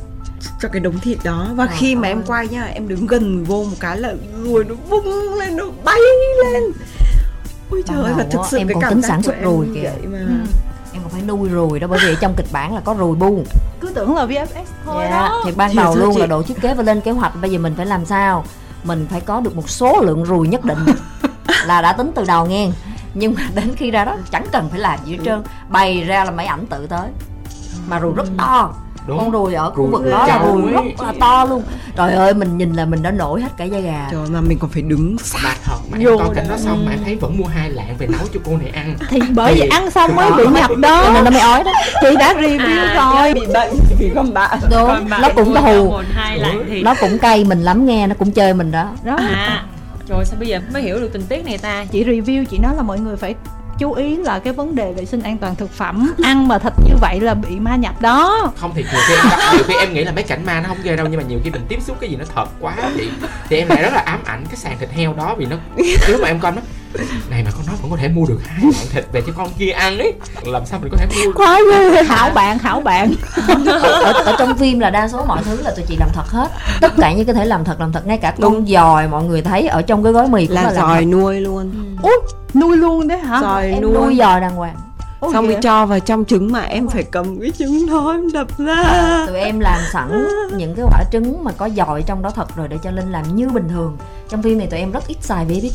cho 0.61 0.69
cái 0.69 0.79
đống 0.79 0.99
thịt 0.99 1.17
đó. 1.23 1.49
Và 1.55 1.67
khi 1.77 1.95
mà 1.95 2.07
em 2.07 2.23
quay 2.23 2.47
nhá 2.47 2.63
em 2.63 2.87
đứng 2.87 3.07
gần 3.07 3.43
vô 3.43 3.63
một 3.63 3.75
cái 3.79 3.99
là 3.99 4.13
ruồi 4.43 4.63
nó 4.63 4.75
bung 4.89 5.33
lên 5.39 5.57
nó 5.57 5.65
bay 5.85 5.99
lên. 6.43 6.63
Ôi 7.69 7.83
trời 7.87 8.03
ơi 8.03 8.13
và 8.17 8.25
thực 8.31 8.41
sự 8.51 8.57
em 8.57 8.67
cái 8.67 8.77
cảm 8.81 8.93
tính 8.93 9.01
giác 9.01 9.19
xuất 9.23 9.35
em 9.35 9.43
ruồi 9.43 9.67
kìa. 9.75 9.91
mà. 10.11 10.19
Còn 10.19 10.45
phải 11.13 11.21
nuôi 11.21 11.49
ruồi 11.49 11.79
đó 11.79 11.87
bởi 11.87 11.99
vì 12.03 12.15
trong 12.21 12.33
kịch 12.37 12.45
bản 12.51 12.75
là 12.75 12.81
có 12.85 12.93
ruồi 12.93 13.15
bu. 13.15 13.43
Cứ 13.81 13.89
tưởng 13.95 14.15
là 14.15 14.25
VFX 14.25 14.45
thôi 14.85 15.05
Dạ, 15.09 15.09
đó. 15.09 15.41
thì 15.45 15.51
ban 15.55 15.69
Thiệt 15.69 15.77
đầu 15.77 15.95
luôn 15.95 16.13
chị? 16.13 16.19
là 16.21 16.25
đội 16.27 16.43
thiết 16.43 16.61
kế 16.61 16.73
và 16.73 16.83
lên 16.83 17.01
kế 17.01 17.11
hoạch 17.11 17.33
bây 17.41 17.51
giờ 17.51 17.59
mình 17.59 17.73
phải 17.77 17.85
làm 17.85 18.05
sao? 18.05 18.43
Mình 18.83 19.07
phải 19.09 19.21
có 19.21 19.39
được 19.39 19.55
một 19.55 19.69
số 19.69 20.01
lượng 20.01 20.23
ruồi 20.23 20.47
nhất 20.47 20.65
định. 20.65 20.85
Là 21.65 21.81
đã 21.81 21.93
tính 21.93 22.11
từ 22.15 22.23
đầu 22.27 22.45
nghe. 22.45 22.69
Nhưng 23.13 23.33
mà 23.33 23.41
đến 23.55 23.73
khi 23.75 23.91
ra 23.91 24.05
đó 24.05 24.15
chẳng 24.31 24.45
cần 24.51 24.69
phải 24.69 24.79
làm 24.79 24.99
gì 25.05 25.11
hết 25.11 25.19
trơn. 25.25 25.43
Bày 25.69 26.03
ra 26.03 26.23
là 26.23 26.31
mấy 26.31 26.45
ảnh 26.45 26.65
tự 26.65 26.87
tới. 26.87 27.09
Mà 27.87 27.99
ruồi 27.99 28.13
rất 28.15 28.25
to 28.37 28.73
Đúng. 29.07 29.17
con 29.17 29.31
ruồi 29.31 29.53
ở 29.53 29.71
khu 29.71 29.87
vực 29.91 30.05
đó 30.11 30.27
là 30.27 30.39
ruồi 30.45 30.71
rất 30.71 30.81
là 30.99 31.13
to 31.19 31.45
luôn. 31.45 31.63
Trời 31.95 32.13
ơi 32.13 32.33
mình 32.33 32.57
nhìn 32.57 32.73
là 32.73 32.85
mình 32.85 33.03
đã 33.03 33.11
nổi 33.11 33.41
hết 33.41 33.49
cả 33.57 33.63
da 33.63 33.79
gà. 33.79 34.07
Trời 34.11 34.19
ơi, 34.21 34.29
mà 34.29 34.41
mình 34.41 34.59
còn 34.59 34.69
phải 34.69 34.81
đứng 34.81 35.15
mà 35.43 35.55
thật 35.63 35.77
mà 35.91 35.97
Vô 36.01 36.17
coi 36.17 36.35
cảnh 36.35 36.45
đó 36.49 36.57
xong 36.57 36.85
mà 36.85 36.91
em 36.91 36.99
thấy 37.05 37.15
vẫn 37.15 37.37
mua 37.37 37.45
hai 37.45 37.69
lạng 37.69 37.95
về 37.97 38.07
nấu 38.07 38.21
cho 38.33 38.39
cô 38.45 38.57
này 38.57 38.69
ăn. 38.73 38.95
Thì 39.09 39.19
bởi 39.35 39.53
vì 39.53 39.67
ăn 39.67 39.91
xong 39.91 40.15
mới 40.15 40.31
bị 40.31 40.43
nhập 40.53 40.69
cho 40.69 40.75
đó. 40.75 41.11
nên 41.13 41.23
nó 41.23 41.31
mới 41.31 41.39
ói 41.39 41.63
đó. 41.63 41.71
Chị 42.01 42.15
đã 42.19 42.33
review 42.33 42.87
À, 42.87 43.13
rồi. 43.13 43.33
bị 43.33 43.41
bệnh. 43.53 43.71
Vì 43.99 44.11
con 44.15 44.33
bạn 44.33 44.59
đúng 44.71 45.09
bạn 45.09 45.21
nó 45.21 45.29
cũng 45.35 45.49
mua 45.49 45.55
cho 45.55 45.61
hù 45.61 45.89
một 45.89 46.01
hai 46.13 46.37
lạng 46.39 46.63
thì 46.69 46.81
nó 46.81 46.93
cũng 46.99 47.19
cay 47.19 47.43
mình 47.43 47.61
lắm 47.61 47.85
nghe 47.85 48.07
nó 48.07 48.15
cũng 48.19 48.31
chơi 48.31 48.53
mình 48.53 48.71
đó. 48.71 48.89
Đó. 49.03 49.15
À 49.15 49.63
trời 50.09 50.25
sao 50.25 50.39
bây 50.39 50.47
giờ 50.47 50.59
mới 50.73 50.81
hiểu 50.81 50.99
được 50.99 51.09
tình 51.13 51.23
tiết 51.29 51.45
này 51.45 51.57
ta? 51.57 51.85
Chị 51.91 52.03
review 52.03 52.45
chị 52.45 52.57
nói 52.57 52.75
là 52.75 52.81
mọi 52.81 52.99
người 52.99 53.17
phải 53.17 53.35
chú 53.79 53.93
ý 53.93 54.15
là 54.17 54.39
cái 54.39 54.53
vấn 54.53 54.75
đề 54.75 54.93
vệ 54.93 55.05
sinh 55.05 55.21
an 55.21 55.37
toàn 55.37 55.55
thực 55.55 55.71
phẩm 55.71 56.13
ăn 56.23 56.47
mà 56.47 56.59
thịt 56.59 56.73
như 56.85 56.95
vậy 57.01 57.19
là 57.19 57.33
bị 57.33 57.59
ma 57.59 57.75
nhập 57.75 58.01
đó. 58.01 58.51
Không 58.57 58.71
thì 58.75 58.83
nhiều 58.91 59.01
khi, 59.07 59.13
em, 59.13 59.55
nhiều 59.55 59.63
khi 59.67 59.73
em 59.79 59.93
nghĩ 59.93 60.03
là 60.03 60.11
mấy 60.11 60.23
cảnh 60.23 60.45
ma 60.45 60.59
nó 60.61 60.67
không 60.67 60.77
ghê 60.83 60.95
đâu 60.95 61.07
nhưng 61.09 61.19
mà 61.19 61.25
nhiều 61.27 61.39
khi 61.43 61.49
mình 61.49 61.65
tiếp 61.69 61.79
xúc 61.81 61.97
cái 61.99 62.09
gì 62.09 62.15
nó 62.15 62.25
thật 62.35 62.45
quá 62.59 62.75
thì 62.95 63.09
thì 63.49 63.57
em 63.57 63.67
lại 63.67 63.81
rất 63.81 63.93
là 63.93 64.01
ám 64.01 64.19
ảnh 64.25 64.43
cái 64.45 64.55
sàn 64.55 64.77
thịt 64.79 64.89
heo 64.91 65.13
đó 65.13 65.35
vì 65.37 65.45
nó 65.45 65.55
lúc 66.07 66.21
mà 66.21 66.27
em 66.27 66.39
coi 66.39 66.51
nó 66.51 66.61
này 67.29 67.43
mà 67.43 67.51
con 67.51 67.65
nó 67.67 67.73
vẫn 67.81 67.91
có 67.91 67.97
thể 67.97 68.07
mua 68.07 68.25
được 68.25 68.39
hai 68.45 68.63
lạng 68.63 68.85
thịt 68.91 69.05
về 69.11 69.21
cho 69.27 69.33
con 69.37 69.49
kia 69.57 69.69
ăn 69.69 69.97
ấy. 69.97 70.13
Làm 70.43 70.65
sao 70.65 70.79
mình 70.79 70.91
có 70.91 70.97
thể 70.97 71.05
mua 71.05 71.25
được? 71.25 71.31
Khoái 71.35 71.61
ghê. 71.71 72.03
Hảo 72.03 72.29
bạn 72.29 72.57
hảo 72.57 72.81
bạn. 72.81 73.13
Ở, 73.67 74.11
ở 74.11 74.35
trong 74.39 74.57
phim 74.57 74.79
là 74.79 74.89
đa 74.89 75.07
số 75.07 75.25
mọi 75.25 75.43
thứ 75.43 75.61
là 75.61 75.71
tụi 75.75 75.85
chị 75.87 75.95
làm 75.99 76.09
thật 76.13 76.27
hết. 76.27 76.51
Tất 76.81 76.93
cả 76.97 77.13
những 77.13 77.25
cái 77.25 77.35
thể 77.35 77.45
làm 77.45 77.63
thật 77.63 77.79
làm 77.79 77.91
thật. 77.91 78.07
Ngay 78.07 78.17
cả 78.17 78.33
con 78.41 78.67
giòi 78.67 79.07
mọi 79.07 79.23
người 79.23 79.41
thấy 79.41 79.67
ở 79.67 79.81
trong 79.81 80.03
cái 80.03 80.13
gói 80.13 80.27
mì 80.27 80.47
cũng 80.47 80.55
là, 80.55 80.61
là 80.61 80.71
làm 80.71 80.75
giòi 80.75 81.01
thật. 81.01 81.07
nuôi 81.07 81.41
luôn. 81.41 81.71
Ui 82.01 82.13
nuôi 82.53 82.77
luôn 82.77 83.07
đấy 83.07 83.17
hả? 83.17 83.39
Giòi 83.41 83.71
em 83.71 83.81
nuôi 83.81 83.93
nuôi. 83.93 84.15
giòi 84.17 84.41
đàng 84.41 84.55
hoàng. 84.55 84.75
Ôi 85.19 85.31
xong 85.33 85.47
rồi 85.47 85.57
cho 85.61 85.85
vào 85.85 85.99
trong 85.99 86.25
trứng 86.25 86.51
mà 86.51 86.61
em 86.61 86.87
phải 86.87 87.03
cầm 87.03 87.39
cái 87.41 87.51
trứng 87.51 87.87
đó 87.89 88.11
em 88.11 88.31
đập 88.31 88.47
ra. 88.57 88.75
À, 88.75 89.23
tụi 89.27 89.39
em 89.39 89.59
làm 89.59 89.79
sẵn 89.93 90.27
những 90.57 90.75
cái 90.75 90.85
quả 90.85 91.03
trứng 91.11 91.43
mà 91.43 91.51
có 91.51 91.69
dòi 91.69 92.01
trong 92.01 92.21
đó 92.21 92.29
thật 92.35 92.55
rồi 92.55 92.67
để 92.67 92.77
cho 92.83 92.91
linh 92.91 93.11
làm 93.11 93.35
như 93.35 93.49
bình 93.49 93.69
thường. 93.69 93.97
Trong 94.29 94.41
phim 94.41 94.57
này 94.57 94.67
tụi 94.67 94.79
em 94.79 94.91
rất 94.91 95.07
ít 95.07 95.17
xài 95.21 95.45
baby 95.45 95.71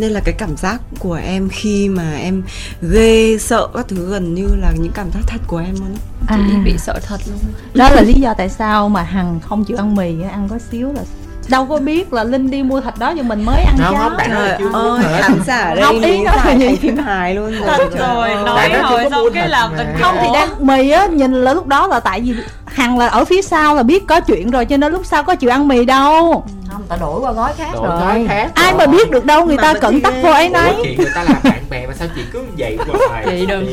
nên 0.00 0.12
là 0.12 0.20
cái 0.20 0.34
cảm 0.38 0.56
giác 0.56 0.78
của 0.98 1.14
em 1.24 1.48
khi 1.52 1.88
mà 1.88 2.12
em 2.22 2.42
ghê 2.82 3.38
sợ 3.40 3.68
các 3.74 3.86
thứ 3.88 4.10
gần 4.10 4.34
như 4.34 4.46
là 4.62 4.72
những 4.80 4.92
cảm 4.94 5.10
giác 5.14 5.20
thật 5.26 5.40
của 5.46 5.58
em 5.58 5.74
luôn 5.74 5.96
à, 6.28 6.38
chị 6.50 6.56
bị 6.64 6.74
sợ 6.78 6.98
thật 7.06 7.20
luôn 7.26 7.38
đó 7.74 7.88
là 7.90 8.02
lý 8.02 8.12
do 8.12 8.34
tại 8.34 8.48
sao 8.48 8.88
mà 8.88 9.02
hằng 9.02 9.40
không 9.48 9.64
chịu 9.64 9.76
ăn 9.76 9.94
mì 9.94 10.22
á, 10.22 10.28
ăn 10.30 10.48
có 10.50 10.58
xíu 10.70 10.92
là 10.92 11.02
đâu 11.48 11.66
có 11.66 11.78
biết 11.78 12.12
là 12.12 12.24
linh 12.24 12.50
đi 12.50 12.62
mua 12.62 12.80
thịt 12.80 12.94
đó 12.98 13.12
nhưng 13.16 13.28
mình 13.28 13.44
mới 13.44 13.62
ăn 13.62 13.76
Không, 13.78 13.94
cháo 13.94 14.08
không, 14.08 14.16
bạn 14.18 14.30
là 14.32 14.56
chưa 14.58 14.72
ơi 14.72 15.00
hả? 15.02 15.20
khán 15.22 15.38
giả 15.46 15.56
ở 15.60 15.74
đây 15.74 15.84
Không, 15.84 16.02
ý 16.02 16.22
nói 16.22 16.36
là 16.44 16.52
gì? 16.54 16.76
phim 16.76 16.96
hài 16.96 17.34
luôn 17.34 17.50
rồi 17.50 17.60
Thật 17.66 17.88
Trời 17.92 18.14
rồi, 18.14 18.30
ơi. 18.32 18.44
nói 18.44 18.82
hồi 18.82 19.04
có 19.04 19.10
xong 19.10 19.26
cái 19.34 19.48
mà. 19.48 19.70
tình 19.78 19.88
không 20.00 20.16
thì 20.20 20.28
đang 20.34 20.66
mì 20.66 20.90
á 20.90 21.06
nhìn 21.06 21.32
là 21.32 21.54
lúc 21.54 21.66
đó 21.66 21.86
là 21.86 22.00
tại 22.00 22.20
vì 22.20 22.34
hằng 22.64 22.98
là 22.98 23.06
ở 23.06 23.24
phía 23.24 23.42
sau 23.42 23.74
là 23.74 23.82
biết 23.82 24.06
có 24.06 24.20
chuyện 24.20 24.50
rồi 24.50 24.64
cho 24.64 24.76
nên 24.76 24.92
lúc 24.92 25.02
sau 25.06 25.22
có 25.22 25.34
chịu 25.34 25.50
ăn 25.50 25.68
mì 25.68 25.84
đâu 25.84 26.44
không 26.72 26.82
ta 26.88 26.96
đổi 26.96 27.20
qua 27.20 27.32
gói 27.32 27.52
khác 27.56 27.70
Đổi 27.74 27.86
rồi. 27.86 28.00
gói 28.00 28.24
khác 28.28 28.50
ai 28.54 28.72
rồi. 28.72 28.78
mà 28.78 28.92
biết 28.92 29.10
được 29.10 29.24
đâu 29.24 29.46
người 29.46 29.56
Mà 29.56 29.62
ta 29.62 29.74
cẩn 29.80 30.00
tắc 30.00 30.14
vô 30.22 30.30
ấy 30.30 30.48
nấy. 30.48 30.72
chị 30.84 30.96
người 30.96 31.10
ta 31.14 31.22
là 31.22 31.34
bạn 31.44 31.62
bè 31.70 31.86
mà 31.86 31.94
sao 31.98 32.08
chị 32.14 32.20
cứ 32.32 32.44
vậy 32.58 32.78
hoài? 33.08 33.24
Chị 33.30 33.46
đừng. 33.46 33.66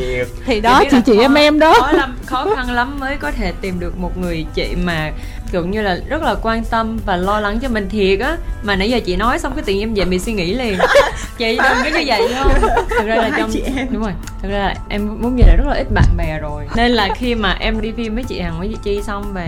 Thì 0.45 0.61
đó 0.61 0.83
chị 0.91 0.97
chị 1.05 1.15
khó- 1.15 1.21
em 1.21 1.33
em 1.33 1.59
đó. 1.59 1.73
khó 1.81 1.91
lắm 1.91 2.17
khó 2.25 2.47
khăn 2.55 2.71
lắm 2.71 2.99
mới 2.99 3.15
có 3.17 3.31
thể 3.31 3.53
tìm 3.61 3.79
được 3.79 3.97
một 3.99 4.17
người 4.17 4.45
chị 4.53 4.75
mà 4.83 5.11
kiểu 5.51 5.65
như 5.65 5.81
là 5.81 5.97
rất 6.09 6.21
là 6.23 6.35
quan 6.41 6.63
tâm 6.63 6.99
và 7.05 7.15
lo 7.15 7.39
lắng 7.39 7.59
cho 7.61 7.69
mình 7.69 7.89
thiệt 7.89 8.19
á. 8.19 8.37
Mà 8.63 8.75
nãy 8.75 8.89
giờ 8.89 8.99
chị 9.05 9.15
nói 9.15 9.39
xong 9.39 9.53
cái 9.55 9.63
nhiên 9.67 9.79
em 9.79 9.93
dậy 9.93 10.05
mình 10.05 10.19
suy 10.19 10.33
nghĩ 10.33 10.53
liền. 10.53 10.77
Chị 11.37 11.57
đừng 11.63 11.83
có 11.83 11.99
như 11.99 12.03
vậy 12.07 12.27
không 12.39 12.51
thực 12.89 13.05
ra 13.05 13.15
là 13.15 13.29
trong 13.37 13.49
đúng 13.91 14.01
rồi. 14.03 14.11
Thực 14.41 14.49
ra 14.51 14.57
là 14.59 14.75
em 14.89 15.07
muốn 15.21 15.35
vậy 15.35 15.47
là 15.47 15.55
rất 15.55 15.63
là 15.67 15.73
ít 15.75 15.87
bạn 15.93 16.17
bè 16.17 16.39
rồi. 16.41 16.63
Nên 16.75 16.91
là 16.91 17.09
khi 17.15 17.35
mà 17.35 17.57
em 17.59 17.81
đi 17.81 17.91
phim 17.97 18.15
với 18.15 18.23
chị 18.23 18.39
hằng 18.39 18.59
với 18.59 18.67
chị 18.67 18.77
chi 18.83 19.01
xong 19.03 19.33
về 19.33 19.47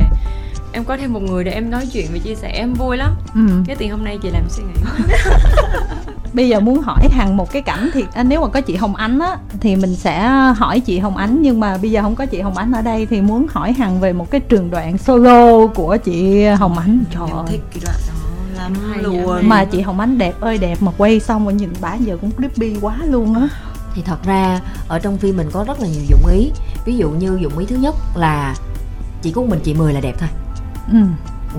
em 0.72 0.84
có 0.84 0.98
thêm 0.98 1.14
một 1.14 1.22
người 1.22 1.44
để 1.44 1.52
em 1.52 1.70
nói 1.70 1.88
chuyện 1.94 2.06
và 2.14 2.18
chia 2.18 2.36
sẻ 2.36 2.52
em 2.54 2.74
vui 2.74 2.98
lắm. 2.98 3.16
Ừ. 3.36 3.42
cái 3.68 3.76
tiền 3.76 3.92
hôm 3.92 4.04
nay 4.04 4.18
chị 4.24 4.30
làm 4.30 4.50
suy 4.50 4.64
nghĩ. 4.64 4.82
Bây 6.34 6.50
giờ 6.50 6.60
muốn 6.60 6.82
hỏi 6.82 7.08
hằng 7.12 7.38
một 7.38 7.52
cái 7.52 7.62
cảnh 7.62 7.90
thì 7.94 8.06
à, 8.14 8.24
nếu 8.24 8.42
mà 8.42 8.48
có 8.48 8.62
chị 8.62 8.76
hồng 8.76 8.96
ánh 8.96 9.20
á 9.20 9.38
thì 9.60 9.76
mình 9.76 9.96
sẽ 9.96 10.28
hỏi 10.58 10.80
chị 10.80 11.00
hồng 11.00 11.18
ánh. 11.18 11.42
Nhưng 11.42 11.60
mà 11.60 11.78
bây 11.78 11.92
giờ 11.92 12.02
không 12.02 12.16
có 12.16 12.26
chị 12.26 12.42
hồng 12.42 12.58
ánh 12.58 12.72
ở 12.72 12.82
đây 12.82 13.06
thì 13.06 13.22
muốn 13.22 13.48
hỏi 13.50 13.74
hằng 13.74 14.00
về 14.00 14.14
một 14.14 14.32
cái 14.32 14.42
trường 14.42 14.72
đoạn 14.72 14.98
solo 14.98 15.68
của 15.68 15.98
chị 15.98 16.46
hồng 16.46 16.78
ánh. 16.78 17.04
Trời 17.14 17.28
em 17.28 17.36
ơi. 17.38 17.46
thích 17.48 17.62
cái 17.72 17.82
đoạn 17.86 17.96
đó 18.08 18.64
lắm 18.64 18.74
Hay 18.94 19.04
luôn. 19.04 19.50
mà 19.50 19.66
chị 19.66 19.82
hồng 19.82 20.00
ánh 20.00 20.18
đẹp 20.18 20.34
ơi 20.42 20.58
đẹp 20.58 20.78
mà 20.82 20.92
quay 20.98 21.20
xong 21.20 21.44
rồi 21.44 21.54
nhìn 21.54 21.74
bả 21.82 21.96
giờ 21.96 22.18
cũng 22.22 22.32
creepy 22.32 22.76
quá 22.82 22.98
luôn 23.06 23.34
á. 23.36 23.48
Thì 23.96 24.02
thật 24.06 24.24
ra 24.26 24.60
ở 24.88 25.00
trong 25.00 25.18
phim 25.18 25.38
mình 25.38 25.50
có 25.52 25.64
rất 25.68 25.80
là 25.82 25.88
nhiều 25.88 26.04
dụng 26.10 26.26
ý. 26.32 26.52
Ví 26.86 26.98
dụ 26.98 27.10
như 27.10 27.38
dụng 27.42 27.58
ý 27.58 27.66
thứ 27.66 27.76
nhất 27.76 27.96
là 28.16 28.56
chỉ 29.22 29.32
có 29.32 29.42
mình 29.42 29.60
chị 29.64 29.74
mười 29.74 29.94
là 29.94 30.00
đẹp 30.00 30.16
thôi 30.20 30.30
ừ. 30.92 30.98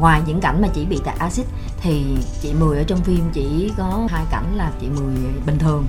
ngoài 0.01 0.23
những 0.27 0.41
cảnh 0.41 0.63
mà 0.63 0.69
chỉ 0.75 0.85
bị 0.85 1.01
tạt 1.05 1.19
axit 1.19 1.47
thì 1.81 2.17
chị 2.43 2.53
mười 2.55 2.79
ở 2.79 2.85
trong 2.85 3.01
phim 3.01 3.31
chỉ 3.33 3.73
có 3.77 4.07
hai 4.11 4.25
cảnh 4.31 4.57
là 4.57 4.73
chị 4.81 4.87
mười 4.89 5.15
bình 5.47 5.59
thường. 5.59 5.87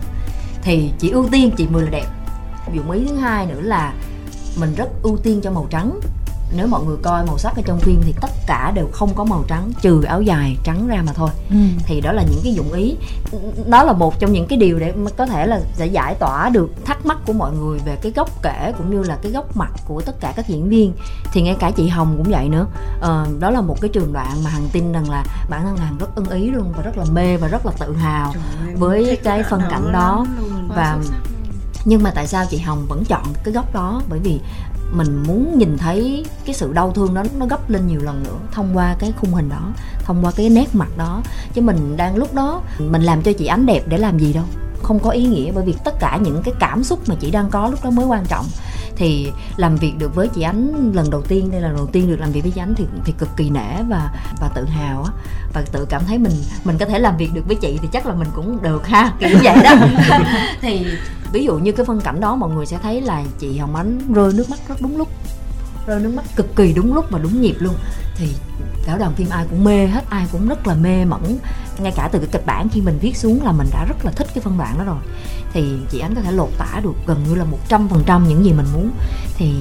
Thì 0.61 0.91
chỉ 0.99 1.09
ưu 1.09 1.27
tiên 1.31 1.51
chị 1.57 1.67
mười 1.67 1.83
là 1.83 1.89
đẹp. 1.89 2.07
Dụng 2.73 2.91
ý 2.91 3.05
thứ 3.09 3.15
hai 3.15 3.45
nữa 3.45 3.61
là 3.61 3.93
mình 4.59 4.75
rất 4.75 4.89
ưu 5.03 5.17
tiên 5.17 5.41
cho 5.43 5.51
màu 5.51 5.67
trắng 5.69 5.99
nếu 6.55 6.67
mọi 6.67 6.83
người 6.83 6.97
coi 7.03 7.25
màu 7.25 7.37
sắc 7.37 7.55
ở 7.55 7.61
trong 7.65 7.79
phim 7.79 8.01
thì 8.05 8.13
tất 8.21 8.31
cả 8.47 8.71
đều 8.75 8.87
không 8.91 9.13
có 9.15 9.23
màu 9.23 9.43
trắng 9.47 9.71
trừ 9.81 10.03
áo 10.03 10.21
dài 10.21 10.57
trắng 10.63 10.87
ra 10.87 11.01
mà 11.05 11.13
thôi. 11.13 11.29
Ừ. 11.49 11.55
thì 11.85 12.01
đó 12.01 12.11
là 12.11 12.23
những 12.31 12.39
cái 12.43 12.53
dụng 12.53 12.73
ý. 12.73 12.95
Đó 13.67 13.83
là 13.83 13.93
một 13.93 14.19
trong 14.19 14.33
những 14.33 14.47
cái 14.47 14.57
điều 14.59 14.79
để 14.79 14.93
có 15.17 15.25
thể 15.25 15.47
là 15.47 15.61
sẽ 15.73 15.85
giải 15.85 16.15
tỏa 16.15 16.49
được 16.49 16.85
thắc 16.85 17.05
mắc 17.05 17.17
của 17.25 17.33
mọi 17.33 17.51
người 17.51 17.79
về 17.85 17.95
cái 18.01 18.11
góc 18.15 18.29
kể 18.43 18.73
cũng 18.77 18.91
như 18.91 19.03
là 19.03 19.17
cái 19.23 19.31
góc 19.31 19.57
mặt 19.57 19.71
của 19.87 20.01
tất 20.01 20.19
cả 20.19 20.33
các 20.35 20.47
diễn 20.47 20.69
viên. 20.69 20.93
Thì 21.33 21.41
ngay 21.41 21.55
cả 21.59 21.71
chị 21.71 21.87
hồng 21.87 22.13
cũng 22.17 22.31
vậy 22.31 22.49
nữa. 22.49 22.65
Ờ, 23.01 23.27
đó 23.39 23.49
là 23.49 23.61
một 23.61 23.81
cái 23.81 23.89
trường 23.93 24.13
đoạn 24.13 24.43
mà 24.43 24.49
hằng 24.49 24.67
tin 24.71 24.91
rằng 24.91 25.09
là 25.09 25.23
bản 25.49 25.61
thân 25.63 25.77
hằng 25.77 25.97
rất 25.97 26.15
ưng 26.15 26.29
ý 26.29 26.49
luôn 26.49 26.73
và 26.77 26.83
rất 26.83 26.97
là 26.97 27.05
mê 27.11 27.37
và 27.37 27.47
rất 27.47 27.65
là 27.65 27.71
tự 27.79 27.95
hào 27.95 28.33
Trời 28.33 28.75
với 28.75 29.17
cái 29.23 29.43
phân 29.49 29.61
cảnh 29.69 29.91
đó. 29.93 30.25
luôn. 30.39 30.67
và 30.75 30.97
nhưng 31.85 32.03
mà 32.03 32.11
tại 32.15 32.27
sao 32.27 32.45
chị 32.49 32.57
hồng 32.57 32.85
vẫn 32.89 33.05
chọn 33.05 33.23
cái 33.43 33.53
góc 33.53 33.73
đó? 33.73 34.01
Bởi 34.09 34.19
vì 34.19 34.39
mình 34.91 35.23
muốn 35.27 35.57
nhìn 35.57 35.77
thấy 35.77 36.25
cái 36.45 36.55
sự 36.55 36.73
đau 36.73 36.91
thương 36.91 37.13
đó 37.13 37.23
nó 37.37 37.45
gấp 37.45 37.69
lên 37.69 37.87
nhiều 37.87 37.99
lần 38.03 38.23
nữa 38.23 38.37
thông 38.51 38.77
qua 38.77 38.95
cái 38.99 39.13
khung 39.17 39.33
hình 39.33 39.49
đó, 39.49 39.71
thông 40.03 40.25
qua 40.25 40.31
cái 40.35 40.49
nét 40.49 40.75
mặt 40.75 40.89
đó. 40.97 41.21
Chứ 41.53 41.61
mình 41.61 41.97
đang 41.97 42.15
lúc 42.15 42.33
đó, 42.33 42.61
mình 42.79 43.01
làm 43.01 43.21
cho 43.21 43.33
chị 43.33 43.45
ánh 43.45 43.65
đẹp 43.65 43.83
để 43.87 43.97
làm 43.97 44.19
gì 44.19 44.33
đâu, 44.33 44.45
không 44.83 44.99
có 44.99 45.09
ý 45.09 45.25
nghĩa 45.25 45.51
bởi 45.51 45.65
vì 45.65 45.75
tất 45.83 45.99
cả 45.99 46.19
những 46.23 46.41
cái 46.43 46.53
cảm 46.59 46.83
xúc 46.83 46.99
mà 47.09 47.15
chị 47.19 47.31
đang 47.31 47.49
có 47.49 47.67
lúc 47.67 47.83
đó 47.83 47.89
mới 47.89 48.05
quan 48.05 48.25
trọng 48.25 48.45
thì 48.95 49.31
làm 49.57 49.75
việc 49.75 49.93
được 49.97 50.15
với 50.15 50.27
chị 50.27 50.41
ánh 50.41 50.91
lần 50.93 51.09
đầu 51.09 51.21
tiên, 51.21 51.51
đây 51.51 51.61
là 51.61 51.67
lần 51.67 51.77
đầu 51.77 51.87
tiên 51.87 52.07
được 52.07 52.19
làm 52.19 52.31
việc 52.31 52.41
với 52.41 52.51
chị 52.51 52.61
ánh 52.61 52.73
thì 52.75 52.85
thì 53.05 53.13
cực 53.17 53.29
kỳ 53.37 53.49
nể 53.49 53.83
và 53.89 54.11
và 54.41 54.49
tự 54.55 54.65
hào 54.65 55.03
á. 55.03 55.11
Và 55.53 55.63
tự 55.71 55.85
cảm 55.89 56.01
thấy 56.07 56.17
mình 56.17 56.33
mình 56.63 56.77
có 56.77 56.85
thể 56.85 56.99
làm 56.99 57.17
việc 57.17 57.29
được 57.33 57.47
với 57.47 57.55
chị 57.55 57.79
thì 57.81 57.87
chắc 57.91 58.05
là 58.05 58.13
mình 58.13 58.27
cũng 58.35 58.61
được 58.61 58.87
ha, 58.87 59.13
kiểu 59.19 59.37
vậy 59.43 59.57
đó. 59.63 59.75
Thì 60.61 60.85
ví 61.33 61.43
dụ 61.43 61.57
như 61.57 61.71
cái 61.71 61.85
phân 61.85 62.01
cảnh 62.01 62.19
đó 62.19 62.35
mọi 62.35 62.49
người 62.49 62.65
sẽ 62.65 62.77
thấy 62.83 63.01
là 63.01 63.23
chị 63.39 63.57
hồng 63.57 63.75
ánh 63.75 64.13
rơi 64.13 64.33
nước 64.33 64.49
mắt 64.49 64.59
rất 64.67 64.81
đúng 64.81 64.97
lúc, 64.97 65.07
rơi 65.87 65.99
nước 65.99 66.13
mắt 66.15 66.25
cực 66.35 66.55
kỳ 66.55 66.73
đúng 66.73 66.93
lúc 66.93 67.05
và 67.09 67.19
đúng 67.19 67.41
nhịp 67.41 67.55
luôn. 67.59 67.75
Thì 68.15 68.27
cả 68.85 68.97
đoàn 68.97 69.13
phim 69.13 69.29
ai 69.29 69.45
cũng 69.49 69.63
mê 69.63 69.87
hết, 69.87 70.03
ai 70.09 70.25
cũng 70.31 70.47
rất 70.47 70.67
là 70.67 70.75
mê 70.75 71.05
mẩn. 71.05 71.37
Ngay 71.79 71.93
cả 71.95 72.09
từ 72.11 72.19
cái 72.19 72.27
kịch 72.31 72.45
bản 72.45 72.69
khi 72.69 72.81
mình 72.81 72.97
viết 73.01 73.17
xuống 73.17 73.43
là 73.43 73.51
mình 73.51 73.67
đã 73.71 73.85
rất 73.85 74.05
là 74.05 74.11
thích 74.11 74.27
cái 74.33 74.41
phân 74.41 74.57
đoạn 74.57 74.77
đó 74.77 74.83
rồi 74.83 74.99
thì 75.53 75.77
chị 75.89 75.99
ánh 75.99 76.15
có 76.15 76.21
thể 76.21 76.31
lột 76.31 76.49
tả 76.57 76.79
được 76.83 76.93
gần 77.05 77.23
như 77.29 77.35
là 77.35 77.43
một 77.43 77.57
trăm 77.67 77.87
phần 77.87 78.03
trăm 78.05 78.27
những 78.27 78.45
gì 78.45 78.53
mình 78.53 78.65
muốn. 78.73 78.91
Thì 79.37 79.53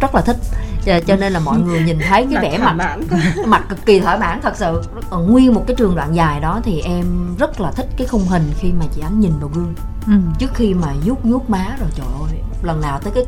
rất 0.00 0.14
là 0.14 0.20
thích. 0.20 0.36
Cho, 0.84 1.00
cho 1.06 1.16
nên 1.16 1.32
là 1.32 1.40
mọi 1.40 1.58
người 1.60 1.82
nhìn 1.82 1.98
thấy 2.08 2.26
cái 2.32 2.42
vẻ 2.42 2.58
mặt 2.58 2.96
mặt 3.46 3.64
cực 3.68 3.86
kỳ 3.86 4.00
thoải 4.00 4.18
mãn 4.18 4.40
thật 4.42 4.56
sự. 4.56 4.82
Còn 5.10 5.32
nguyên 5.32 5.54
một 5.54 5.64
cái 5.66 5.76
trường 5.76 5.96
đoạn 5.96 6.14
dài 6.14 6.40
đó 6.40 6.60
thì 6.64 6.80
em 6.80 7.36
rất 7.38 7.60
là 7.60 7.70
thích 7.70 7.86
cái 7.96 8.06
khung 8.06 8.26
hình 8.28 8.50
khi 8.58 8.72
mà 8.72 8.86
chị 8.94 9.00
ánh 9.00 9.20
nhìn 9.20 9.32
vào 9.40 9.50
gương. 9.54 9.74
Ừ. 10.06 10.12
trước 10.38 10.54
khi 10.54 10.74
mà 10.74 10.94
vuốt 11.04 11.24
vuốt 11.24 11.50
má 11.50 11.76
rồi 11.80 11.88
trời 11.94 12.06
ơi 12.06 12.40
lần 12.62 12.80
nào 12.80 13.00
tới 13.00 13.12
cái 13.14 13.24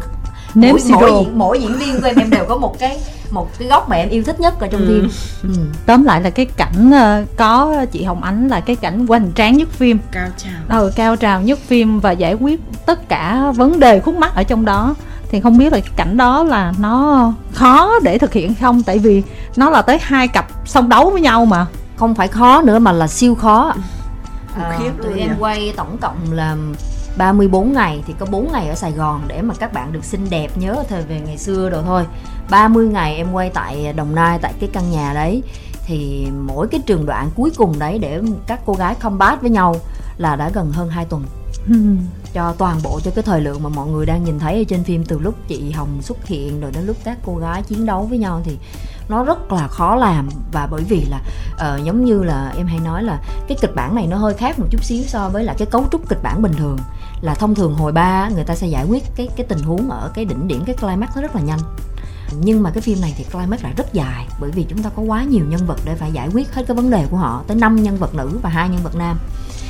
Nếm 0.54 0.76
mỗi, 0.90 1.00
mỗi, 1.00 1.10
diễn, 1.24 1.38
mỗi 1.38 1.60
diễn 1.60 1.72
viên 1.78 2.00
của 2.00 2.06
em 2.06 2.16
em 2.16 2.30
đều 2.30 2.44
có 2.48 2.56
một 2.56 2.78
cái 2.78 2.98
một 3.30 3.48
cái 3.58 3.68
góc 3.68 3.88
mà 3.88 3.96
em 3.96 4.08
yêu 4.08 4.22
thích 4.22 4.40
nhất 4.40 4.60
ở 4.60 4.68
trong 4.68 4.80
Ừ. 4.80 4.86
phim. 4.88 5.10
Ừ. 5.42 5.60
tóm 5.86 6.04
lại 6.04 6.20
là 6.20 6.30
cái 6.30 6.46
cảnh 6.46 6.90
ờ, 6.92 7.24
có 7.36 7.84
chị 7.92 8.04
hồng 8.04 8.22
ánh 8.22 8.48
là 8.48 8.60
cái 8.60 8.76
cảnh 8.76 9.06
hoành 9.06 9.32
tráng 9.34 9.56
nhất 9.56 9.68
phim. 9.72 9.98
Cao 10.12 10.28
trào. 10.36 10.80
Ừ, 10.80 10.92
cao 10.96 11.16
trào 11.16 11.40
nhất 11.42 11.58
phim 11.66 12.00
và 12.00 12.10
giải 12.12 12.34
quyết 12.34 12.60
tất 12.86 13.08
cả 13.08 13.52
vấn 13.56 13.80
đề 13.80 14.00
khúc 14.00 14.14
mắc 14.14 14.34
ở 14.34 14.42
trong 14.42 14.64
đó. 14.64 14.94
Thì 15.30 15.40
không 15.40 15.58
biết 15.58 15.72
là 15.72 15.80
cái 15.80 15.92
cảnh 15.96 16.16
đó 16.16 16.42
là 16.44 16.72
nó 16.78 17.32
khó 17.52 17.98
để 18.02 18.18
thực 18.18 18.32
hiện 18.32 18.54
không? 18.54 18.82
Tại 18.82 18.98
vì 18.98 19.22
nó 19.56 19.70
là 19.70 19.82
tới 19.82 19.98
hai 20.02 20.28
cặp 20.28 20.46
song 20.64 20.88
đấu 20.88 21.10
với 21.10 21.20
nhau 21.20 21.44
mà. 21.44 21.66
Không 21.96 22.14
phải 22.14 22.28
khó 22.28 22.62
nữa 22.62 22.78
mà 22.78 22.92
là 22.92 23.06
siêu 23.06 23.34
khó. 23.34 23.74
À, 24.62 24.76
khiếp 24.78 24.90
tụi 25.02 25.18
em 25.20 25.30
quay 25.38 25.72
tổng 25.76 25.98
cộng 25.98 26.16
là 26.32 26.56
34 27.20 27.72
ngày 27.72 28.02
thì 28.06 28.14
có 28.18 28.26
4 28.30 28.52
ngày 28.52 28.68
ở 28.68 28.74
Sài 28.74 28.92
Gòn 28.92 29.22
để 29.28 29.42
mà 29.42 29.54
các 29.58 29.72
bạn 29.72 29.92
được 29.92 30.04
xinh 30.04 30.30
đẹp 30.30 30.50
nhớ 30.56 30.84
thời 30.88 31.02
về 31.02 31.20
ngày 31.20 31.38
xưa 31.38 31.70
rồi 31.70 31.82
thôi. 31.86 32.04
30 32.50 32.86
ngày 32.86 33.16
em 33.16 33.32
quay 33.32 33.50
tại 33.54 33.92
Đồng 33.92 34.14
Nai 34.14 34.38
tại 34.42 34.52
cái 34.60 34.70
căn 34.72 34.90
nhà 34.90 35.12
đấy. 35.14 35.42
Thì 35.86 36.26
mỗi 36.46 36.68
cái 36.68 36.80
trường 36.86 37.06
đoạn 37.06 37.30
cuối 37.36 37.50
cùng 37.56 37.78
đấy 37.78 37.98
để 37.98 38.20
các 38.46 38.60
cô 38.66 38.72
gái 38.72 38.94
combat 38.94 39.40
với 39.40 39.50
nhau 39.50 39.76
là 40.18 40.36
đã 40.36 40.50
gần 40.54 40.72
hơn 40.72 40.88
2 40.88 41.04
tuần. 41.04 41.24
Cho 42.32 42.54
toàn 42.58 42.78
bộ 42.82 43.00
cho 43.04 43.10
cái 43.14 43.22
thời 43.22 43.40
lượng 43.40 43.62
mà 43.62 43.68
mọi 43.68 43.88
người 43.88 44.06
đang 44.06 44.24
nhìn 44.24 44.38
thấy 44.38 44.56
ở 44.56 44.64
trên 44.68 44.84
phim 44.84 45.04
từ 45.04 45.18
lúc 45.18 45.34
chị 45.48 45.70
Hồng 45.70 46.02
xuất 46.02 46.26
hiện 46.26 46.60
rồi 46.60 46.70
đến 46.74 46.86
lúc 46.86 46.96
các 47.04 47.18
cô 47.24 47.36
gái 47.36 47.62
chiến 47.62 47.86
đấu 47.86 48.02
với 48.02 48.18
nhau 48.18 48.40
thì 48.44 48.58
nó 49.08 49.24
rất 49.24 49.52
là 49.52 49.68
khó 49.68 49.96
làm. 49.96 50.28
Và 50.52 50.68
bởi 50.70 50.82
vì 50.88 51.04
là 51.10 51.20
ờ, 51.58 51.80
giống 51.84 52.04
như 52.04 52.22
là 52.22 52.52
em 52.56 52.66
hay 52.66 52.78
nói 52.84 53.02
là 53.02 53.22
cái 53.48 53.58
kịch 53.60 53.74
bản 53.74 53.94
này 53.94 54.06
nó 54.06 54.16
hơi 54.16 54.34
khác 54.34 54.58
một 54.58 54.66
chút 54.70 54.84
xíu 54.84 55.02
so 55.06 55.28
với 55.28 55.44
là 55.44 55.54
cái 55.58 55.66
cấu 55.70 55.84
trúc 55.92 56.08
kịch 56.08 56.22
bản 56.22 56.42
bình 56.42 56.52
thường 56.52 56.78
là 57.22 57.34
thông 57.34 57.54
thường 57.54 57.74
hồi 57.74 57.92
ba 57.92 58.28
người 58.28 58.44
ta 58.44 58.54
sẽ 58.54 58.66
giải 58.66 58.84
quyết 58.88 59.02
cái 59.16 59.28
cái 59.36 59.46
tình 59.46 59.62
huống 59.62 59.90
ở 59.90 60.10
cái 60.14 60.24
đỉnh 60.24 60.48
điểm, 60.48 60.62
cái 60.66 60.76
climax 60.76 61.10
nó 61.16 61.22
rất 61.22 61.36
là 61.36 61.42
nhanh. 61.42 61.58
Nhưng 62.40 62.62
mà 62.62 62.70
cái 62.70 62.82
phim 62.82 63.00
này 63.00 63.14
thì 63.16 63.24
climax 63.24 63.62
lại 63.62 63.72
rất 63.76 63.92
dài, 63.92 64.26
bởi 64.40 64.50
vì 64.50 64.66
chúng 64.68 64.82
ta 64.82 64.90
có 64.96 65.02
quá 65.02 65.24
nhiều 65.24 65.44
nhân 65.48 65.66
vật 65.66 65.78
để 65.84 65.94
phải 65.94 66.12
giải 66.12 66.28
quyết 66.34 66.54
hết 66.54 66.62
cái 66.66 66.76
vấn 66.76 66.90
đề 66.90 67.06
của 67.10 67.16
họ, 67.16 67.44
tới 67.46 67.56
5 67.56 67.82
nhân 67.82 67.96
vật 67.96 68.14
nữ 68.14 68.38
và 68.42 68.50
hai 68.50 68.68
nhân 68.68 68.82
vật 68.82 68.96
nam. 68.96 69.18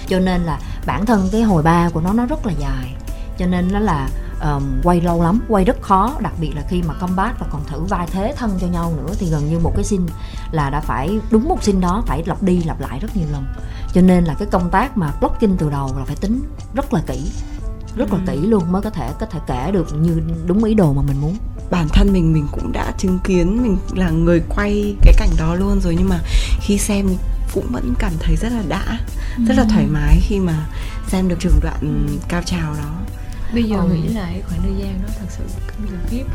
Cho 0.09 0.19
nên 0.19 0.43
là 0.43 0.61
bản 0.87 1.07
thân 1.07 1.29
cái 1.33 1.43
hồi 1.43 1.63
ba 1.63 1.89
của 1.89 2.01
nó 2.01 2.13
nó 2.13 2.27
rất 2.27 2.47
là 2.47 2.53
dài. 2.53 2.95
Cho 3.39 3.47
nên 3.47 3.73
nó 3.73 3.79
là 3.79 4.09
um, 4.43 4.81
quay 4.83 5.01
lâu 5.01 5.23
lắm 5.23 5.41
quay 5.49 5.65
rất 5.65 5.83
khó. 5.83 6.15
Đặc 6.21 6.33
biệt 6.41 6.53
là 6.57 6.63
khi 6.69 6.83
mà 6.83 6.95
combat 6.95 7.41
và 7.41 7.47
còn 7.51 7.65
thử 7.67 7.81
vai 7.81 8.07
thế 8.11 8.35
thân 8.37 8.59
cho 8.61 8.67
nhau 8.67 8.93
nữa 8.97 9.15
thì 9.19 9.31
gần 9.31 9.51
như 9.51 9.59
một 9.59 9.73
cái 9.77 9.85
scene 9.85 10.13
là 10.53 10.71
đã 10.71 10.81
phải 10.81 11.19
đúng 11.31 11.49
một 11.49 11.63
scene 11.63 11.81
đó 11.81 12.03
phải 12.07 12.23
lặp 12.27 12.43
đi 12.43 12.63
lặp 12.63 12.81
lại 12.81 12.99
rất 13.01 13.17
nhiều 13.17 13.27
lần. 13.33 13.45
Cho 13.95 14.01
nên 14.01 14.25
là 14.25 14.35
cái 14.35 14.49
công 14.51 14.71
tác 14.71 14.97
mà 14.97 15.13
blocking 15.21 15.57
từ 15.59 15.71
đầu 15.71 15.95
là 15.99 16.05
phải 16.05 16.17
tính 16.17 16.43
rất 16.75 16.95
là 16.95 17.03
kỹ 17.07 17.31
rất 17.97 18.13
là 18.13 18.19
kỹ 18.27 18.37
luôn 18.47 18.73
mới 18.73 18.83
có 18.83 18.91
thể 18.91 19.11
có 19.21 19.27
thể 19.27 19.39
kể 19.47 19.71
được 19.73 19.95
như 19.95 20.21
đúng 20.47 20.65
ý 20.65 20.75
đồ 20.75 20.93
mà 20.93 21.03
mình 21.03 21.21
muốn. 21.21 21.37
Bản 21.71 21.89
thân 21.89 22.13
mình 22.13 22.33
mình 22.33 22.47
cũng 22.53 22.73
đã 22.73 22.93
chứng 22.99 23.19
kiến 23.25 23.63
mình 23.63 23.77
là 23.95 24.11
người 24.11 24.43
quay 24.49 24.97
cái 25.03 25.15
cảnh 25.17 25.31
đó 25.39 25.55
luôn 25.55 25.81
rồi 25.81 25.97
nhưng 25.99 26.09
mà 26.09 26.21
khi 26.61 26.79
xem 26.79 27.07
cũng 27.55 27.67
vẫn 27.73 27.95
cảm 27.99 28.13
thấy 28.21 28.37
rất 28.37 28.53
là 28.53 28.63
đã 28.69 28.99
rất 29.47 29.55
là 29.57 29.65
thoải 29.71 29.87
mái 29.87 30.21
khi 30.21 30.41
mà 30.41 30.67
xem 31.09 31.29
được 31.29 31.37
trường 31.41 31.61
đoạn 31.63 32.07
cao 32.29 32.43
trào 32.43 32.75
đó 32.75 33.01
bây 33.55 33.63
giờ 33.63 33.77
Ừ. 33.77 33.89
nghĩ 33.95 34.09
lại 34.09 34.43
khoảng 34.49 34.63
thời 34.63 34.75
gian 34.79 35.03
đó 35.03 35.09
thật 35.21 35.27
sự 35.29 35.45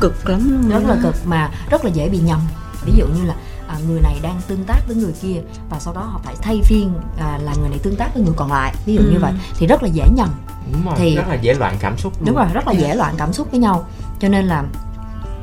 cực 0.00 0.28
lắm 0.28 0.48
luôn 0.50 0.68
rất 0.70 0.82
là 0.88 0.96
cực 1.02 1.14
mà 1.26 1.50
rất 1.70 1.84
là 1.84 1.90
dễ 1.90 2.08
bị 2.08 2.18
nhầm 2.18 2.40
ví 2.84 2.92
dụ 2.96 3.06
như 3.06 3.24
là 3.24 3.34
à, 3.68 3.76
người 3.88 4.00
này 4.00 4.18
đang 4.22 4.40
tương 4.48 4.64
tác 4.64 4.80
với 4.86 4.96
người 4.96 5.12
kia 5.22 5.40
và 5.70 5.78
sau 5.78 5.94
đó 5.94 6.00
họ 6.00 6.20
phải 6.24 6.34
thay 6.42 6.60
phiên 6.64 6.94
à, 7.18 7.38
là 7.42 7.54
người 7.60 7.68
này 7.68 7.78
tương 7.82 7.96
tác 7.96 8.14
với 8.14 8.22
người 8.22 8.34
còn 8.36 8.52
lại 8.52 8.74
ví 8.86 8.94
dụ 8.94 9.00
như 9.02 9.14
Ừ. 9.14 9.18
vậy 9.20 9.32
thì 9.58 9.66
rất 9.66 9.82
là 9.82 9.88
dễ 9.88 10.04
nhầm 10.16 10.28
đúng 10.72 10.84
rồi 10.86 10.94
Thì- 10.98 11.16
rất 11.16 11.28
là 11.28 11.34
dễ 11.34 11.54
loạn 11.54 11.76
cảm 11.80 11.98
xúc 11.98 12.12
luôn. 12.18 12.26
đúng 12.26 12.36
rồi 12.36 12.46
rất 12.54 12.66
là 12.66 12.72
dễ 12.72 12.94
loạn 12.94 13.14
cảm 13.18 13.32
xúc 13.32 13.48
với 13.50 13.60
nhau 13.60 13.84
cho 14.20 14.28
nên 14.28 14.44
là 14.46 14.64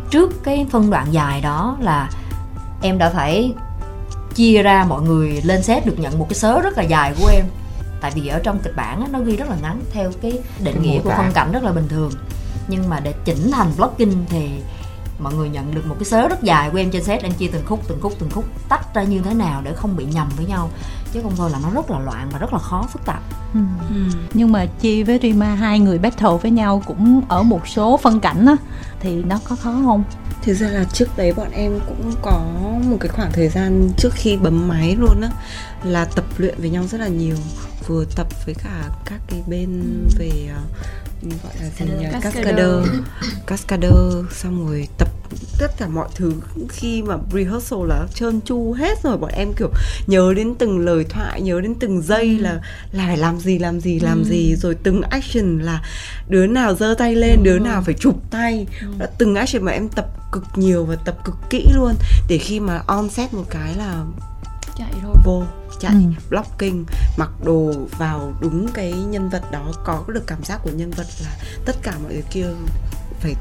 trước 0.09 0.43
cái 0.43 0.65
phân 0.71 0.89
đoạn 0.89 1.07
dài 1.13 1.41
đó 1.41 1.77
là 1.79 2.09
em 2.81 2.97
đã 2.97 3.09
phải 3.09 3.53
chia 4.35 4.63
ra 4.63 4.85
mọi 4.89 5.01
người 5.01 5.41
lên 5.43 5.63
set 5.63 5.85
được 5.85 5.99
nhận 5.99 6.19
một 6.19 6.25
cái 6.29 6.35
sớ 6.35 6.61
rất 6.61 6.77
là 6.77 6.83
dài 6.83 7.13
của 7.19 7.27
em 7.27 7.45
tại 8.03 8.11
vì 8.15 8.27
ở 8.27 8.39
trong 8.43 8.59
kịch 8.63 8.75
bản 8.75 9.01
á, 9.01 9.07
nó 9.11 9.19
ghi 9.19 9.35
rất 9.35 9.49
là 9.49 9.55
ngắn 9.61 9.81
theo 9.91 10.11
cái 10.21 10.39
định 10.63 10.81
nghĩa 10.81 10.99
của 11.01 11.09
phân 11.09 11.31
cảnh 11.33 11.51
rất 11.51 11.63
là 11.63 11.71
bình 11.71 11.87
thường. 11.87 12.11
Nhưng 12.67 12.89
mà 12.89 12.99
để 12.99 13.13
chỉnh 13.25 13.51
thành 13.51 13.71
blocking 13.77 14.25
thì 14.29 14.49
mọi 15.19 15.33
người 15.33 15.49
nhận 15.49 15.75
được 15.75 15.85
một 15.85 15.95
cái 15.99 16.05
sớ 16.05 16.27
rất 16.27 16.43
dài 16.43 16.69
của 16.69 16.77
em 16.77 16.91
trên 16.91 17.03
set 17.03 17.23
em 17.23 17.31
chia 17.31 17.47
từng 17.47 17.65
khúc 17.65 17.79
từng 17.87 18.01
khúc 18.01 18.13
từng 18.19 18.29
khúc 18.29 18.45
tách 18.69 18.93
ra 18.93 19.03
như 19.03 19.21
thế 19.21 19.33
nào 19.33 19.61
để 19.63 19.73
không 19.73 19.95
bị 19.95 20.05
nhầm 20.05 20.29
với 20.37 20.45
nhau. 20.45 20.69
Chứ 21.11 21.19
không 21.23 21.33
thôi 21.35 21.49
là 21.49 21.59
nó 21.63 21.69
rất 21.69 21.91
là 21.91 21.99
loạn 21.99 22.29
và 22.31 22.39
rất 22.39 22.53
là 22.53 22.59
khó 22.59 22.87
phức 22.93 23.05
tạp. 23.05 23.21
Ừ. 23.53 23.59
Ừ. 23.89 23.95
nhưng 24.33 24.51
mà 24.51 24.65
chi 24.65 25.03
với 25.03 25.19
Rima 25.21 25.55
hai 25.55 25.79
người 25.79 25.97
battle 25.97 26.37
với 26.41 26.51
nhau 26.51 26.81
cũng 26.85 27.21
ở 27.27 27.43
một 27.43 27.67
số 27.67 27.97
phân 27.97 28.19
cảnh 28.19 28.45
á 28.45 28.55
thì 28.99 29.23
nó 29.23 29.39
có 29.49 29.55
khó 29.55 29.71
không 29.85 30.03
Thực 30.43 30.53
ra 30.53 30.69
là 30.69 30.83
trước 30.93 31.17
đấy 31.17 31.33
bọn 31.33 31.51
em 31.51 31.79
cũng 31.87 32.13
có 32.21 32.39
một 32.83 32.97
cái 32.99 33.09
khoảng 33.09 33.31
thời 33.31 33.49
gian 33.49 33.89
trước 33.97 34.13
khi 34.13 34.37
bấm 34.37 34.67
máy 34.67 34.95
luôn 34.99 35.21
á 35.21 35.29
là 35.83 36.05
tập 36.05 36.25
luyện 36.37 36.55
với 36.57 36.69
nhau 36.69 36.87
rất 36.87 36.97
là 37.01 37.07
nhiều 37.07 37.35
vừa 37.87 38.05
tập 38.15 38.27
với 38.45 38.55
cả 38.63 38.89
các 39.05 39.19
cái 39.27 39.43
bên 39.47 39.83
về 40.17 40.31
uh, 40.51 41.43
gọi 41.43 41.53
là 41.61 41.69
gì 41.79 41.85
nhỉ? 41.99 42.05
Cascader 42.21 42.87
cascader 43.47 43.93
xong 44.31 44.67
rồi 44.67 44.87
tập 44.97 45.09
tất 45.59 45.77
cả 45.77 45.87
mọi 45.87 46.07
thứ 46.15 46.33
khi 46.69 47.01
mà 47.01 47.17
rehearsal 47.33 47.79
là 47.87 48.07
trơn 48.15 48.41
tru 48.41 48.73
hết 48.73 49.03
rồi. 49.03 49.17
Bọn 49.17 49.31
em 49.33 49.53
kiểu 49.53 49.69
nhớ 50.07 50.33
đến 50.35 50.55
từng 50.59 50.79
lời 50.79 51.05
thoại 51.09 51.41
nhớ 51.41 51.61
đến 51.61 51.75
từng 51.79 52.01
giây 52.01 52.39
là 52.39 52.61
là 52.91 53.05
phải 53.07 53.17
làm 53.17 53.39
gì 53.39 53.59
làm 53.59 53.79
gì 53.79 53.99
làm 53.99 54.23
gì. 54.23 54.55
Rồi 54.55 54.75
từng 54.83 55.01
action 55.01 55.59
là 55.59 55.81
đứa 56.27 56.47
nào 56.47 56.75
giơ 56.75 56.95
tay 56.97 57.15
lên 57.15 57.43
đứa 57.43 57.59
nào 57.59 57.81
phải 57.85 57.93
chụp 57.99 58.15
tay. 58.31 58.67
Là 58.99 59.05
từng 59.17 59.35
action 59.35 59.63
mà 59.63 59.71
em 59.71 59.89
tập 59.89 60.05
cực 60.31 60.43
nhiều 60.55 60.85
và 60.85 60.95
tập 60.95 61.17
cực 61.25 61.35
kỹ 61.49 61.65
luôn. 61.75 61.93
Để 62.27 62.37
khi 62.37 62.59
mà 62.59 62.81
on 62.87 63.09
set 63.09 63.33
một 63.33 63.45
cái 63.49 63.75
là 63.75 64.03
chạy 64.77 64.91
thôi. 65.01 65.15
vô 65.25 65.43
chạy 65.79 65.93
Ừ. 65.93 65.99
blocking 66.29 66.83
mặc 67.17 67.29
đồ 67.43 67.73
vào 67.97 68.33
đúng 68.41 68.67
cái 68.73 68.93
nhân 68.93 69.29
vật 69.29 69.51
đó. 69.51 69.71
Có 69.85 70.03
được 70.07 70.27
cảm 70.27 70.43
giác 70.43 70.59
của 70.63 70.69
nhân 70.75 70.91
vật 70.91 71.05
là 71.23 71.37
tất 71.65 71.75
cả 71.83 71.93
mọi 72.03 72.13
người 72.13 72.23
kia 72.31 72.47
phải 73.19 73.35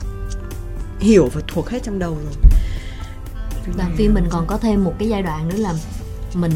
hiểu 1.02 1.28
và 1.32 1.40
thuộc 1.48 1.70
hết 1.70 1.78
trong 1.82 1.98
đầu 1.98 2.14
rồi. 2.14 2.32
Đoàn 3.76 3.94
phim 3.96 4.14
mình 4.14 4.24
còn 4.30 4.46
có 4.46 4.56
thêm 4.56 4.84
một 4.84 4.94
cái 4.98 5.08
giai 5.08 5.22
đoạn 5.22 5.48
nữa 5.48 5.56
là 5.56 5.74
mình 6.34 6.52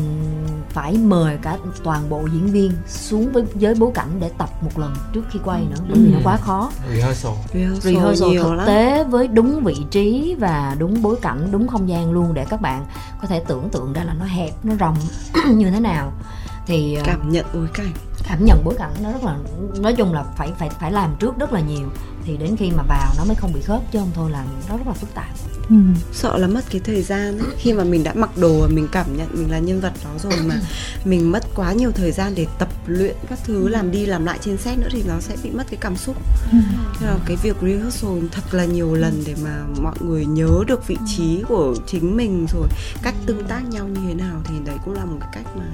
phải 0.68 0.98
mời 0.98 1.38
cả 1.42 1.58
toàn 1.84 2.08
bộ 2.08 2.20
diễn 2.32 2.46
viên 2.46 2.72
xuống 2.86 3.32
với 3.32 3.44
giới 3.54 3.74
bối 3.74 3.90
cảnh 3.94 4.08
để 4.20 4.30
tập 4.38 4.50
một 4.62 4.78
lần 4.78 4.94
trước 5.12 5.22
khi 5.30 5.38
quay 5.44 5.60
nữa 5.70 5.76
bởi 5.88 5.98
vì 5.98 6.12
nó 6.12 6.18
quá 6.24 6.36
khó. 6.36 6.70
Rehearsal. 6.94 7.32
Rehearsal, 7.54 7.92
rehearsal 7.94 8.28
nhiều 8.28 8.42
thực 8.42 8.54
lắm. 8.54 8.66
tế 8.66 9.04
với 9.04 9.28
đúng 9.28 9.64
vị 9.64 9.76
trí 9.90 10.36
và 10.38 10.76
đúng 10.78 11.02
bối 11.02 11.16
cảnh 11.22 11.48
đúng 11.50 11.68
không 11.68 11.88
gian 11.88 12.12
luôn 12.12 12.34
để 12.34 12.46
các 12.50 12.60
bạn 12.60 12.86
có 13.20 13.28
thể 13.28 13.42
tưởng 13.48 13.68
tượng 13.70 13.92
ra 13.92 14.04
là 14.04 14.14
nó 14.14 14.24
hẹp 14.24 14.64
nó 14.64 14.74
rộng 14.74 14.96
như 15.50 15.70
thế 15.70 15.80
nào. 15.80 16.12
Thì 16.66 16.94
ờ, 16.94 17.02
cảm 17.06 17.32
nhận 17.32 17.46
bối 17.54 17.68
cảnh. 17.74 17.92
cảm 18.28 18.44
nhận 18.44 18.64
bối 18.64 18.74
cảnh 18.78 18.92
nó 19.02 19.12
rất 19.12 19.24
là 19.24 19.36
nói 19.78 19.94
chung 19.94 20.14
là 20.14 20.24
phải 20.36 20.52
phải 20.58 20.70
phải 20.70 20.92
làm 20.92 21.14
trước 21.18 21.38
rất 21.38 21.52
là 21.52 21.60
nhiều 21.60 21.88
thì 22.26 22.36
đến 22.36 22.56
khi 22.56 22.70
mà 22.70 22.82
vào 22.82 23.12
nó 23.18 23.24
mới 23.24 23.36
không 23.36 23.52
bị 23.52 23.60
khớp 23.60 23.92
chứ 23.92 23.98
không 23.98 24.10
thôi 24.14 24.30
là 24.30 24.44
nó 24.68 24.76
rất 24.76 24.86
là 24.86 24.92
phức 24.92 25.14
tạp. 25.14 25.28
Ừ. 25.68 25.76
sợ 26.12 26.38
là 26.38 26.46
mất 26.46 26.64
cái 26.70 26.80
thời 26.84 27.02
gian 27.02 27.38
ấy. 27.38 27.48
khi 27.58 27.72
mà 27.72 27.84
mình 27.84 28.04
đã 28.04 28.12
mặc 28.14 28.30
đồ 28.36 28.60
và 28.60 28.68
mình 28.68 28.88
cảm 28.92 29.16
nhận 29.16 29.28
mình 29.32 29.50
là 29.50 29.58
nhân 29.58 29.80
vật 29.80 29.92
đó 30.04 30.10
rồi 30.22 30.40
mà 30.44 30.54
mình 31.04 31.32
mất 31.32 31.44
quá 31.54 31.72
nhiều 31.72 31.90
thời 31.92 32.12
gian 32.12 32.32
để 32.34 32.46
tập 32.58 32.68
luyện 32.86 33.16
các 33.28 33.38
thứ 33.44 33.68
làm 33.68 33.90
đi 33.90 34.06
làm 34.06 34.24
lại 34.24 34.38
trên 34.40 34.56
set 34.56 34.78
nữa 34.78 34.88
thì 34.90 35.02
nó 35.08 35.20
sẽ 35.20 35.36
bị 35.42 35.50
mất 35.50 35.64
cái 35.70 35.78
cảm 35.80 35.96
xúc. 35.96 36.16
Thế 37.00 37.06
là 37.06 37.16
cái 37.26 37.36
việc 37.42 37.56
rehearsal 37.62 38.18
thật 38.32 38.54
là 38.54 38.64
nhiều 38.64 38.94
lần 38.94 39.22
để 39.26 39.34
mà 39.44 39.64
mọi 39.82 39.94
người 40.00 40.26
nhớ 40.26 40.64
được 40.66 40.86
vị 40.86 40.96
trí 41.06 41.42
của 41.48 41.74
chính 41.86 42.16
mình 42.16 42.46
rồi 42.52 42.68
cách 43.02 43.14
tương 43.26 43.44
tác 43.44 43.62
nhau 43.70 43.88
như 43.88 44.00
thế 44.08 44.14
nào 44.14 44.42
thì 44.44 44.54
đấy 44.64 44.76
cũng 44.84 44.94
là 44.94 45.04
một 45.04 45.16
cái 45.20 45.30
cách 45.32 45.56
mà 45.56 45.64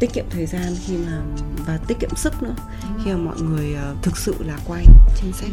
tiết 0.00 0.12
kiệm 0.12 0.24
thời 0.30 0.46
gian 0.46 0.74
khi 0.86 0.96
mà 0.96 1.20
và 1.66 1.76
tiết 1.76 1.96
kiệm 2.00 2.10
sức 2.16 2.42
nữa 2.42 2.54
khi 3.04 3.12
mà 3.12 3.16
mọi 3.16 3.40
người 3.40 3.74
ờ, 3.74 3.94
thực 4.02 4.16
sự 4.16 4.34
là 4.38 4.58
quay 4.66 4.84
trên 5.16 5.32
set 5.32 5.50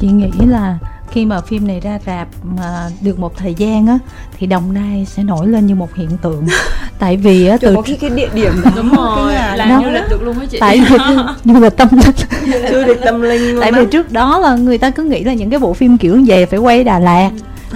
chị 0.00 0.06
nghĩ 0.06 0.30
là 0.46 0.78
khi 1.10 1.24
mà 1.24 1.40
phim 1.40 1.66
này 1.66 1.80
ra 1.80 1.98
rạp 2.06 2.28
mà 2.56 2.88
được 3.00 3.18
một 3.18 3.36
thời 3.36 3.54
gian 3.54 3.86
á 3.86 3.98
thì 4.38 4.46
đồng 4.46 4.72
nai 4.74 5.04
sẽ 5.04 5.22
nổi 5.22 5.46
lên 5.48 5.66
như 5.66 5.74
một 5.74 5.94
hiện 5.94 6.10
tượng. 6.22 6.46
Tại 6.98 7.16
vì 7.16 7.46
á 7.46 7.56
từ 7.60 7.74
có 7.76 7.82
khi 7.82 7.94
cái 7.96 8.10
địa 8.10 8.28
điểm 8.34 8.52
đó 8.64 8.70
đúng 8.76 8.88
rồi 8.96 9.16
cái 9.16 9.34
nhà 9.34 9.56
làm 9.56 9.68
nó- 9.68 9.82
du 9.82 9.90
lịch 9.90 10.02
được 10.10 10.22
luôn 10.22 10.38
á 10.38 10.46
chị. 10.50 10.58
Tại 10.60 10.80
vì 10.90 10.96
như 11.44 11.58
là 11.60 11.70
tâm 11.70 11.88
linh 11.92 12.14
du 12.72 12.78
lịch 12.86 12.98
tâm 13.04 13.20
linh 13.22 13.42
luôn 13.52 13.60
tại 13.60 13.70
đó. 13.70 13.78
vì 13.80 13.86
trước 13.90 14.12
đó 14.12 14.38
là 14.38 14.56
người 14.56 14.78
ta 14.78 14.90
cứ 14.90 15.04
nghĩ 15.04 15.24
là 15.24 15.32
những 15.34 15.50
cái 15.50 15.60
bộ 15.60 15.72
phim 15.74 15.98
kiểu 15.98 16.16
như 16.16 16.24
vậy 16.26 16.46
phải 16.46 16.58
quay 16.58 16.84
Đà 16.84 16.98
Lạt. 16.98 17.30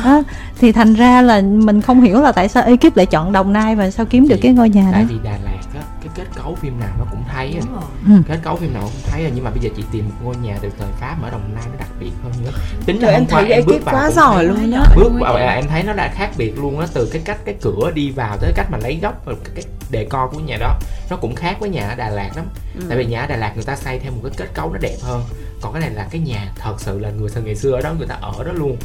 Đó. 0.05 0.23
thì 0.61 0.73
thành 0.73 0.95
ra 0.95 1.23
là 1.23 1.41
mình 1.41 1.81
không 1.81 2.01
hiểu 2.01 2.21
là 2.21 2.33
tại 2.33 2.49
sao 2.49 2.63
ekip 2.63 2.97
lại 2.97 3.07
chọn 3.07 3.33
Đồng 3.33 3.53
Nai 3.53 3.77
và 3.77 3.91
sao 3.91 4.07
kiếm 4.07 4.29
được 4.29 4.37
cái 4.43 4.53
ngôi 4.53 4.69
nhà 4.69 4.83
đó. 4.85 4.89
tại 4.93 5.07
vì 5.09 5.15
Đà 5.25 5.31
Lạt 5.31 5.59
cái 5.72 5.72
kết 6.15 6.25
cấu 6.35 6.55
phim 6.55 6.81
nào 6.81 6.89
nó 6.99 7.05
cũng 7.11 7.25
thấy 7.33 7.47
á. 7.53 7.61
Đúng 7.65 7.73
rồi. 7.73 7.83
Ừ. 8.07 8.23
kết 8.29 8.39
cấu 8.43 8.57
phim 8.57 8.75
nào 8.75 8.83
cũng 8.83 9.11
thấy 9.11 9.23
rồi 9.23 9.33
nhưng 9.35 9.45
mà 9.45 9.51
bây 9.51 9.61
giờ 9.61 9.71
chị 9.77 9.85
tìm 9.93 10.05
một 10.09 10.15
ngôi 10.23 10.37
nhà 10.37 10.59
từ 10.63 10.69
thời 10.79 10.89
Pháp 11.01 11.17
ở 11.23 11.31
Đồng 11.31 11.55
Nai 11.55 11.65
nó 11.73 11.79
đặc 11.79 11.89
biệt 12.01 12.11
hơn 12.23 12.33
nữa. 12.45 12.51
Tính 12.87 13.03
là 13.03 13.09
em 13.09 13.27
thấy 13.27 13.51
em 13.53 13.65
bước 13.67 13.85
vào 13.85 13.95
quá 13.95 14.11
giỏi 14.11 14.45
luôn 14.45 14.73
á. 14.73 14.85
bước 14.97 15.13
vào 15.21 15.35
à, 15.35 15.55
em 15.55 15.69
thấy 15.69 15.83
nó 15.83 15.93
đã 15.93 16.13
khác 16.15 16.31
biệt 16.37 16.59
luôn 16.59 16.79
á 16.81 16.87
từ 16.95 17.09
cái 17.13 17.23
cách 17.25 17.39
cái 17.45 17.55
cửa 17.63 17.91
đi 17.95 18.11
vào 18.11 18.37
tới 18.41 18.53
cách 18.57 18.67
mà 18.71 18.79
lấy 18.79 18.99
góc 19.03 19.23
và 19.25 19.33
cái 19.55 19.65
đề 19.91 20.05
co 20.05 20.27
của 20.27 20.41
nhà 20.41 20.57
đó. 20.61 20.79
Nó 21.11 21.17
cũng 21.17 21.35
khác 21.35 21.57
với 21.61 21.69
nhà 21.69 21.89
ở 21.89 21.95
Đà 21.95 22.11
Lạt 22.11 22.31
lắm. 22.37 22.45
Ừ. 22.75 22.83
tại 22.89 22.99
vì 22.99 23.05
nhà 23.05 23.21
ở 23.21 23.27
Đà 23.27 23.37
Lạt 23.37 23.53
người 23.55 23.65
ta 23.65 23.77
xây 23.77 23.99
theo 23.99 24.13
một 24.13 24.21
cái 24.23 24.33
kết 24.37 24.55
cấu 24.55 24.73
nó 24.73 24.79
đẹp 24.79 24.97
hơn. 25.03 25.23
Còn 25.61 25.73
cái 25.73 25.81
này 25.81 25.91
là 25.91 26.07
cái 26.11 26.21
nhà 26.21 26.53
thật 26.59 26.75
sự 26.79 26.99
là 26.99 27.11
người 27.11 27.31
thời 27.35 27.43
ngày 27.43 27.55
xưa 27.55 27.73
ở 27.73 27.81
đó 27.81 27.93
người 27.99 28.07
ta 28.07 28.15
ở 28.15 28.45
đó 28.45 28.53
luôn 28.53 28.77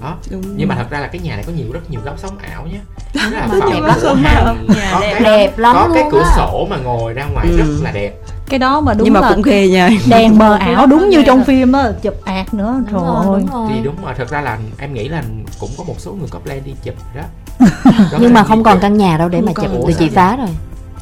đó. 0.00 0.16
Đúng 0.30 0.42
nhưng 0.56 0.68
mà 0.68 0.74
thật 0.74 0.86
ra 0.90 1.00
là 1.00 1.06
cái 1.06 1.20
nhà 1.20 1.34
này 1.36 1.44
có 1.46 1.52
nhiều 1.56 1.66
rất 1.72 1.90
nhiều 1.90 2.00
góc 2.04 2.14
sống 2.18 2.38
ảo 2.52 2.66
nhé 2.66 2.78
Đó 3.14 3.22
là 3.32 3.46
phòng 3.50 3.70
nhiều 3.72 3.80
của 3.80 3.86
góc 3.86 3.96
sống 4.02 4.16
hàng- 4.16 4.66
có 4.92 5.00
đẹp. 5.00 5.12
cái 5.12 5.22
đẹp 5.22 5.58
lắm 5.58 5.76
có 5.76 5.90
cái 5.94 6.04
cửa 6.12 6.24
sổ 6.36 6.66
mà 6.70 6.76
ngồi 6.76 7.12
ra 7.12 7.24
ngoài 7.24 7.46
Ừ. 7.50 7.56
rất 7.56 7.64
là 7.82 7.90
đẹp. 7.90 8.12
Cái 8.48 8.58
đó 8.58 8.80
mà 8.80 8.94
đúng 8.94 9.04
nhưng 9.04 9.14
mà 9.14 9.20
là 9.20 9.28
cũng 9.32 9.42
ghê 9.42 9.68
nha. 9.68 9.90
đèn 10.08 10.38
mờ 10.38 10.56
ảo 10.60 10.86
đúng 10.86 11.08
như 11.08 11.22
trong 11.26 11.44
phim 11.44 11.72
á 11.72 11.90
chụp 12.02 12.14
ạt 12.24 12.54
nữa 12.54 12.74
đúng 12.76 12.84
trời 12.92 13.00
rồi, 13.02 13.26
ơi. 13.26 13.40
đúng 13.40 13.46
rồi. 13.52 13.68
thì 13.74 13.80
đúng 13.84 13.94
mà 14.02 14.14
thật 14.18 14.28
ra 14.30 14.40
là 14.40 14.58
em 14.78 14.94
nghĩ 14.94 15.08
là 15.08 15.22
cũng 15.60 15.70
có 15.78 15.84
một 15.84 15.94
số 15.98 16.12
người 16.12 16.28
có 16.30 16.38
plan 16.38 16.60
đi 16.64 16.72
chụp 16.84 16.94
rồi 17.14 17.22
đó. 17.22 17.28
Có 18.12 18.18
nhưng 18.20 18.34
mà 18.34 18.44
không 18.44 18.62
còn 18.62 18.80
căn 18.80 18.96
nhà 18.98 19.16
đâu 19.18 19.28
để 19.28 19.40
mà 19.40 19.52
chụp 19.52 19.70
thì 19.88 19.94
chị 19.98 20.08
phá 20.08 20.36
rồi. 20.36 20.48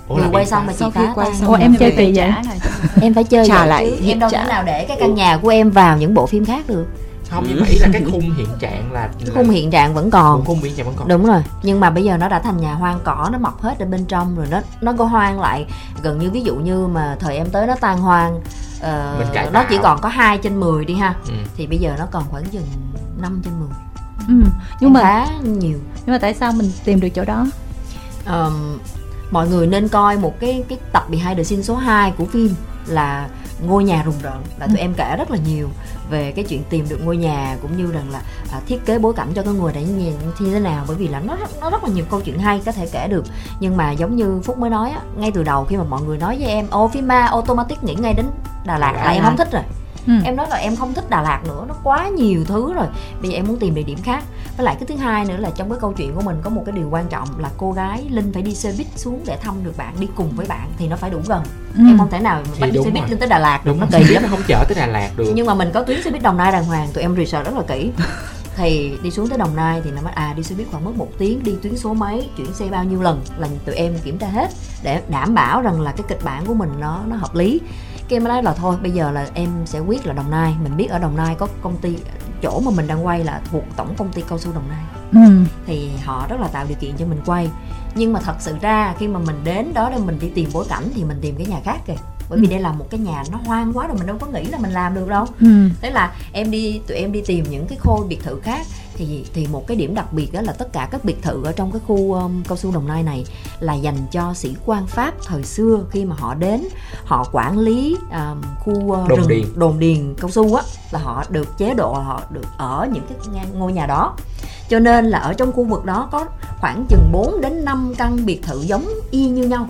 Ủa 0.09 0.19
là 0.19 0.27
quay 0.33 0.47
xong 0.47 0.67
mà 0.67 0.73
chị 0.79 0.85
phá 0.95 1.13
quay 1.15 1.29
xong 1.35 1.49
Ủa, 1.49 1.55
em 1.55 1.77
chơi 1.77 1.91
Phải 1.97 2.07
kỳ 2.07 2.13
vậy? 2.17 2.31
em 3.01 3.15
phải 3.15 3.25
chơi 3.25 3.47
Trả 3.49 3.67
lại 3.67 3.93
em 4.07 4.19
đâu 4.19 4.31
thể 4.31 4.45
nào 4.49 4.63
để 4.67 4.85
cái 4.89 4.97
căn 5.01 5.15
nhà 5.15 5.37
của 5.37 5.49
em 5.49 5.71
vào 5.71 5.97
những 5.99 6.15
bộ 6.15 6.27
phim 6.27 6.45
khác 6.45 6.65
được 6.69 6.87
không 7.33 7.45
nhưng 7.49 7.61
mà 7.61 7.67
ý 7.67 7.79
là 7.79 7.89
cái 7.93 8.05
khung 8.11 8.21
hiện 8.21 8.49
trạng 8.59 8.93
là 8.93 9.11
cái 9.19 9.29
khung 9.35 9.51
hiện 9.51 9.71
trạng 9.71 9.95
vẫn 9.95 10.11
còn. 10.11 10.45
Khung 10.45 10.59
hiện 10.59 10.75
trạng 10.75 10.87
vẫn 10.87 10.95
còn. 10.99 11.09
Đúng 11.09 11.27
rồi. 11.27 11.43
Nhưng 11.63 11.81
mà 11.81 11.91
bây 11.91 12.05
giờ 12.05 12.17
nó 12.17 12.29
đã 12.29 12.39
thành 12.39 12.57
nhà 12.57 12.75
hoang 12.75 13.01
cỏ 13.05 13.29
nó 13.33 13.39
mọc 13.39 13.63
hết 13.63 13.79
ở 13.79 13.87
bên 13.87 14.05
trong 14.05 14.37
rồi 14.37 14.47
nó 14.51 14.61
nó 14.81 14.93
có 14.99 15.05
hoang 15.05 15.41
lại. 15.41 15.67
Gần 16.03 16.19
như 16.19 16.31
ví 16.31 16.43
dụ 16.43 16.55
như 16.55 16.87
mà 16.87 17.17
thời 17.21 17.37
em 17.37 17.51
tới 17.51 17.67
nó 17.67 17.75
tan 17.81 17.99
hoang 17.99 18.41
ờ, 18.81 19.27
cải 19.35 19.51
nó 19.53 19.65
chỉ 19.71 19.79
còn 19.83 20.01
có 20.01 20.09
2 20.09 20.39
trên 20.39 20.61
10 20.61 20.85
đi 20.85 20.95
ha. 20.95 21.15
Ừ. 21.29 21.35
thì 21.57 21.67
bây 21.67 21.79
giờ 21.79 21.95
nó 21.99 22.07
còn 22.11 22.25
khoảng 22.31 22.45
chừng 22.45 22.67
5 23.19 23.41
trên 23.45 23.61
10 23.61 23.69
ừ. 23.69 23.75
nhưng 24.29 24.45
nhưng 24.81 24.93
mà 24.93 25.01
khá 25.01 25.27
nhiều. 25.43 25.79
Nhưng 26.07 26.15
mà 26.15 26.19
tại 26.19 26.35
sao 26.35 26.53
mình 26.53 26.73
tìm 26.85 27.01
được 27.01 27.09
chỗ 27.09 27.25
đó? 27.25 27.47
Ờm, 28.25 28.79
mọi 29.31 29.49
người 29.49 29.67
nên 29.67 29.89
coi 29.89 30.17
một 30.17 30.41
cái 30.41 30.65
cái 30.69 30.79
tập 30.93 31.11
behind 31.11 31.37
the 31.37 31.45
scene 31.45 31.63
số 31.63 31.77
2 31.77 32.13
của 32.19 32.25
phim 32.25 32.55
là 32.87 33.29
ngôi 33.67 33.85
nhà 33.85 34.03
rùng 34.03 34.15
rợn 34.23 34.43
là 34.59 34.67
tụi 34.67 34.79
em 34.79 34.95
kể 34.97 35.17
rất 35.19 35.31
là 35.31 35.39
nhiều 35.47 35.69
về 36.11 36.33
cái 36.33 36.45
chuyện 36.49 36.63
tìm 36.71 36.89
được 36.89 37.01
ngôi 37.05 37.17
nhà 37.17 37.57
cũng 37.63 37.77
như 37.77 37.93
rằng 37.93 38.11
là 38.11 38.23
à, 38.53 38.61
thiết 38.67 38.87
kế 38.87 38.99
bối 38.99 39.15
cảnh 39.15 39.29
cho 39.35 39.43
cái 39.43 39.55
ngôi 39.55 39.73
đấy 39.73 39.85
như, 39.85 40.13
như 40.41 40.53
thế 40.53 40.61
nào. 40.61 40.85
Bởi 40.89 40.97
vì 40.97 41.09
là 41.09 41.21
nó 41.21 41.37
nó 41.61 41.71
rất 41.71 41.85
là 41.85 41.91
nhiều 41.91 42.05
câu 42.11 42.21
chuyện 42.21 42.39
hay 42.39 42.61
có 42.67 42.73
thể 42.73 42.89
kể 42.93 43.09
được. 43.09 43.25
Nhưng 43.61 43.77
mà 43.77 43.93
giống 43.93 44.17
như 44.17 44.41
phúc 44.45 44.59
mới 44.59 44.71
nói 44.71 44.91
á, 44.91 45.01
ngay 45.17 45.31
từ 45.31 45.43
đầu 45.43 45.65
khi 45.65 45.77
mà 45.77 45.85
mọi 45.85 46.03
người 46.03 46.19
nói 46.19 46.37
với 46.39 46.49
em 46.49 46.67
ô 46.71 46.89
phim 46.89 47.09
ma 47.09 47.27
automatic 47.27 47.85
nghĩ 47.85 47.95
ngay 47.95 48.15
đến 48.15 48.27
đà 48.65 48.79
lạt 48.79 48.93
là 48.93 49.11
em 49.11 49.23
không 49.23 49.37
thích 49.37 49.53
rồi 49.53 49.63
ừ. 50.07 50.13
em 50.25 50.37
nói 50.37 50.47
là 50.51 50.57
em 50.57 50.77
không 50.77 50.95
thích 50.95 51.11
Đà 51.11 51.23
Lạt 51.23 51.41
nữa 51.45 51.65
nó 51.69 51.75
quá 51.83 52.09
nhiều 52.09 52.45
thứ 52.45 52.73
rồi. 52.75 52.87
Bây 53.21 53.31
giờ 53.31 53.37
em 53.37 53.47
muốn 53.49 53.59
tìm 53.59 53.75
địa 53.75 53.83
điểm 53.83 53.99
khác. 54.03 54.25
Với 54.57 54.65
lại 54.65 54.77
cái 54.81 54.87
thứ 54.87 54.97
hai 54.97 55.25
nữa 55.25 55.37
là 55.37 55.51
trong 55.57 55.71
cái 55.71 55.79
câu 55.81 55.93
chuyện 55.93 56.15
của 56.15 56.21
mình 56.21 56.37
có 56.43 56.51
một 56.51 56.63
cái 56.67 56.73
điều 56.73 56.89
quan 56.91 57.09
trọng 57.09 57.29
là 57.39 57.51
cô 57.57 57.73
gái 57.73 58.07
linh 58.11 58.33
phải 58.33 58.43
đi 58.43 58.55
xe 58.55 58.73
buýt 58.79 58.87
xuống 58.97 59.21
để 59.27 59.37
thăm 59.37 59.65
được 59.65 59.77
bạn 59.77 59.95
đi 60.01 60.09
cùng 60.17 60.31
với 60.31 60.47
bạn 60.47 60.69
thì 60.79 60.89
nó 60.89 60.97
phải 60.97 61.11
đủ 61.11 61.19
gần. 61.29 61.43
Ừ. 61.77 61.83
em 61.89 61.99
không 61.99 62.11
thể 62.11 62.21
nào 62.21 62.43
Thì 62.55 62.61
bắt 62.61 62.71
xe 62.85 62.91
buýt 62.91 63.11
lên 63.11 63.19
tới 63.19 63.29
Đà 63.29 63.39
Lạt 63.39 63.65
được 63.65 63.73
đúng 63.73 63.81
nó 63.81 63.87
kỳ 63.99 64.05
lắm. 64.05 64.23
không 64.31 64.43
chở 64.47 64.65
tới 64.69 64.75
Đà 64.75 64.87
Lạt 64.87 65.11
được. 65.17 65.33
Nhưng 65.35 65.47
mà 65.47 65.55
mình 65.55 65.71
có 65.75 65.83
tuyến 65.83 66.03
xe 66.03 66.11
buýt 66.11 66.23
Đồng 66.23 66.37
Nai 66.37 66.53
đàng 66.53 66.65
hoàng 66.65 66.89
tụi 66.95 67.03
em 67.03 67.17
research 67.17 67.47
rất 67.47 67.57
là 67.57 67.63
kỹ. 67.69 67.91
Thì 68.57 68.99
đi 69.03 69.11
xuống 69.11 69.29
tới 69.29 69.39
Đồng 69.39 69.57
Nai 69.57 69.81
thì 69.85 69.91
nó 69.91 70.03
mới 70.03 70.13
à 70.13 70.35
đi 70.37 70.43
xe 70.43 70.55
buýt 70.55 70.67
khoảng 70.71 70.85
mất 70.85 70.91
một 70.97 71.09
tiếng 71.19 71.45
đi 71.45 71.53
tuyến 71.63 71.77
số 71.77 71.95
mấy 71.95 72.29
chuyển 72.37 72.55
xe 72.55 72.67
bao 72.71 72.85
nhiêu 72.85 73.03
lần 73.03 73.21
là 73.39 73.49
tụi 73.67 73.75
em 73.75 73.99
kiểm 74.05 74.19
tra 74.19 74.27
hết 74.27 74.51
để 74.83 75.01
đảm 75.09 75.35
bảo 75.35 75.63
rằng 75.63 75.81
là 75.81 75.93
cái 75.93 76.05
kịch 76.09 76.25
bản 76.25 76.47
của 76.47 76.55
mình 76.55 76.71
nó 76.81 77.01
nó 77.07 77.17
hợp 77.17 77.35
lý 77.35 77.61
cái 78.09 78.17
em 78.17 78.25
mới 78.25 78.29
nói 78.33 78.43
là 78.43 78.53
thôi 78.55 78.77
bây 78.83 78.91
giờ 78.91 79.11
là 79.11 79.29
em 79.35 79.49
sẽ 79.67 79.79
quyết 79.79 80.07
là 80.07 80.13
đồng 80.13 80.31
nai 80.31 80.55
mình 80.63 80.77
biết 80.77 80.87
ở 80.91 80.99
đồng 80.99 81.17
nai 81.17 81.35
có 81.35 81.49
công 81.63 81.77
ty 81.77 81.97
chỗ 82.43 82.61
mà 82.61 82.71
mình 82.71 82.87
đang 82.87 83.07
quay 83.07 83.25
là 83.25 83.41
thuộc 83.51 83.65
tổng 83.77 83.95
công 83.99 84.13
ty 84.13 84.23
cao 84.29 84.39
su 84.39 84.53
đồng 84.53 84.69
nai 84.69 84.85
ừ. 85.27 85.33
thì 85.67 85.91
họ 86.05 86.27
rất 86.29 86.41
là 86.41 86.49
tạo 86.49 86.65
điều 86.69 86.77
kiện 86.81 86.97
cho 86.99 87.07
mình 87.07 87.21
quay 87.27 87.51
nhưng 87.95 88.13
mà 88.13 88.21
thật 88.21 88.35
sự 88.41 88.57
ra 88.61 88.95
khi 88.99 89.09
mà 89.09 89.19
mình 89.19 89.37
đến 89.45 89.75
đó 89.75 89.91
để 89.91 89.99
mình 89.99 90.19
đi 90.21 90.29
tìm 90.35 90.51
bối 90.53 90.65
cảnh 90.69 90.85
thì 90.95 91.05
mình 91.05 91.19
tìm 91.21 91.35
cái 91.37 91.47
nhà 91.47 91.61
khác 91.65 91.77
kìa 91.87 91.95
bởi 92.31 92.41
vì 92.41 92.47
Ừ. 92.47 92.51
đây 92.51 92.61
là 92.61 92.73
một 92.73 92.87
cái 92.91 93.01
nhà 93.01 93.23
nó 93.33 93.39
hoang 93.47 93.73
quá 93.73 93.87
rồi 93.87 93.97
mình 93.99 94.07
đâu 94.07 94.17
có 94.21 94.27
nghĩ 94.27 94.45
là 94.45 94.59
mình 94.59 94.71
làm 94.71 94.95
được 94.95 95.09
đâu 95.09 95.27
Ừ. 95.41 95.69
thế 95.81 95.91
là 95.91 96.13
em 96.33 96.51
đi 96.51 96.81
tụi 96.87 96.97
em 96.97 97.13
đi 97.13 97.23
tìm 97.27 97.45
những 97.51 97.67
cái 97.67 97.79
khôi 97.81 98.07
biệt 98.09 98.23
thự 98.25 98.41
khác 98.41 98.67
thì 98.95 99.25
thì 99.35 99.47
một 99.47 99.67
cái 99.67 99.77
điểm 99.77 99.95
đặc 99.95 100.13
biệt 100.13 100.33
đó 100.33 100.41
là 100.41 100.53
tất 100.53 100.73
cả 100.73 100.89
các 100.91 101.05
biệt 101.05 101.23
thự 101.23 101.45
ở 101.45 101.53
trong 101.53 101.73
cái 101.73 101.81
khu 101.87 102.13
um, 102.13 102.43
cao 102.43 102.57
su 102.57 102.73
đồng 102.73 102.89
nai 102.89 103.03
này 103.03 103.25
là 103.61 103.75
dành 103.75 103.97
cho 104.11 104.35
sĩ 104.35 104.55
quan 104.67 104.87
pháp 104.87 105.15
thời 105.27 105.43
xưa 105.43 105.85
khi 105.91 106.05
mà 106.05 106.17
họ 106.19 106.35
đến 106.35 106.69
họ 107.05 107.29
quản 107.33 107.59
lý 107.59 107.97
um, 108.11 108.43
khu 108.61 108.73
uh, 108.73 109.09
Đồn 109.09 109.19
rừng 109.19 109.29
điền. 109.29 109.45
đồn 109.55 109.79
điền 109.79 110.15
cao 110.15 110.31
su 110.31 110.55
á 110.55 110.63
là 110.91 110.99
họ 110.99 111.25
được 111.31 111.59
chế 111.59 111.75
độ 111.75 111.93
họ 111.93 112.23
được 112.31 112.47
ở 112.59 112.89
những 112.93 113.05
cái 113.09 113.47
ngôi 113.55 113.73
nhà 113.73 113.87
đó. 113.87 114.17
Cho 114.69 114.79
nên 114.79 115.07
là 115.07 115.19
ở 115.19 115.35
trong 115.35 115.53
khu 115.53 115.65
vực 115.65 115.85
đó 115.85 116.09
có 116.13 116.27
khoảng 116.61 116.85
chừng 116.89 117.13
4 117.13 117.41
đến 117.41 117.65
5 117.65 117.95
căn 117.99 118.27
biệt 118.27 118.43
thự 118.43 118.61
giống 118.61 118.87
y 119.11 119.29
như 119.29 119.45
nhau. 119.45 119.69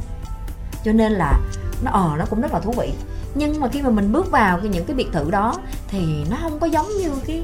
Cho 0.85 0.93
nên 0.93 1.13
là 1.13 1.41
nó 1.85 1.91
ờ 1.91 2.11
nó 2.19 2.25
cũng 2.31 2.41
rất 2.41 2.53
là 2.53 2.61
thú 2.61 2.73
vị. 2.77 2.93
Nhưng 3.35 3.61
mà 3.61 3.69
khi 3.69 3.83
mà 3.83 3.91
mình 3.91 4.13
bước 4.13 4.31
vào 4.31 4.59
cái 4.59 4.69
những 4.69 4.85
cái 4.85 4.97
biệt 4.97 5.09
thự 5.13 5.31
đó 5.31 5.55
thì 5.89 6.25
nó 6.31 6.37
không 6.43 6.59
có 6.59 6.67
giống 6.67 6.89
như 6.99 7.11
cái 7.27 7.43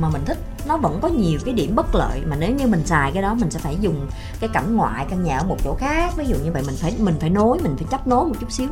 mà 0.00 0.08
mình 0.08 0.24
thích 0.24 0.38
nó 0.66 0.76
vẫn 0.76 0.98
có 1.02 1.08
nhiều 1.08 1.38
cái 1.44 1.54
điểm 1.54 1.74
bất 1.74 1.94
lợi. 1.94 2.22
Mà 2.26 2.36
nếu 2.36 2.54
như 2.54 2.66
mình 2.66 2.86
xài 2.86 3.12
cái 3.12 3.22
đó 3.22 3.34
mình 3.34 3.50
sẽ 3.50 3.58
phải 3.58 3.76
dùng 3.80 4.08
cái 4.40 4.50
cảnh 4.52 4.76
ngoại 4.76 5.06
căn 5.10 5.24
nhà 5.24 5.38
ở 5.38 5.44
một 5.44 5.56
chỗ 5.64 5.74
khác. 5.74 6.16
Ví 6.16 6.24
dụ 6.26 6.36
như 6.36 6.52
vậy 6.52 6.62
mình 6.66 6.76
phải 6.78 6.96
mình 6.98 7.16
phải 7.20 7.30
nối 7.30 7.58
mình 7.58 7.76
phải 7.76 7.86
chấp 7.90 8.06
nối 8.06 8.24
một 8.26 8.34
chút 8.40 8.52
xíu. 8.52 8.68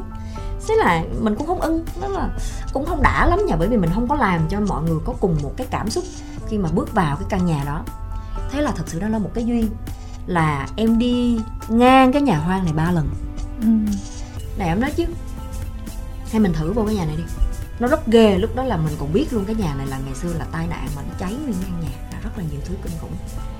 Thế 0.68 0.74
là 0.74 1.02
mình 1.20 1.34
cũng 1.34 1.46
không 1.46 1.60
ưng 1.60 1.84
nó 2.00 2.08
là 2.08 2.28
cũng 2.72 2.86
không 2.86 3.02
đã 3.02 3.26
lắm 3.26 3.46
nha 3.46 3.56
bởi 3.56 3.68
vì 3.68 3.76
mình 3.76 3.90
không 3.94 4.08
có 4.08 4.14
làm 4.14 4.48
cho 4.48 4.60
mọi 4.60 4.82
người 4.82 4.98
có 5.04 5.14
cùng 5.20 5.36
một 5.42 5.52
cái 5.56 5.66
cảm 5.70 5.90
xúc 5.90 6.04
khi 6.48 6.58
mà 6.58 6.68
bước 6.74 6.92
vào 6.92 7.16
cái 7.16 7.26
căn 7.28 7.46
nhà 7.46 7.62
đó. 7.66 7.82
Thế 8.50 8.62
là 8.62 8.72
thật 8.76 8.84
sự 8.86 9.00
đó 9.00 9.08
là 9.08 9.18
một 9.18 9.30
cái 9.34 9.44
duyên 9.44 9.68
là 10.26 10.68
em 10.76 10.98
đi 10.98 11.40
ngang 11.68 12.12
cái 12.12 12.22
nhà 12.22 12.38
hoang 12.38 12.64
này 12.64 12.72
ba 12.72 12.92
lần. 12.92 13.08
Ừ. 13.60 13.68
này 14.58 14.68
em 14.68 14.80
nói 14.80 14.90
chứ. 14.96 15.04
Hay 16.30 16.40
mình 16.40 16.52
thử 16.52 16.72
vô 16.72 16.84
cái 16.86 16.94
nhà 16.94 17.04
này 17.04 17.16
đi 17.16 17.22
nó 17.80 17.88
rất 17.88 18.06
ghê 18.06 18.38
lúc 18.38 18.56
đó 18.56 18.64
là 18.64 18.76
mình 18.76 18.94
còn 18.98 19.12
biết 19.12 19.32
luôn 19.32 19.44
cái 19.44 19.54
nhà 19.56 19.74
này 19.74 19.86
là 19.86 19.98
ngày 20.04 20.14
xưa 20.14 20.32
là 20.38 20.46
tai 20.52 20.66
nạn 20.66 20.88
mà 20.96 21.02
nó 21.02 21.14
cháy 21.18 21.32
nguyên 21.32 21.54
căn 21.62 21.80
nhà 21.80 21.88
là 22.12 22.20
rất 22.22 22.30
là 22.36 22.44
nhiều 22.50 22.60
thứ 22.64 22.74
kinh 22.82 22.92
khủng. 23.00 23.12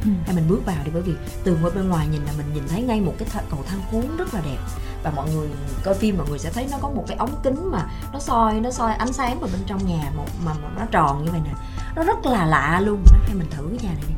Ừ. 0.04 0.10
hay 0.26 0.34
mình 0.34 0.48
bước 0.48 0.60
vào 0.66 0.76
đi 0.84 0.90
bởi 0.94 1.02
vì 1.02 1.12
từ 1.44 1.56
ngoài 1.56 1.72
bên 1.74 1.88
ngoài 1.88 2.06
nhìn 2.06 2.24
là 2.24 2.32
mình 2.36 2.54
nhìn 2.54 2.68
thấy 2.68 2.82
ngay 2.82 3.00
một 3.00 3.14
cái 3.18 3.28
cầu 3.50 3.64
thang 3.68 3.80
cuốn 3.90 4.16
rất 4.16 4.34
là 4.34 4.40
đẹp. 4.40 4.58
Và 5.02 5.10
mọi 5.10 5.30
người 5.34 5.48
coi 5.84 5.94
phim 5.94 6.18
mọi 6.18 6.28
người 6.28 6.38
sẽ 6.38 6.50
thấy 6.50 6.66
nó 6.70 6.78
có 6.82 6.90
một 6.90 7.04
cái 7.08 7.16
ống 7.16 7.40
kính 7.42 7.70
mà 7.70 7.86
nó 8.12 8.18
soi 8.18 8.60
nó 8.60 8.70
soi 8.70 8.94
ánh 8.94 9.12
sáng 9.12 9.40
vào 9.40 9.50
bên 9.52 9.62
trong 9.66 9.86
nhà 9.86 10.10
một 10.16 10.26
mà, 10.44 10.52
mà 10.54 10.68
nó 10.78 10.86
tròn 10.90 11.24
như 11.24 11.30
vậy 11.30 11.40
nè. 11.44 11.52
Nó 11.96 12.04
rất 12.04 12.26
là 12.26 12.46
lạ 12.46 12.80
luôn. 12.84 13.02
Nó 13.12 13.18
hay 13.26 13.34
mình 13.34 13.50
thử 13.50 13.68
cái 13.70 13.88
nhà 13.88 13.94
này 13.94 14.04
đi. 14.08 14.14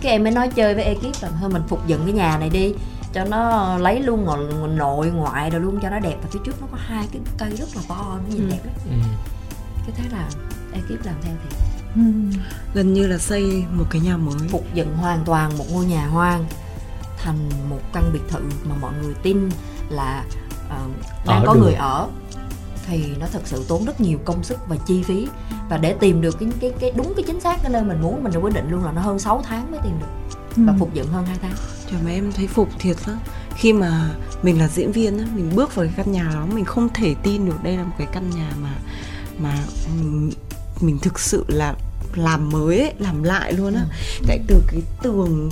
Cái 0.00 0.12
em 0.12 0.22
mới 0.22 0.32
nói 0.32 0.48
chơi 0.48 0.74
với 0.74 0.84
ekip 0.84 1.22
là 1.22 1.30
thôi 1.40 1.50
mình 1.50 1.62
phục 1.68 1.86
dựng 1.86 2.02
cái 2.04 2.12
nhà 2.12 2.38
này 2.38 2.50
đi 2.50 2.74
cho 3.12 3.24
nó 3.24 3.76
lấy 3.78 4.00
luôn 4.02 4.24
ngồi, 4.24 4.38
nội 4.68 5.10
ngoại 5.10 5.50
rồi 5.50 5.60
luôn 5.60 5.78
cho 5.82 5.90
nó 5.90 5.98
đẹp 6.00 6.16
và 6.22 6.28
phía 6.32 6.40
trước 6.44 6.60
nó 6.60 6.66
có 6.70 6.78
hai 6.80 7.08
cái 7.12 7.20
cây 7.38 7.50
rất 7.56 7.68
là 7.76 7.82
to 7.88 7.96
nó 8.18 8.34
nhìn 8.34 8.48
Ừ. 8.48 8.50
đẹp 8.50 8.60
lắm 8.64 8.74
ừ. 8.84 9.08
cái 9.86 9.90
thế 9.96 10.04
là 10.16 10.28
ekip 10.72 11.04
làm 11.06 11.14
theo 11.22 11.34
thì 11.42 11.56
Ừ. 11.96 12.00
gần 12.74 12.92
như 12.94 13.06
là 13.06 13.18
xây 13.18 13.64
một 13.72 13.84
cái 13.90 14.00
nhà 14.00 14.16
mới 14.16 14.34
phục 14.48 14.64
dựng 14.74 14.96
hoàn 14.96 15.24
toàn 15.24 15.58
một 15.58 15.64
ngôi 15.72 15.84
nhà 15.86 16.06
hoang 16.06 16.44
thành 17.18 17.48
một 17.70 17.80
căn 17.92 18.10
biệt 18.12 18.20
thự 18.28 18.40
mà 18.64 18.74
mọi 18.80 18.92
người 19.02 19.14
tin 19.22 19.48
là 19.88 20.24
ờ, 20.70 20.76
đang 21.26 21.40
Ở 21.40 21.46
có 21.46 21.54
được. 21.54 21.60
người 21.60 21.74
ở 21.74 22.08
thì 22.86 23.04
nó 23.20 23.26
thật 23.32 23.40
sự 23.44 23.64
tốn 23.68 23.84
rất 23.84 24.00
nhiều 24.00 24.18
công 24.24 24.42
sức 24.44 24.58
và 24.68 24.76
chi 24.86 25.02
phí 25.02 25.28
và 25.70 25.76
để 25.76 25.92
tìm 26.00 26.20
được 26.20 26.36
cái 26.40 26.48
cái 26.60 26.72
cái 26.80 26.92
đúng 26.96 27.12
cái 27.16 27.24
chính 27.26 27.40
xác 27.40 27.62
cái 27.62 27.70
nơi 27.72 27.82
mình 27.82 28.02
muốn 28.02 28.22
mình 28.24 28.32
đã 28.32 28.40
quyết 28.40 28.54
định 28.54 28.70
luôn 28.70 28.84
là 28.84 28.92
nó 28.92 29.00
hơn 29.02 29.18
6 29.18 29.42
tháng 29.48 29.70
mới 29.70 29.80
tìm 29.84 29.92
được 30.00 30.06
và 30.56 30.72
Ừ. 30.72 30.76
phục 30.78 30.94
dựng 30.94 31.06
hơn 31.08 31.26
2 31.26 31.36
tháng 31.42 31.52
Trời 31.90 32.00
mà 32.04 32.10
em 32.10 32.32
thấy 32.32 32.46
phục 32.46 32.68
thiệt 32.78 32.96
á. 33.06 33.16
Khi 33.56 33.72
mà 33.72 34.10
mình 34.42 34.58
là 34.58 34.68
diễn 34.68 34.92
viên 34.92 35.18
á 35.18 35.24
Mình 35.34 35.50
bước 35.54 35.74
vào 35.74 35.86
cái 35.86 35.94
căn 35.96 36.12
nhà 36.12 36.30
đó 36.34 36.46
Mình 36.54 36.64
không 36.64 36.88
thể 36.94 37.14
tin 37.22 37.46
được 37.46 37.62
đây 37.62 37.76
là 37.76 37.84
một 37.84 37.94
cái 37.98 38.06
căn 38.12 38.30
nhà 38.30 38.50
mà 38.62 38.72
Mà 39.38 39.58
ừm, 39.86 40.30
mình 40.80 40.98
thực 40.98 41.20
sự 41.20 41.44
là 41.48 41.74
làm 42.14 42.50
mới 42.50 42.78
ấy, 42.80 42.92
làm 42.98 43.22
lại 43.22 43.52
luôn 43.52 43.74
á. 43.74 43.84
Tại 44.26 44.40
từ 44.46 44.62
cái 44.68 44.80
tường 45.02 45.50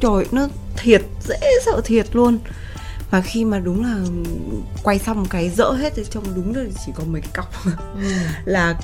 Trời 0.00 0.26
nó 0.32 0.48
thiệt 0.76 1.02
dễ 1.28 1.40
sợ 1.66 1.80
thiệt 1.84 2.06
luôn. 2.16 2.38
Và 3.10 3.20
khi 3.20 3.44
mà 3.44 3.58
đúng 3.58 3.84
là 3.84 3.96
quay 4.82 4.98
xong 4.98 5.26
cái 5.30 5.50
dỡ 5.50 5.72
hết 5.72 5.92
thì 5.96 6.04
trông 6.10 6.24
đúng 6.36 6.54
là 6.56 6.64
chỉ 6.86 6.92
có 6.96 7.04
mấy 7.04 7.22
cọc. 7.34 7.64
Ừ. 7.64 7.70
là 8.44 8.74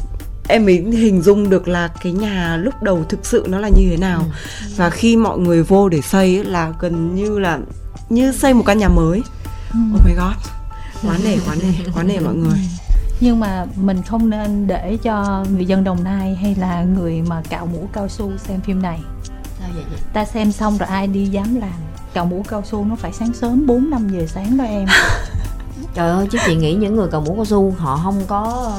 em 0.50 0.64
mới 0.64 0.74
hình 0.74 1.22
dung 1.22 1.50
được 1.50 1.68
là 1.68 1.88
cái 2.02 2.12
nhà 2.12 2.56
lúc 2.56 2.82
đầu 2.82 3.04
thực 3.08 3.26
sự 3.26 3.46
nó 3.48 3.58
là 3.58 3.68
như 3.68 3.88
thế 3.90 3.96
nào. 3.96 4.24
Và 4.76 4.90
khi 4.90 5.16
mọi 5.16 5.38
người 5.38 5.62
vô 5.62 5.88
để 5.88 6.00
xây 6.00 6.36
ấy, 6.36 6.44
là 6.44 6.72
gần 6.80 7.14
như 7.14 7.38
là 7.38 7.58
như 8.08 8.32
xây 8.32 8.54
một 8.54 8.62
căn 8.66 8.78
nhà 8.78 8.88
mới. 8.88 9.22
Oh 9.70 10.00
my 10.06 10.14
god. 10.14 10.36
Quá 11.02 11.18
nể 11.24 11.36
quá 11.46 11.54
nể 11.62 11.72
quá 11.94 12.02
nể 12.02 12.18
mọi 12.18 12.34
người. 12.34 12.58
Nhưng 13.20 13.40
mà 13.40 13.66
mình 13.76 14.02
không 14.02 14.30
nên 14.30 14.66
để 14.66 14.98
cho 15.02 15.44
người 15.52 15.66
dân 15.66 15.84
đồng 15.84 16.04
nai 16.04 16.34
hay 16.34 16.54
là 16.54 16.82
người 16.82 17.22
mà 17.22 17.42
cạo 17.50 17.66
mũ 17.66 17.88
cao 17.92 18.08
su 18.08 18.32
xem 18.48 18.60
phim 18.60 18.82
này. 18.82 19.00
Sao 19.58 19.68
vậy 19.74 19.84
vậy 19.90 20.00
ta 20.12 20.24
xem 20.24 20.52
xong 20.52 20.78
rồi 20.78 20.88
ai 20.88 21.06
đi 21.06 21.26
dám 21.26 21.60
làm. 21.60 21.72
Cạo 22.14 22.26
mũ 22.26 22.44
cao 22.48 22.62
su 22.64 22.84
nó 22.84 22.96
phải 22.96 23.12
sáng 23.12 23.32
sớm 23.32 23.66
4 23.66 23.90
5 23.90 24.08
giờ 24.08 24.26
sáng 24.26 24.56
đó 24.56 24.64
em. 24.64 24.86
Trời 25.94 26.10
ơi 26.10 26.26
chứ 26.30 26.38
chị 26.46 26.56
nghĩ 26.56 26.74
những 26.74 26.96
người 26.96 27.08
cầu 27.10 27.20
mũ 27.20 27.34
cao 27.34 27.44
su 27.44 27.74
họ 27.78 28.00
không 28.04 28.22
có 28.26 28.72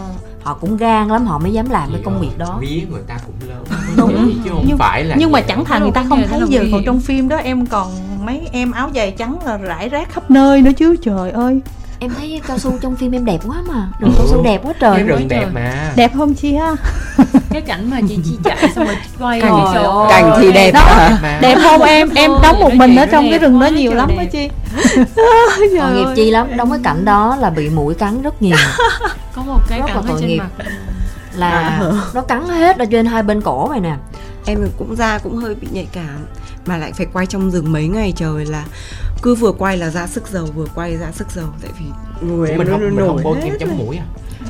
họ 0.43 0.53
cũng 0.53 0.77
gan 0.77 1.07
lắm 1.07 1.25
họ 1.25 1.39
mới 1.39 1.53
dám 1.53 1.69
làm 1.69 1.89
cái 1.91 2.01
công 2.05 2.21
việc 2.21 2.37
đó. 2.37 2.57
vía 2.61 2.81
người 2.91 3.01
ta 3.07 3.17
cũng 3.25 3.49
lớn. 3.49 3.63
Đúng. 3.97 4.31
chứ 4.43 4.49
không 4.49 4.65
nhưng, 4.67 4.77
phải 4.77 5.03
là 5.03 5.15
nhưng 5.19 5.31
mà 5.31 5.41
chẳng 5.41 5.65
thà 5.65 5.79
Nó 5.79 5.85
người 5.85 5.93
ta 5.93 6.05
không 6.09 6.23
thấy 6.29 6.41
giờ 6.47 6.65
còn 6.71 6.81
trong 6.85 6.99
phim 6.99 7.29
đó 7.29 7.37
em 7.37 7.65
còn 7.65 7.91
mấy 8.25 8.41
em 8.51 8.71
áo 8.71 8.89
dài 8.93 9.11
trắng 9.17 9.37
là 9.45 9.57
rải 9.57 9.89
rác 9.89 10.09
khắp 10.11 10.31
nơi 10.31 10.61
nữa 10.61 10.71
chứ 10.77 10.95
trời 11.01 11.31
ơi 11.31 11.61
em 12.03 12.11
thấy 12.17 12.41
cao 12.47 12.57
su 12.59 12.77
trong 12.81 12.95
phim 12.95 13.11
em 13.11 13.25
đẹp 13.25 13.37
quá 13.47 13.57
mà. 13.67 13.87
Rừng 13.99 14.13
cao 14.17 14.27
su 14.27 14.43
đẹp 14.43 14.61
quá 14.63 14.73
trời 14.79 15.03
rừng 15.03 15.27
đẹp 15.27 15.39
trời. 15.41 15.51
mà. 15.53 15.91
Đẹp 15.95 16.11
không 16.17 16.33
chia 16.33 16.59
cái 17.49 17.61
cảnh 17.61 17.89
mà 17.89 17.99
chị 18.09 18.19
chi 18.25 18.37
chạy 18.43 18.57
xong 18.75 18.85
rồi 18.85 18.95
quay 19.19 19.41
Cảnh- 19.41 19.65
trời 19.73 19.83
ơi, 19.83 20.05
cảnh 20.09 20.33
thì 20.41 20.51
đẹp 20.51 20.71
Đó. 20.71 20.79
à. 20.81 21.19
mà. 21.21 21.39
đẹp 21.41 21.57
không? 21.63 21.81
Em 21.81 22.09
em 22.15 22.31
đóng 22.43 22.59
một 22.59 22.73
mình 22.73 22.95
ở 22.95 23.05
trong 23.05 23.29
cái 23.29 23.39
rừng 23.39 23.59
đó 23.59 23.67
nhiều 23.67 23.93
lắm 23.93 24.09
đó 24.17 24.23
chi 24.31 24.49
tội 25.79 25.91
nghiệp 25.93 26.05
chi 26.15 26.31
lắm 26.31 26.57
đóng 26.57 26.69
cái 26.71 26.79
cảnh 26.83 27.05
đó 27.05 27.35
là 27.39 27.49
bị 27.49 27.69
mũi 27.69 27.93
cắn 27.93 28.21
rất 28.21 28.41
nhiều. 28.41 28.57
Có 29.35 29.41
một 29.41 29.59
cái 29.69 29.79
Rất 29.79 29.85
là 29.87 29.93
cảnh 29.93 30.03
ở 30.03 30.07
tội 30.07 30.17
trên 30.21 30.29
nghiệp. 30.29 30.37
mặt. 30.37 30.65
Là 31.35 31.81
nó 32.13 32.21
cắn 32.21 32.49
hết 32.49 32.77
ở 32.77 32.85
trên 32.85 33.05
hai 33.05 33.23
bên 33.23 33.41
cổ 33.41 33.69
này 33.71 33.79
nè. 33.79 33.95
Em 34.45 34.67
cũng 34.77 34.95
ra 34.95 35.17
cũng 35.17 35.35
hơi 35.37 35.55
bị 35.55 35.67
nhạy 35.71 35.87
cảm 35.93 36.25
mà 36.65 36.77
lại 36.77 36.91
phải 36.97 37.07
quay 37.13 37.25
trong 37.25 37.51
rừng 37.51 37.71
mấy 37.71 37.87
ngày 37.87 38.13
trời 38.15 38.45
là 38.45 38.63
cứ 39.21 39.35
vừa 39.35 39.51
quay 39.51 39.77
là 39.77 39.89
ra 39.89 40.07
sức 40.07 40.27
dầu 40.31 40.45
vừa 40.55 40.65
quay 40.75 40.97
ra 40.97 41.11
sức 41.11 41.27
dầu 41.35 41.45
tại 41.61 41.71
vì 41.79 41.85
người 42.27 42.49
em 42.49 42.57
mình 42.57 42.67
nó 42.67 42.73
không 42.73 42.81
mình 42.81 42.95
nổi 42.95 43.07
không 43.07 43.23
bôi 43.23 43.37
kem 43.43 43.53
chống 43.59 43.69
rồi. 43.69 43.77
mũi 43.85 43.97
à? 43.97 44.05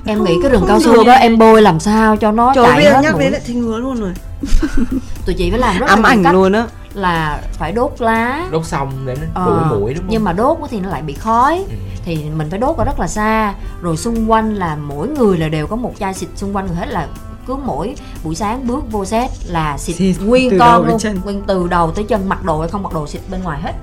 Em 0.05 0.23
nghĩ 0.23 0.33
cái 0.41 0.51
rừng 0.51 0.59
không 0.61 0.67
cao 0.69 0.79
su 0.79 1.03
đó 1.03 1.13
em 1.13 1.37
bôi 1.37 1.61
làm 1.61 1.79
sao 1.79 2.17
cho 2.17 2.31
nó 2.31 2.51
trời 2.55 2.65
chạy 2.65 2.83
hết 2.85 2.99
nhắc 3.03 3.13
mũi? 3.13 3.23
đến 3.23 3.31
lại 3.31 3.41
thấy 3.45 3.55
ngứa 3.55 3.77
luôn 3.77 3.99
rồi. 4.01 4.13
Tụi 5.25 5.35
chị 5.35 5.49
phải 5.51 5.59
làm 5.59 5.77
rất 5.77 5.85
là 5.85 5.91
ám 5.91 5.99
nhiều 5.99 6.05
ảnh 6.29 6.33
luôn 6.33 6.51
á. 6.53 6.67
là 6.93 7.41
phải 7.53 7.71
đốt 7.71 7.91
lá. 7.99 8.47
Đốt 8.51 8.65
xong 8.65 8.91
để 9.05 9.15
nó 9.21 9.27
Ờ, 9.33 9.45
đuổi 9.69 9.79
mũi 9.79 9.93
đúng 9.93 10.03
không? 10.03 10.09
nhưng 10.11 10.23
mà 10.23 10.33
đốt 10.33 10.57
thì 10.71 10.79
nó 10.79 10.89
lại 10.89 11.01
bị 11.01 11.13
khói. 11.13 11.57
Ừ. 11.69 11.75
thì 12.05 12.23
mình 12.35 12.49
phải 12.49 12.59
đốt 12.59 12.77
ở 12.77 12.85
rất 12.85 12.99
là 12.99 13.07
xa. 13.07 13.53
Rồi 13.81 13.97
xung 13.97 14.31
quanh 14.31 14.55
là 14.55 14.75
mỗi 14.75 15.07
người 15.07 15.37
là 15.37 15.47
đều 15.49 15.67
có 15.67 15.75
một 15.75 15.93
chai 15.99 16.13
xịt 16.13 16.29
xung 16.35 16.55
quanh 16.55 16.67
người 16.67 16.75
hết 16.75 16.87
là 16.89 17.07
cứ 17.47 17.55
mỗi 17.55 17.95
buổi 18.23 18.35
sáng 18.35 18.67
bước 18.67 18.91
vô 18.91 19.05
set 19.05 19.29
là 19.45 19.77
xịt, 19.77 19.95
Xịt 19.95 20.15
nguyên 20.25 20.59
con 20.59 20.87
luôn 20.87 20.99
chân. 20.99 21.19
nguyên 21.23 21.41
từ 21.47 21.67
đầu 21.67 21.91
tới 21.91 22.03
chân 22.03 22.29
mặc 22.29 22.43
đồ 22.43 22.59
hay 22.59 22.69
không 22.69 22.83
mặc 22.83 22.93
đồ 22.93 23.07
xịt 23.07 23.21
bên 23.31 23.43
ngoài 23.43 23.59
hết 23.61 23.73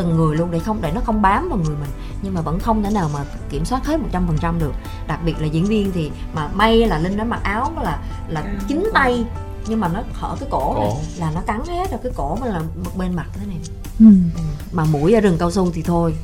từng 0.00 0.16
người 0.16 0.36
luôn 0.36 0.50
để 0.50 0.58
không 0.58 0.78
để 0.82 0.92
nó 0.94 1.00
không 1.04 1.22
bám 1.22 1.48
vào 1.48 1.58
người 1.58 1.76
mình 1.80 1.90
nhưng 2.22 2.34
mà 2.34 2.40
vẫn 2.40 2.58
không 2.60 2.82
thể 2.82 2.90
nào 2.90 3.10
mà 3.14 3.20
kiểm 3.50 3.64
soát 3.64 3.86
hết 3.86 4.00
100% 4.40 4.58
được 4.58 4.72
đặc 5.08 5.18
biệt 5.24 5.34
là 5.40 5.46
diễn 5.46 5.64
viên 5.64 5.92
thì 5.92 6.10
mà 6.34 6.48
may 6.54 6.76
là 6.86 6.98
linh 6.98 7.16
nó 7.16 7.24
mặc 7.24 7.40
áo 7.42 7.72
là 7.82 7.98
là 8.28 8.44
chính 8.68 8.90
tay 8.94 9.24
nhưng 9.66 9.80
mà 9.80 9.88
nó 9.88 10.02
hở 10.12 10.36
cái 10.40 10.48
cổ, 10.52 10.74
này 10.78 10.88
Cổ. 10.90 10.98
là 11.18 11.30
nó 11.34 11.40
cắn 11.40 11.60
hết 11.66 11.90
rồi 11.90 12.00
cái 12.02 12.12
cổ 12.16 12.36
mình 12.40 12.50
là 12.50 12.58
một 12.84 12.90
bên 12.96 13.16
mặt 13.16 13.26
thế 13.34 13.46
này 13.46 13.56
ừ. 14.00 14.06
Ừ. 14.36 14.42
mà 14.72 14.84
mũi 14.84 15.14
ở 15.14 15.20
rừng 15.20 15.36
cao 15.38 15.50
su 15.50 15.70
thì 15.74 15.82
thôi 15.82 16.14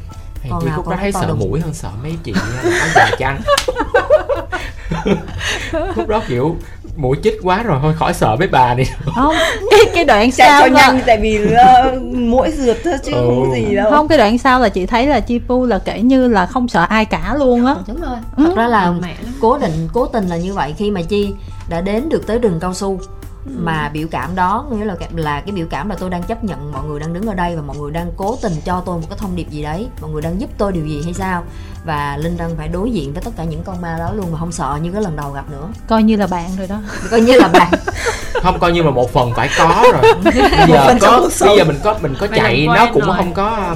Hèn 0.42 0.50
Còn 0.52 0.60
chi 0.62 0.68
nào 0.68 0.84
nói 0.86 0.96
thấy 1.00 1.12
sợ 1.12 1.26
đùng. 1.28 1.38
mũi 1.38 1.60
hơn 1.60 1.74
sợ 1.74 1.90
mấy 2.02 2.16
chị 2.24 2.32
áo 2.80 2.88
dài 2.94 3.16
chăng 3.18 3.40
Cúc 5.94 6.08
đó 6.08 6.22
kiểu 6.28 6.56
mũi 6.96 7.16
chích 7.22 7.34
quá 7.42 7.62
rồi 7.62 7.78
thôi 7.82 7.94
khỏi 7.98 8.14
sợ 8.14 8.36
mấy 8.38 8.48
bà 8.48 8.74
đi 8.74 8.84
không 9.14 9.34
cái 9.70 9.80
cái 9.94 10.04
đoạn 10.04 10.30
chạy 10.32 10.48
sau 10.48 10.60
cho 10.60 10.66
là- 10.74 10.80
nhanh 10.80 11.00
tại 11.06 11.18
vì 11.20 11.38
uh, 11.44 12.02
mỗi 12.12 12.50
rượt 12.50 12.76
thôi 12.84 12.94
chứ 13.04 13.12
Ừ. 13.12 13.18
không 13.28 13.52
gì 13.54 13.74
đâu. 13.76 13.90
Không 13.90 14.08
cái 14.08 14.18
đoạn 14.18 14.38
sau 14.38 14.60
là 14.60 14.68
chị 14.68 14.86
thấy 14.86 15.06
là 15.06 15.20
chi 15.20 15.40
pu 15.48 15.64
là 15.66 15.78
kể 15.78 16.00
như 16.00 16.28
là 16.28 16.46
không 16.46 16.68
sợ 16.68 16.86
ai 16.88 17.04
cả 17.04 17.34
luôn 17.38 17.66
á. 17.66 17.74
Đúng 17.88 18.00
rồi. 18.00 18.16
Ừ. 18.36 18.44
thật 18.44 18.52
ra 18.56 18.66
là 18.68 18.94
cố 19.40 19.58
định 19.58 19.88
cố 19.92 20.06
tình 20.06 20.26
là 20.28 20.36
như 20.36 20.54
vậy 20.54 20.74
khi 20.78 20.90
mà 20.90 21.02
chi 21.02 21.32
đã 21.68 21.80
đến 21.80 22.08
được 22.08 22.26
tới 22.26 22.38
rừng 22.38 22.58
cao 22.60 22.74
su 22.74 23.00
mà 23.54 23.88
biểu 23.88 24.08
cảm 24.10 24.34
đó 24.34 24.66
nghĩa 24.70 24.84
là 24.84 24.96
là 25.14 25.40
cái 25.40 25.52
biểu 25.52 25.66
cảm 25.70 25.88
là 25.88 25.96
tôi 25.98 26.10
đang 26.10 26.22
chấp 26.22 26.44
nhận 26.44 26.72
mọi 26.72 26.84
người 26.84 27.00
đang 27.00 27.12
đứng 27.12 27.26
ở 27.26 27.34
đây 27.34 27.56
và 27.56 27.62
mọi 27.62 27.76
người 27.76 27.90
đang 27.90 28.10
cố 28.16 28.36
tình 28.42 28.52
cho 28.64 28.82
tôi 28.86 28.96
một 29.00 29.06
cái 29.10 29.18
thông 29.18 29.36
điệp 29.36 29.50
gì 29.50 29.62
đấy. 29.62 29.88
Mọi 30.00 30.10
người 30.10 30.22
đang 30.22 30.40
giúp 30.40 30.50
tôi 30.58 30.72
điều 30.72 30.86
gì 30.86 31.00
hay 31.04 31.14
sao? 31.14 31.42
Và 31.84 32.16
linh 32.20 32.36
đang 32.36 32.56
phải 32.56 32.68
đối 32.68 32.90
diện 32.90 33.12
với 33.12 33.22
tất 33.22 33.30
cả 33.36 33.44
những 33.44 33.62
con 33.62 33.80
ma 33.80 33.96
đó 33.98 34.12
luôn 34.14 34.32
mà 34.32 34.38
không 34.38 34.52
sợ 34.52 34.78
như 34.82 34.92
cái 34.92 35.02
lần 35.02 35.16
đầu 35.16 35.30
gặp 35.32 35.50
nữa. 35.50 35.68
Coi 35.88 36.02
như 36.02 36.16
là 36.16 36.26
bạn 36.26 36.50
rồi 36.58 36.66
đó. 36.66 36.76
Coi 37.10 37.20
như 37.20 37.32
là 37.36 37.48
bạn. 37.48 37.70
Không 38.42 38.58
coi 38.58 38.72
như 38.72 38.82
là 38.82 38.90
một 38.90 39.12
phần 39.12 39.32
phải 39.34 39.48
có 39.58 39.84
rồi. 39.92 40.12
Bây 40.24 40.32
giờ 40.68 40.94
có 41.00 41.28
bây 41.40 41.58
giờ 41.58 41.64
mình 41.64 41.76
có 41.84 41.94
mình 42.02 42.14
có 42.20 42.26
chạy 42.26 42.66
nó 42.66 42.86
cũng 42.92 43.02
rồi. 43.06 43.16
không 43.16 43.34
có 43.34 43.74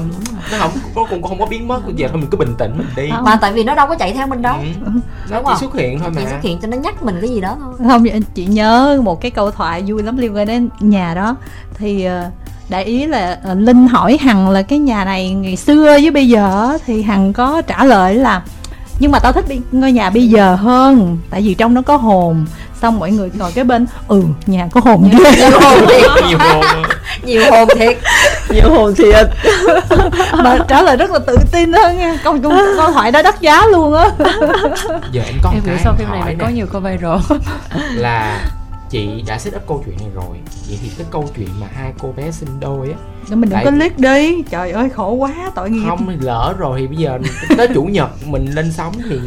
nó 0.53 0.59
không 0.59 0.71
nó 0.95 1.07
cũng 1.11 1.23
không 1.23 1.39
có 1.39 1.47
biến 1.47 1.69
mất. 1.69 1.85
Bây 1.87 1.95
giờ 1.95 2.09
thôi 2.09 2.17
mình 2.21 2.31
cứ 2.31 2.37
bình 2.39 2.55
tĩnh 2.59 2.79
mình 2.79 2.87
đi. 2.97 3.11
Không. 3.11 3.25
mà 3.25 3.39
tại 3.41 3.53
vì 3.53 3.65
nó 3.65 3.75
đâu 3.75 3.87
có 3.87 3.95
chạy 3.95 4.13
theo 4.13 4.27
mình 4.27 4.43
đâu. 4.43 4.55
Ừ. 4.85 4.91
nó 5.31 5.37
Đúng 5.37 5.45
chỉ 5.45 5.45
không? 5.45 5.59
xuất 5.61 5.75
hiện 5.75 5.99
thôi 5.99 6.11
chỉ 6.15 6.25
mà. 6.25 6.31
xuất 6.31 6.43
hiện 6.43 6.59
cho 6.61 6.69
nó 6.69 6.77
nhắc 6.77 7.03
mình 7.03 7.19
cái 7.21 7.31
gì 7.31 7.41
đó 7.41 7.57
thôi. 7.61 7.75
Không 7.89 8.05
chị 8.35 8.47
nhớ 8.47 9.01
một 9.03 9.21
cái 9.21 9.31
câu 9.31 9.51
thoại 9.61 9.83
vui 9.87 10.03
lắm 10.03 10.17
liên 10.17 10.37
quan 10.37 10.47
đến 10.47 10.69
nhà 10.81 11.15
đó. 11.15 11.37
Thì 11.75 12.05
ờ, 12.05 12.31
đại 12.69 12.85
ý 12.85 13.07
là 13.07 13.39
ờ, 13.45 13.55
linh 13.55 13.87
hỏi 13.87 14.19
hằng 14.21 14.51
là 14.51 14.63
cái 14.63 14.79
nhà 14.79 15.05
này 15.05 15.31
ngày 15.31 15.57
xưa 15.57 15.85
với 15.85 16.11
bây 16.11 16.29
giờ 16.29 16.69
á, 16.71 16.79
thì 16.87 17.03
hằng 17.03 17.33
có 17.33 17.63
trả 17.63 17.85
lời 17.85 18.15
là 18.15 18.43
nhưng 18.99 19.11
mà 19.11 19.19
tao 19.19 19.33
thích 19.33 19.49
đi 19.49 19.61
ngôi 19.73 19.93
nhà 19.93 20.11
bây 20.11 20.29
giờ 20.29 20.55
hơn 20.55 21.19
tại 21.31 21.43
vì 21.43 21.55
trong 21.55 21.75
nó 21.75 21.83
có 21.83 21.97
hồn. 21.97 22.47
Xong 22.83 22.99
mọi 22.99 23.11
người 23.11 23.31
ngồi 23.35 23.53
cái 23.53 23.65
bên 23.65 23.87
ừ 24.09 24.23
nhà 24.47 24.69
có 24.73 24.81
hồn 24.85 25.11
ghê 25.13 25.19
nhiều 25.39 25.51
hồn 25.61 25.79
thiệt. 25.89 26.11
Nhiều 26.29 26.39
hồn 26.39 26.65
nhiều 27.25 27.43
hồn 27.51 27.69
thiệt. 27.79 27.99
Nhiều 28.51 28.71
hồn 28.71 28.95
thiệt. 28.95 29.29
Mà 30.45 30.59
trả 30.69 30.83
lời 30.83 30.97
rất 30.97 31.11
là 31.11 31.19
tự 31.19 31.37
tin 31.53 31.73
hơn 31.73 31.99
nha. 31.99 32.19
Câu 32.25 32.39
câu, 32.43 32.53
câu 32.77 32.93
thoại 32.93 33.13
đó 33.13 33.23
đắt 33.23 33.41
giá 33.41 33.67
luôn 33.67 33.95
á. 33.95 34.11
Giờ 35.13 35.23
em 35.27 35.35
có 35.43 35.51
em 35.53 35.63
cái 35.67 35.75
nghĩ 35.75 35.81
sau 35.85 35.95
phim 35.99 36.09
này 36.11 36.23
mình 36.25 36.39
có 36.39 36.49
nhiều 36.49 36.67
câu 36.73 36.81
viral 36.81 37.39
là 37.95 38.41
chị 38.91 39.23
đã 39.27 39.39
set 39.39 39.57
up 39.57 39.63
câu 39.69 39.83
chuyện 39.87 39.97
này 40.01 40.09
rồi. 40.15 40.37
Vậy 40.69 40.79
thì 40.83 40.91
cái 40.99 41.07
câu 41.11 41.29
chuyện 41.37 41.49
mà 41.61 41.67
hai 41.75 41.93
cô 41.99 42.13
bé 42.17 42.31
sinh 42.31 42.61
đôi 42.61 42.91
á 42.91 42.99
Để 43.31 43.37
mình 43.37 43.51
đừng 43.51 43.57
Tại- 43.57 43.65
có 43.65 43.71
liếc 43.71 43.99
đi. 43.99 44.43
Trời 44.51 44.71
ơi 44.71 44.89
khổ 44.91 45.13
quá 45.13 45.35
tội 45.55 45.71
nghiệp. 45.71 45.85
Không 45.89 46.17
lỡ 46.21 46.55
rồi 46.59 46.81
thì 46.81 46.87
bây 46.87 46.97
giờ 46.97 47.19
tới 47.57 47.69
chủ 47.75 47.83
nhật 47.85 48.11
mình 48.27 48.47
lên 48.55 48.73
sóng 48.73 48.93
thì 49.09 49.19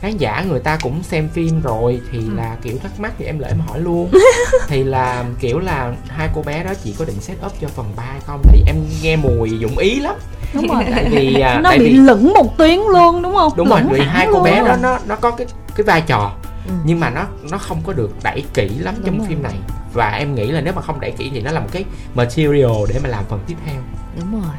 khán 0.00 0.16
giả 0.16 0.44
người 0.48 0.60
ta 0.60 0.78
cũng 0.82 1.02
xem 1.02 1.28
phim 1.28 1.60
rồi 1.60 2.00
thì 2.12 2.18
Ừ. 2.18 2.24
là 2.36 2.56
kiểu 2.62 2.78
thắc 2.82 3.00
mắc 3.00 3.12
thì 3.18 3.24
em 3.24 3.38
lại 3.38 3.50
em 3.50 3.60
hỏi 3.60 3.80
luôn. 3.80 4.10
Thì 4.68 4.84
là 4.84 5.24
kiểu 5.40 5.58
là 5.58 5.92
hai 6.08 6.28
cô 6.34 6.42
bé 6.42 6.64
đó 6.64 6.70
chị 6.84 6.94
có 6.98 7.04
định 7.04 7.20
set 7.20 7.36
up 7.46 7.52
cho 7.60 7.68
phần 7.68 7.86
3 7.96 8.02
hay 8.02 8.20
không? 8.26 8.40
Tại 8.44 8.56
vì 8.56 8.62
em 8.66 8.76
nghe 9.02 9.16
mùi 9.16 9.58
dụng 9.58 9.78
ý 9.78 10.00
lắm. 10.00 10.14
Đúng 10.54 10.66
rồi. 10.68 10.84
Tại 10.94 11.06
vì 11.10 11.40
à, 11.40 11.60
nó 11.62 11.70
tại 11.70 11.78
bị 11.78 11.84
vì 11.84 11.92
lửng 11.96 12.32
một 12.34 12.56
tuyến 12.58 12.78
luôn 12.92 13.22
đúng 13.22 13.34
không? 13.34 13.52
Đúng 13.56 13.68
rồi 13.68 13.80
Lửng 13.80 13.92
vì 13.92 13.98
hẳn 14.00 14.08
hai 14.08 14.26
cô 14.26 14.32
luôn 14.32 14.42
bé 14.44 14.50
á. 14.52 14.62
đó 14.68 14.76
nó 14.82 14.98
nó 15.06 15.16
có 15.16 15.30
cái 15.30 15.46
cái 15.76 15.84
vai 15.84 16.00
trò 16.00 16.32
Ừ. 16.66 16.72
nhưng 16.84 17.00
mà 17.00 17.10
nó 17.10 17.26
nó 17.50 17.58
không 17.58 17.80
có 17.86 17.92
được 17.92 18.10
đẩy 18.22 18.44
kỹ 18.54 18.68
lắm 18.68 18.94
Đúng 18.96 19.04
trong 19.06 19.18
rồi. 19.18 19.26
phim 19.28 19.42
này 19.42 19.54
và 19.92 20.10
em 20.10 20.34
nghĩ 20.34 20.46
là 20.50 20.60
nếu 20.60 20.72
mà 20.76 20.82
không 20.82 21.00
đẩy 21.00 21.10
kỹ 21.10 21.30
thì 21.34 21.40
nó 21.40 21.50
là 21.50 21.60
một 21.60 21.68
cái 21.72 21.84
material 22.14 22.72
để 22.88 23.00
mà 23.02 23.08
làm 23.08 23.24
phần 23.28 23.40
tiếp 23.46 23.56
theo 23.66 23.80
đúng 24.18 24.32
rồi 24.32 24.54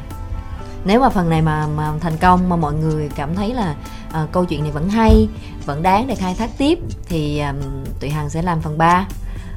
nếu 0.84 1.00
mà 1.00 1.08
phần 1.08 1.28
này 1.30 1.42
mà 1.42 1.66
mà 1.66 1.92
thành 2.00 2.16
công 2.20 2.48
mà 2.48 2.56
mọi 2.56 2.74
người 2.74 3.08
cảm 3.16 3.34
thấy 3.34 3.54
là 3.54 3.74
ờ, 4.12 4.26
câu 4.32 4.44
chuyện 4.44 4.62
này 4.62 4.70
vẫn 4.72 4.88
hay 4.88 5.28
vẫn 5.66 5.82
đáng 5.82 6.06
để 6.06 6.14
khai 6.14 6.34
thác 6.34 6.50
tiếp 6.58 6.78
thì 7.08 7.40
um, 7.40 7.56
tụi 8.00 8.10
hằng 8.10 8.30
sẽ 8.30 8.42
làm 8.42 8.60
phần 8.60 8.78
3 8.78 9.06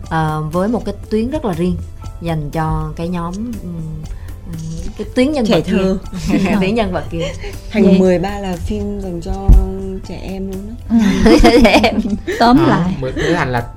ờ, 0.09 0.43
với 0.51 0.67
một 0.67 0.85
cái 0.85 0.95
tuyến 1.09 1.29
rất 1.29 1.45
là 1.45 1.53
riêng 1.53 1.77
dành 2.21 2.49
cho 2.51 2.91
cái 2.95 3.07
nhóm 3.07 3.33
um, 3.63 3.81
cái 4.97 5.07
tuyến 5.15 5.31
nhân 5.31 5.45
Trẻ 5.45 5.55
vật 5.55 5.63
thơ. 5.67 5.97
kia. 6.31 6.37
Tuyến 6.61 6.75
nhân 6.75 6.91
vật 6.91 7.03
kia. 7.11 7.25
Hành 7.69 7.83
Vậy- 7.83 7.99
13 7.99 8.39
là 8.39 8.55
phim 8.65 8.99
dành 9.01 9.21
cho 9.21 9.47
trẻ 10.07 10.19
em 10.23 10.51
luôn 10.51 10.75
đó. 10.89 11.31
Em. 11.83 11.95
Tóm 12.39 12.57
Ờ, 12.57 12.69
lại. 12.69 12.93
mới 12.99 13.11
thành 13.35 13.51
là 13.51 13.67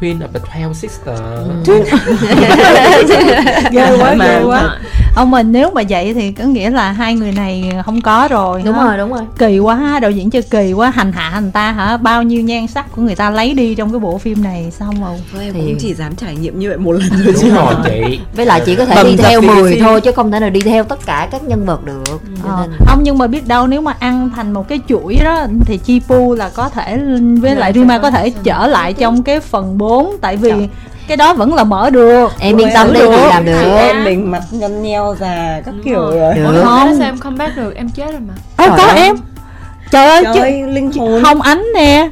Twin 0.00 0.18
of 0.18 0.26
the 0.34 0.40
Twelve 0.40 0.72
Sister 0.72 1.18
ghê 3.72 3.96
quá 4.00 4.14
Mà- 4.14 4.26
ghê 4.26 4.42
quá. 4.44 4.62
mà- 4.62 4.78
ông 5.16 5.30
mình 5.30 5.52
nếu 5.52 5.70
mà 5.74 5.82
vậy 5.88 6.14
thì 6.14 6.32
có 6.32 6.44
nghĩa 6.44 6.70
là 6.70 6.92
hai 6.92 7.14
người 7.14 7.32
này 7.32 7.72
không 7.84 8.00
có 8.00 8.28
rồi 8.30 8.62
đúng 8.64 8.74
ha? 8.74 8.84
rồi 8.86 8.98
đúng 8.98 9.12
rồi. 9.12 9.22
Kỳ 9.38 9.58
quá 9.58 9.98
đạo 10.02 10.10
diễn 10.10 10.30
chơi 10.30 10.42
kỳ 10.42 10.72
quá. 10.72 10.90
Hành 10.90 11.12
hạ 11.12 11.40
người 11.40 11.50
ta 11.50 11.72
hả? 11.72 11.96
Bao 11.96 12.22
nhiêu 12.22 12.40
nhan 12.42 12.66
sắc 12.66 12.92
của 12.96 13.02
người 13.02 13.14
ta 13.14 13.30
lấy 13.30 13.54
đi 13.54 13.74
trong 13.74 13.92
cái 13.92 13.98
bộ 13.98 14.18
phim 14.18 14.42
này 14.44 14.70
xong 14.70 15.04
rồi 15.04 15.14
Thôi 15.32 15.44
em 15.44 15.54
Thì- 15.54 15.60
cũng 15.60 15.76
chỉ 15.78 15.94
dám 15.94 16.14
trải 16.16 16.36
nghiệm 16.36 16.58
như 16.58 16.68
vậy 16.68 16.78
một 16.78 16.92
lần 16.92 17.08
thôi 17.24 17.34
chứ. 17.40 17.48
đúng 17.48 17.54
rồi 17.54 17.74
chị. 17.84 18.18
Với 18.36 18.46
lại 18.46 18.62
chỉ 18.66 18.74
có 18.74 18.84
thể 18.84 18.94
Bầm 18.94 19.06
đi 19.06 19.16
theo 19.16 19.40
thì 19.40 19.46
cái 19.46 19.56
10 19.56 19.72
phim. 19.74 19.84
thôi 19.84 20.00
chứ 20.00 20.12
không 20.12 20.30
thể 20.32 20.40
nào 20.40 20.50
đi 20.50 20.60
theo 20.60 20.84
tất 20.84 21.06
cả 21.06 21.28
các 21.32 21.42
nhân 21.44 21.66
vật 21.66 21.84
được. 21.84 22.20
Ờ, 22.44 22.66
nên 22.70 22.78
không 22.86 23.02
nhưng 23.02 23.18
mà 23.18 23.26
biết 23.26 23.48
đâu 23.48 23.66
nếu 23.66 23.80
mà 23.80 23.94
ăn 23.98 24.30
thành 24.36 24.52
một 24.52 24.68
cái 24.68 24.80
chuỗi 24.88 25.16
đó 25.24 25.46
thì 25.60 25.78
Chi 25.78 26.00
Pu 26.08 26.34
là 26.34 26.48
có 26.54 26.68
thể 26.68 26.98
với 27.40 27.50
Dạ, 27.54 27.60
lại 27.60 27.72
Rima 27.72 27.98
có 27.98 28.10
thể 28.10 28.30
trở 28.44 28.66
lại 28.66 28.92
trong 28.92 29.22
cái 29.22 29.40
phần 29.40 29.78
4 29.78 29.85
tại 30.20 30.36
vì 30.36 30.50
Dạ. 30.50 30.56
cái 31.08 31.16
đó 31.16 31.34
vẫn 31.34 31.54
là 31.54 31.64
mở 31.64 31.90
được. 31.90 32.32
Em 32.38 32.56
yên 32.56 32.68
tâm 32.74 32.92
đi 32.92 33.00
Được. 33.00 33.10
làm 33.28 33.44
được. 33.44 33.76
Em 33.76 34.04
mình 34.04 34.30
mặt 34.30 34.42
nhăn 34.50 34.82
nheo 34.82 35.16
già 35.20 35.60
các 35.64 35.74
Đúng 35.74 35.82
kiểu 35.84 35.94
rồi. 36.00 36.18
rồi. 36.18 36.34
Được. 36.34 36.62
Không. 36.64 36.78
không 36.80 36.96
sao 36.98 37.08
em 37.08 37.18
comeback 37.18 37.56
được? 37.56 37.76
Em 37.76 37.88
chết 37.88 38.06
rồi 38.06 38.20
mà. 38.28 38.34
Trời 38.58 38.68
có 38.78 38.92
em. 38.96 39.16
Trời 39.90 40.06
ơi 40.08 40.22
Trời 40.24 40.34
chứ 40.34 40.66
linh 40.66 40.92
hồn 40.92 41.22
không 41.24 41.42
ánh 41.42 41.64
nè. 41.74 42.08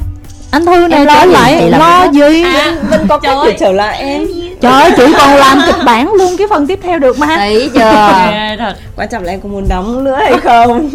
Anh 0.50 0.66
thư 0.66 0.88
nè 0.88 0.96
Em 0.96 1.06
lo 1.06 1.14
trở 1.20 1.24
lại 1.26 1.70
lo 1.70 2.04
gì? 2.12 2.44
Linh 2.90 3.06
có 3.08 3.18
cách 3.18 3.36
để 3.46 3.56
trở 3.60 3.72
lại 3.72 3.98
em. 3.98 4.26
Trời 4.60 4.72
ơi 4.72 4.90
chị 4.96 5.02
còn 5.18 5.34
làm 5.34 5.58
kịch 5.66 5.84
bản 5.86 6.12
luôn 6.14 6.36
cái 6.38 6.46
phần 6.50 6.66
tiếp 6.66 6.78
theo 6.82 6.98
được 6.98 7.18
mà. 7.18 7.26
Thấy 7.26 7.70
chưa? 7.74 7.80
Thật. 8.58 8.74
Quan 8.96 9.08
trọng 9.08 9.24
là 9.24 9.30
em 9.32 9.40
có 9.40 9.48
muốn 9.48 9.68
đóng 9.68 10.04
nữa 10.04 10.18
hay 10.20 10.34
không? 10.42 10.90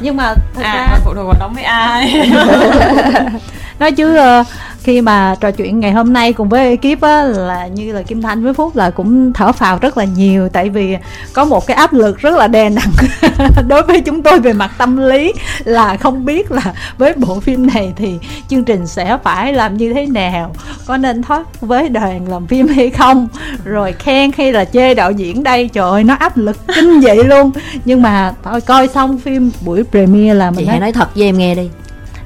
Nhưng 0.00 0.16
mà 0.16 0.34
thật 0.54 0.62
à 0.64 0.86
ra 0.90 0.98
phụ 1.04 1.14
thuộc 1.14 1.24
vào 1.26 1.34
đóng 1.40 1.54
với 1.54 1.64
ai? 1.64 2.30
Nói 3.78 3.92
chứ 3.92 4.16
ờ, 4.16 4.44
khi 4.84 5.00
mà 5.00 5.36
trò 5.40 5.50
chuyện 5.50 5.80
ngày 5.80 5.92
hôm 5.92 6.12
nay 6.12 6.32
cùng 6.32 6.48
với 6.48 6.78
ekip 6.78 7.00
á 7.00 7.22
là 7.22 7.66
như 7.66 7.92
là 7.92 8.02
Kim 8.02 8.22
Thanh 8.22 8.44
với 8.44 8.54
Phúc 8.54 8.76
là 8.76 8.90
cũng 8.90 9.32
thở 9.32 9.52
phào 9.52 9.78
rất 9.78 9.98
là 9.98 10.04
nhiều. 10.04 10.48
Tại 10.48 10.68
vì 10.68 10.96
có 11.32 11.44
một 11.44 11.66
cái 11.66 11.76
áp 11.76 11.92
lực 11.92 12.18
rất 12.18 12.36
là 12.36 12.48
đè 12.48 12.70
nặng 12.70 12.92
đối 13.68 13.82
với 13.82 14.00
chúng 14.00 14.22
tôi 14.22 14.40
về 14.40 14.52
mặt 14.52 14.70
tâm 14.78 14.96
lý 14.96 15.32
là 15.64 15.96
không 15.96 16.24
biết 16.24 16.50
là 16.50 16.74
với 16.98 17.12
bộ 17.16 17.40
phim 17.40 17.66
này 17.66 17.92
thì 17.96 18.18
chương 18.48 18.64
trình 18.64 18.86
sẽ 18.86 19.18
phải 19.24 19.52
làm 19.52 19.76
như 19.76 19.92
thế 19.92 20.06
nào 20.06 20.54
có 20.86 20.96
nên 20.96 21.22
thoát 21.22 21.60
với 21.60 21.88
đoàn 21.88 22.28
làm 22.28 22.46
phim 22.46 22.68
hay 22.68 22.90
không 22.90 23.28
rồi 23.64 23.92
khen 23.92 24.30
hay 24.36 24.52
là 24.52 24.64
chê 24.64 24.94
đạo 24.94 25.10
diễn 25.10 25.42
đây. 25.42 25.70
Trời 25.72 25.90
ơi 25.90 26.04
nó 26.04 26.14
áp 26.14 26.36
lực 26.36 26.56
kinh 26.74 27.00
dị 27.00 27.22
luôn. 27.24 27.50
Nhưng 27.84 28.02
mà 28.02 28.34
thôi 28.44 28.60
coi 28.60 28.88
xong 28.88 29.18
phim 29.18 29.50
buổi 29.64 29.82
premiere 29.90 30.34
là 30.34 30.50
chị 30.50 30.56
mình 30.56 30.66
hãy 30.66 30.74
thấy 30.74 30.80
nói 30.80 30.92
thật 30.92 31.14
với 31.14 31.24
em 31.24 31.38
nghe 31.38 31.54
đi 31.54 31.70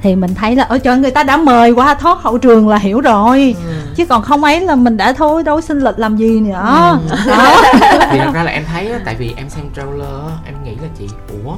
thì 0.03 0.15
mình 0.17 0.35
thấy 0.35 0.57
là 0.57 0.65
ở 0.65 0.79
trời 0.79 0.99
người 0.99 1.11
ta 1.11 1.23
đã 1.23 1.37
mời 1.37 1.71
qua 1.71 1.95
thoát 1.95 2.19
hậu 2.23 2.39
trường 2.39 2.69
là 2.69 2.79
hiểu 2.79 3.01
rồi. 3.01 3.57
Chứ 3.97 4.07
còn 4.07 4.23
không 4.23 4.45
ấy 4.45 4.61
là 4.61 4.75
mình 4.77 4.97
đã 4.97 5.13
thôi 5.13 5.43
đâu 5.43 5.61
xin 5.61 5.79
lịch 5.81 5.99
làm 5.99 6.17
gì 6.17 6.41
nữa. 6.41 6.99
Đó. 7.27 7.63
Thì 8.11 8.19
thật 8.19 8.31
ra 8.35 8.43
là 8.43 8.51
em 8.51 8.65
thấy 8.65 8.93
tại 9.05 9.15
vì 9.15 9.35
em 9.37 9.49
xem 9.51 9.65
trailer 9.77 10.09
em 10.47 10.55
nghĩ 10.65 10.75
là 10.83 10.89
chị 10.99 11.09
ủa 11.45 11.55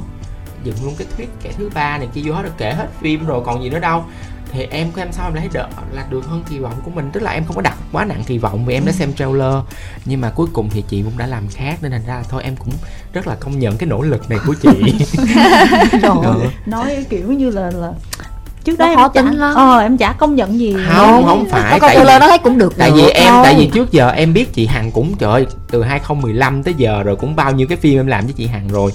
dựng 0.63 0.75
luôn 0.83 0.93
cái 0.97 1.07
thuyết 1.17 1.29
kẻ 1.43 1.49
thứ 1.57 1.69
ba 1.73 1.97
này 1.97 2.07
kia 2.13 2.21
vô 2.25 2.33
hết 2.33 2.41
rồi 2.41 2.51
kể 2.57 2.73
hết 2.73 2.87
phim 3.01 3.25
rồi 3.25 3.41
còn 3.45 3.63
gì 3.63 3.69
nữa 3.69 3.79
đâu. 3.79 4.03
Thì 4.53 4.67
em 4.71 4.91
của 4.91 5.01
em 5.01 5.11
sao 5.11 5.27
em 5.27 5.33
thấy 5.35 5.49
đỡ 5.53 5.67
là 5.91 6.03
được 6.09 6.25
hơn 6.27 6.43
kỳ 6.49 6.59
vọng 6.59 6.73
của 6.85 6.91
mình? 6.91 7.09
Tức 7.13 7.23
là 7.23 7.31
em 7.31 7.43
không 7.45 7.55
có 7.55 7.61
đặt 7.61 7.73
quá 7.91 8.05
nặng 8.05 8.23
kỳ 8.27 8.37
vọng 8.37 8.65
vì 8.65 8.73
em 8.73 8.85
đã 8.85 8.91
xem 8.91 9.13
trailer. 9.13 9.53
Nhưng 10.05 10.21
mà 10.21 10.29
cuối 10.29 10.47
cùng 10.53 10.69
thì 10.69 10.83
chị 10.87 11.01
cũng 11.03 11.17
đã 11.17 11.27
làm 11.27 11.47
khác 11.47 11.77
nên 11.81 11.91
thành 11.91 12.05
ra 12.07 12.15
là 12.15 12.23
thôi 12.29 12.43
em 12.43 12.55
cũng 12.55 12.73
rất 13.13 13.27
là 13.27 13.35
công 13.35 13.59
nhận 13.59 13.77
cái 13.77 13.89
nỗ 13.89 14.01
lực 14.01 14.29
này 14.29 14.39
của 14.47 14.53
chị. 14.61 14.69
Trời 15.91 16.11
Ừ. 16.23 16.33
nói 16.65 17.05
kiểu 17.09 17.31
như 17.31 17.49
là 17.49 17.71
là 17.75 17.91
trước 18.63 18.79
Nó 18.79 18.85
đó 18.85 18.91
em 18.91 18.97
khó 18.97 19.07
chả 19.07 19.21
tính 19.21 19.39
lắm. 19.39 19.55
ờ 19.55 19.79
em 19.79 19.97
chả 19.97 20.13
công 20.13 20.35
nhận 20.35 20.59
gì. 20.59 20.75
Không 20.89 21.23
không 21.25 21.43
nó 21.43 21.49
phải 21.51 21.79
có 21.79 21.87
tại 21.87 21.95
trailer 21.95 22.13
vì 22.15 22.19
nó 22.19 22.27
thấy 22.27 22.37
cũng 22.37 22.57
được 22.57 22.73
tại 22.77 22.91
được 22.91 22.95
vì 22.95 23.09
em 23.09 23.33
tại 23.43 23.55
vì 23.57 23.69
trước 23.73 23.91
giờ 23.91 24.09
em 24.09 24.33
biết 24.33 24.53
chị 24.53 24.65
hằng 24.65 24.91
cũng 24.91 25.13
trời 25.19 25.31
ơi, 25.31 25.45
từ 25.71 25.83
2015 25.83 26.63
tới 26.63 26.73
giờ 26.77 27.03
rồi 27.03 27.15
cũng 27.15 27.35
bao 27.35 27.51
nhiêu 27.51 27.67
cái 27.67 27.77
phim 27.77 27.99
em 27.99 28.07
làm 28.07 28.25
với 28.25 28.33
chị 28.33 28.47
hằng 28.47 28.67
rồi. 28.67 28.91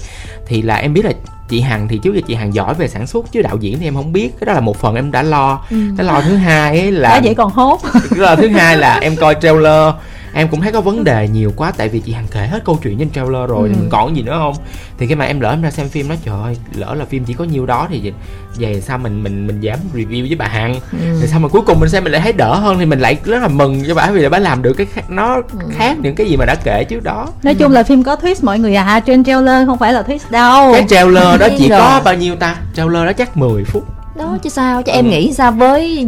Thì 0.46 0.62
là 0.62 0.74
em 0.74 0.92
biết 0.94 1.04
là 1.04 1.12
chị 1.48 1.60
hằng 1.60 1.88
thì 1.88 1.98
trước 1.98 2.14
giờ 2.14 2.20
chị 2.28 2.34
hằng 2.34 2.54
giỏi 2.54 2.74
về 2.74 2.88
sản 2.88 3.06
xuất 3.06 3.32
chứ 3.32 3.42
đạo 3.42 3.56
diễn 3.60 3.78
thì 3.78 3.86
em 3.86 3.94
không 3.94 4.12
biết. 4.12 4.30
Cái 4.40 4.46
đó 4.46 4.52
là 4.52 4.60
một 4.60 4.76
phần 4.80 4.94
em 4.94 5.12
đã 5.12 5.22
lo. 5.22 5.60
Cái 5.70 6.06
lo 6.06 6.20
thứ 6.20 6.36
hai 6.36 6.80
ấy 6.80 6.92
là 6.92 7.08
đã 7.08 7.20
vậy 7.24 7.34
còn 7.34 7.50
hốt. 7.50 7.80
Cái 7.92 8.18
lo 8.18 8.36
thứ 8.36 8.48
hai 8.48 8.76
là 8.76 8.98
em 9.02 9.16
coi 9.16 9.36
trailer 9.42 9.94
em 10.36 10.48
cũng 10.48 10.60
thấy 10.60 10.72
có 10.72 10.80
vấn 10.80 11.04
đề 11.04 11.28
nhiều 11.28 11.52
quá 11.56 11.72
tại 11.76 11.88
vì 11.88 12.00
chị 12.00 12.12
hằng 12.12 12.26
kể 12.30 12.46
hết 12.46 12.64
câu 12.64 12.78
chuyện 12.82 12.98
trên 12.98 13.10
trailer 13.10 13.48
rồi 13.48 13.68
thì 13.68 13.74
Ừ. 13.74 13.78
mình 13.80 13.88
còn 13.90 14.16
gì 14.16 14.22
nữa 14.22 14.36
không? 14.38 14.54
Thì 14.98 15.06
khi 15.06 15.14
mà 15.14 15.24
em 15.24 15.40
lỡ 15.40 15.50
em 15.50 15.62
ra 15.62 15.70
xem 15.70 15.88
phim 15.88 16.08
nói 16.08 16.18
trời 16.24 16.34
ơi 16.42 16.56
lỡ 16.74 16.94
là 16.94 17.04
phim 17.04 17.24
chỉ 17.24 17.34
có 17.34 17.44
nhiêu 17.44 17.66
đó 17.66 17.86
thì 17.90 18.12
về 18.58 18.80
sao 18.80 18.98
mình 18.98 19.22
mình 19.22 19.46
mình 19.46 19.60
dám 19.60 19.78
review 19.94 20.26
với 20.28 20.36
bà 20.36 20.46
hằng? 20.48 20.74
Ừ. 20.92 20.98
thì 21.20 21.26
sao 21.26 21.40
mà 21.40 21.48
cuối 21.48 21.62
cùng 21.66 21.80
mình 21.80 21.88
xem 21.88 22.04
mình 22.04 22.12
lại 22.12 22.20
thấy 22.22 22.32
đỡ 22.32 22.54
hơn 22.54 22.78
thì 22.78 22.84
mình 22.86 22.98
lại 23.00 23.16
rất 23.24 23.42
là 23.42 23.48
mừng 23.48 23.82
cho 23.88 23.94
bà 23.94 24.10
vì 24.10 24.20
là 24.20 24.28
bà 24.28 24.38
làm 24.38 24.62
được 24.62 24.72
cái 24.72 24.86
khác, 24.92 25.10
nó 25.10 25.42
khác 25.70 25.96
những 26.02 26.14
cái 26.14 26.26
gì 26.26 26.36
mà 26.36 26.44
đã 26.46 26.54
kể 26.64 26.84
trước 26.84 27.02
đó. 27.04 27.28
Nói 27.42 27.54
chung 27.54 27.72
là 27.72 27.82
phim 27.82 28.02
có 28.02 28.14
twist 28.16 28.34
mọi 28.42 28.58
người 28.58 28.74
à 28.74 29.00
trên 29.00 29.24
trailer 29.24 29.66
không 29.66 29.78
phải 29.78 29.92
là 29.92 30.02
twist 30.02 30.30
đâu. 30.30 30.72
Cái 30.72 30.84
trailer 30.88 31.40
đó 31.40 31.48
chỉ 31.58 31.68
Rồi. 31.68 31.80
có 31.80 32.00
bao 32.04 32.14
nhiêu 32.14 32.36
ta? 32.36 32.56
Trailer 32.74 33.04
đó 33.06 33.12
chắc 33.12 33.36
10 33.36 33.64
phút. 33.64 33.84
Đó 34.16 34.38
chứ 34.42 34.50
sao 34.50 34.82
chứ 34.82 34.92
em 34.92 35.10
nghĩ 35.10 35.32
sao 35.34 35.52
với 35.52 36.06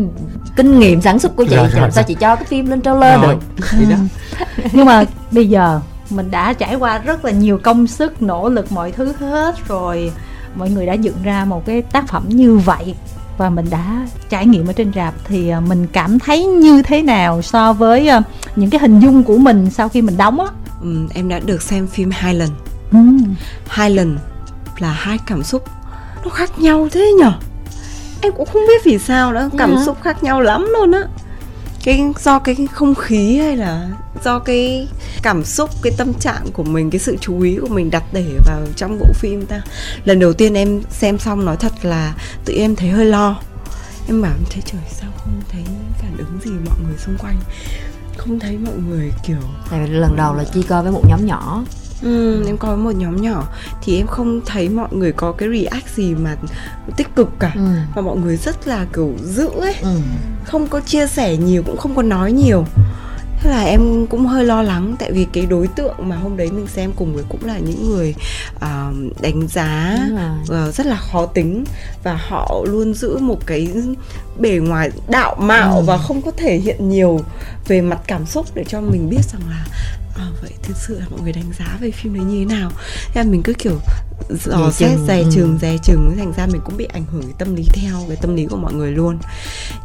kinh 0.59 0.79
nghiệm 0.79 1.01
sản 1.01 1.19
xuất 1.19 1.37
của 1.37 1.45
chị 1.45 1.57
Rồi, 1.57 1.67
thì 1.67 1.73
rồi, 1.73 1.83
làm 1.83 1.91
sao 1.91 2.03
rồi. 2.03 2.09
chị 2.09 2.15
cho 2.21 2.37
cái 2.37 2.45
phim 2.45 2.67
lên 2.71 2.83
trailer 2.83 3.21
Rồi, 3.23 3.37
được? 3.57 3.67
nhưng 4.73 4.87
mà 4.87 5.05
bây 5.31 5.49
giờ 5.49 5.81
mình 6.11 6.31
đã 6.31 6.53
trải 6.53 6.75
qua 6.75 6.99
rất 6.99 7.25
là 7.25 7.31
nhiều 7.31 7.59
công 7.63 7.87
sức 7.87 8.23
nỗ 8.23 8.49
lực 8.49 8.73
mọi 8.73 8.93
thứ 8.93 9.13
hết 9.21 9.69
rồi. 9.69 10.13
Mọi 10.55 10.71
người 10.71 10.87
đã 10.87 10.93
dựng 10.93 11.15
ra 11.23 11.45
một 11.45 11.67
cái 11.67 11.83
tác 11.83 12.09
phẩm 12.09 12.25
như 12.29 12.57
vậy 12.57 12.95
và 13.39 13.51
mình 13.51 13.67
đã 13.71 14.07
trải 14.29 14.47
nghiệm 14.47 14.67
ở 14.67 14.73
trên 14.73 14.93
rạp 14.95 15.15
thì 15.25 15.49
à, 15.49 15.61
mình 15.61 15.87
cảm 15.93 16.19
thấy 16.19 16.45
như 16.45 16.83
thế 16.83 17.03
nào 17.03 17.43
so 17.43 17.73
với 17.73 18.09
à, 18.09 18.23
những 18.57 18.71
cái 18.71 18.81
hình 18.81 19.01
dung 19.01 19.23
của 19.23 19.39
mình 19.39 19.71
sau 19.71 19.89
khi 19.89 20.03
mình 20.03 20.17
đóng 20.17 20.41
á? 20.41 20.47
Ừm, 20.81 21.09
Em 21.15 21.29
đã 21.29 21.39
được 21.39 21.63
xem 21.63 21.87
phim 21.87 22.11
hai 22.13 22.35
lần. 22.35 22.49
Ừm. 22.93 23.35
Hai 23.69 23.91
lần 23.91 24.19
là 24.79 24.91
hai 24.91 25.19
cảm 25.27 25.43
xúc 25.43 25.65
nó 26.25 26.31
khác 26.31 26.59
nhau 26.59 26.89
thế 26.93 27.13
nhở 27.21 27.33
em 28.21 28.33
cũng 28.37 28.47
không 28.53 28.63
biết 28.69 28.85
vì 28.85 28.99
sao 28.99 29.33
nữa 29.33 29.51
cảm 29.59 29.75
Dạ. 29.77 29.83
xúc 29.87 29.97
khác 30.03 30.23
nhau 30.23 30.41
lắm 30.41 30.67
luôn 30.73 30.93
á. 30.93 31.03
Cái 31.85 32.03
do 32.25 32.39
cái 32.39 32.57
không 32.73 32.95
khí 32.95 33.39
hay 33.39 33.57
là 33.57 33.89
do 34.25 34.39
cái 34.39 34.89
cảm 35.23 35.45
xúc 35.45 35.71
cái 35.83 35.93
tâm 35.97 36.15
trạng 36.15 36.47
của 36.53 36.63
mình 36.63 36.91
cái 36.91 36.99
sự 36.99 37.17
chú 37.21 37.41
ý 37.41 37.59
của 37.61 37.69
mình 37.69 37.91
đặt 37.91 38.03
để 38.13 38.25
vào 38.47 38.61
trong 38.77 38.99
bộ 38.99 39.07
phim 39.15 39.47
ta? 39.47 39.61
Lần 40.05 40.19
đầu 40.21 40.33
tiên 40.33 40.55
em 40.55 40.83
xem 40.91 41.19
xong 41.19 41.45
nói 41.45 41.57
thật 41.57 41.73
là 41.83 42.15
tự 42.45 42.55
em 42.55 42.77
thấy 42.77 42.89
hơi 42.89 43.05
lo. 43.05 43.41
Em 44.09 44.23
bảo 44.23 44.33
thế 44.51 44.63
trời 44.65 44.81
sao 44.91 45.11
không 45.17 45.41
thấy 45.53 45.63
phản 46.03 46.17
ứng 46.19 46.39
gì 46.45 46.51
mọi 46.51 46.79
người 46.89 46.99
xung 46.99 47.17
quanh? 47.19 47.37
Không 48.17 48.39
thấy 48.39 48.59
mọi 48.59 48.75
người 48.89 49.13
kiểu 49.27 49.37
tại 49.71 49.81
vì 49.81 49.87
lần 49.91 50.17
đầu 50.17 50.35
là 50.35 50.45
chi 50.55 50.63
coi 50.63 50.83
với 50.83 50.93
một 50.93 51.03
nhóm 51.09 51.27
nhỏ 51.27 51.65
Ừ, 52.03 52.45
em 52.47 52.59
có 52.59 52.77
một 52.77 52.91
nhóm 52.95 53.23
nhỏ 53.23 53.45
thì 53.83 53.97
em 53.97 54.07
không 54.07 54.41
thấy 54.47 54.69
mọi 54.69 54.89
người 54.93 55.13
có 55.13 55.33
cái 55.33 55.49
react 55.49 55.97
gì 55.97 56.15
mà 56.15 56.37
tích 56.97 57.09
cực 57.17 57.29
cả 57.39 57.53
ừ. 57.55 57.61
và 57.95 58.03
mọi 58.03 58.17
người 58.17 58.37
rất 58.37 58.69
là 58.69 58.87
kiểu 58.95 59.15
giữ 59.25 59.49
ấy 59.61 59.75
Ừ. 59.83 59.97
không 60.45 60.67
có 60.67 60.81
chia 60.81 61.07
sẻ 61.07 61.37
nhiều 61.37 61.63
cũng 61.67 61.77
không 61.77 61.95
có 61.95 62.03
nói 62.03 62.33
nhiều 62.33 62.65
thế 63.41 63.51
là 63.51 63.63
em 63.63 64.07
cũng 64.07 64.27
hơi 64.27 64.45
lo 64.45 64.63
lắng 64.63 64.97
tại 64.99 65.13
vì 65.13 65.27
cái 65.33 65.47
đối 65.47 65.67
tượng 65.67 65.95
mà 65.99 66.17
hôm 66.17 66.37
đấy 66.37 66.51
mình 66.51 66.67
xem 66.67 66.91
cùng 66.97 67.15
với 67.15 67.25
cũng 67.29 67.45
là 67.45 67.59
những 67.59 67.91
người 67.91 68.15
à, 68.61 68.91
đánh 69.21 69.49
giá 69.49 69.99
ờ, 70.49 70.71
rất 70.73 70.87
là 70.87 70.97
khó 70.97 71.27
tính 71.27 71.65
và 72.03 72.19
họ 72.29 72.55
luôn 72.69 72.95
giữ 72.95 73.19
một 73.19 73.47
cái 73.47 73.69
bề 74.39 74.51
ngoài 74.51 74.91
đạo 75.09 75.37
mạo 75.41 75.77
Ừ. 75.77 75.83
và 75.87 75.97
không 75.97 76.23
có 76.23 76.31
thể 76.37 76.57
hiện 76.57 76.89
nhiều 76.89 77.21
về 77.69 77.81
mặt 77.81 77.99
cảm 78.07 78.27
xúc 78.27 78.47
để 78.55 78.65
cho 78.69 78.81
mình 78.81 79.09
biết 79.11 79.23
rằng 79.33 79.43
là 79.51 79.65
à, 80.19 80.27
vậy 80.43 80.53
thực 80.63 80.77
sự 80.77 81.01
là 81.01 81.07
mọi 81.11 81.21
người 81.21 81.33
đánh 81.33 81.53
giá 81.59 81.79
về 81.81 81.91
phim 81.91 82.15
đấy 82.15 82.25
như 82.25 82.39
thế 82.39 82.55
nào? 82.55 82.71
Thế 83.13 83.25
là 83.25 83.31
mình 83.31 83.43
cứ 83.43 83.53
kiểu 83.53 83.79
dò 84.45 84.71
xét 84.71 84.99
dè 85.09 85.19
ừ. 85.19 85.31
chừng 85.33 85.59
dè 85.61 85.77
chừng 85.85 86.15
thành 86.19 86.33
ra 86.37 86.47
mình 86.47 86.61
cũng 86.65 86.77
bị 86.77 86.85
ảnh 86.85 87.05
hưởng 87.13 87.23
cái 87.23 87.35
tâm 87.39 87.55
lý 87.55 87.65
theo 87.73 88.05
cái 88.09 88.17
tâm 88.17 88.37
lý 88.37 88.47
của 88.47 88.57
mọi 88.57 88.73
người 88.73 88.93
luôn. 88.93 89.19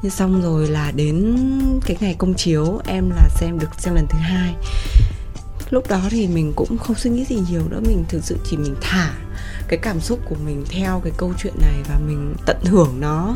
Nhưng 0.02 0.12
xong 0.12 0.42
rồi 0.42 0.68
là 0.68 0.92
đến 0.92 1.38
cái 1.86 1.98
ngày 2.00 2.16
công 2.18 2.34
chiếu 2.34 2.82
em 2.86 3.10
là 3.10 3.30
xem 3.40 3.60
được 3.60 3.70
xem 3.78 3.96
lần 3.96 4.08
thứ 4.10 4.18
hai. 4.18 4.56
Lúc 5.70 5.90
đó 5.90 6.02
thì 6.10 6.28
mình 6.28 6.54
cũng 6.56 6.78
không 6.78 6.96
suy 6.96 7.10
nghĩ 7.10 7.26
gì 7.26 7.40
nhiều 7.50 7.62
nữa 7.70 7.80
mình 7.88 8.04
thực 8.10 8.24
sự 8.24 8.38
chỉ 8.50 8.58
mình 8.58 8.76
thả 8.82 9.12
cái 9.68 9.80
cảm 9.82 10.00
xúc 10.00 10.20
của 10.26 10.36
mình 10.46 10.66
theo 10.70 11.02
cái 11.04 11.14
câu 11.18 11.34
chuyện 11.38 11.54
này 11.62 11.76
và 11.90 12.00
mình 12.08 12.36
tận 12.46 12.58
hưởng 12.64 13.00
nó. 13.00 13.36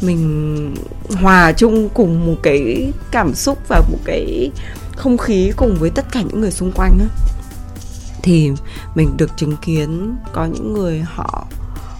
Mình 0.00 0.74
hòa 1.10 1.52
chung 1.52 1.88
cùng 1.94 2.26
một 2.26 2.36
cái 2.42 2.92
cảm 3.10 3.34
xúc 3.34 3.58
và 3.68 3.82
một 3.90 3.98
cái 4.04 4.50
không 4.96 5.18
khí 5.18 5.52
cùng 5.56 5.76
với 5.76 5.90
tất 5.90 6.04
cả 6.12 6.22
những 6.22 6.40
người 6.40 6.50
xung 6.50 6.72
quanh 6.72 6.98
á. 6.98 7.06
Thì 8.22 8.50
mình 8.94 9.16
được 9.16 9.30
chứng 9.36 9.56
kiến 9.56 10.16
có 10.32 10.44
những 10.44 10.72
người 10.72 11.00
họ 11.00 11.46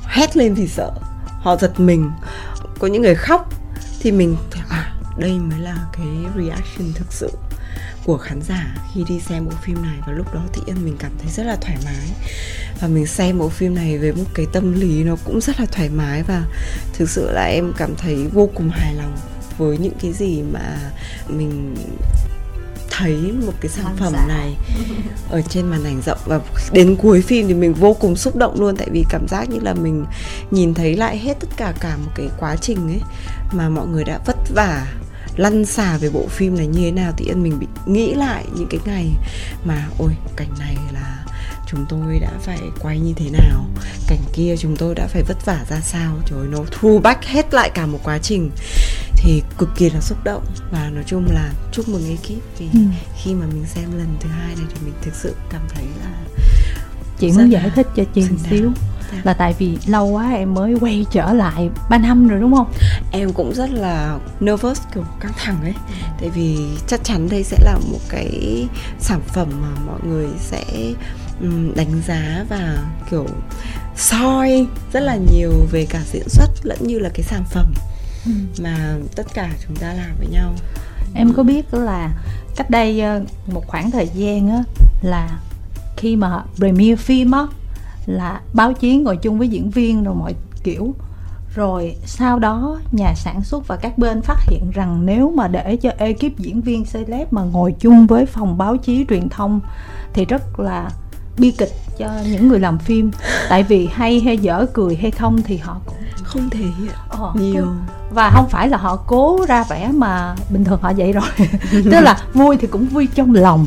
hét 0.04 0.36
lên 0.36 0.54
vì 0.54 0.68
sợ 0.68 0.90
họ 1.40 1.56
giật 1.56 1.80
mình. 1.80 2.10
Có 2.78 2.86
những 2.86 3.02
người 3.02 3.14
khóc 3.14 3.48
thì 4.00 4.12
mình 4.12 4.36
thấy, 4.50 4.62
à 4.68 4.94
đây 5.18 5.38
mới 5.38 5.58
là 5.58 5.86
cái 5.92 6.06
reaction 6.36 6.92
thực 6.94 7.12
sự 7.12 7.30
của 8.04 8.18
khán 8.18 8.42
giả 8.42 8.76
khi 8.94 9.04
đi 9.08 9.20
xem 9.20 9.44
bộ 9.44 9.52
phim 9.62 9.82
này. 9.82 9.98
Và 10.06 10.12
lúc 10.12 10.34
đó 10.34 10.40
thì 10.52 10.62
yên 10.66 10.84
mình 10.84 10.96
cảm 10.98 11.12
thấy 11.18 11.30
rất 11.30 11.44
là 11.46 11.56
thoải 11.56 11.78
mái. 11.84 12.10
Và 12.80 12.88
mình 12.88 13.06
xem 13.06 13.38
bộ 13.38 13.48
phim 13.48 13.74
này 13.74 13.98
với 13.98 14.12
một 14.12 14.24
cái 14.34 14.46
tâm 14.52 14.72
lý 14.72 15.04
nó 15.04 15.16
cũng 15.24 15.40
rất 15.40 15.60
là 15.60 15.66
thoải 15.66 15.88
mái 15.88 16.22
và 16.22 16.42
thực 16.92 17.10
sự 17.10 17.30
là 17.30 17.44
em 17.44 17.72
cảm 17.76 17.94
thấy 17.96 18.26
vô 18.32 18.50
cùng 18.54 18.70
hài 18.70 18.94
lòng 18.94 19.16
với 19.58 19.78
những 19.78 19.94
cái 20.00 20.12
gì 20.12 20.42
mà 20.42 20.90
mình 21.28 21.74
thấy 22.90 23.32
một 23.46 23.52
cái 23.60 23.70
sản 23.70 23.96
phẩm 23.96 24.12
này 24.28 24.56
ở 25.30 25.42
trên 25.48 25.66
màn 25.66 25.84
ảnh 25.84 26.02
rộng 26.06 26.18
và 26.24 26.40
đến 26.72 26.96
cuối 26.96 27.22
phim 27.22 27.48
thì 27.48 27.54
mình 27.54 27.74
vô 27.74 27.94
cùng 27.94 28.16
xúc 28.16 28.36
động 28.36 28.60
luôn 28.60 28.76
tại 28.76 28.88
vì 28.90 29.04
cảm 29.10 29.28
giác 29.28 29.48
như 29.48 29.58
là 29.62 29.74
mình 29.74 30.06
nhìn 30.50 30.74
thấy 30.74 30.96
lại 30.96 31.18
hết 31.18 31.40
tất 31.40 31.48
cả 31.56 31.72
cả 31.80 31.96
một 31.96 32.10
cái 32.14 32.28
quá 32.38 32.56
trình 32.56 32.88
ấy 32.88 33.00
mà 33.52 33.68
mọi 33.68 33.86
người 33.86 34.04
đã 34.04 34.18
vất 34.26 34.36
vả 34.54 34.86
lăn 35.36 35.64
xả 35.64 35.96
về 35.96 36.10
bộ 36.10 36.26
phim 36.28 36.56
này 36.56 36.66
như 36.66 36.80
thế 36.80 36.90
nào 36.90 37.12
thì 37.16 37.34
mình 37.34 37.58
bị 37.58 37.66
nghĩ 37.86 38.14
lại 38.14 38.44
những 38.54 38.68
cái 38.70 38.80
ngày 38.84 39.10
mà 39.64 39.88
ôi 39.98 40.16
cảnh 40.36 40.50
này 40.58 40.76
là 40.92 41.24
chúng 41.66 41.86
tôi 41.88 42.18
đã 42.18 42.30
phải 42.40 42.60
quay 42.80 42.98
như 42.98 43.12
thế 43.16 43.30
nào 43.30 43.64
cảnh 44.06 44.18
kia 44.32 44.54
chúng 44.58 44.76
tôi 44.76 44.94
đã 44.94 45.06
phải 45.06 45.22
vất 45.22 45.46
vả 45.46 45.64
ra 45.70 45.80
sao. 45.80 46.16
Trời 46.26 46.38
ơi, 46.38 46.48
nó 46.50 46.58
thu 46.70 46.98
back 46.98 47.24
hết 47.24 47.54
lại 47.54 47.70
cả 47.74 47.86
một 47.86 47.98
quá 48.04 48.18
trình 48.18 48.50
thì 49.24 49.42
cực 49.58 49.68
kỳ 49.76 49.90
là 49.90 50.00
xúc 50.00 50.18
động. 50.24 50.44
Và 50.70 50.90
nói 50.94 51.04
chung 51.06 51.26
là 51.30 51.52
chúc 51.72 51.88
mừng 51.88 52.08
ekip 52.08 52.42
vì 52.58 52.68
Ừ. 52.72 52.78
khi 53.22 53.34
mà 53.34 53.46
mình 53.46 53.64
xem 53.66 53.98
lần 53.98 54.16
thứ 54.20 54.28
hai 54.28 54.54
này 54.56 54.64
thì 54.68 54.76
mình 54.84 54.94
thực 55.02 55.14
sự 55.14 55.34
cảm 55.50 55.60
thấy 55.74 55.84
là 56.00 56.10
chị 57.18 57.32
muốn 57.32 57.50
giải 57.52 57.70
thích 57.74 57.86
cho 57.96 58.04
chị 58.14 58.20
một 58.30 58.36
xíu 58.50 58.70
Dạ. 59.12 59.20
là 59.24 59.34
tại 59.34 59.54
vì 59.58 59.78
lâu 59.86 60.06
quá 60.06 60.30
em 60.32 60.54
mới 60.54 60.74
quay 60.80 61.06
trở 61.10 61.32
lại 61.32 61.70
ba 61.90 61.98
năm 61.98 62.28
rồi 62.28 62.40
đúng 62.40 62.54
không? 62.54 62.72
Em 63.12 63.32
cũng 63.32 63.54
rất 63.54 63.70
là 63.70 64.18
nervous 64.40 64.80
kiểu 64.94 65.04
căng 65.20 65.32
thẳng 65.36 65.62
ấy. 65.62 65.74
Tại 66.20 66.30
vì 66.34 66.58
chắc 66.86 67.04
chắn 67.04 67.28
đây 67.28 67.42
sẽ 67.44 67.56
là 67.64 67.78
một 67.92 67.98
cái 68.08 68.66
sản 69.00 69.20
phẩm 69.26 69.48
mà 69.62 69.68
mọi 69.86 70.00
người 70.08 70.26
sẽ 70.40 70.64
đánh 71.74 72.02
giá 72.06 72.44
và 72.48 72.78
kiểu 73.10 73.26
soi 73.96 74.66
rất 74.92 75.00
là 75.00 75.16
nhiều 75.32 75.52
về 75.70 75.86
cả 75.90 76.00
diễn 76.12 76.28
xuất 76.28 76.50
lẫn 76.62 76.78
như 76.80 76.98
là 76.98 77.08
cái 77.14 77.22
sản 77.22 77.44
phẩm 77.50 77.72
mà 78.62 78.96
tất 79.16 79.26
cả 79.34 79.50
chúng 79.66 79.76
ta 79.76 79.92
làm 79.92 80.10
với 80.18 80.26
nhau. 80.26 80.54
Em 81.14 81.32
có 81.32 81.42
biết 81.42 81.74
là 81.74 82.10
cách 82.56 82.70
đây 82.70 83.00
ờ, 83.00 83.24
một 83.46 83.66
khoảng 83.66 83.90
thời 83.90 84.08
gian 84.14 84.48
á, 84.48 84.62
là 85.02 85.38
khi 85.96 86.16
mà 86.16 86.42
premiere 86.56 86.96
phim 86.96 87.30
á, 87.30 87.46
là 88.06 88.40
báo 88.52 88.72
chí 88.72 88.96
ngồi 88.96 89.16
chung 89.16 89.38
với 89.38 89.48
diễn 89.48 89.70
viên 89.70 90.04
rồi 90.04 90.14
mọi 90.14 90.34
kiểu. 90.64 90.94
Rồi 91.54 91.96
sau 92.06 92.38
đó 92.38 92.80
nhà 92.92 93.14
sản 93.14 93.44
xuất 93.44 93.68
và 93.68 93.76
các 93.76 93.98
bên 93.98 94.20
phát 94.20 94.38
hiện 94.46 94.70
rằng 94.70 95.06
nếu 95.06 95.32
mà 95.36 95.48
để 95.48 95.76
cho 95.76 95.90
ekip 95.98 96.38
diễn 96.38 96.60
viên, 96.60 96.84
celeb 96.84 97.32
mà 97.32 97.42
ngồi 97.42 97.74
chung 97.80 98.06
với 98.06 98.26
phòng 98.26 98.58
báo 98.58 98.76
chí 98.76 99.06
truyền 99.08 99.28
thông 99.28 99.60
thì 100.12 100.24
rất 100.24 100.60
là 100.60 100.90
bi 101.38 101.50
kịch 101.50 101.72
cho 101.98 102.06
những 102.30 102.48
người 102.48 102.60
làm 102.60 102.78
phim. 102.78 103.10
Tại 103.48 103.62
vì 103.62 103.88
hay 103.92 104.20
hay 104.20 104.38
dở 104.38 104.66
cười 104.72 104.96
hay 104.96 105.10
không 105.10 105.42
thì 105.42 105.56
họ 105.56 105.76
cũng 105.86 105.96
không 106.24 106.50
thể 106.50 106.58
hiện 106.58 106.90
Ờ, 107.08 107.32
nhiều. 107.34 107.66
Và 108.10 108.30
không 108.30 108.48
phải 108.48 108.68
là 108.68 108.76
họ 108.76 108.96
cố 108.96 109.46
ra 109.48 109.64
vẻ 109.70 109.90
mà 109.94 110.34
bình 110.50 110.64
thường 110.64 110.78
họ 110.82 110.92
vậy 110.96 111.12
rồi. 111.12 111.24
Tức 111.70 112.00
là 112.00 112.18
vui 112.34 112.56
thì 112.56 112.66
cũng 112.66 112.86
vui 112.86 113.08
trong 113.14 113.34
lòng 113.34 113.66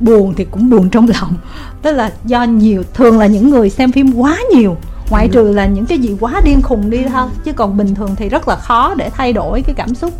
buồn 0.00 0.34
thì 0.36 0.44
cũng 0.44 0.70
buồn 0.70 0.90
trong 0.90 1.08
lòng. 1.20 1.34
Tức 1.82 1.92
là 1.92 2.12
do 2.24 2.42
nhiều 2.42 2.82
thường 2.94 3.18
là 3.18 3.26
những 3.26 3.50
người 3.50 3.70
xem 3.70 3.92
phim 3.92 4.12
quá 4.12 4.38
nhiều 4.54 4.76
ngoại 5.10 5.28
trừ 5.28 5.52
là 5.52 5.66
những 5.66 5.86
cái 5.86 5.98
gì 5.98 6.16
quá 6.20 6.40
điên 6.44 6.62
khùng 6.62 6.90
đi 6.90 7.04
thôi 7.12 7.28
chứ 7.44 7.52
còn 7.52 7.76
bình 7.76 7.94
thường 7.94 8.16
thì 8.16 8.28
rất 8.28 8.48
là 8.48 8.56
khó 8.56 8.94
để 8.94 9.10
thay 9.10 9.32
đổi 9.32 9.62
cái 9.62 9.74
cảm 9.74 9.94
xúc 9.94 10.12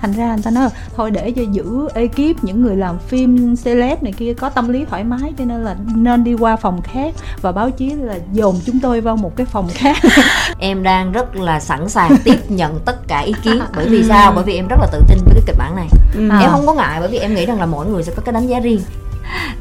thành 0.00 0.12
ra 0.12 0.34
người 0.34 0.42
ta 0.42 0.50
nói 0.50 0.64
là 0.64 0.70
thôi 0.96 1.10
để 1.10 1.30
cho 1.30 1.42
giữ 1.52 1.88
ekip 1.94 2.44
những 2.44 2.62
người 2.62 2.76
làm 2.76 2.98
phim 2.98 3.56
celeb 3.56 4.02
này 4.02 4.12
kia 4.12 4.34
có 4.34 4.48
tâm 4.48 4.68
lý 4.68 4.84
thoải 4.84 5.04
mái 5.04 5.32
cho 5.38 5.44
nên 5.44 5.64
là 5.64 5.76
nên 5.94 6.24
đi 6.24 6.34
qua 6.34 6.56
phòng 6.56 6.82
khác. 6.82 7.14
Và 7.42 7.52
báo 7.52 7.70
chí 7.70 7.90
là 7.90 8.18
dồn 8.32 8.60
chúng 8.66 8.80
tôi 8.80 9.00
vào 9.00 9.16
một 9.16 9.36
cái 9.36 9.46
phòng 9.46 9.68
khác. 9.74 9.96
Em 10.58 10.82
đang 10.82 11.12
rất 11.12 11.36
là 11.36 11.60
sẵn 11.60 11.88
sàng 11.88 12.16
tiếp 12.24 12.50
nhận 12.50 12.80
tất 12.84 13.08
cả 13.08 13.18
ý 13.18 13.34
kiến. 13.42 13.62
Bởi 13.76 13.88
vì 13.88 14.04
sao? 14.04 14.32
Bởi 14.34 14.44
vì 14.44 14.54
em 14.56 14.68
rất 14.68 14.76
là 14.80 14.86
tự 14.92 15.00
tin 15.08 15.18
với 15.24 15.34
cái 15.34 15.42
kịch 15.46 15.56
bản 15.58 15.76
này. 15.76 15.88
À. 16.30 16.38
em 16.40 16.50
không 16.50 16.66
có 16.66 16.74
ngại 16.74 17.00
bởi 17.00 17.08
vì 17.08 17.18
em 17.18 17.34
nghĩ 17.34 17.46
rằng 17.46 17.60
là 17.60 17.66
mỗi 17.66 17.86
người 17.86 18.02
sẽ 18.02 18.12
có 18.16 18.22
cái 18.22 18.32
đánh 18.32 18.46
giá 18.46 18.60
riêng. 18.60 18.80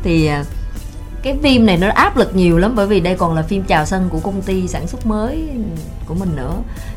Thì 0.04 0.28
à, 0.28 0.44
cái 1.24 1.38
phim 1.44 1.66
này 1.66 1.78
nó 1.78 1.88
áp 1.90 2.18
lực 2.18 2.36
nhiều 2.36 2.58
lắm 2.58 2.76
bởi 2.76 2.88
vì 2.88 3.00
đây 3.00 3.16
còn 3.16 3.34
là 3.34 3.42
phim 3.42 3.64
chào 3.64 3.86
sân 3.86 4.10
của 4.10 4.20
công 4.20 4.42
ty 4.42 4.68
sản 4.68 4.88
xuất 4.88 5.06
mới 5.06 5.50
của 6.06 6.14
mình 6.14 6.36
nữa 6.36 6.54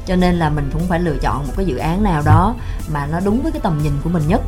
cho 0.06 0.16
nên 0.16 0.34
là 0.34 0.50
mình 0.50 0.70
cũng 0.72 0.86
phải 0.88 1.00
lựa 1.00 1.16
chọn 1.22 1.46
một 1.46 1.52
cái 1.56 1.66
dự 1.66 1.76
án 1.76 2.02
nào 2.02 2.22
đó 2.22 2.54
mà 2.92 3.06
nó 3.06 3.20
đúng 3.20 3.42
với 3.42 3.52
cái 3.52 3.60
tầm 3.60 3.78
nhìn 3.82 3.92
của 4.04 4.10
mình 4.10 4.22
nhất. 4.28 4.40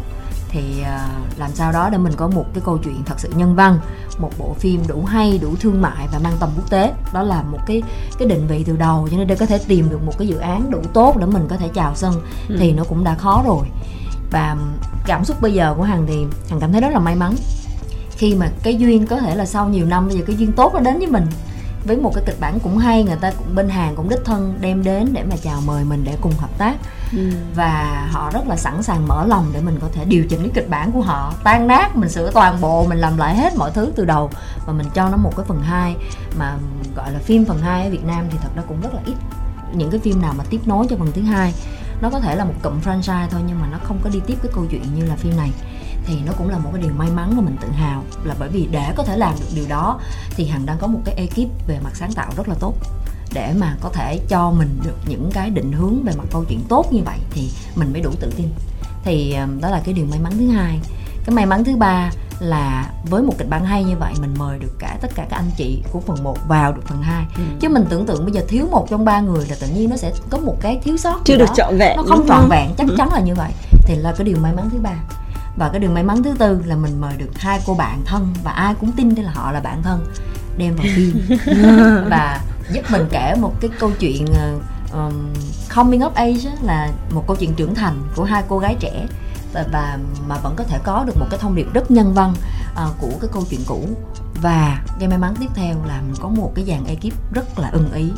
Thì 0.51 0.83
à, 0.83 1.09
làm 1.37 1.51
sao 1.55 1.73
đó 1.73 1.89
để 1.91 1.99
mình 1.99 2.13
có 2.17 2.29
một 2.29 2.45
cái 2.55 2.63
câu 2.65 2.79
chuyện 2.79 3.03
thật 3.07 3.15
sự 3.21 3.33
nhân 3.37 3.55
văn 3.55 3.79
một 4.19 4.31
bộ 4.39 4.55
phim 4.59 4.83
đủ 4.87 5.05
hay 5.05 5.39
đủ 5.39 5.55
thương 5.61 5.83
mại 5.83 6.09
và 6.13 6.19
mang 6.19 6.37
tầm 6.41 6.51
quốc 6.57 6.71
tế. 6.71 6.93
Đó 7.13 7.23
là 7.23 7.43
một 7.43 7.59
cái 7.67 7.83
cái 8.19 8.29
định 8.29 8.47
vị 8.47 8.65
từ 8.67 8.77
đầu 8.77 9.09
cho 9.11 9.17
nên 9.17 9.27
để 9.27 9.35
có 9.35 9.47
thể 9.47 9.59
tìm 9.59 9.91
được 9.91 10.03
một 10.03 10.19
cái 10.19 10.29
dự 10.29 10.39
án 10.39 10.71
đủ 10.71 10.81
tốt 10.93 11.17
để 11.17 11.27
mình 11.27 11.47
có 11.49 11.57
thể 11.57 11.69
chào 11.75 11.95
sân 11.95 12.15
thì 12.59 12.73
nó 12.73 12.85
cũng 12.85 13.05
đã 13.05 13.15
khó 13.15 13.43
rồi. 13.47 13.67
Và 14.31 14.57
cảm 15.07 15.25
xúc 15.25 15.41
bây 15.41 15.53
giờ 15.53 15.75
của 15.77 15.83
hằng 15.83 16.07
thì 16.07 16.27
hằng 16.51 16.61
cảm 16.61 16.73
thấy 16.73 16.81
rất 16.81 16.93
là 16.93 16.99
may 16.99 17.15
mắn. 17.15 17.35
Khi 18.11 18.35
mà 18.35 18.51
cái 18.63 18.77
duyên 18.77 19.07
có 19.07 19.17
thể 19.19 19.35
là 19.35 19.47
sau 19.47 19.69
nhiều 19.69 19.87
năm 19.87 20.09
bây 20.09 20.17
giờ 20.17 20.25
cái 20.27 20.37
duyên 20.37 20.53
tốt 20.53 20.75
nó 20.75 20.81
đến 20.81 20.99
với 20.99 21.07
mình 21.07 21.27
với 21.85 21.97
một 21.97 22.13
cái 22.15 22.25
kịch 22.27 22.41
bản 22.41 22.59
cũng 22.61 22.79
hay 22.79 23.05
người 23.05 23.17
ta 23.21 23.31
cũng 23.39 23.55
bên 23.55 23.69
hàng 23.69 23.97
cũng 23.97 24.09
đích 24.09 24.25
thân 24.25 24.59
đem 24.61 24.85
đến 24.85 25.09
để 25.13 25.23
mà 25.31 25.37
chào 25.43 25.61
mời 25.67 25.85
mình 25.85 26.05
để 26.05 26.17
cùng 26.21 26.33
hợp 26.39 26.59
tác. 26.59 26.77
Và 27.55 28.07
họ 28.13 28.31
rất 28.31 28.49
là 28.49 28.57
sẵn 28.57 28.83
sàng 28.83 29.09
mở 29.09 29.27
lòng 29.27 29.51
để 29.53 29.61
mình 29.61 29.79
có 29.81 29.89
thể 29.93 30.05
điều 30.05 30.25
chỉnh 30.25 30.41
cái 30.41 30.51
kịch 30.55 30.71
bản 30.71 30.93
của 30.93 31.01
họ. 31.01 31.35
Tan 31.45 31.67
nát 31.67 31.97
mình 31.97 32.09
sửa 32.09 32.31
toàn 32.31 32.61
bộ 32.61 32.87
mình 32.87 32.99
làm 32.99 33.17
lại 33.17 33.37
hết 33.37 33.57
mọi 33.57 33.71
thứ 33.71 33.93
từ 33.97 34.05
đầu. 34.05 34.31
Và 34.67 34.73
mình 34.73 34.87
cho 34.95 35.09
nó 35.09 35.17
một 35.17 35.33
cái 35.37 35.47
phần 35.49 35.63
2 35.63 35.97
mà 36.39 36.57
gọi 36.97 37.13
là 37.13 37.19
phim 37.19 37.45
phần 37.45 37.59
2 37.59 37.85
ở 37.85 37.91
Việt 37.91 38.05
Nam 38.05 38.25
thì 38.31 38.39
thật 38.43 38.51
ra 38.57 38.63
cũng 38.69 38.81
rất 38.81 38.95
là 38.95 39.01
ít 39.07 39.15
những 39.75 39.91
cái 39.91 40.01
phim 40.01 40.23
nào 40.23 40.35
mà 40.39 40.45
tiếp 40.51 40.61
nối 40.67 40.87
cho 40.91 40.97
phần 40.97 41.13
thứ 41.13 41.23
hai. 41.23 41.55
Nó 42.01 42.11
có 42.11 42.21
thể 42.21 42.37
là 42.37 42.45
một 42.45 42.55
cụm 42.63 42.81
franchise 42.81 43.29
thôi 43.31 43.41
nhưng 43.47 43.61
mà 43.61 43.67
nó 43.73 43.79
không 43.83 43.99
có 44.05 44.11
đi 44.11 44.21
tiếp 44.27 44.39
cái 44.43 44.53
câu 44.55 44.67
chuyện 44.71 44.95
như 44.95 45.05
là 45.05 45.17
phim 45.17 45.37
này 45.37 45.51
thì 46.09 46.17
nó 46.27 46.33
cũng 46.39 46.49
là 46.49 46.59
một 46.59 46.71
cái 46.73 46.83
điều 46.83 46.93
may 46.93 47.09
mắn 47.11 47.33
mà 47.37 47.43
mình 47.43 47.57
tự 47.61 47.69
hào. 47.69 48.05
Là 48.25 48.35
bởi 48.39 48.49
vì 48.49 48.69
để 48.71 48.93
có 48.97 49.03
thể 49.03 49.17
làm 49.17 49.35
được 49.41 49.47
điều 49.55 49.69
đó 49.69 50.01
thì 50.31 50.47
hằng 50.47 50.67
đang 50.67 50.79
có 50.79 50.87
một 50.87 51.01
cái 51.05 51.15
ekip 51.15 51.69
về 51.69 51.79
mặt 51.85 51.91
sáng 51.95 52.13
tạo 52.13 52.33
rất 52.37 52.49
là 52.49 52.55
tốt. 52.61 52.75
Để 53.33 53.55
mà 53.59 53.77
có 53.81 53.91
thể 53.95 54.21
cho 54.29 54.51
mình 54.51 54.81
được 54.85 54.97
những 55.09 55.31
cái 55.33 55.51
định 55.51 55.73
hướng 55.73 56.03
về 56.05 56.13
mặt 56.19 56.25
câu 56.31 56.45
chuyện 56.49 56.61
tốt 56.69 56.93
như 56.93 57.03
vậy 57.05 57.19
thì 57.31 57.51
mình 57.77 57.93
mới 57.93 58.03
đủ 58.03 58.11
tự 58.21 58.33
tin. 58.37 58.49
Thì 59.05 59.37
đó 59.61 59.71
là 59.71 59.81
cái 59.85 59.95
điều 59.95 60.07
may 60.11 60.19
mắn 60.19 60.33
thứ 60.39 60.47
hai. 60.49 60.81
Cái 61.27 61.35
may 61.35 61.47
mắn 61.47 61.65
thứ 61.65 61.77
ba 61.77 62.11
là 62.41 62.91
với 63.11 63.23
một 63.23 63.35
kịch 63.39 63.49
bản 63.49 63.65
hay 63.65 63.85
như 63.85 63.97
vậy 63.97 64.13
mình 64.21 64.35
mời 64.39 64.59
được 64.59 64.73
cả 64.79 64.97
tất 65.01 65.09
cả 65.15 65.27
các 65.31 65.37
anh 65.37 65.51
chị 65.57 65.83
của 65.93 66.01
phần 66.01 66.25
1 66.25 66.39
vào 66.49 66.73
được 66.73 66.83
phần 66.87 67.03
2 67.03 67.27
ừ. 67.37 67.43
chứ 67.61 67.69
mình 67.69 67.85
tưởng 67.89 68.07
tượng 68.07 68.25
bây 68.25 68.33
giờ 68.33 68.41
thiếu 68.49 68.67
một 68.71 68.87
trong 68.91 69.05
ba 69.05 69.21
người 69.21 69.47
là 69.51 69.57
tự 69.61 69.67
nhiên 69.67 69.91
nó 69.91 69.97
sẽ 69.97 70.13
có 70.31 70.39
một 70.39 70.57
cái 70.61 70.81
thiếu 70.85 70.97
sót 70.97 71.21
chưa 71.25 71.37
được 71.37 71.49
trọn 71.55 71.79
vẹn 71.79 71.97
nó 71.97 72.03
không? 72.03 72.27
trọn 72.29 72.49
vẹn 72.49 72.71
chắc 72.79 72.89
ừ. 72.89 72.95
chắn 72.99 73.13
là 73.13 73.21
như 73.21 73.35
vậy. 73.35 73.53
Thì 73.83 73.97
là 73.97 74.15
cái 74.19 74.25
điều 74.25 74.37
may 74.37 74.53
mắn 74.55 74.71
thứ 74.73 74.79
ba 74.79 74.95
và 75.59 75.69
cái 75.69 75.81
điều 75.81 75.91
may 75.91 76.03
mắn 76.03 76.23
thứ 76.23 76.35
tư 76.39 76.63
là 76.67 76.77
mình 76.77 77.01
mời 77.01 77.17
được 77.17 77.31
hai 77.39 77.61
cô 77.67 77.75
bạn 77.75 78.03
thân 78.05 78.35
và 78.45 78.51
ai 78.51 78.75
cũng 78.81 78.93
tin 78.93 79.15
đây 79.15 79.25
là 79.25 79.31
họ 79.35 79.53
là 79.53 79.61
bạn 79.61 79.83
thân 79.83 80.07
đem 80.59 80.77
vào 80.77 80.87
phim. 80.95 81.21
Và 82.11 82.41
giúp 82.73 82.83
mình 82.91 83.07
kể 83.11 83.35
một 83.41 83.53
cái 83.61 83.71
câu 83.79 83.91
chuyện 83.99 84.27
um, 84.93 85.33
coming 85.75 86.01
of 86.01 86.11
age 86.15 86.57
là 86.63 86.91
một 87.11 87.25
câu 87.27 87.37
chuyện 87.37 87.55
trưởng 87.55 87.75
thành 87.75 88.03
của 88.17 88.25
hai 88.25 88.43
cô 88.49 88.59
gái 88.59 88.77
trẻ. 88.81 89.07
Và, 89.53 89.65
và 89.73 89.99
mà 90.29 90.37
vẫn 90.43 90.55
có 90.57 90.65
thể 90.65 90.79
có 90.85 91.05
được 91.07 91.17
một 91.21 91.27
cái 91.31 91.39
thông 91.43 91.55
điệp 91.55 91.67
rất 91.75 91.91
nhân 91.91 92.15
văn 92.15 92.35
uh, 92.73 93.01
của 93.01 93.13
cái 93.21 93.31
câu 93.33 93.43
chuyện 93.51 93.61
cũ. 93.67 93.89
Và 94.43 94.83
cái 94.99 95.09
may 95.09 95.19
mắn 95.19 95.35
tiếp 95.41 95.49
theo 95.55 95.77
là 95.87 96.01
mình 96.01 96.17
có 96.21 96.29
một 96.29 96.53
cái 96.55 96.65
dàn 96.65 96.85
ekip 96.85 97.35
rất 97.35 97.59
là 97.59 97.69
ưng 97.69 97.93
ý 97.93 98.11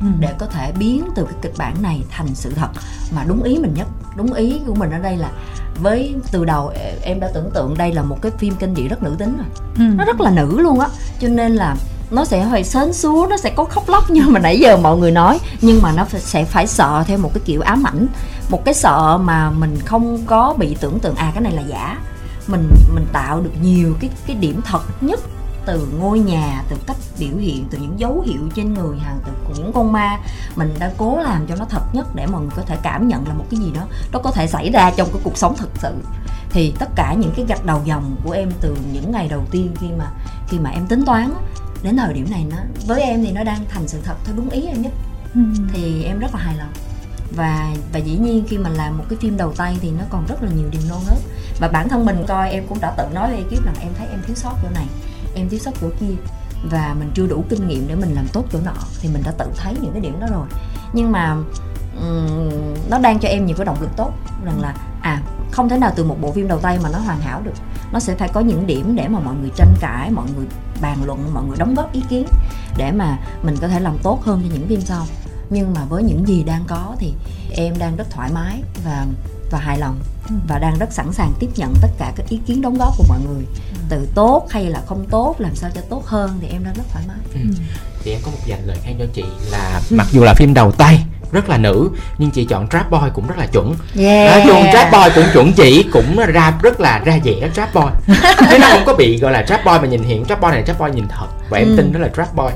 ừ. 0.00 0.06
để 0.20 0.34
có 0.38 0.46
thể 0.46 0.72
biến 0.72 1.08
từ 1.14 1.24
cái 1.24 1.34
kịch 1.42 1.54
bản 1.58 1.82
này 1.82 2.04
thành 2.10 2.34
sự 2.34 2.52
thật. 2.56 2.68
Mà 3.14 3.24
đúng 3.28 3.42
ý 3.42 3.58
mình 3.58 3.74
nhất 3.74 3.86
đúng 4.16 4.32
ý 4.32 4.60
của 4.66 4.74
mình 4.74 4.90
ở 4.90 4.98
đây 4.98 5.16
là 5.16 5.30
với 5.82 6.14
từ 6.32 6.44
đầu 6.44 6.72
em 7.02 7.20
đã 7.20 7.30
tưởng 7.34 7.50
tượng 7.54 7.74
đây 7.78 7.92
là 7.92 8.02
một 8.02 8.22
cái 8.22 8.32
phim 8.38 8.54
kinh 8.54 8.74
dị 8.74 8.88
rất 8.88 9.02
nữ 9.02 9.14
tính 9.18 9.36
rồi. 9.36 9.46
Ừ. 9.76 9.94
nó 9.96 10.04
rất 10.04 10.20
là 10.20 10.30
nữ 10.30 10.60
luôn 10.60 10.80
á. 10.80 10.88
Cho 11.20 11.28
nên 11.28 11.54
là 11.54 11.76
nó 12.10 12.24
sẽ 12.24 12.46
phải 12.50 12.64
sến 12.64 12.92
súa 12.92 13.26
nó 13.30 13.36
sẽ 13.36 13.50
có 13.50 13.64
khóc 13.64 13.88
lóc 13.88 14.10
như 14.10 14.22
mà 14.26 14.40
nãy 14.40 14.58
giờ 14.58 14.76
mọi 14.76 14.96
người 14.96 15.10
nói. 15.10 15.38
Nhưng 15.60 15.82
mà 15.82 15.92
nó 15.92 16.06
sẽ 16.10 16.44
phải 16.44 16.66
sợ 16.66 17.04
theo 17.06 17.18
một 17.18 17.30
cái 17.34 17.42
kiểu 17.44 17.60
ám 17.60 17.86
ảnh. 17.86 18.06
Một 18.48 18.64
cái 18.64 18.74
sợ 18.74 19.18
mà 19.18 19.50
mình 19.50 19.78
không 19.84 20.18
có 20.26 20.54
bị 20.58 20.76
tưởng 20.80 21.00
tượng 21.00 21.14
à 21.14 21.30
cái 21.34 21.42
này 21.42 21.52
là 21.52 21.62
giả. 21.62 21.98
Mình 22.46 22.68
mình 22.94 23.06
tạo 23.12 23.40
được 23.40 23.52
nhiều 23.62 23.94
cái 24.00 24.10
cái 24.26 24.36
điểm 24.36 24.60
thật 24.64 24.82
nhất 25.00 25.20
từ 25.68 25.88
ngôi 25.98 26.18
nhà 26.18 26.62
từ 26.68 26.76
cách 26.86 26.96
biểu 27.18 27.36
hiện 27.38 27.64
từ 27.70 27.78
những 27.78 28.00
dấu 28.00 28.20
hiệu 28.20 28.40
trên 28.54 28.74
người 28.74 28.98
hàng 28.98 29.18
từ 29.24 29.54
những 29.56 29.72
con 29.72 29.92
ma. 29.92 30.18
Mình 30.56 30.74
đã 30.78 30.92
cố 30.96 31.18
làm 31.22 31.46
cho 31.46 31.54
nó 31.54 31.64
thật 31.64 31.82
nhất 31.92 32.06
để 32.14 32.26
mọi 32.26 32.40
người 32.40 32.50
có 32.56 32.62
thể 32.62 32.76
cảm 32.82 33.08
nhận 33.08 33.28
là 33.28 33.34
một 33.34 33.44
cái 33.50 33.60
gì 33.60 33.72
đó 33.74 33.86
nó 34.12 34.18
có 34.18 34.30
thể 34.30 34.46
xảy 34.46 34.70
ra 34.70 34.90
trong 34.96 35.08
cái 35.12 35.20
cuộc 35.24 35.38
sống 35.38 35.56
thực 35.56 35.70
sự. 35.78 35.94
Thì 36.50 36.74
tất 36.78 36.88
cả 36.96 37.14
những 37.18 37.32
cái 37.36 37.44
gạch 37.48 37.64
đầu 37.64 37.80
dòng 37.84 38.16
của 38.24 38.32
em 38.32 38.50
từ 38.60 38.76
những 38.92 39.12
ngày 39.12 39.28
đầu 39.28 39.44
tiên 39.50 39.74
khi 39.80 39.86
mà 39.98 40.10
khi 40.48 40.58
mà 40.58 40.70
em 40.70 40.86
tính 40.86 41.04
toán 41.04 41.32
đến 41.82 41.96
thời 41.96 42.14
điểm 42.14 42.30
này 42.30 42.46
nó 42.50 42.56
với 42.86 43.02
em 43.02 43.24
thì 43.24 43.32
nó 43.32 43.44
đang 43.44 43.64
thành 43.68 43.88
sự 43.88 43.98
thật 44.04 44.14
theo 44.24 44.36
đúng 44.36 44.50
ý 44.50 44.66
em 44.66 44.82
nhất. 44.82 44.92
Ừ. 45.34 45.40
thì 45.72 46.02
em 46.02 46.18
rất 46.18 46.34
là 46.34 46.40
hài 46.40 46.56
lòng. 46.56 46.72
Và 47.36 47.70
và 47.92 47.98
dĩ 47.98 48.16
nhiên 48.16 48.44
khi 48.48 48.58
mà 48.58 48.70
làm 48.70 48.98
một 48.98 49.04
cái 49.08 49.18
phim 49.22 49.36
đầu 49.36 49.52
tay 49.56 49.78
thì 49.80 49.90
nó 49.90 50.04
còn 50.10 50.26
rất 50.26 50.42
là 50.42 50.50
nhiều 50.56 50.68
điều 50.70 50.82
non 50.88 51.00
nớt. 51.06 51.18
Và 51.60 51.68
bản 51.68 51.88
thân 51.88 52.04
mình 52.04 52.24
coi 52.28 52.50
em 52.50 52.66
cũng 52.68 52.78
đã 52.80 52.90
tự 52.90 53.04
nói 53.14 53.30
với 53.30 53.38
ekip 53.38 53.64
rằng 53.64 53.74
em 53.80 53.92
thấy 53.98 54.06
em 54.10 54.20
thiếu 54.26 54.36
sót 54.36 54.52
chỗ 54.62 54.68
này 54.74 54.86
em 55.38 55.48
thiếu 55.48 55.60
sót 55.60 55.70
chỗ 55.80 55.88
kia 56.00 56.14
và 56.70 56.94
mình 56.98 57.10
chưa 57.14 57.26
đủ 57.26 57.44
kinh 57.48 57.68
nghiệm 57.68 57.88
để 57.88 57.94
mình 57.94 58.14
làm 58.14 58.26
tốt 58.32 58.44
chỗ 58.52 58.58
nọ 58.64 58.72
thì 59.00 59.08
mình 59.08 59.22
đã 59.24 59.30
tự 59.30 59.46
thấy 59.56 59.74
những 59.82 59.92
cái 59.92 60.00
điểm 60.00 60.20
đó 60.20 60.26
rồi. 60.30 60.46
Nhưng 60.92 61.12
mà 61.12 61.36
um, 62.00 62.50
nó 62.90 62.98
đang 62.98 63.18
cho 63.18 63.28
em 63.28 63.46
nhiều 63.46 63.56
cái 63.56 63.66
động 63.66 63.80
lực 63.80 63.90
tốt 63.96 64.12
rằng 64.44 64.60
là 64.60 64.74
à 65.00 65.22
không 65.50 65.68
thể 65.68 65.78
nào 65.78 65.92
từ 65.96 66.04
một 66.04 66.16
bộ 66.20 66.32
phim 66.32 66.48
đầu 66.48 66.58
tay 66.58 66.78
mà 66.82 66.88
nó 66.92 66.98
hoàn 66.98 67.20
hảo 67.20 67.42
được. 67.44 67.54
Nó 67.92 68.00
sẽ 68.00 68.14
phải 68.14 68.28
có 68.28 68.40
những 68.40 68.66
điểm 68.66 68.96
để 68.96 69.08
mà 69.08 69.20
mọi 69.20 69.34
người 69.34 69.50
tranh 69.56 69.74
cãi 69.80 70.10
mọi 70.10 70.26
người 70.36 70.46
bàn 70.80 70.98
luận 71.04 71.34
mọi 71.34 71.44
người 71.44 71.56
đóng 71.58 71.74
góp 71.74 71.92
ý 71.92 72.02
kiến 72.08 72.26
để 72.76 72.92
mà 72.92 73.18
mình 73.42 73.56
có 73.60 73.68
thể 73.68 73.80
làm 73.80 73.98
tốt 74.02 74.22
hơn 74.24 74.42
cho 74.42 74.54
những 74.54 74.68
phim 74.68 74.80
sau. 74.80 75.06
Nhưng 75.50 75.74
mà 75.74 75.84
với 75.84 76.02
những 76.02 76.28
gì 76.28 76.44
đang 76.44 76.64
có 76.66 76.94
thì 76.98 77.14
em 77.56 77.78
đang 77.78 77.96
rất 77.96 78.10
thoải 78.10 78.30
mái 78.34 78.62
và 78.84 79.06
và 79.50 79.58
hài 79.58 79.78
lòng 79.78 79.98
ừ. 80.28 80.34
và 80.48 80.58
đang 80.58 80.78
rất 80.78 80.92
sẵn 80.92 81.12
sàng 81.12 81.32
tiếp 81.38 81.48
nhận 81.56 81.74
tất 81.82 81.88
cả 81.98 82.12
các 82.16 82.28
ý 82.28 82.40
kiến 82.46 82.62
đóng 82.62 82.78
góp 82.78 82.94
của 82.98 83.04
mọi 83.08 83.18
người 83.26 83.44
ừ. 83.72 83.78
từ 83.88 84.08
tốt 84.14 84.46
hay 84.50 84.64
là 84.64 84.82
không 84.86 85.04
tốt 85.10 85.34
làm 85.38 85.54
sao 85.54 85.70
cho 85.74 85.80
tốt 85.80 86.06
hơn 86.06 86.38
thì 86.40 86.48
em 86.48 86.64
đang 86.64 86.74
rất 86.74 86.84
thoải 86.92 87.04
mái 87.08 87.16
ừ. 87.34 87.40
thì 88.04 88.12
em 88.12 88.20
có 88.24 88.30
một 88.30 88.38
dành 88.46 88.66
lời 88.66 88.76
khen 88.84 88.96
cho 88.98 89.04
chị 89.14 89.24
là 89.50 89.80
mặc 89.90 90.06
dù 90.10 90.24
là 90.24 90.34
phim 90.34 90.54
đầu 90.54 90.72
tay 90.72 91.04
rất 91.32 91.48
là 91.48 91.58
nữ 91.58 91.90
nhưng 92.18 92.30
chị 92.30 92.44
chọn 92.44 92.68
trap 92.68 92.90
boy 92.90 92.98
cũng 93.14 93.26
rất 93.26 93.38
là 93.38 93.46
chuẩn 93.46 93.74
yeah. 93.98 94.30
nói 94.30 94.42
chung 94.46 94.72
trap 94.72 94.92
boy 94.92 95.14
cũng 95.14 95.24
chuẩn 95.32 95.52
chị 95.52 95.84
cũng 95.92 96.16
ra 96.16 96.54
rất 96.62 96.80
là 96.80 96.98
ra 96.98 97.18
vẻ 97.24 97.50
trap 97.54 97.74
boy 97.74 98.14
chứ 98.50 98.58
nó 98.58 98.66
không 98.70 98.82
có 98.86 98.94
bị 98.94 99.18
gọi 99.18 99.32
là 99.32 99.42
trap 99.42 99.64
boy 99.64 99.72
mà 99.82 99.86
nhìn 99.86 100.02
hiện 100.02 100.24
trap 100.24 100.40
boy 100.40 100.48
này 100.50 100.62
trap 100.66 100.80
boy 100.80 100.90
nhìn 100.94 101.08
thật 101.08 101.26
và 101.50 101.58
em 101.58 101.68
ừ. 101.68 101.76
tin 101.76 101.92
đó 101.92 102.00
là 102.00 102.08
trap 102.16 102.34
boy 102.34 102.52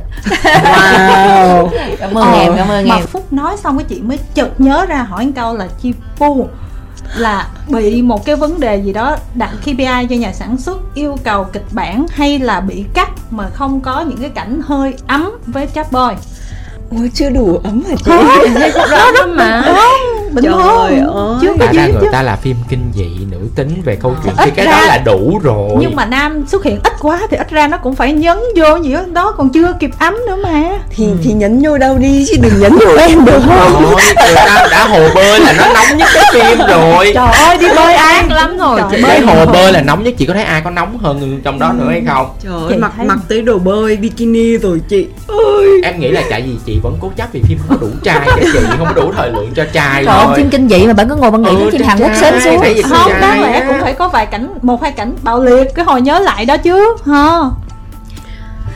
wow 0.47 1.69
cảm 1.99 2.19
ơn 2.19 2.33
ờ, 2.33 2.41
em 2.41 2.53
cảm 2.57 2.69
ơn 2.69 2.89
mà 2.89 2.97
em 2.97 3.07
phúc 3.07 3.33
nói 3.33 3.57
xong 3.57 3.79
cái 3.79 3.87
chị 3.89 4.01
mới 4.03 4.19
chợt 4.35 4.61
nhớ 4.61 4.87
ra 4.87 5.03
hỏi 5.03 5.27
một 5.27 5.33
câu 5.37 5.57
là 5.57 5.69
chi 5.83 5.93
pu 6.17 6.49
là 7.17 7.47
bị 7.69 8.03
một 8.03 8.25
cái 8.25 8.37
vấn 8.37 8.61
đề 8.61 8.77
gì 8.77 8.93
đó 8.93 9.17
đặt 9.35 9.51
KPI 9.63 10.07
cho 10.11 10.17
nhà 10.17 10.33
sản 10.33 10.57
xuất 10.57 10.95
yêu 10.95 11.17
cầu 11.25 11.45
kịch 11.45 11.67
bản 11.73 12.07
hay 12.11 12.39
là 12.39 12.61
bị 12.61 12.85
cắt 12.95 13.11
mà 13.31 13.49
không 13.55 13.81
có 13.81 14.01
những 14.01 14.19
cái 14.21 14.31
cảnh 14.31 14.61
hơi 14.65 14.95
ấm 15.07 15.31
với 15.47 15.69
Chap 15.75 15.93
Boy 15.93 16.15
Ôi 16.91 17.11
chưa 17.15 17.31
đủ 17.31 17.61
ấm 17.65 17.83
hả 17.89 17.95
chị? 18.05 18.13
Không, 18.75 18.91
đó 18.91 19.27
mà 19.29 19.63
Không, 19.67 20.22
bình 20.35 20.45
thường 20.45 21.39
Chưa 21.43 21.55
có 21.61 21.67
gì 21.73 21.79
ra 21.79 21.87
người 21.87 22.09
ta 22.13 22.23
là 22.23 22.37
phim 22.37 22.57
kinh 22.69 22.93
dị 22.95 23.09
nữ 23.31 23.39
tính 23.55 23.83
về 23.85 23.97
câu 23.97 24.17
chuyện 24.25 24.35
thì 24.39 24.51
cái 24.57 24.67
ra, 24.67 24.73
đó 24.73 24.87
là 24.87 24.99
đủ 24.99 25.41
rồi. 25.43 25.71
Nhưng 25.81 25.97
mà 25.97 26.05
nam 26.05 26.45
xuất 26.49 26.65
hiện 26.65 26.81
ít 26.85 26.93
quá 27.01 27.21
thì 27.31 27.37
ít 27.37 27.51
ra 27.51 27.67
nó 27.67 27.77
cũng 27.77 27.95
phải 27.95 28.13
nhấn 28.13 28.39
vô 28.57 28.77
gì 28.77 28.95
đó. 29.13 29.35
Còn 29.37 29.49
chưa 29.49 29.73
kịp 29.81 29.91
ấm 29.99 30.15
nữa 30.27 30.37
mà. 30.43 30.63
Thì 30.91 31.05
ừ. 31.05 31.17
thì 31.25 31.33
nhấn 31.33 31.63
vô 31.65 31.79
đâu 31.79 31.99
đi 31.99 32.27
chứ 32.29 32.37
đừng 32.43 32.61
nhấn 32.61 32.73
vô 32.73 32.97
em 32.99 33.25
được 33.25 33.41
không? 33.47 33.83
Rồi, 33.83 33.95
người 34.17 34.35
ta 34.35 34.67
đã 34.71 34.87
hồ 34.89 35.09
bơi 35.15 35.41
là 35.41 35.53
nó 35.53 35.67
nóng 35.75 35.99
nhất 35.99 36.09
cái 36.15 36.25
phim 36.33 36.59
rồi. 36.69 37.11
Trời 37.15 37.29
ơi 37.33 37.59
đi 37.59 37.67
bơi 37.77 37.95
ác 37.95 38.31
lắm 38.31 38.59
rồi 38.59 38.81
Trời 38.93 39.03
cái 39.03 39.21
hồ 39.21 39.47
bơi 39.47 39.73
là 39.73 39.83
nóng 39.83 40.05
nhất 40.05 40.15
chị 40.19 40.27
có 40.27 40.35
thấy 40.35 40.45
ai 40.45 40.61
có 40.65 40.71
nóng 40.71 40.99
hơn 40.99 41.41
trong 41.45 41.59
đó 41.59 41.73
nữa 41.73 41.89
hay 41.91 42.03
không? 42.07 42.31
Trời 42.45 42.53
ơi 42.69 42.79
mặc 42.79 42.93
mặc 43.05 43.19
tới 43.29 43.43
đồ 43.43 43.59
bơi 43.59 43.97
bikini 43.97 44.57
rồi 44.57 44.81
chị 44.89 45.07
ơi. 45.29 45.81
Em 45.85 46.01
nghĩ 46.01 46.11
là 46.11 46.23
tại 46.31 46.43
vì 46.43 46.57
chị 46.67 46.79
vẫn 46.83 46.97
cố 47.01 47.11
chấp 47.17 47.29
vì 47.33 47.43
phim 47.43 47.59
không 47.59 47.79
có 47.81 47.87
đủ 47.87 47.93
trai 48.03 48.27
cho 48.27 48.43
chị 48.53 48.59
không 48.79 48.87
có 48.87 48.93
đủ 48.93 49.13
thời 49.17 49.31
lượng 49.31 49.53
cho 49.57 49.65
trai 49.73 50.05
Trời 50.05 50.17
thôi 50.25 50.35
phim 50.37 50.51
kinh 50.51 50.69
dị 50.69 50.87
mà 50.87 50.93
bạn 50.93 51.09
cứ 51.09 51.15
ngồi 51.15 51.31
bạn 51.31 51.43
nghĩ 51.43 51.65
ừ, 51.65 51.71
phim 51.73 51.83
Hàn 51.83 51.99
Quốc 51.99 52.11
sến 52.21 52.35
xuống. 52.45 52.65
Không 52.89 53.13
đáng 53.21 53.43
lẽ 53.43 53.65
cũng 53.69 53.81
phải 53.81 53.93
có 53.93 54.09
vài 54.09 54.27
cảnh 54.27 54.49
một 54.63 54.83
hai 54.83 54.93
cảnh 54.93 55.15
bạo 55.23 55.43
liệt 55.43 55.75
cái 55.75 55.85
hồi 55.85 56.01
nhớ 56.01 56.19
lại 56.19 56.47
đó 56.47 56.57
chứ 56.57 56.97
ha. 57.07 57.41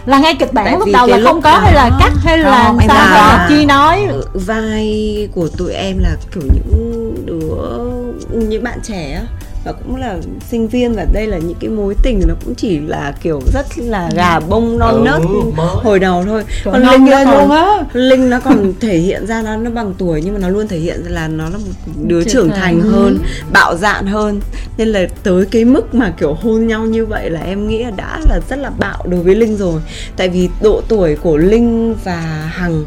Là 0.06 0.18
ngay 0.18 0.34
kịch 0.34 0.52
bản 0.52 0.78
lúc 0.78 0.88
đầu 0.92 1.06
là 1.06 1.18
không 1.24 1.42
có 1.42 1.50
hay 1.50 1.74
là 1.74 1.90
cắt 2.00 2.12
hay 2.24 2.38
là 2.38 2.64
không, 2.66 2.78
sao 2.88 2.96
là 2.96 3.46
chi 3.48 3.64
nói? 3.66 4.08
vai 4.34 5.28
của 5.34 5.48
tụi 5.58 5.72
em 5.72 5.98
là 5.98 6.10
kiểu 6.34 6.42
những 6.54 7.14
đứa 7.26 8.38
những 8.38 8.62
bạn 8.62 8.78
trẻ 8.82 9.12
á 9.12 9.45
và 9.66 9.72
cũng 9.72 9.96
là 9.96 10.16
sinh 10.50 10.68
viên 10.68 10.94
và 10.94 11.06
đây 11.12 11.26
là 11.26 11.38
những 11.38 11.56
cái 11.60 11.70
mối 11.70 11.94
tình 12.02 12.20
nó 12.28 12.34
cũng 12.44 12.54
chỉ 12.54 12.80
là 12.80 13.14
kiểu 13.22 13.40
rất 13.52 13.66
là 13.78 14.10
gà 14.14 14.40
bông 14.40 14.78
non 14.78 14.94
ừ, 14.94 15.02
nớt 15.04 15.22
hồi 15.56 15.98
đầu 15.98 16.24
thôi 16.24 16.44
Trời 16.64 16.72
còn 16.72 16.82
linh 16.82 17.04
nó 17.04 17.24
còn 17.24 17.50
á. 17.50 17.84
linh 17.92 18.30
nó 18.30 18.40
còn 18.40 18.72
thể 18.80 18.98
hiện 18.98 19.26
ra 19.26 19.42
nó 19.42 19.56
nó 19.56 19.70
bằng 19.70 19.94
tuổi 19.98 20.22
nhưng 20.24 20.34
mà 20.34 20.40
nó 20.40 20.48
luôn 20.48 20.68
thể 20.68 20.78
hiện 20.78 21.00
là 21.08 21.28
nó 21.28 21.44
là 21.44 21.58
một 21.58 21.92
đứa 22.06 22.24
trưởng 22.24 22.50
thành 22.50 22.80
ừ. 22.80 22.90
hơn 22.90 23.18
bạo 23.52 23.76
dạn 23.76 24.06
hơn 24.06 24.40
nên 24.76 24.88
là 24.88 25.06
tới 25.22 25.46
cái 25.46 25.64
mức 25.64 25.94
mà 25.94 26.14
kiểu 26.18 26.34
hôn 26.34 26.66
nhau 26.66 26.86
như 26.86 27.06
vậy 27.06 27.30
là 27.30 27.40
em 27.40 27.68
nghĩ 27.68 27.84
là 27.84 27.90
đã 27.90 28.20
là 28.28 28.40
rất 28.48 28.58
là 28.58 28.70
bạo 28.78 29.04
đối 29.08 29.20
với 29.20 29.34
linh 29.34 29.56
rồi 29.56 29.80
tại 30.16 30.28
vì 30.28 30.48
độ 30.62 30.82
tuổi 30.88 31.16
của 31.16 31.36
linh 31.36 31.94
và 32.04 32.50
hằng 32.52 32.84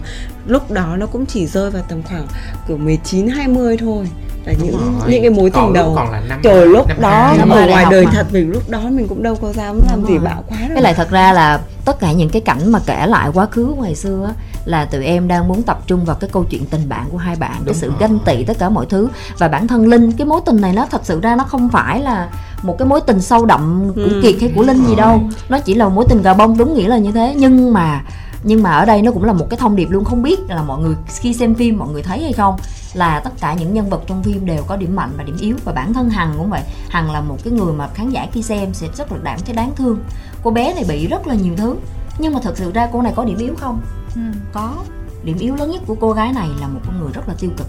lúc 0.50 0.72
đó 0.72 0.96
nó 0.98 1.06
cũng 1.06 1.26
chỉ 1.26 1.48
rơi 1.48 1.72
vào 1.72 1.84
tầm 1.90 2.02
khoảng 2.04 2.28
kiểu 2.68 2.78
19 2.78 3.28
20 3.28 3.78
thôi 3.78 4.08
là 4.46 4.54
những 4.54 4.72
rồi. 4.72 5.10
những 5.12 5.22
cái 5.22 5.30
mối 5.30 5.50
tình 5.50 5.74
đầu 5.74 5.94
còn 5.96 6.12
là 6.12 6.20
năm 6.20 6.40
trời 6.44 6.68
lúc 6.68 6.88
năm 6.88 6.98
đó 7.02 7.34
năm 7.38 7.50
ở 7.50 7.68
ngoài 7.68 7.86
đời 7.92 8.06
mà. 8.06 8.12
thật 8.12 8.28
mình 8.32 8.52
lúc 8.52 8.70
đó 8.70 8.80
mình 8.90 9.08
cũng 9.08 9.24
đâu 9.24 9.36
có 9.36 9.54
dám 9.54 9.80
làm 9.90 10.06
gì 10.06 10.18
bạo 10.18 10.44
quá 10.48 10.58
đâu 10.60 10.70
cái 10.74 10.82
lại 10.84 10.94
thật 10.94 11.10
ra 11.10 11.34
là 11.34 11.60
tất 11.86 12.00
cả 12.00 12.12
những 12.12 12.30
cái 12.30 12.42
cảnh 12.42 12.72
mà 12.72 12.80
kể 12.86 13.06
lại 13.08 13.30
quá 13.34 13.46
khứ 13.46 13.74
ngày 13.82 13.96
xưa 13.96 14.26
á 14.26 14.34
là 14.66 14.86
tụi 14.86 15.06
em 15.06 15.28
đang 15.28 15.48
muốn 15.48 15.64
tập 15.64 15.80
trung 15.88 16.06
vào 16.06 16.16
cái 16.16 16.30
câu 16.34 16.44
chuyện 16.44 16.66
tình 16.66 16.90
bạn 16.90 17.06
của 17.12 17.18
hai 17.18 17.36
bạn 17.36 17.56
Đúng 17.58 17.66
cái 17.66 17.76
sự 17.76 17.88
rồi. 17.88 17.96
ganh 18.00 18.20
tị 18.26 18.44
tất 18.44 18.60
cả 18.60 18.70
mọi 18.70 18.86
thứ 18.86 19.08
và 19.38 19.48
bản 19.48 19.68
thân 19.68 19.88
linh 19.88 20.12
cái 20.12 20.28
mối 20.28 20.42
tình 20.46 20.62
này 20.62 20.74
nó 20.74 20.86
thật 20.86 21.02
sự 21.04 21.22
ra 21.22 21.36
nó 21.36 21.44
không 21.44 21.70
phải 21.70 22.02
là 22.02 22.30
một 22.62 22.76
cái 22.80 22.88
mối 22.88 23.02
tình 23.02 23.22
sâu 23.22 23.46
đậm 23.46 23.92
của 23.96 24.02
ừ. 24.02 24.20
kiệt 24.24 24.36
hay 24.42 24.52
của 24.56 24.64
linh 24.64 24.86
gì 24.86 24.96
đâu 24.96 25.22
nó 25.50 25.60
chỉ 25.60 25.74
là 25.74 25.90
mối 25.90 26.06
tình 26.10 26.22
gà 26.22 26.34
bông 26.34 26.58
đúng 26.58 26.74
nghĩa 26.74 26.88
là 26.88 26.98
như 26.98 27.12
thế 27.12 27.34
nhưng 27.38 27.74
mà 27.74 28.02
nhưng 28.44 28.64
mà 28.64 28.72
ở 28.72 28.86
đây 28.86 29.02
nó 29.02 29.12
cũng 29.12 29.24
là 29.24 29.34
một 29.34 29.48
cái 29.50 29.58
thông 29.58 29.76
điệp 29.76 29.88
luôn 29.90 30.04
không 30.04 30.24
biết 30.24 30.40
là 30.48 30.64
mọi 30.64 30.82
người 30.82 30.96
khi 31.08 31.34
xem 31.34 31.56
phim 31.56 31.78
mọi 31.78 31.90
người 31.90 32.04
thấy 32.04 32.24
hay 32.24 32.34
không 32.34 32.56
là 32.94 33.20
tất 33.20 33.32
cả 33.40 33.54
những 33.54 33.74
nhân 33.74 33.90
vật 33.90 34.02
trong 34.08 34.24
phim 34.24 34.46
đều 34.46 34.64
có 34.68 34.78
điểm 34.78 34.96
mạnh 34.96 35.12
và 35.18 35.24
điểm 35.24 35.38
yếu 35.40 35.56
và 35.66 35.74
bản 35.74 35.94
thân 35.94 36.10
hằng 36.10 36.34
cũng 36.38 36.50
vậy. 36.50 36.62
Hằng 36.90 37.12
là 37.12 37.22
một 37.22 37.38
cái 37.44 37.54
người 37.54 37.74
mà 37.74 37.88
khán 37.94 38.10
giả 38.10 38.28
khi 38.32 38.42
xem 38.42 38.74
sẽ 38.74 38.88
rất 38.98 39.12
là 39.12 39.18
đảm 39.24 39.40
thấy 39.46 39.56
đáng 39.56 39.72
thương. 39.76 40.00
Cô 40.44 40.52
bé 40.52 40.74
này 40.74 40.86
bị 40.88 41.08
rất 41.08 41.28
là 41.28 41.36
nhiều 41.36 41.54
thứ 41.58 41.76
nhưng 42.20 42.34
mà 42.34 42.40
thật 42.44 42.58
sự 42.58 42.72
ra 42.72 42.90
cô 42.94 43.02
này 43.02 43.14
có 43.16 43.26
điểm 43.26 43.38
yếu 43.38 43.54
không? 43.58 43.82
Ừ. 44.16 44.22
có. 44.54 44.76
Điểm 45.24 45.38
yếu 45.38 45.56
lớn 45.56 45.72
nhất 45.72 45.82
của 45.88 45.96
cô 46.00 46.12
gái 46.12 46.34
này 46.34 46.50
là 46.62 46.68
một 46.68 46.80
con 46.86 47.00
người 47.02 47.12
rất 47.14 47.28
là 47.28 47.34
tiêu 47.40 47.52
cực 47.58 47.68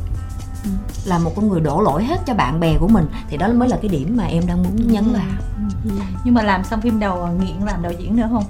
ừ. 0.64 0.70
là 1.04 1.18
một 1.18 1.32
con 1.36 1.48
người 1.48 1.60
đổ 1.60 1.80
lỗi 1.80 2.04
hết 2.04 2.16
cho 2.26 2.34
bạn 2.34 2.60
bè 2.60 2.76
của 2.78 2.88
mình 2.88 3.06
thì 3.28 3.36
đó 3.36 3.48
mới 3.48 3.68
là 3.68 3.76
cái 3.82 3.88
điểm 3.88 4.16
mà 4.16 4.24
em 4.24 4.46
đang 4.46 4.62
muốn 4.62 4.92
nhấn 4.92 5.12
vào. 5.12 5.22
Ừ. 5.84 5.90
nhưng 6.24 6.34
mà 6.34 6.42
làm 6.42 6.64
xong 6.64 6.80
phim 6.80 7.00
đầu 7.00 7.26
nghiện 7.26 7.66
làm 7.66 7.82
đạo 7.82 7.92
diễn 7.98 8.16
nữa 8.16 8.28
không? 8.32 8.44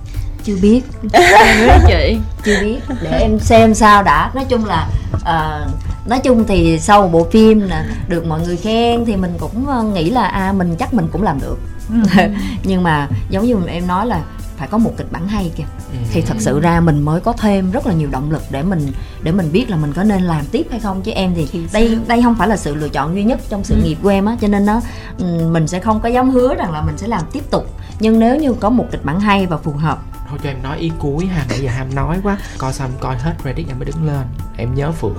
Chưa 0.44 0.56
biết. 0.62 0.82
Em 1.12 1.66
với 1.66 1.78
chị. 1.86 2.18
Chưa 2.44 2.60
biết. 2.60 2.80
Để 3.02 3.18
em 3.20 3.38
xem 3.40 3.74
sao 3.74 4.02
đã. 4.02 4.30
Nói 4.34 4.44
chung 4.48 4.64
là 4.64 4.88
uh, 5.14 5.70
nói 6.06 6.18
chung 6.18 6.44
thì 6.48 6.78
sau 6.78 7.02
một 7.02 7.08
bộ 7.12 7.26
phim 7.32 7.68
nè 7.68 7.82
được 8.08 8.26
mọi 8.26 8.40
người 8.40 8.56
khen 8.56 9.04
thì 9.04 9.16
mình 9.16 9.34
cũng 9.38 9.66
ờ, 9.66 9.82
nghĩ 9.82 10.10
là 10.10 10.26
à 10.26 10.52
mình 10.52 10.76
chắc 10.78 10.94
mình 10.94 11.08
cũng 11.12 11.22
làm 11.22 11.40
được. 11.40 11.58
Ừ. 11.88 12.22
nhưng 12.64 12.82
mà 12.82 13.08
giống 13.30 13.44
như 13.44 13.56
em 13.68 13.86
nói 13.86 14.06
là 14.06 14.22
phải 14.60 14.68
có 14.68 14.78
một 14.78 14.92
kịch 14.96 15.12
bản 15.12 15.28
hay 15.28 15.52
kìa. 15.56 15.64
Ừ. 15.92 15.98
thì 16.12 16.20
thật 16.22 16.34
sự 16.38 16.60
ra 16.60 16.80
mình 16.80 17.02
mới 17.02 17.20
có 17.20 17.32
thêm 17.32 17.70
rất 17.70 17.86
là 17.86 17.92
nhiều 17.92 18.08
động 18.12 18.30
lực 18.30 18.42
để 18.50 18.62
mình 18.62 18.92
để 19.22 19.32
mình 19.32 19.52
biết 19.52 19.70
là 19.70 19.76
mình 19.76 19.92
có 19.92 20.04
nên 20.04 20.22
làm 20.22 20.44
tiếp 20.52 20.66
hay 20.70 20.80
không. 20.80 21.02
Chứ 21.02 21.12
em 21.12 21.32
thì 21.34 21.48
Thì 21.52 21.66
đây 21.72 21.98
đây 22.06 22.22
không 22.22 22.34
phải 22.34 22.48
là 22.48 22.56
sự 22.56 22.74
lựa 22.74 22.88
chọn 22.88 23.14
duy 23.14 23.24
nhất 23.24 23.40
trong 23.48 23.64
sự 23.64 23.74
Ừ. 23.74 23.80
nghiệp 23.84 23.96
của 24.02 24.08
em 24.08 24.24
á. 24.24 24.36
Cho 24.40 24.48
nên 24.48 24.66
nó 24.66 24.80
ừ, 25.18 25.48
mình 25.52 25.66
sẽ 25.66 25.80
không 25.80 26.00
có 26.00 26.08
dám 26.08 26.30
hứa 26.30 26.54
rằng 26.54 26.72
là 26.72 26.82
mình 26.82 26.98
sẽ 26.98 27.06
làm 27.06 27.22
tiếp 27.32 27.50
tục. 27.50 27.66
Nhưng 28.00 28.18
nếu 28.18 28.36
như 28.36 28.52
có 28.60 28.70
một 28.70 28.84
kịch 28.92 29.04
bản 29.04 29.20
hay 29.20 29.46
và 29.46 29.56
phù 29.56 29.72
hợp. 29.72 29.98
Thôi 30.28 30.38
cho 30.42 30.50
em 30.50 30.62
nói 30.62 30.78
ý 30.78 30.90
cuối 30.98 31.26
ha 31.26 31.44
nãy 31.48 31.58
giờ 31.62 31.70
ham 31.70 31.94
nói 31.94 32.20
quá. 32.22 32.38
Coi 32.58 32.72
xong 32.72 32.90
coi 33.00 33.16
hết 33.18 33.34
credit 33.42 33.68
em 33.68 33.78
mới 33.78 33.86
đứng 33.86 34.06
lên. 34.06 34.26
Em 34.56 34.74
nhớ 34.74 34.92
phượng 34.92 35.14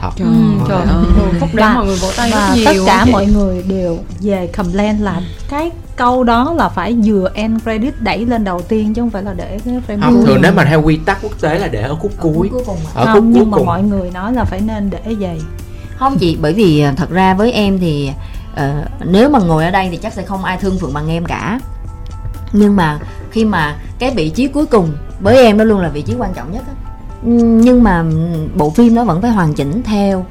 thật 0.00 0.10
ừ, 0.18 0.24
trời 0.68 0.78
ơi. 0.80 1.04
khúc 1.40 1.54
đấy 1.54 1.66
Và- 1.68 1.74
mọi 1.74 1.86
người 1.86 1.96
vỗ 1.96 2.08
tay 2.16 2.30
rất 2.30 2.36
và 2.36 2.54
nhiều 2.54 2.64
tất 2.66 2.72
cả 2.86 3.04
mọi 3.12 3.26
người 3.26 3.62
đều 3.62 3.98
về 4.20 4.46
complain 4.56 4.98
là 4.98 5.20
cái 5.50 5.70
câu 5.96 6.24
đó 6.24 6.54
là 6.56 6.68
phải 6.68 6.96
vừa 7.04 7.30
end 7.34 7.62
credit 7.62 7.94
đẩy 8.00 8.26
lên 8.26 8.44
đầu 8.44 8.60
tiên 8.62 8.94
chứ 8.94 9.02
không 9.02 9.10
phải 9.10 9.22
là 9.22 9.34
để 9.34 9.58
cái 9.64 9.74
frame 9.88 10.00
không 10.02 10.16
cuối. 10.16 10.26
thường 10.26 10.38
nếu 10.42 10.52
mà 10.52 10.64
theo 10.64 10.82
quy 10.82 10.96
tắc 10.96 11.18
quốc 11.22 11.32
tế 11.40 11.58
là 11.58 11.68
để 11.68 11.82
ở 11.82 11.94
khúc 11.94 12.10
Ở 12.18 12.22
khúc 12.22 12.32
cuối 12.34 12.48
cuối 12.52 12.62
cùng 12.66 12.76
ạ. 12.76 12.90
ở 12.94 13.04
khúc 13.04 13.14
không 13.14 13.32
cuối 13.32 13.40
nhưng 13.40 13.50
mà 13.50 13.56
cùng 13.56 13.66
mọi 13.66 13.82
người 13.82 14.10
nói 14.10 14.32
là 14.32 14.44
phải 14.44 14.60
nên 14.60 14.90
để 14.90 15.14
vậy 15.18 15.40
không 15.98 16.18
chị 16.18 16.38
bởi 16.40 16.52
vì 16.52 16.80
à, 16.80 16.92
thật 16.96 17.10
ra 17.10 17.34
với 17.34 17.52
em 17.52 17.78
thì 17.78 18.10
ờ, 18.56 18.84
nếu 19.04 19.30
mà 19.30 19.38
ngồi 19.38 19.64
ở 19.64 19.70
đây 19.70 19.88
thì 19.90 19.96
chắc 19.96 20.12
sẽ 20.12 20.22
không 20.22 20.44
ai 20.44 20.56
thương 20.56 20.78
phượng 20.78 20.92
bằng 20.94 21.08
em 21.10 21.24
cả 21.24 21.60
nhưng 22.52 22.76
mà 22.76 22.98
khi 23.30 23.44
mà 23.44 23.76
cái 23.98 24.10
vị 24.10 24.30
trí 24.30 24.46
cuối 24.46 24.66
cùng 24.66 24.92
với 25.20 25.36
em 25.44 25.56
nó 25.58 25.64
luôn 25.64 25.80
là 25.80 25.88
vị 25.88 26.02
trí 26.02 26.14
quan 26.18 26.32
trọng 26.34 26.52
nhất 26.52 26.62
á. 26.66 26.89
Nhưng 27.22 27.82
mà 27.82 28.04
bộ 28.56 28.70
phim 28.70 28.94
nó 28.94 29.04
vẫn 29.04 29.22
phải 29.22 29.30
hoàn 29.30 29.54
chỉnh 29.54 29.82
theo 29.82 30.26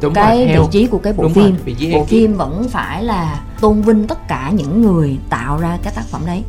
đúng 0.00 0.14
cái 0.14 0.36
rồi 0.38 0.46
vị 0.46 0.52
theo 0.52 0.68
trí 0.70 0.86
của 0.86 0.98
cái 0.98 1.12
bộ 1.12 1.22
đúng 1.22 1.32
phim 1.34 1.44
rồi, 1.50 1.58
vị 1.64 1.74
trí 1.78 1.92
bộ 1.92 1.98
ekip. 1.98 2.08
phim 2.08 2.34
vẫn 2.34 2.68
phải 2.68 3.02
là 3.04 3.40
tôn 3.60 3.82
vinh 3.82 4.06
tất 4.06 4.28
cả 4.28 4.50
những 4.54 4.82
người 4.82 5.16
tạo 5.30 5.58
ra 5.58 5.78
cái 5.82 5.92
tác 5.96 6.04
phẩm 6.10 6.22
đấy 6.26 6.42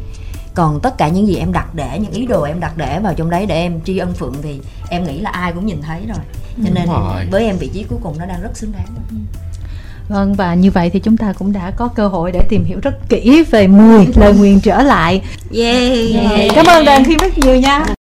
còn 0.54 0.80
tất 0.80 0.98
cả 0.98 1.08
những 1.08 1.28
gì 1.28 1.36
em 1.36 1.54
đặt 1.54 1.76
để 1.76 2.00
những 2.02 2.12
ý 2.12 2.26
đồ 2.26 2.44
em 2.44 2.60
đặt 2.60 2.78
để 2.78 3.00
vào 3.00 3.14
trong 3.14 3.30
đấy 3.30 3.46
để 3.46 3.56
em 3.56 3.82
tri 3.86 3.98
ân 3.98 4.14
phượng 4.14 4.36
thì 4.42 4.60
em 4.90 5.04
nghĩ 5.04 5.20
là 5.22 5.30
ai 5.30 5.52
cũng 5.54 5.66
nhìn 5.66 5.82
thấy 5.82 6.02
rồi 6.08 6.18
cho 6.64 6.70
nên 6.74 6.86
rồi. 6.88 7.26
với 7.32 7.46
em 7.46 7.58
vị 7.58 7.70
trí 7.74 7.84
cuối 7.90 8.00
cùng 8.04 8.18
nó 8.20 8.26
đang 8.26 8.42
rất 8.42 8.58
xứng 8.58 8.72
đáng 8.72 8.86
Vâng 10.10 10.34
và 10.34 10.54
như 10.56 10.72
vậy 10.72 10.90
thì 10.90 11.00
chúng 11.00 11.18
ta 11.18 11.34
cũng 11.40 11.52
đã 11.54 11.72
có 11.72 11.88
cơ 11.88 12.08
hội 12.08 12.32
để 12.32 12.42
tìm 12.50 12.64
hiểu 12.64 12.80
rất 12.82 13.10
kỹ 13.10 13.44
về 13.52 13.68
10 13.68 14.08
lời 14.16 14.34
nguyền 14.34 14.60
trở 14.60 14.82
lại. 14.82 15.22
yeah, 15.58 16.52
Cảm 16.56 16.66
ơn 16.66 16.86
đoàn 16.86 17.06
phim 17.06 17.18
rất 17.20 17.38
nhiều 17.38 17.56
nha. 17.56 17.86